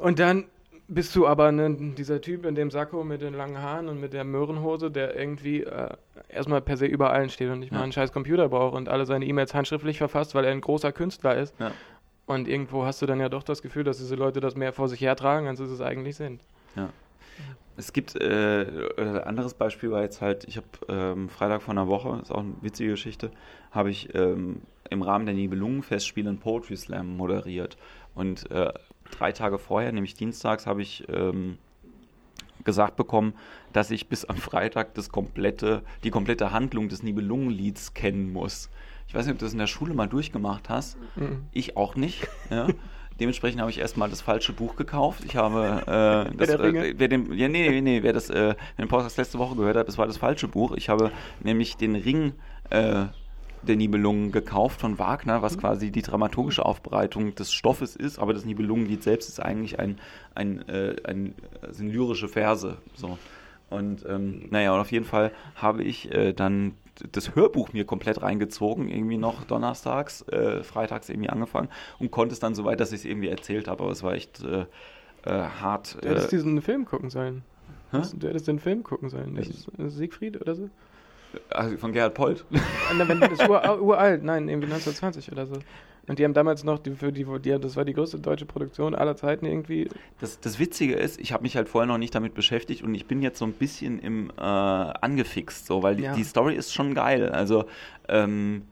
Und 0.00 0.18
dann 0.18 0.44
bist 0.88 1.14
du 1.16 1.26
aber 1.26 1.50
ne, 1.52 1.94
dieser 1.96 2.20
Typ 2.20 2.46
in 2.46 2.54
dem 2.54 2.70
Sakko 2.70 3.02
mit 3.04 3.20
den 3.20 3.34
langen 3.34 3.60
Haaren 3.60 3.88
und 3.88 4.00
mit 4.00 4.12
der 4.12 4.24
Möhrenhose, 4.24 4.90
der 4.90 5.16
irgendwie 5.18 5.64
äh, 5.64 5.88
erstmal 6.28 6.60
per 6.60 6.76
se 6.76 6.86
über 6.86 7.12
allen 7.12 7.28
steht 7.28 7.50
und 7.50 7.58
nicht 7.60 7.72
Ja. 7.72 7.78
mal 7.78 7.82
einen 7.82 7.92
scheiß 7.92 8.12
Computer 8.12 8.48
braucht 8.48 8.74
und 8.76 8.88
alle 8.88 9.04
seine 9.04 9.26
E-Mails 9.26 9.52
handschriftlich 9.52 9.98
verfasst, 9.98 10.34
weil 10.34 10.44
er 10.44 10.52
ein 10.52 10.60
großer 10.60 10.92
Künstler 10.92 11.36
ist. 11.36 11.54
Ja. 11.58 11.72
Und 12.26 12.48
irgendwo 12.48 12.84
hast 12.84 13.00
du 13.00 13.06
dann 13.06 13.20
ja 13.20 13.28
doch 13.28 13.44
das 13.44 13.62
Gefühl, 13.62 13.84
dass 13.84 13.98
diese 13.98 14.16
Leute 14.16 14.40
das 14.40 14.56
mehr 14.56 14.72
vor 14.72 14.88
sich 14.88 15.00
hertragen, 15.00 15.46
als 15.46 15.58
sie 15.58 15.64
es 15.64 15.80
eigentlich 15.80 16.16
sind. 16.16 16.42
Es 17.76 17.92
gibt 17.92 18.20
äh, 18.20 18.66
ein 18.96 19.18
anderes 19.18 19.54
Beispiel 19.54 19.90
war 19.90 20.02
jetzt 20.02 20.22
halt, 20.22 20.44
ich 20.48 20.56
habe 20.56 20.66
ähm, 20.88 21.28
Freitag 21.28 21.62
vor 21.62 21.72
einer 21.72 21.88
Woche, 21.88 22.20
ist 22.22 22.32
auch 22.32 22.40
eine 22.40 22.54
witzige 22.62 22.90
Geschichte, 22.90 23.30
habe 23.70 23.90
ich 23.90 24.14
ähm, 24.14 24.62
im 24.88 25.02
Rahmen 25.02 25.26
der 25.26 25.34
Nibelungenfestspiele 25.34 26.28
einen 26.28 26.38
Poetry 26.38 26.76
Slam 26.76 27.16
moderiert. 27.16 27.76
Und 28.14 28.50
äh, 28.50 28.72
drei 29.10 29.32
Tage 29.32 29.58
vorher, 29.58 29.92
nämlich 29.92 30.14
dienstags, 30.14 30.66
habe 30.66 30.80
ich 30.80 31.06
ähm, 31.08 31.58
gesagt 32.64 32.96
bekommen, 32.96 33.34
dass 33.74 33.90
ich 33.90 34.08
bis 34.08 34.24
am 34.24 34.36
Freitag 34.36 34.94
das 34.94 35.10
komplette, 35.10 35.82
die 36.02 36.10
komplette 36.10 36.52
Handlung 36.52 36.88
des 36.88 37.02
Nibelungenlieds 37.02 37.92
kennen 37.92 38.32
muss. 38.32 38.70
Ich 39.08 39.14
weiß 39.14 39.26
nicht, 39.26 39.32
ob 39.34 39.38
du 39.38 39.44
das 39.44 39.52
in 39.52 39.58
der 39.58 39.66
Schule 39.66 39.94
mal 39.94 40.08
durchgemacht 40.08 40.68
hast. 40.68 40.96
Mhm. 41.16 41.46
Ich 41.52 41.76
auch 41.76 41.94
nicht. 41.96 42.26
Ja. 42.50 42.66
Dementsprechend 43.18 43.60
habe 43.60 43.70
ich 43.70 43.78
erstmal 43.78 44.10
das 44.10 44.20
falsche 44.20 44.52
Buch 44.52 44.76
gekauft. 44.76 45.24
Ich 45.24 45.36
habe 45.36 45.82
äh, 45.86 46.36
das, 46.36 46.50
äh, 46.50 46.94
wer 46.98 47.08
den, 47.08 47.32
ja, 47.32 47.48
nee, 47.48 47.68
nee, 47.70 47.80
nee, 47.80 48.02
wer 48.02 48.12
das, 48.12 48.28
äh, 48.28 48.54
den 48.78 48.88
Podcast 48.88 49.16
letzte 49.16 49.38
Woche 49.38 49.56
gehört 49.56 49.76
hat, 49.76 49.88
das 49.88 49.96
war 49.96 50.06
das 50.06 50.18
falsche 50.18 50.48
Buch. 50.48 50.72
Ich 50.76 50.88
habe 50.88 51.10
nämlich 51.40 51.76
den 51.76 51.96
Ring 51.96 52.34
äh, 52.68 53.06
der 53.62 53.76
Nibelungen 53.76 54.32
gekauft 54.32 54.80
von 54.80 54.98
Wagner, 54.98 55.38
Mhm. 55.38 55.42
was 55.42 55.56
quasi 55.56 55.90
die 55.90 56.02
dramaturgische 56.02 56.64
Aufbereitung 56.64 57.34
des 57.34 57.52
Stoffes 57.52 57.96
ist, 57.96 58.18
aber 58.18 58.34
das 58.34 58.44
Nibelungenlied 58.44 59.02
selbst 59.02 59.28
ist 59.28 59.40
eigentlich 59.40 59.78
ein, 59.78 59.98
ein, 60.34 60.68
äh, 60.68 60.96
ein, 61.04 61.34
sind 61.70 61.88
lyrische 61.90 62.28
Verse. 62.28 62.76
So. 62.94 63.18
Und 63.70 64.04
ähm, 64.06 64.46
naja, 64.50 64.74
und 64.74 64.80
auf 64.80 64.92
jeden 64.92 65.06
Fall 65.06 65.32
habe 65.56 65.82
ich 65.82 66.12
äh, 66.12 66.32
dann 66.34 66.74
das 67.12 67.34
Hörbuch 67.34 67.72
mir 67.72 67.84
komplett 67.84 68.22
reingezogen, 68.22 68.88
irgendwie 68.88 69.16
noch 69.18 69.44
donnerstags, 69.44 70.22
äh, 70.28 70.62
freitags 70.62 71.08
irgendwie 71.08 71.30
angefangen 71.30 71.68
und 71.98 72.10
konnte 72.10 72.32
es 72.32 72.40
dann 72.40 72.54
so 72.54 72.64
weit, 72.64 72.80
dass 72.80 72.92
ich 72.92 73.00
es 73.00 73.04
irgendwie 73.04 73.28
erzählt 73.28 73.68
habe, 73.68 73.82
aber 73.82 73.92
es 73.92 74.02
war 74.02 74.14
echt 74.14 74.42
äh, 74.42 74.66
äh, 75.24 75.30
hart. 75.60 75.98
Du 76.02 76.08
hättest 76.08 76.32
Äh, 76.32 76.36
diesen 76.36 76.60
Film 76.62 76.84
gucken 76.84 77.10
sollen. 77.10 77.42
Hä? 77.92 78.02
Du 78.14 78.28
hättest 78.28 78.48
den 78.48 78.58
Film 78.58 78.82
gucken 78.82 79.08
sollen. 79.10 79.36
Äh, 79.36 79.88
Siegfried 79.88 80.40
oder 80.40 80.54
so? 80.54 80.70
also 81.50 81.76
von 81.76 81.92
Gerhard 81.92 82.14
Polt. 82.14 82.44
Das 82.90 83.30
ist 83.32 83.48
ur, 83.48 83.80
uralt, 83.82 84.22
nein, 84.24 84.48
irgendwie 84.48 84.72
1920 84.72 85.32
oder 85.32 85.46
so. 85.46 85.54
Und 86.08 86.18
die 86.18 86.24
haben 86.24 86.34
damals 86.34 86.62
noch, 86.62 86.78
die, 86.78 86.92
für 86.92 87.10
die, 87.12 87.24
die, 87.42 87.58
das 87.58 87.74
war 87.76 87.84
die 87.84 87.92
größte 87.92 88.18
deutsche 88.20 88.46
Produktion 88.46 88.94
aller 88.94 89.16
Zeiten 89.16 89.44
irgendwie. 89.44 89.88
Das, 90.20 90.38
das 90.40 90.58
Witzige 90.58 90.94
ist, 90.94 91.18
ich 91.20 91.32
habe 91.32 91.42
mich 91.42 91.56
halt 91.56 91.68
vorher 91.68 91.86
noch 91.86 91.98
nicht 91.98 92.14
damit 92.14 92.34
beschäftigt 92.34 92.82
und 92.82 92.94
ich 92.94 93.06
bin 93.06 93.22
jetzt 93.22 93.38
so 93.38 93.44
ein 93.44 93.52
bisschen 93.52 93.98
im 93.98 94.30
äh, 94.36 94.40
angefixt, 94.42 95.66
so, 95.66 95.82
weil 95.82 95.96
die, 95.96 96.04
Ja. 96.04 96.14
die 96.14 96.24
Story 96.24 96.54
ist 96.54 96.72
schon 96.72 96.94
geil. 96.94 97.30
Also 97.30 97.64
ähm, 98.08 98.62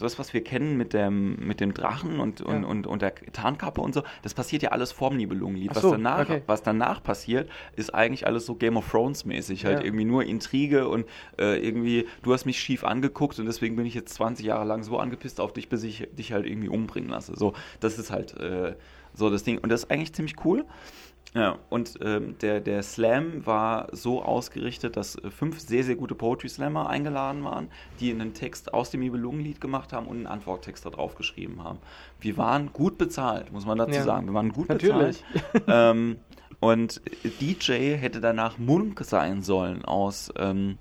das, 0.00 0.18
was 0.18 0.32
wir 0.34 0.42
kennen 0.44 0.76
mit 0.76 0.92
dem, 0.92 1.36
mit 1.36 1.60
dem 1.60 1.74
Drachen 1.74 2.20
und, 2.20 2.40
und, 2.40 2.62
Ja. 2.62 2.68
und, 2.68 2.86
und 2.86 3.02
der 3.02 3.14
Tarnkappe 3.14 3.80
und 3.80 3.94
so, 3.94 4.02
das 4.22 4.34
passiert 4.34 4.62
ja 4.62 4.70
alles 4.70 4.92
vorm 4.92 5.16
Nibelungenlied. 5.16 5.70
Ach 5.72 5.76
Was, 5.76 5.82
so, 5.82 5.90
danach, 5.92 6.20
okay. 6.20 6.42
was 6.46 6.62
danach 6.62 7.02
passiert, 7.02 7.48
ist 7.76 7.94
eigentlich 7.94 8.26
alles 8.26 8.46
so 8.46 8.54
Game 8.54 8.76
of 8.76 8.90
Thrones 8.90 9.24
mäßig. 9.24 9.64
Halt 9.64 9.78
Ja. 9.80 9.84
irgendwie 9.84 10.04
nur 10.04 10.24
Intrige 10.24 10.88
und 10.88 11.06
äh, 11.38 11.56
irgendwie, 11.64 12.06
du 12.22 12.32
hast 12.32 12.44
mich 12.46 12.60
schief 12.60 12.84
angeguckt 12.84 13.38
und 13.38 13.46
deswegen 13.46 13.76
bin 13.76 13.86
ich 13.86 13.94
jetzt 13.94 14.14
20 14.14 14.46
Jahre 14.46 14.64
lang 14.64 14.82
so 14.82 14.98
angepisst 14.98 15.40
auf 15.40 15.52
dich, 15.52 15.68
bis 15.68 15.82
ich 15.82 16.08
dich 16.12 16.32
halt 16.32 16.46
irgendwie 16.46 16.68
umbringen 16.68 17.10
lasse. 17.10 17.34
So, 17.36 17.54
das 17.80 17.98
ist 17.98 18.10
halt 18.10 18.36
äh, 18.38 18.74
so 19.14 19.30
das 19.30 19.42
Ding. 19.44 19.58
Und 19.58 19.70
das 19.70 19.84
ist 19.84 19.90
eigentlich 19.90 20.12
ziemlich 20.12 20.36
cool. 20.44 20.64
Ja, 21.32 21.58
und 21.68 21.96
ähm, 22.02 22.36
der, 22.40 22.60
der 22.60 22.82
Slam 22.82 23.46
war 23.46 23.86
so 23.92 24.20
ausgerichtet, 24.22 24.96
dass 24.96 25.14
äh, 25.14 25.30
fünf 25.30 25.60
sehr, 25.60 25.84
sehr 25.84 25.94
gute 25.94 26.16
Poetry 26.16 26.48
Slammer 26.48 26.88
eingeladen 26.90 27.44
waren, 27.44 27.68
die 28.00 28.10
einen 28.10 28.34
Text 28.34 28.74
aus 28.74 28.90
dem 28.90 28.98
Nibelungenlied 29.00 29.60
gemacht 29.60 29.92
haben 29.92 30.06
und 30.08 30.16
einen 30.16 30.26
Antworttext 30.26 30.84
da 30.84 30.90
drauf 30.90 31.14
geschrieben 31.14 31.62
haben. 31.62 31.78
Wir 32.18 32.36
waren 32.36 32.72
gut 32.72 32.98
bezahlt, 32.98 33.52
muss 33.52 33.64
man 33.64 33.78
dazu 33.78 33.92
Ja. 33.92 34.02
sagen. 34.02 34.26
Wir 34.26 34.34
waren 34.34 34.50
gut 34.50 34.68
Natürlich. 34.70 35.22
bezahlt. 35.32 35.64
ähm, 35.68 36.16
und 36.58 37.00
DJ 37.40 37.94
hätte 37.96 38.20
danach 38.20 38.58
Munk 38.58 39.00
sein 39.04 39.42
sollen 39.42 39.84
aus, 39.84 40.32
ähm, 40.36 40.78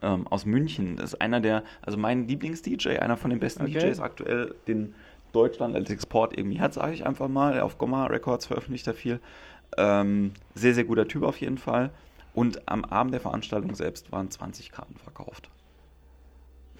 ähm, 0.00 0.26
aus 0.28 0.46
München. 0.46 0.96
Das 0.96 1.12
ist 1.12 1.20
einer 1.20 1.40
der, 1.40 1.62
also 1.82 1.98
mein 1.98 2.26
Lieblings-DJ, 2.26 2.98
einer 3.00 3.18
von 3.18 3.28
den 3.30 3.38
besten 3.38 3.64
Okay. 3.64 3.78
DJs 3.80 4.00
aktuell, 4.00 4.54
den 4.66 4.94
Deutschland 5.32 5.76
als 5.76 5.90
Export 5.90 6.36
irgendwie 6.36 6.58
hat, 6.58 6.72
sage 6.72 6.94
ich 6.94 7.04
einfach 7.06 7.28
mal. 7.28 7.60
Auf 7.60 7.76
Gomma 7.76 8.06
Records 8.06 8.46
veröffentlicht 8.46 8.86
er 8.86 8.94
viel. 8.94 9.20
Ähm, 9.76 10.32
sehr, 10.54 10.74
sehr 10.74 10.84
guter 10.84 11.06
Typ 11.06 11.22
auf 11.22 11.40
jeden 11.40 11.58
Fall. 11.58 11.90
Und 12.34 12.68
am 12.68 12.84
Abend 12.84 13.12
der 13.14 13.20
Veranstaltung 13.20 13.74
selbst 13.74 14.12
waren 14.12 14.30
20 14.30 14.70
Karten 14.70 14.96
verkauft. 14.96 15.50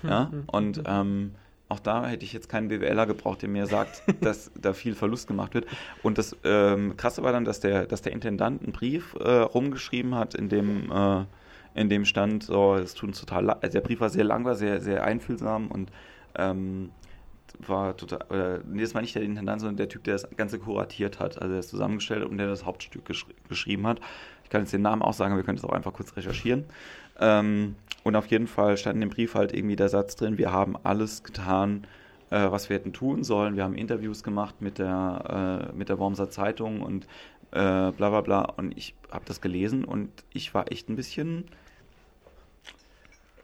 Ja, 0.02 0.26
Hm, 0.30 0.32
hm, 0.32 0.44
und 0.46 0.76
hm. 0.78 0.84
ähm, 0.86 1.34
auch 1.68 1.80
da 1.80 2.06
hätte 2.06 2.24
ich 2.24 2.32
jetzt 2.32 2.48
keinen 2.48 2.68
BWLer 2.68 3.06
gebraucht, 3.06 3.42
der 3.42 3.48
mir 3.48 3.66
sagt, 3.66 4.02
dass 4.20 4.50
da 4.54 4.72
viel 4.72 4.94
Verlust 4.94 5.26
gemacht 5.26 5.54
wird. 5.54 5.66
Und 6.02 6.18
das 6.18 6.36
ähm, 6.44 6.96
Krasse 6.96 7.22
war 7.22 7.32
dann, 7.32 7.44
dass 7.44 7.60
der, 7.60 7.86
dass 7.86 8.02
der 8.02 8.12
Intendant 8.12 8.62
einen 8.62 8.72
Brief 8.72 9.14
äh, 9.20 9.28
rumgeschrieben 9.28 10.14
hat, 10.14 10.34
in 10.34 10.48
dem, 10.48 10.90
äh, 10.90 11.24
in 11.74 11.88
dem 11.88 12.04
stand, 12.04 12.44
so, 12.44 12.76
es 12.76 12.94
tut 12.94 13.10
uns 13.10 13.20
total 13.20 13.44
leid. 13.46 13.58
Also 13.62 13.72
der 13.74 13.80
Brief 13.82 14.00
war 14.00 14.08
sehr 14.10 14.24
lang, 14.24 14.44
war 14.44 14.54
sehr, 14.54 14.80
sehr 14.80 15.04
einfühlsam 15.04 15.68
und 15.68 15.90
ähm, 16.36 16.90
war 17.66 17.96
total, 17.96 18.20
oder, 18.30 18.60
nee, 18.66 18.82
das 18.82 18.94
war 18.94 19.00
nicht 19.00 19.14
der 19.14 19.22
Intendant, 19.22 19.60
sondern 19.60 19.76
der 19.76 19.88
Typ, 19.88 20.04
der 20.04 20.14
das 20.14 20.28
Ganze 20.36 20.58
kuratiert 20.58 21.18
hat, 21.20 21.40
also 21.40 21.52
der 21.52 21.60
es 21.60 21.68
zusammengestellt 21.68 22.22
hat 22.22 22.28
und 22.30 22.38
der 22.38 22.46
das 22.48 22.64
Hauptstück 22.64 23.04
gesch 23.04 23.26
geschrieben 23.48 23.86
hat. 23.86 24.00
Ich 24.44 24.50
kann 24.50 24.62
jetzt 24.62 24.72
den 24.72 24.82
Namen 24.82 25.02
auch 25.02 25.12
sagen, 25.12 25.36
wir 25.36 25.42
können 25.42 25.58
es 25.58 25.64
auch 25.64 25.72
einfach 25.72 25.92
kurz 25.92 26.16
recherchieren. 26.16 26.64
Ähm, 27.20 27.76
und 28.04 28.16
auf 28.16 28.26
jeden 28.26 28.46
Fall 28.46 28.76
stand 28.76 28.94
in 28.96 29.00
dem 29.00 29.10
Brief 29.10 29.34
halt 29.34 29.52
irgendwie 29.54 29.76
der 29.76 29.88
Satz 29.88 30.16
drin, 30.16 30.38
wir 30.38 30.52
haben 30.52 30.76
alles 30.84 31.24
getan, 31.24 31.86
äh, 32.30 32.50
was 32.50 32.68
wir 32.68 32.76
hätten 32.76 32.92
tun 32.92 33.24
sollen. 33.24 33.56
Wir 33.56 33.64
haben 33.64 33.74
Interviews 33.74 34.22
gemacht 34.22 34.60
mit 34.60 34.78
der, 34.78 35.70
äh, 35.72 35.76
mit 35.76 35.88
der 35.88 35.98
Wormser 35.98 36.30
Zeitung 36.30 36.80
und 36.82 37.04
äh, 37.50 37.90
bla 37.92 38.10
bla 38.10 38.20
bla. 38.20 38.42
Und 38.42 38.76
ich 38.76 38.94
habe 39.10 39.24
das 39.26 39.40
gelesen 39.40 39.84
und 39.84 40.10
ich 40.32 40.54
war 40.54 40.70
echt 40.70 40.88
ein 40.88 40.96
bisschen 40.96 41.44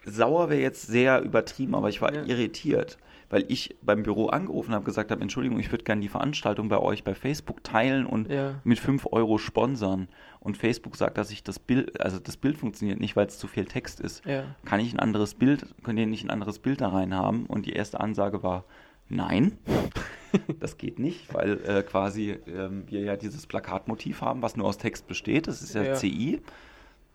sauer, 0.04 0.50
wäre 0.50 0.60
jetzt 0.60 0.86
sehr 0.86 1.22
übertrieben, 1.22 1.74
aber 1.74 1.88
ich 1.88 2.00
war 2.02 2.12
Ja. 2.14 2.22
irritiert. 2.24 2.98
Weil 3.34 3.44
ich 3.48 3.74
beim 3.82 4.04
Büro 4.04 4.26
angerufen 4.28 4.72
habe, 4.74 4.84
gesagt 4.84 5.10
habe, 5.10 5.20
Entschuldigung, 5.20 5.58
ich 5.58 5.72
würde 5.72 5.82
gerne 5.82 6.00
die 6.00 6.08
Veranstaltung 6.08 6.68
bei 6.68 6.78
euch 6.78 7.02
bei 7.02 7.14
Facebook 7.16 7.64
teilen 7.64 8.06
und 8.06 8.30
Ja. 8.30 8.60
mit 8.62 8.78
5 8.78 9.08
Euro 9.10 9.38
sponsern. 9.38 10.06
Und 10.38 10.56
Facebook 10.56 10.94
sagt, 10.94 11.18
dass 11.18 11.32
ich 11.32 11.42
das 11.42 11.58
Bild, 11.58 12.00
also 12.00 12.20
das 12.20 12.36
Bild 12.36 12.56
funktioniert 12.58 13.00
nicht, 13.00 13.16
weil 13.16 13.26
es 13.26 13.36
zu 13.36 13.48
viel 13.48 13.64
Text 13.64 13.98
ist. 13.98 14.24
Ja. 14.24 14.44
Kann 14.64 14.78
ich 14.78 14.92
ein 14.94 15.00
anderes 15.00 15.34
Bild, 15.34 15.66
könnt 15.82 15.98
ihr 15.98 16.06
nicht 16.06 16.22
ein 16.22 16.30
anderes 16.30 16.60
Bild 16.60 16.80
da 16.80 16.90
rein 16.90 17.12
haben? 17.12 17.46
Und 17.46 17.66
die 17.66 17.72
erste 17.72 17.98
Ansage 17.98 18.44
war, 18.44 18.64
nein, 19.08 19.58
das 20.60 20.78
geht 20.78 21.00
nicht, 21.00 21.34
weil 21.34 21.58
äh, 21.66 21.82
quasi 21.82 22.36
ähm, 22.46 22.84
wir 22.86 23.00
ja 23.00 23.16
dieses 23.16 23.46
Plakatmotiv 23.48 24.20
haben, 24.20 24.42
was 24.42 24.56
nur 24.56 24.66
aus 24.68 24.78
Text 24.78 25.08
besteht. 25.08 25.48
Das 25.48 25.60
ist 25.60 25.74
ja, 25.74 25.82
Ja. 25.82 25.94
CI. 25.94 26.40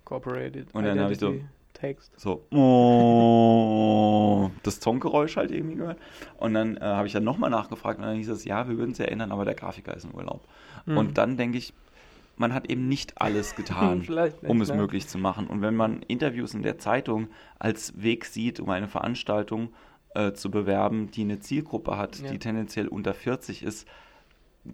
Corporated 0.04 0.68
Und 0.74 0.84
dann 0.84 1.00
hab 1.00 1.12
ich 1.12 1.20
so- 1.20 1.36
Text. 1.80 2.12
So, 2.20 2.46
oh, 2.52 4.50
das 4.64 4.80
Zongeräusch 4.80 5.38
halt 5.38 5.52
irgendwie 5.52 5.76
gehört. 5.76 5.98
Und 6.38 6.54
dann 6.54 6.78
äh, 6.78 6.82
habe 6.82 7.08
ich 7.08 7.14
dann 7.14 7.24
nochmal 7.24 7.50
nachgefragt 7.50 8.00
und 8.00 8.06
dann 8.06 8.16
hieß 8.16 8.30
es, 8.30 8.46
ja, 8.46 8.68
wir 8.68 8.78
würden 8.78 8.92
es 8.92 8.98
ja 8.98 9.06
ändern, 9.06 9.32
aber 9.32 9.46
der 9.46 9.56
Grafiker 9.56 9.96
ist 9.96 10.04
im 10.06 10.12
Urlaub. 10.12 10.42
Mhm. 10.86 10.98
Und 10.98 11.18
dann 11.18 11.38
denke 11.38 11.58
ich, 11.58 11.74
man 12.38 12.54
hat 12.54 12.70
eben 12.70 12.88
nicht 12.88 13.22
alles 13.22 13.56
getan, 13.58 14.00
nicht, 14.00 14.12
um 14.44 14.62
es 14.62 14.70
ne? 14.70 14.76
möglich 14.76 15.08
zu 15.08 15.18
machen. 15.18 15.48
Und 15.48 15.62
wenn 15.62 15.76
man 15.76 16.02
Interviews 16.04 16.54
in 16.54 16.64
der 16.64 16.78
Zeitung 16.78 17.28
als 17.60 18.02
Weg 18.02 18.26
sieht, 18.26 18.60
um 18.60 18.70
eine 18.70 18.88
Veranstaltung 18.88 19.70
äh, 20.16 20.34
zu 20.34 20.50
bewerben, 20.52 21.12
die 21.12 21.22
eine 21.22 21.40
Zielgruppe 21.40 21.98
hat, 21.98 22.20
Ja. 22.20 22.32
die 22.32 22.40
tendenziell 22.40 22.88
unter 22.88 23.14
40 23.14 23.64
ist, 23.64 23.88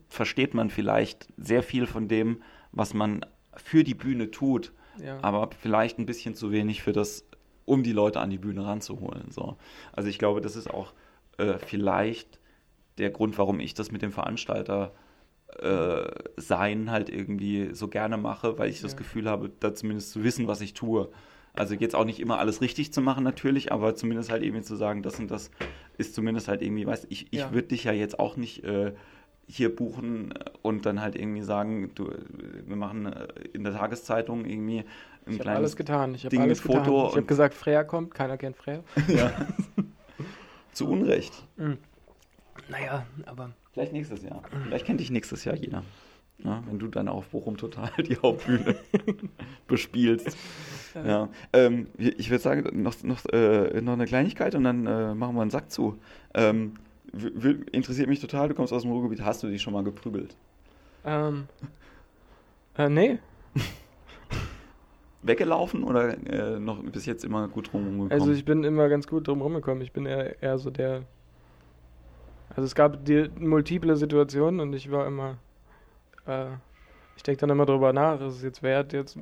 versteht 0.09 0.53
man 0.53 0.69
vielleicht 0.69 1.27
sehr 1.37 1.63
viel 1.63 1.85
von 1.85 2.07
dem, 2.07 2.41
was 2.71 2.93
man 2.93 3.25
für 3.55 3.83
die 3.83 3.93
Bühne 3.93 4.31
tut, 4.31 4.73
Ja. 5.03 5.19
aber 5.21 5.49
vielleicht 5.59 5.99
ein 5.99 6.05
bisschen 6.05 6.35
zu 6.35 6.51
wenig 6.51 6.83
für 6.83 6.93
das, 6.93 7.25
um 7.65 7.83
die 7.83 7.93
Leute 7.93 8.19
an 8.19 8.29
die 8.29 8.37
Bühne 8.37 8.65
ranzuholen. 8.65 9.31
So. 9.31 9.57
Also 9.93 10.09
ich 10.09 10.19
glaube, 10.19 10.41
das 10.41 10.55
ist 10.55 10.69
auch 10.69 10.93
äh, 11.37 11.57
vielleicht 11.57 12.39
der 12.97 13.09
Grund, 13.09 13.37
warum 13.37 13.59
ich 13.59 13.73
das 13.73 13.91
mit 13.91 14.01
dem 14.01 14.11
Veranstalter 14.11 14.93
äh, 15.59 16.05
sein 16.37 16.91
halt 16.91 17.09
irgendwie 17.09 17.73
so 17.73 17.87
gerne 17.87 18.17
mache, 18.17 18.57
weil 18.57 18.69
ich 18.69 18.81
das 18.81 18.93
Ja. 18.93 18.97
Gefühl 18.97 19.29
habe, 19.29 19.51
da 19.59 19.73
zumindest 19.73 20.11
zu 20.11 20.23
wissen, 20.23 20.47
was 20.47 20.61
ich 20.61 20.73
tue. 20.73 21.09
Also 21.53 21.75
jetzt 21.75 21.95
auch 21.95 22.03
nicht 22.03 22.19
immer 22.19 22.39
alles 22.39 22.59
richtig 22.61 22.91
zu 22.91 22.99
machen 23.01 23.23
natürlich, 23.23 23.71
aber 23.71 23.95
zumindest 23.95 24.29
halt 24.29 24.43
irgendwie 24.43 24.63
zu 24.63 24.75
sagen, 24.75 25.03
das 25.03 25.19
und 25.19 25.31
das 25.31 25.51
ist 25.97 26.13
zumindest 26.13 26.49
halt 26.49 26.61
irgendwie, 26.61 26.85
weißt 26.85 27.07
ich, 27.09 27.27
ich 27.31 27.39
Ja. 27.39 27.53
würde 27.53 27.69
dich 27.69 27.85
ja 27.85 27.93
jetzt 27.93 28.19
auch 28.19 28.35
nicht 28.35 28.63
äh, 28.65 28.93
hier 29.47 29.75
buchen 29.75 30.33
und 30.61 30.85
dann 30.85 31.01
halt 31.01 31.15
irgendwie 31.15 31.43
sagen, 31.43 31.91
du, 31.95 32.11
wir 32.65 32.75
machen 32.75 33.05
äh, 33.05 33.27
in 33.53 33.63
der 33.63 33.73
Tageszeitung 33.73 34.45
irgendwie 34.45 34.79
ein 34.79 34.85
Ich 35.25 35.33
habe 35.33 35.43
kleines 35.43 35.57
alles 35.57 35.75
getan. 35.75 36.15
Ich 36.15 36.25
habe 36.25 36.29
Ding 36.29 36.41
alles 36.41 36.63
mit 36.63 36.73
Foto 36.73 36.83
getan. 36.83 37.09
Ich 37.09 37.15
habe 37.15 37.25
gesagt, 37.25 37.53
Freya 37.53 37.83
kommt. 37.83 38.13
Keiner 38.13 38.37
kennt 38.37 38.57
Freya. 38.57 38.83
ja. 39.07 39.31
zu 40.71 40.89
Unrecht. 40.89 41.33
Mhm. 41.57 41.77
Naja, 42.69 43.05
aber 43.25 43.51
Vielleicht 43.75 43.91
nächstes 43.91 44.23
Jahr. 44.23 44.41
Vielleicht 44.63 44.85
kennt 44.85 45.01
dich 45.01 45.11
nächstes 45.11 45.43
Jahr 45.43 45.53
jeder. 45.53 45.83
Ja, 46.37 46.63
wenn 46.65 46.79
du 46.79 46.87
dann 46.87 47.09
auf 47.09 47.27
Bochum 47.27 47.57
total 47.57 47.91
die 47.97 48.15
Hauptbühne 48.15 48.77
bespielst. 49.67 50.37
Ja. 50.93 51.27
Ähm, 51.51 51.87
ich 51.97 52.29
würde 52.29 52.41
sagen, 52.41 52.81
noch, 52.81 53.03
noch, 53.03 53.25
äh, 53.33 53.81
noch 53.81 53.91
eine 53.91 54.05
Kleinigkeit 54.05 54.55
und 54.55 54.63
dann 54.63 54.87
äh, 54.87 55.13
machen 55.13 55.35
wir 55.35 55.41
einen 55.41 55.51
Sack 55.51 55.71
zu. 55.71 55.99
Ähm, 56.33 56.75
interessiert 57.71 58.09
mich 58.09 58.19
total, 58.19 58.49
du 58.49 58.55
kommst 58.55 58.73
aus 58.73 58.81
dem 58.81 58.91
Ruhrgebiet, 58.91 59.21
hast 59.21 59.43
du 59.43 59.47
dich 59.47 59.61
schon 59.61 59.73
mal 59.73 59.83
geprügelt? 59.83 60.35
ähm, 61.05 61.47
äh, 62.77 62.89
nee. 62.89 63.19
Weggelaufen 65.21 65.83
oder 65.83 66.17
äh, 66.27 66.59
noch 66.59 66.83
bis 66.83 67.05
jetzt 67.05 67.23
immer 67.23 67.47
gut 67.47 67.73
rumgekommen? 67.73 68.11
Also 68.11 68.31
ich 68.31 68.45
bin 68.45 68.63
immer 68.63 68.89
ganz 68.89 69.07
gut 69.07 69.27
drum 69.27 69.41
rumgekommen. 69.41 69.81
Ich 69.81 69.91
bin 69.91 70.05
eher, 70.05 70.41
eher 70.41 70.57
so 70.57 70.69
der. 70.69 71.03
Also 72.49 72.63
es 72.63 72.75
gab 72.75 73.03
die 73.05 73.29
multiple 73.39 73.95
Situationen 73.95 74.59
und 74.59 74.73
ich 74.73 74.91
war 74.91 75.07
immer. 75.07 75.37
Äh, 76.27 76.47
ich 77.17 77.23
denke 77.23 77.39
dann 77.41 77.49
immer 77.49 77.65
drüber 77.65 77.93
nach, 77.93 78.19
ist 78.19 78.35
es 78.35 78.43
jetzt 78.43 78.61
wert, 78.61 78.93
jetzt. 78.93 79.17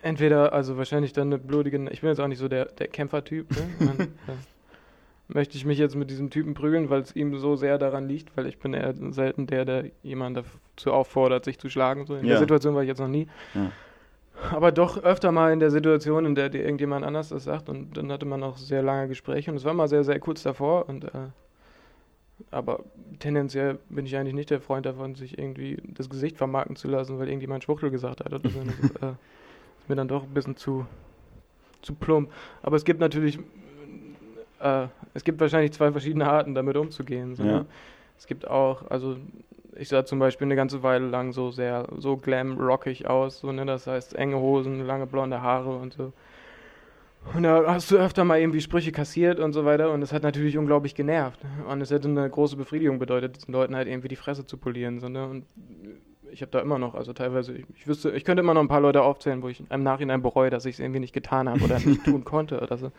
Entweder, 0.00 0.52
also 0.52 0.76
wahrscheinlich 0.76 1.12
dann 1.12 1.28
eine 1.28 1.38
blutige. 1.38 1.76
Ich 1.90 2.00
bin 2.00 2.08
jetzt 2.10 2.20
auch 2.20 2.28
nicht 2.28 2.38
so 2.38 2.48
der, 2.48 2.66
der 2.66 2.88
Kämpfertyp. 2.88 3.50
Ne? 3.50 3.68
Dann, 3.78 4.00
äh, 4.00 4.38
möchte 5.34 5.56
ich 5.56 5.64
mich 5.64 5.78
jetzt 5.78 5.96
mit 5.96 6.10
diesem 6.10 6.30
Typen 6.30 6.54
prügeln, 6.54 6.90
weil 6.90 7.00
es 7.02 7.14
ihm 7.16 7.36
so 7.38 7.56
sehr 7.56 7.78
daran 7.78 8.08
liegt, 8.08 8.36
weil 8.36 8.46
ich 8.46 8.58
bin 8.58 8.74
eher 8.74 8.94
selten 9.12 9.46
der, 9.46 9.64
der 9.64 9.84
jemanden 10.02 10.44
dazu 10.76 10.92
auffordert, 10.92 11.44
sich 11.44 11.58
zu 11.58 11.68
schlagen. 11.68 12.06
So 12.06 12.14
in 12.16 12.24
Ja. 12.24 12.30
der 12.30 12.38
Situation 12.38 12.74
war 12.74 12.82
ich 12.82 12.88
jetzt 12.88 12.98
noch 13.00 13.08
nie. 13.08 13.26
Ja. 13.54 13.70
Aber 14.50 14.72
doch 14.72 15.02
öfter 15.02 15.30
mal 15.30 15.52
in 15.52 15.60
der 15.60 15.70
Situation, 15.70 16.26
in 16.26 16.34
der 16.34 16.48
dir 16.48 16.62
irgendjemand 16.64 17.04
anders 17.04 17.28
das 17.28 17.44
sagt 17.44 17.68
und 17.68 17.96
dann 17.96 18.10
hatte 18.10 18.26
man 18.26 18.42
auch 18.42 18.56
sehr 18.56 18.82
lange 18.82 19.08
Gespräche 19.08 19.50
und 19.50 19.56
es 19.56 19.64
war 19.64 19.74
mal 19.74 19.88
sehr, 19.88 20.04
sehr 20.04 20.18
kurz 20.18 20.42
davor 20.42 20.88
und 20.88 21.04
äh, 21.04 21.10
aber 22.50 22.80
tendenziell 23.20 23.78
bin 23.88 24.04
ich 24.04 24.16
eigentlich 24.16 24.34
nicht 24.34 24.50
der 24.50 24.60
Freund 24.60 24.84
davon, 24.84 25.14
sich 25.14 25.38
irgendwie 25.38 25.80
das 25.86 26.10
Gesicht 26.10 26.36
vermarkten 26.38 26.74
zu 26.76 26.88
lassen, 26.88 27.18
weil 27.18 27.28
irgendjemand 27.28 27.62
Schwuchtel 27.62 27.90
gesagt 27.90 28.20
hat. 28.20 28.32
Das 28.42 28.42
ist, 28.44 28.56
äh, 29.02 29.10
ist 29.78 29.88
mir 29.88 29.94
dann 29.96 30.08
doch 30.08 30.24
ein 30.24 30.34
bisschen 30.34 30.56
zu, 30.56 30.86
zu 31.82 31.94
plump. 31.94 32.30
Aber 32.62 32.76
es 32.76 32.84
gibt 32.84 32.98
natürlich, 33.00 33.38
äh, 34.62 34.88
es 35.14 35.24
gibt 35.24 35.40
wahrscheinlich 35.40 35.72
zwei 35.72 35.90
verschiedene 35.92 36.28
Arten, 36.28 36.54
damit 36.54 36.76
umzugehen. 36.76 37.34
So, 37.34 37.42
Ja. 37.44 37.52
ne? 37.58 37.66
Es 38.18 38.26
gibt 38.26 38.48
auch, 38.48 38.88
also 38.90 39.16
ich 39.76 39.88
sah 39.88 40.04
zum 40.04 40.18
Beispiel 40.18 40.46
eine 40.46 40.54
ganze 40.56 40.82
Weile 40.82 41.08
lang 41.08 41.32
so 41.32 41.50
sehr, 41.50 41.88
so 41.96 42.16
glam-rockig 42.16 43.08
aus, 43.08 43.40
so, 43.40 43.50
ne? 43.52 43.66
das 43.66 43.86
heißt 43.86 44.14
enge 44.14 44.36
Hosen, 44.38 44.86
lange 44.86 45.06
blonde 45.06 45.42
Haare 45.42 45.74
und 45.76 45.94
so. 45.94 46.12
Und 47.34 47.44
da 47.44 47.64
hast 47.66 47.90
du 47.90 47.96
öfter 47.96 48.24
mal 48.24 48.40
irgendwie 48.40 48.60
Sprüche 48.60 48.90
kassiert 48.92 49.38
und 49.38 49.52
so 49.52 49.64
weiter 49.64 49.92
und 49.92 50.02
es 50.02 50.12
hat 50.12 50.22
natürlich 50.24 50.58
unglaublich 50.58 50.94
genervt. 50.94 51.40
Und 51.68 51.80
es 51.80 51.90
hätte 51.90 52.08
eine 52.08 52.28
große 52.28 52.56
Befriedigung 52.56 52.98
bedeutet, 52.98 53.36
diesen 53.36 53.52
Leuten 53.52 53.76
halt 53.76 53.86
irgendwie 53.88 54.08
die 54.08 54.16
Fresse 54.16 54.44
zu 54.44 54.56
polieren. 54.56 54.98
So, 54.98 55.08
ne? 55.08 55.26
Und 55.26 55.44
ich 56.32 56.42
habe 56.42 56.50
da 56.50 56.60
immer 56.60 56.78
noch, 56.78 56.94
also 56.94 57.12
teilweise, 57.12 57.52
ich, 57.54 57.64
ich 57.76 57.86
wüsste, 57.86 58.10
ich 58.10 58.24
könnte 58.24 58.42
immer 58.42 58.54
noch 58.54 58.60
ein 58.60 58.68
paar 58.68 58.80
Leute 58.80 59.02
aufzählen, 59.02 59.40
wo 59.42 59.48
ich 59.48 59.62
im 59.70 59.82
Nachhinein 59.82 60.20
bereue, 60.22 60.50
dass 60.50 60.64
ich 60.64 60.74
es 60.76 60.80
irgendwie 60.80 61.00
nicht 61.00 61.12
getan 61.12 61.48
habe 61.48 61.62
oder 61.64 61.78
nicht 61.78 62.04
tun 62.04 62.24
konnte 62.24 62.60
oder 62.60 62.76
so. 62.76 62.90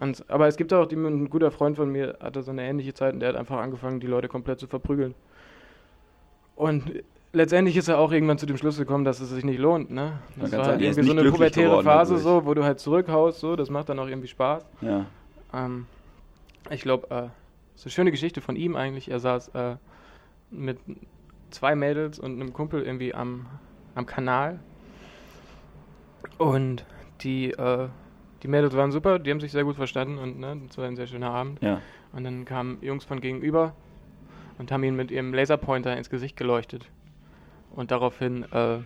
Und, 0.00 0.24
aber 0.28 0.48
es 0.48 0.56
gibt 0.56 0.72
auch, 0.72 0.86
die, 0.86 0.96
ein 0.96 1.28
guter 1.28 1.50
Freund 1.50 1.76
von 1.76 1.90
mir 1.92 2.16
hatte 2.20 2.42
so 2.42 2.50
eine 2.50 2.62
ähnliche 2.62 2.94
Zeit 2.94 3.12
und 3.12 3.20
der 3.20 3.30
hat 3.30 3.36
einfach 3.36 3.58
angefangen, 3.58 4.00
die 4.00 4.06
Leute 4.06 4.28
komplett 4.28 4.58
zu 4.58 4.66
verprügeln. 4.66 5.14
Und 6.56 7.02
letztendlich 7.32 7.76
ist 7.76 7.88
er 7.88 7.98
auch 7.98 8.10
irgendwann 8.10 8.38
zu 8.38 8.46
dem 8.46 8.56
Schluss 8.56 8.78
gekommen, 8.78 9.04
dass 9.04 9.20
es 9.20 9.28
sich 9.28 9.44
nicht 9.44 9.58
lohnt, 9.58 9.90
ne? 9.90 10.18
Das 10.36 10.52
war 10.52 10.66
halt 10.66 10.80
irgendwie 10.80 11.02
so 11.02 11.12
eine 11.12 11.30
pubertäre 11.30 11.82
Phase, 11.82 12.16
so, 12.16 12.46
wo 12.46 12.54
du 12.54 12.64
halt 12.64 12.80
zurückhaust, 12.80 13.40
so, 13.40 13.56
das 13.56 13.68
macht 13.68 13.90
dann 13.90 13.98
auch 13.98 14.08
irgendwie 14.08 14.28
Spaß. 14.28 14.64
Ja. 14.80 15.04
Ähm, 15.52 15.86
ich 16.70 16.80
glaube, 16.80 17.10
äh, 17.10 17.28
so 17.74 17.84
eine 17.84 17.90
schöne 17.90 18.10
Geschichte 18.10 18.40
von 18.40 18.56
ihm 18.56 18.76
eigentlich. 18.76 19.10
Er 19.10 19.20
saß 19.20 19.48
äh, 19.48 19.76
mit 20.50 20.78
zwei 21.50 21.74
Mädels 21.74 22.18
und 22.18 22.40
einem 22.40 22.52
Kumpel 22.54 22.82
irgendwie 22.82 23.14
am, 23.14 23.46
am 23.94 24.06
Kanal. 24.06 24.60
Und 26.38 26.84
die, 27.20 27.50
äh, 27.50 27.88
die 28.42 28.48
Mädels 28.48 28.74
waren 28.76 28.92
super, 28.92 29.18
die 29.18 29.30
haben 29.30 29.40
sich 29.40 29.52
sehr 29.52 29.64
gut 29.64 29.76
verstanden 29.76 30.18
und 30.18 30.38
ne, 30.38 30.60
es 30.68 30.78
war 30.78 30.86
ein 30.86 30.96
sehr 30.96 31.06
schöner 31.06 31.30
Abend. 31.30 31.62
Ja. 31.62 31.80
Und 32.12 32.24
dann 32.24 32.44
kamen 32.44 32.78
Jungs 32.82 33.04
von 33.04 33.20
gegenüber 33.20 33.74
und 34.58 34.72
haben 34.72 34.82
ihn 34.84 34.96
mit 34.96 35.10
ihrem 35.10 35.32
Laserpointer 35.34 35.96
ins 35.96 36.10
Gesicht 36.10 36.36
geleuchtet. 36.36 36.86
Und 37.70 37.90
daraufhin 37.90 38.44
äh, 38.52 38.78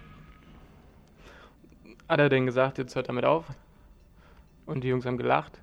hat 2.09 2.21
er 2.21 2.29
denen 2.29 2.47
gesagt, 2.47 2.79
jetzt 2.79 2.95
hört 2.97 3.09
damit 3.09 3.25
auf. 3.25 3.47
Und 4.67 4.85
die 4.85 4.89
Jungs 4.89 5.07
haben 5.07 5.17
gelacht 5.17 5.61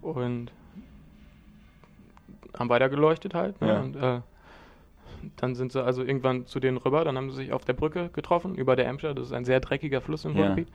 und 0.00 0.52
haben 2.58 2.68
weiter 2.68 2.88
geleuchtet 2.88 3.34
halt. 3.34 3.60
Ne? 3.60 3.68
Ja. 3.68 3.80
Und 3.80 3.96
äh, 3.96 4.20
dann 5.36 5.54
sind 5.54 5.72
sie 5.72 5.82
also 5.82 6.02
irgendwann 6.02 6.46
zu 6.46 6.60
denen 6.60 6.76
rüber, 6.76 7.04
dann 7.04 7.16
haben 7.16 7.30
sie 7.30 7.36
sich 7.36 7.52
auf 7.52 7.64
der 7.64 7.72
Brücke 7.72 8.10
getroffen, 8.12 8.54
über 8.54 8.76
der 8.76 8.86
Emscher, 8.86 9.14
das 9.14 9.26
ist 9.26 9.32
ein 9.32 9.44
sehr 9.44 9.60
dreckiger 9.60 10.00
Fluss 10.00 10.24
im 10.24 10.36
Ja. 10.36 10.66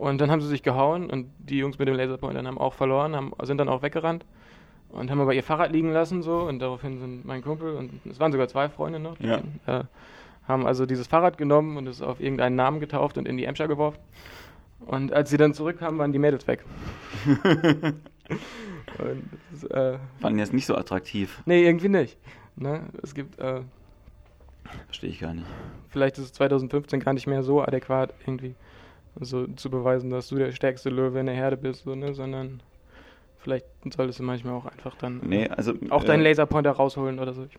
Und 0.00 0.18
dann 0.20 0.30
haben 0.30 0.40
sie 0.40 0.48
sich 0.48 0.62
gehauen 0.62 1.10
und 1.10 1.26
die 1.38 1.58
Jungs 1.58 1.78
mit 1.78 1.86
dem 1.86 1.94
Laserpointer 1.94 2.42
haben 2.42 2.56
auch 2.56 2.72
verloren, 2.72 3.14
haben, 3.14 3.32
sind 3.42 3.58
dann 3.58 3.68
auch 3.68 3.82
weggerannt 3.82 4.24
und 4.88 5.10
haben 5.10 5.20
aber 5.20 5.34
ihr 5.34 5.42
Fahrrad 5.42 5.72
liegen 5.72 5.92
lassen 5.92 6.22
so 6.22 6.40
und 6.40 6.58
daraufhin 6.58 6.98
sind 6.98 7.26
mein 7.26 7.42
Kumpel 7.42 7.76
und 7.76 7.92
es 8.10 8.18
waren 8.18 8.32
sogar 8.32 8.48
zwei 8.48 8.70
Freunde 8.70 8.98
noch, 8.98 9.18
die 9.18 9.26
Ja. 9.26 9.42
äh, 9.66 9.84
haben 10.48 10.66
also 10.66 10.86
dieses 10.86 11.06
Fahrrad 11.06 11.36
genommen 11.36 11.76
und 11.76 11.86
es 11.86 12.00
auf 12.00 12.18
irgendeinen 12.18 12.56
Namen 12.56 12.80
getauft 12.80 13.18
und 13.18 13.28
in 13.28 13.36
die 13.36 13.44
Emscher 13.44 13.68
geworfen. 13.68 13.98
Und 14.86 15.12
als 15.12 15.28
sie 15.28 15.36
dann 15.36 15.52
zurückkamen, 15.52 15.98
waren 15.98 16.12
die 16.12 16.18
Mädels 16.18 16.46
weg. 16.46 16.64
das 19.52 19.64
äh, 19.64 19.98
Fanden 20.20 20.38
jetzt 20.38 20.52
nicht 20.54 20.66
so 20.66 20.74
attraktiv. 20.76 21.42
nee, 21.46 21.64
irgendwie 21.66 21.88
nicht. 21.90 22.18
Ne? 22.56 22.84
Es 23.02 23.14
gibt, 23.14 23.38
äh, 23.38 23.60
Verstehe 24.86 25.10
ich 25.10 25.20
gar 25.20 25.34
nicht. 25.34 25.46
vielleicht 25.88 26.16
ist 26.18 26.24
es 26.24 26.32
2015 26.32 27.00
gar 27.00 27.12
nicht 27.12 27.26
mehr 27.26 27.42
so 27.42 27.60
adäquat, 27.62 28.14
irgendwie 28.26 28.54
so 29.18 29.46
zu 29.48 29.70
beweisen, 29.70 30.10
dass 30.10 30.28
du 30.28 30.36
der 30.36 30.52
stärkste 30.52 30.90
Löwe 30.90 31.20
in 31.20 31.26
der 31.26 31.34
Herde 31.34 31.56
bist, 31.56 31.84
so, 31.84 31.94
ne? 31.94 32.14
sondern 32.14 32.62
vielleicht 33.38 33.66
solltest 33.92 34.18
du 34.18 34.22
manchmal 34.22 34.54
auch 34.54 34.66
einfach 34.66 34.94
dann 34.96 35.20
Nee, 35.24 35.48
also. 35.48 35.72
auch 35.90 36.02
äh, 36.04 36.06
deinen 36.06 36.22
Laserpointer 36.22 36.72
rausholen 36.72 37.18
oder 37.18 37.32
so. 37.34 37.46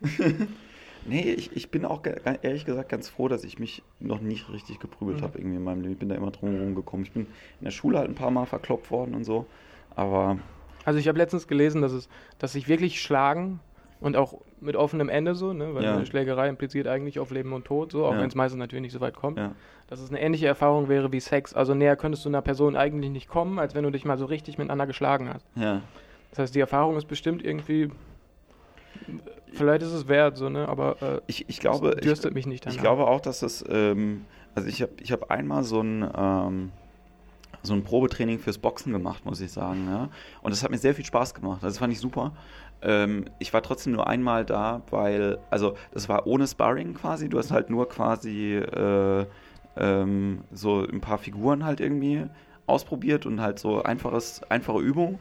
Nee, 1.04 1.32
ich, 1.32 1.56
ich 1.56 1.72
bin 1.72 1.84
auch 1.84 2.04
ehrlich 2.44 2.64
gesagt 2.66 2.90
ganz 2.90 3.10
froh, 3.10 3.28
dass 3.28 3.44
ich 3.44 3.58
mich 3.58 3.82
noch 4.00 4.22
nicht 4.22 4.52
richtig 4.52 4.80
geprügelt 4.80 5.18
Mhm. 5.20 5.24
habe 5.24 5.40
irgendwie 5.40 5.58
in 5.58 5.64
meinem 5.64 5.82
Leben. 5.82 5.94
Ich 5.94 6.00
bin 6.00 6.10
da 6.10 6.16
immer 6.16 6.30
drum 6.30 6.52
herum 6.52 6.76
gekommen. 6.76 7.02
Ich 7.04 7.12
bin 7.12 7.24
in 7.24 7.64
der 7.64 7.72
Schule 7.72 7.98
halt 7.98 8.08
ein 8.08 8.14
paar 8.14 8.30
Mal 8.30 8.46
verkloppt 8.46 8.92
worden 8.92 9.16
und 9.16 9.24
so. 9.24 9.48
Aber 9.96 10.38
Also 10.86 11.00
ich 11.00 11.08
habe 11.08 11.18
letztens 11.18 11.48
gelesen, 11.48 11.82
dass 11.82 11.92
es, 11.92 12.08
dass 12.38 12.52
sich 12.54 12.68
wirklich 12.68 13.02
schlagen 13.02 13.60
und 14.02 14.18
auch 14.18 14.42
mit 14.60 14.76
offenem 14.76 15.08
Ende 15.10 15.36
so, 15.36 15.54
ne? 15.54 15.74
weil 15.74 15.84
Ja. 15.84 15.96
eine 15.96 16.06
Schlägerei 16.06 16.50
impliziert 16.50 16.88
eigentlich 16.88 17.20
auf 17.20 17.32
Leben 17.32 17.54
und 17.54 17.64
Tod, 17.66 17.92
so, 17.94 18.06
auch 18.06 18.14
Ja. 18.14 18.20
wenn 18.20 18.28
es 18.28 18.36
meistens 18.36 18.60
natürlich 18.60 18.82
nicht 18.82 18.92
so 18.94 19.00
weit 19.00 19.16
kommt. 19.16 19.38
Ja. 19.38 19.54
Dass 19.88 20.00
es 20.02 20.10
eine 20.10 20.20
ähnliche 20.22 20.48
Erfahrung 20.48 20.90
wäre 20.90 21.12
wie 21.12 21.20
Sex. 21.20 21.54
Also 21.54 21.74
näher 21.74 21.96
könntest 21.96 22.26
du 22.26 22.30
einer 22.30 22.42
Person 22.42 22.76
eigentlich 22.76 23.12
nicht 23.12 23.30
kommen, 23.30 23.60
als 23.60 23.76
wenn 23.76 23.84
du 23.84 23.90
dich 23.92 24.04
mal 24.06 24.18
so 24.18 24.26
richtig 24.26 24.58
miteinander 24.58 24.88
geschlagen 24.88 25.30
hast. 25.34 25.46
Ja. 25.56 25.82
Das 26.32 26.40
heißt, 26.40 26.56
die 26.56 26.60
Erfahrung 26.62 26.98
ist 26.98 27.06
bestimmt 27.08 27.44
irgendwie. 27.44 27.90
Vielleicht 29.54 29.82
ist 29.82 29.92
es 29.92 30.08
wert, 30.08 30.38
so, 30.38 30.50
ne? 30.50 30.68
Aber 30.68 31.02
äh, 31.02 31.20
Ich, 31.28 31.50
ich 31.50 31.60
glaube, 31.60 31.96
dürstet 31.98 32.34
mich 32.34 32.46
nicht 32.48 32.66
Ich 32.66 32.76
danach. 32.78 32.82
glaube 32.82 33.08
auch, 33.08 33.20
dass 33.20 33.42
es, 33.42 33.64
ähm, 33.70 34.26
also 34.56 34.68
ich 34.70 34.82
habe 34.82 34.94
ich 35.02 35.12
hab 35.12 35.30
einmal 35.30 35.64
so 35.64 35.82
ein, 35.82 36.10
ähm, 36.16 36.72
so 37.64 37.74
ein 37.74 37.84
Probetraining 37.84 38.40
fürs 38.40 38.58
Boxen 38.58 38.92
gemacht, 38.92 39.26
muss 39.26 39.40
ich 39.42 39.52
sagen. 39.52 39.88
Ja? 39.90 40.10
Und 40.42 40.52
das 40.52 40.64
hat 40.64 40.72
mir 40.72 40.78
sehr 40.78 40.96
viel 40.96 41.06
Spaß 41.06 41.34
gemacht. 41.34 41.64
Also 41.64 41.68
das 41.68 41.78
fand 41.78 41.94
ich 41.94 42.00
super. 42.00 42.34
Ähm, 42.82 43.26
ich 43.40 43.54
war 43.54 43.62
trotzdem 43.62 43.94
nur 43.94 44.08
einmal 44.08 44.44
da, 44.46 44.82
weil, 44.90 45.38
also 45.52 45.76
das 45.92 46.10
war 46.10 46.26
ohne 46.26 46.48
Sparring 46.48 46.94
quasi. 46.96 47.30
Du 47.30 47.38
hast 47.38 47.52
halt 47.52 47.70
nur 47.70 47.88
quasi 47.88 48.56
äh, 48.56 49.26
ähm, 49.78 50.42
so 50.52 50.86
ein 50.86 51.02
paar 51.02 51.18
Figuren 51.18 51.64
halt 51.66 51.80
irgendwie 51.80 52.26
ausprobiert 52.68 53.26
und 53.26 53.42
halt 53.42 53.60
so 53.60 53.84
einfaches, 53.84 54.42
einfache 54.50 54.80
Übung. 54.80 55.20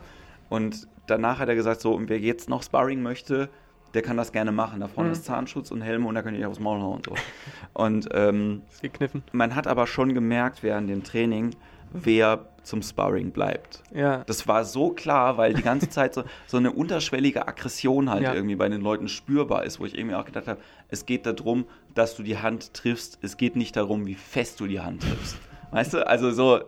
Und 0.49 0.89
danach 1.07 1.39
hat 1.39 1.49
er 1.49 1.55
gesagt, 1.55 1.81
so, 1.81 1.95
und 1.95 2.09
wer 2.09 2.19
jetzt 2.19 2.49
noch 2.49 2.63
Sparring 2.63 3.03
möchte, 3.03 3.49
der 3.95 4.03
kann 4.03 4.17
das 4.17 4.31
gerne 4.33 4.53
machen. 4.53 4.81
Da 4.81 4.89
vorne 4.89 5.09
Mhm. 5.09 5.13
ist 5.15 5.25
Zahnschutz 5.25 5.71
und 5.71 5.83
Helme 5.83 6.07
und 6.07 6.15
da 6.15 6.23
könnt 6.23 6.39
ihr 6.39 6.49
aufs 6.49 6.61
Maul 6.61 6.81
hauen 6.81 6.97
und 6.97 7.07
so. 7.07 7.15
Und 7.75 8.09
ähm, 8.13 8.63
ist 8.71 8.83
gekniffen. 8.83 9.23
man 9.33 9.55
hat 9.55 9.67
aber 9.67 9.87
schon 9.87 10.15
gemerkt 10.15 10.63
während 10.63 10.89
dem 10.89 11.03
Training, 11.03 11.51
wer 11.93 12.47
zum 12.63 12.83
Sparring 12.83 13.31
bleibt. 13.33 13.83
Ja. 13.93 14.23
Das 14.27 14.47
war 14.47 14.65
so 14.65 14.91
klar, 14.91 15.39
weil 15.39 15.55
die 15.55 15.63
ganze 15.63 15.89
Zeit 15.89 16.15
so, 16.15 16.25
so 16.47 16.57
eine 16.59 16.73
unterschwellige 16.73 17.49
Aggression 17.49 18.11
halt 18.11 18.23
Ja. 18.23 18.35
irgendwie 18.35 18.57
bei 18.57 18.69
den 18.69 18.81
Leuten 18.81 19.09
spürbar 19.09 19.65
ist, 19.65 19.81
wo 19.81 19.87
ich 19.87 19.97
irgendwie 19.97 20.15
auch 20.15 20.25
gedacht 20.27 20.47
habe, 20.47 20.61
es 20.89 21.07
geht 21.07 21.27
darum, 21.27 21.65
dass 21.95 22.17
du 22.17 22.23
die 22.23 22.39
Hand 22.39 22.75
triffst, 22.75 23.19
es 23.23 23.37
geht 23.37 23.57
nicht 23.57 23.77
darum, 23.77 24.07
wie 24.07 24.15
fest 24.15 24.61
du 24.61 24.67
die 24.67 24.81
Hand 24.81 25.03
triffst. 25.03 25.37
Weißt 25.71 25.95
du? 25.95 26.07
Also 26.07 26.31
so, 26.33 26.61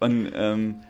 und, 0.00 0.30
ähm, 0.34 0.80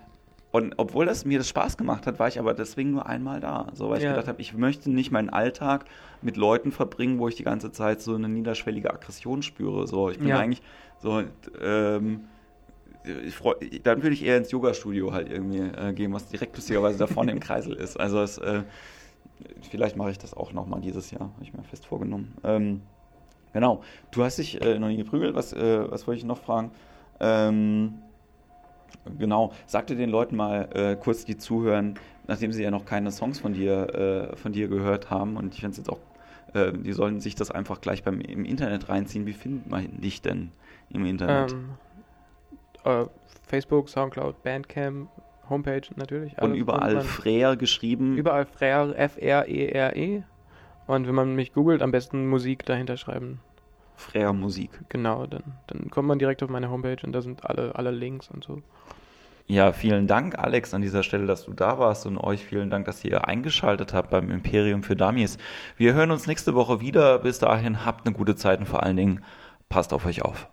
und 0.53 0.74
obwohl 0.76 1.05
das 1.05 1.24
mir 1.24 1.39
das 1.39 1.49
Spaß 1.49 1.76
gemacht 1.76 2.07
hat, 2.07 2.20
war 2.20 2.28
ich 2.28 2.39
aber 2.39 2.55
deswegen 2.55 2.93
nur 2.93 3.07
einmal 3.07 3.41
da. 3.41 3.66
So, 3.74 3.91
weil 3.91 3.99
ich 3.99 4.05
Ja. 4.05 4.11
gedacht 4.11 4.28
habe, 4.28 4.41
ich 4.41 4.55
möchte 4.55 4.89
nicht 4.89 5.11
meinen 5.11 5.30
Alltag 5.30 5.87
mit 6.22 6.37
Leuten 6.37 6.70
verbringen, 6.70 7.18
wo 7.18 7.26
ich 7.26 7.35
die 7.35 7.43
ganze 7.43 7.72
Zeit 7.72 8.01
so 8.01 8.14
eine 8.14 8.28
niederschwellige 8.28 8.93
Aggression 8.95 9.43
spüre. 9.43 9.89
So, 9.89 10.11
ich 10.11 10.18
bin 10.18 10.28
Ja. 10.28 10.39
eigentlich 10.39 10.62
so, 11.01 11.22
ähm, 11.61 12.26
ich 13.05 13.35
freu, 13.35 13.55
dann 13.83 14.03
würde 14.03 14.15
ich 14.15 14.25
eher 14.25 14.39
ins 14.39 14.51
Yoga-Studio 14.51 15.13
halt 15.13 15.31
irgendwie 15.31 15.59
äh, 15.59 15.93
gehen, 15.93 16.13
was 16.13 16.29
direkt 16.29 16.57
lustigerweise 16.57 16.99
da 16.99 17.07
vorne 17.07 17.33
im 17.33 17.41
Kreisel 17.41 17.75
ist. 17.75 17.99
Also 17.99 18.21
es, 18.21 18.39
äh, 18.39 18.63
vielleicht 19.71 19.97
mache 19.97 20.11
ich 20.11 20.19
das 20.19 20.35
auch 20.35 20.53
nochmal 20.53 20.81
dieses 20.81 21.11
Jahr, 21.11 21.23
habe 21.23 21.43
ich 21.43 21.53
mir 21.53 21.63
fest 21.65 21.87
vorgenommen. 21.87 22.35
Ähm, 22.45 22.81
genau, 23.53 23.83
du 24.11 24.25
hast 24.25 24.39
dich 24.39 24.61
äh, 24.61 24.79
noch 24.79 24.89
nie 24.89 24.97
geprügelt, 24.97 25.35
was, 25.35 25.53
äh, 25.53 25.91
was 25.91 26.07
wollte 26.07 26.19
ich 26.19 26.25
noch 26.25 26.39
fragen? 26.39 26.71
Ähm, 27.21 27.95
genau, 29.19 29.53
sag 29.67 29.87
dir 29.87 29.97
den 29.97 30.11
Leuten 30.11 30.37
mal 30.37 30.69
äh, 30.73 30.97
kurz, 30.97 31.25
die 31.25 31.37
zuhören, 31.37 31.99
nachdem 32.27 32.53
sie 32.53 32.63
ja 32.63 32.71
noch 32.71 32.87
keine 32.87 33.11
Songs 33.11 33.39
von 33.39 33.53
dir, 33.53 34.33
äh, 34.33 34.37
von 34.37 34.53
dir 34.53 34.69
gehört 34.69 35.11
haben 35.11 35.37
und 35.37 35.55
ich 35.55 35.61
finde 35.61 35.73
es 35.73 35.77
jetzt 35.79 35.91
auch, 35.91 36.01
die 36.55 36.93
sollen 36.93 37.19
sich 37.19 37.35
das 37.35 37.51
einfach 37.51 37.81
gleich 37.81 38.05
beim, 38.05 38.21
im 38.21 38.45
Internet 38.45 38.89
reinziehen. 38.89 39.27
Wie 39.27 39.33
findet 39.33 39.69
man 39.69 40.01
dich 40.01 40.23
denn 40.23 40.53
im 40.89 41.05
Internet? 41.05 41.51
Ähm, 41.51 41.71
äh, 42.85 43.07
Facebook, 43.47 43.89
Soundcloud, 43.89 44.43
Bandcamp, 44.43 45.09
Homepage 45.49 45.82
natürlich. 45.97 46.41
und 46.41 46.55
überall 46.55 47.01
Freer 47.03 47.57
geschrieben. 47.57 48.16
überall 48.16 48.47
Frere, 48.47 48.97
F-R-E-R-E. 48.97 50.22
Und 50.87 51.07
wenn 51.07 51.14
man 51.14 51.35
mich 51.35 51.53
googelt, 51.53 51.82
am 51.82 51.91
besten 51.91 52.28
Musik 52.28 52.64
dahinter 52.66 52.97
schreiben. 52.97 53.41
Freer 53.97 54.32
Musik. 54.32 54.70
Genau, 54.89 55.26
dann, 55.26 55.43
dann 55.66 55.91
kommt 55.91 56.09
man 56.09 56.18
direkt 56.18 56.43
auf 56.43 56.51
meine 56.51 56.70
Homepage 56.70 56.99
und 57.05 57.12
da 57.12 57.22
sind 57.22 57.45
alle, 57.45 57.74
alle 57.74 57.91
Links 57.91 58.28
und 58.30 58.45
so. 58.45 58.62
Ja, 59.47 59.72
vielen 59.72 60.07
Dank, 60.07 60.39
Alex, 60.39 60.72
an 60.72 60.80
dieser 60.80 61.03
Stelle, 61.03 61.26
dass 61.26 61.45
du 61.45 61.53
da 61.53 61.78
warst 61.78 62.07
und 62.07 62.16
euch 62.16 62.43
vielen 62.43 62.70
Dank, 62.70 62.87
dass 62.87 63.05
ihr 63.05 63.28
eingeschaltet 63.28 63.93
habt 63.93 64.11
beim 64.11 64.30
Imperium 64.30 64.82
für 64.82 64.97
Dummies. 64.97 65.37
Wir 65.76 65.93
hören 65.93 66.11
uns 66.11 66.26
nächste 66.26 66.55
Woche 66.55 66.80
wieder. 66.80 67.18
Bis 67.18 67.41
dahin 67.41 67.85
habt 67.85 68.07
eine 68.07 68.16
gute 68.16 68.37
Zeit 68.37 68.59
und 68.61 68.66
vor 68.66 68.82
allen 68.82 68.97
Dingen 68.97 69.22
passt 69.68 69.93
auf 69.93 70.07
euch 70.07 70.22
auf. 70.22 70.49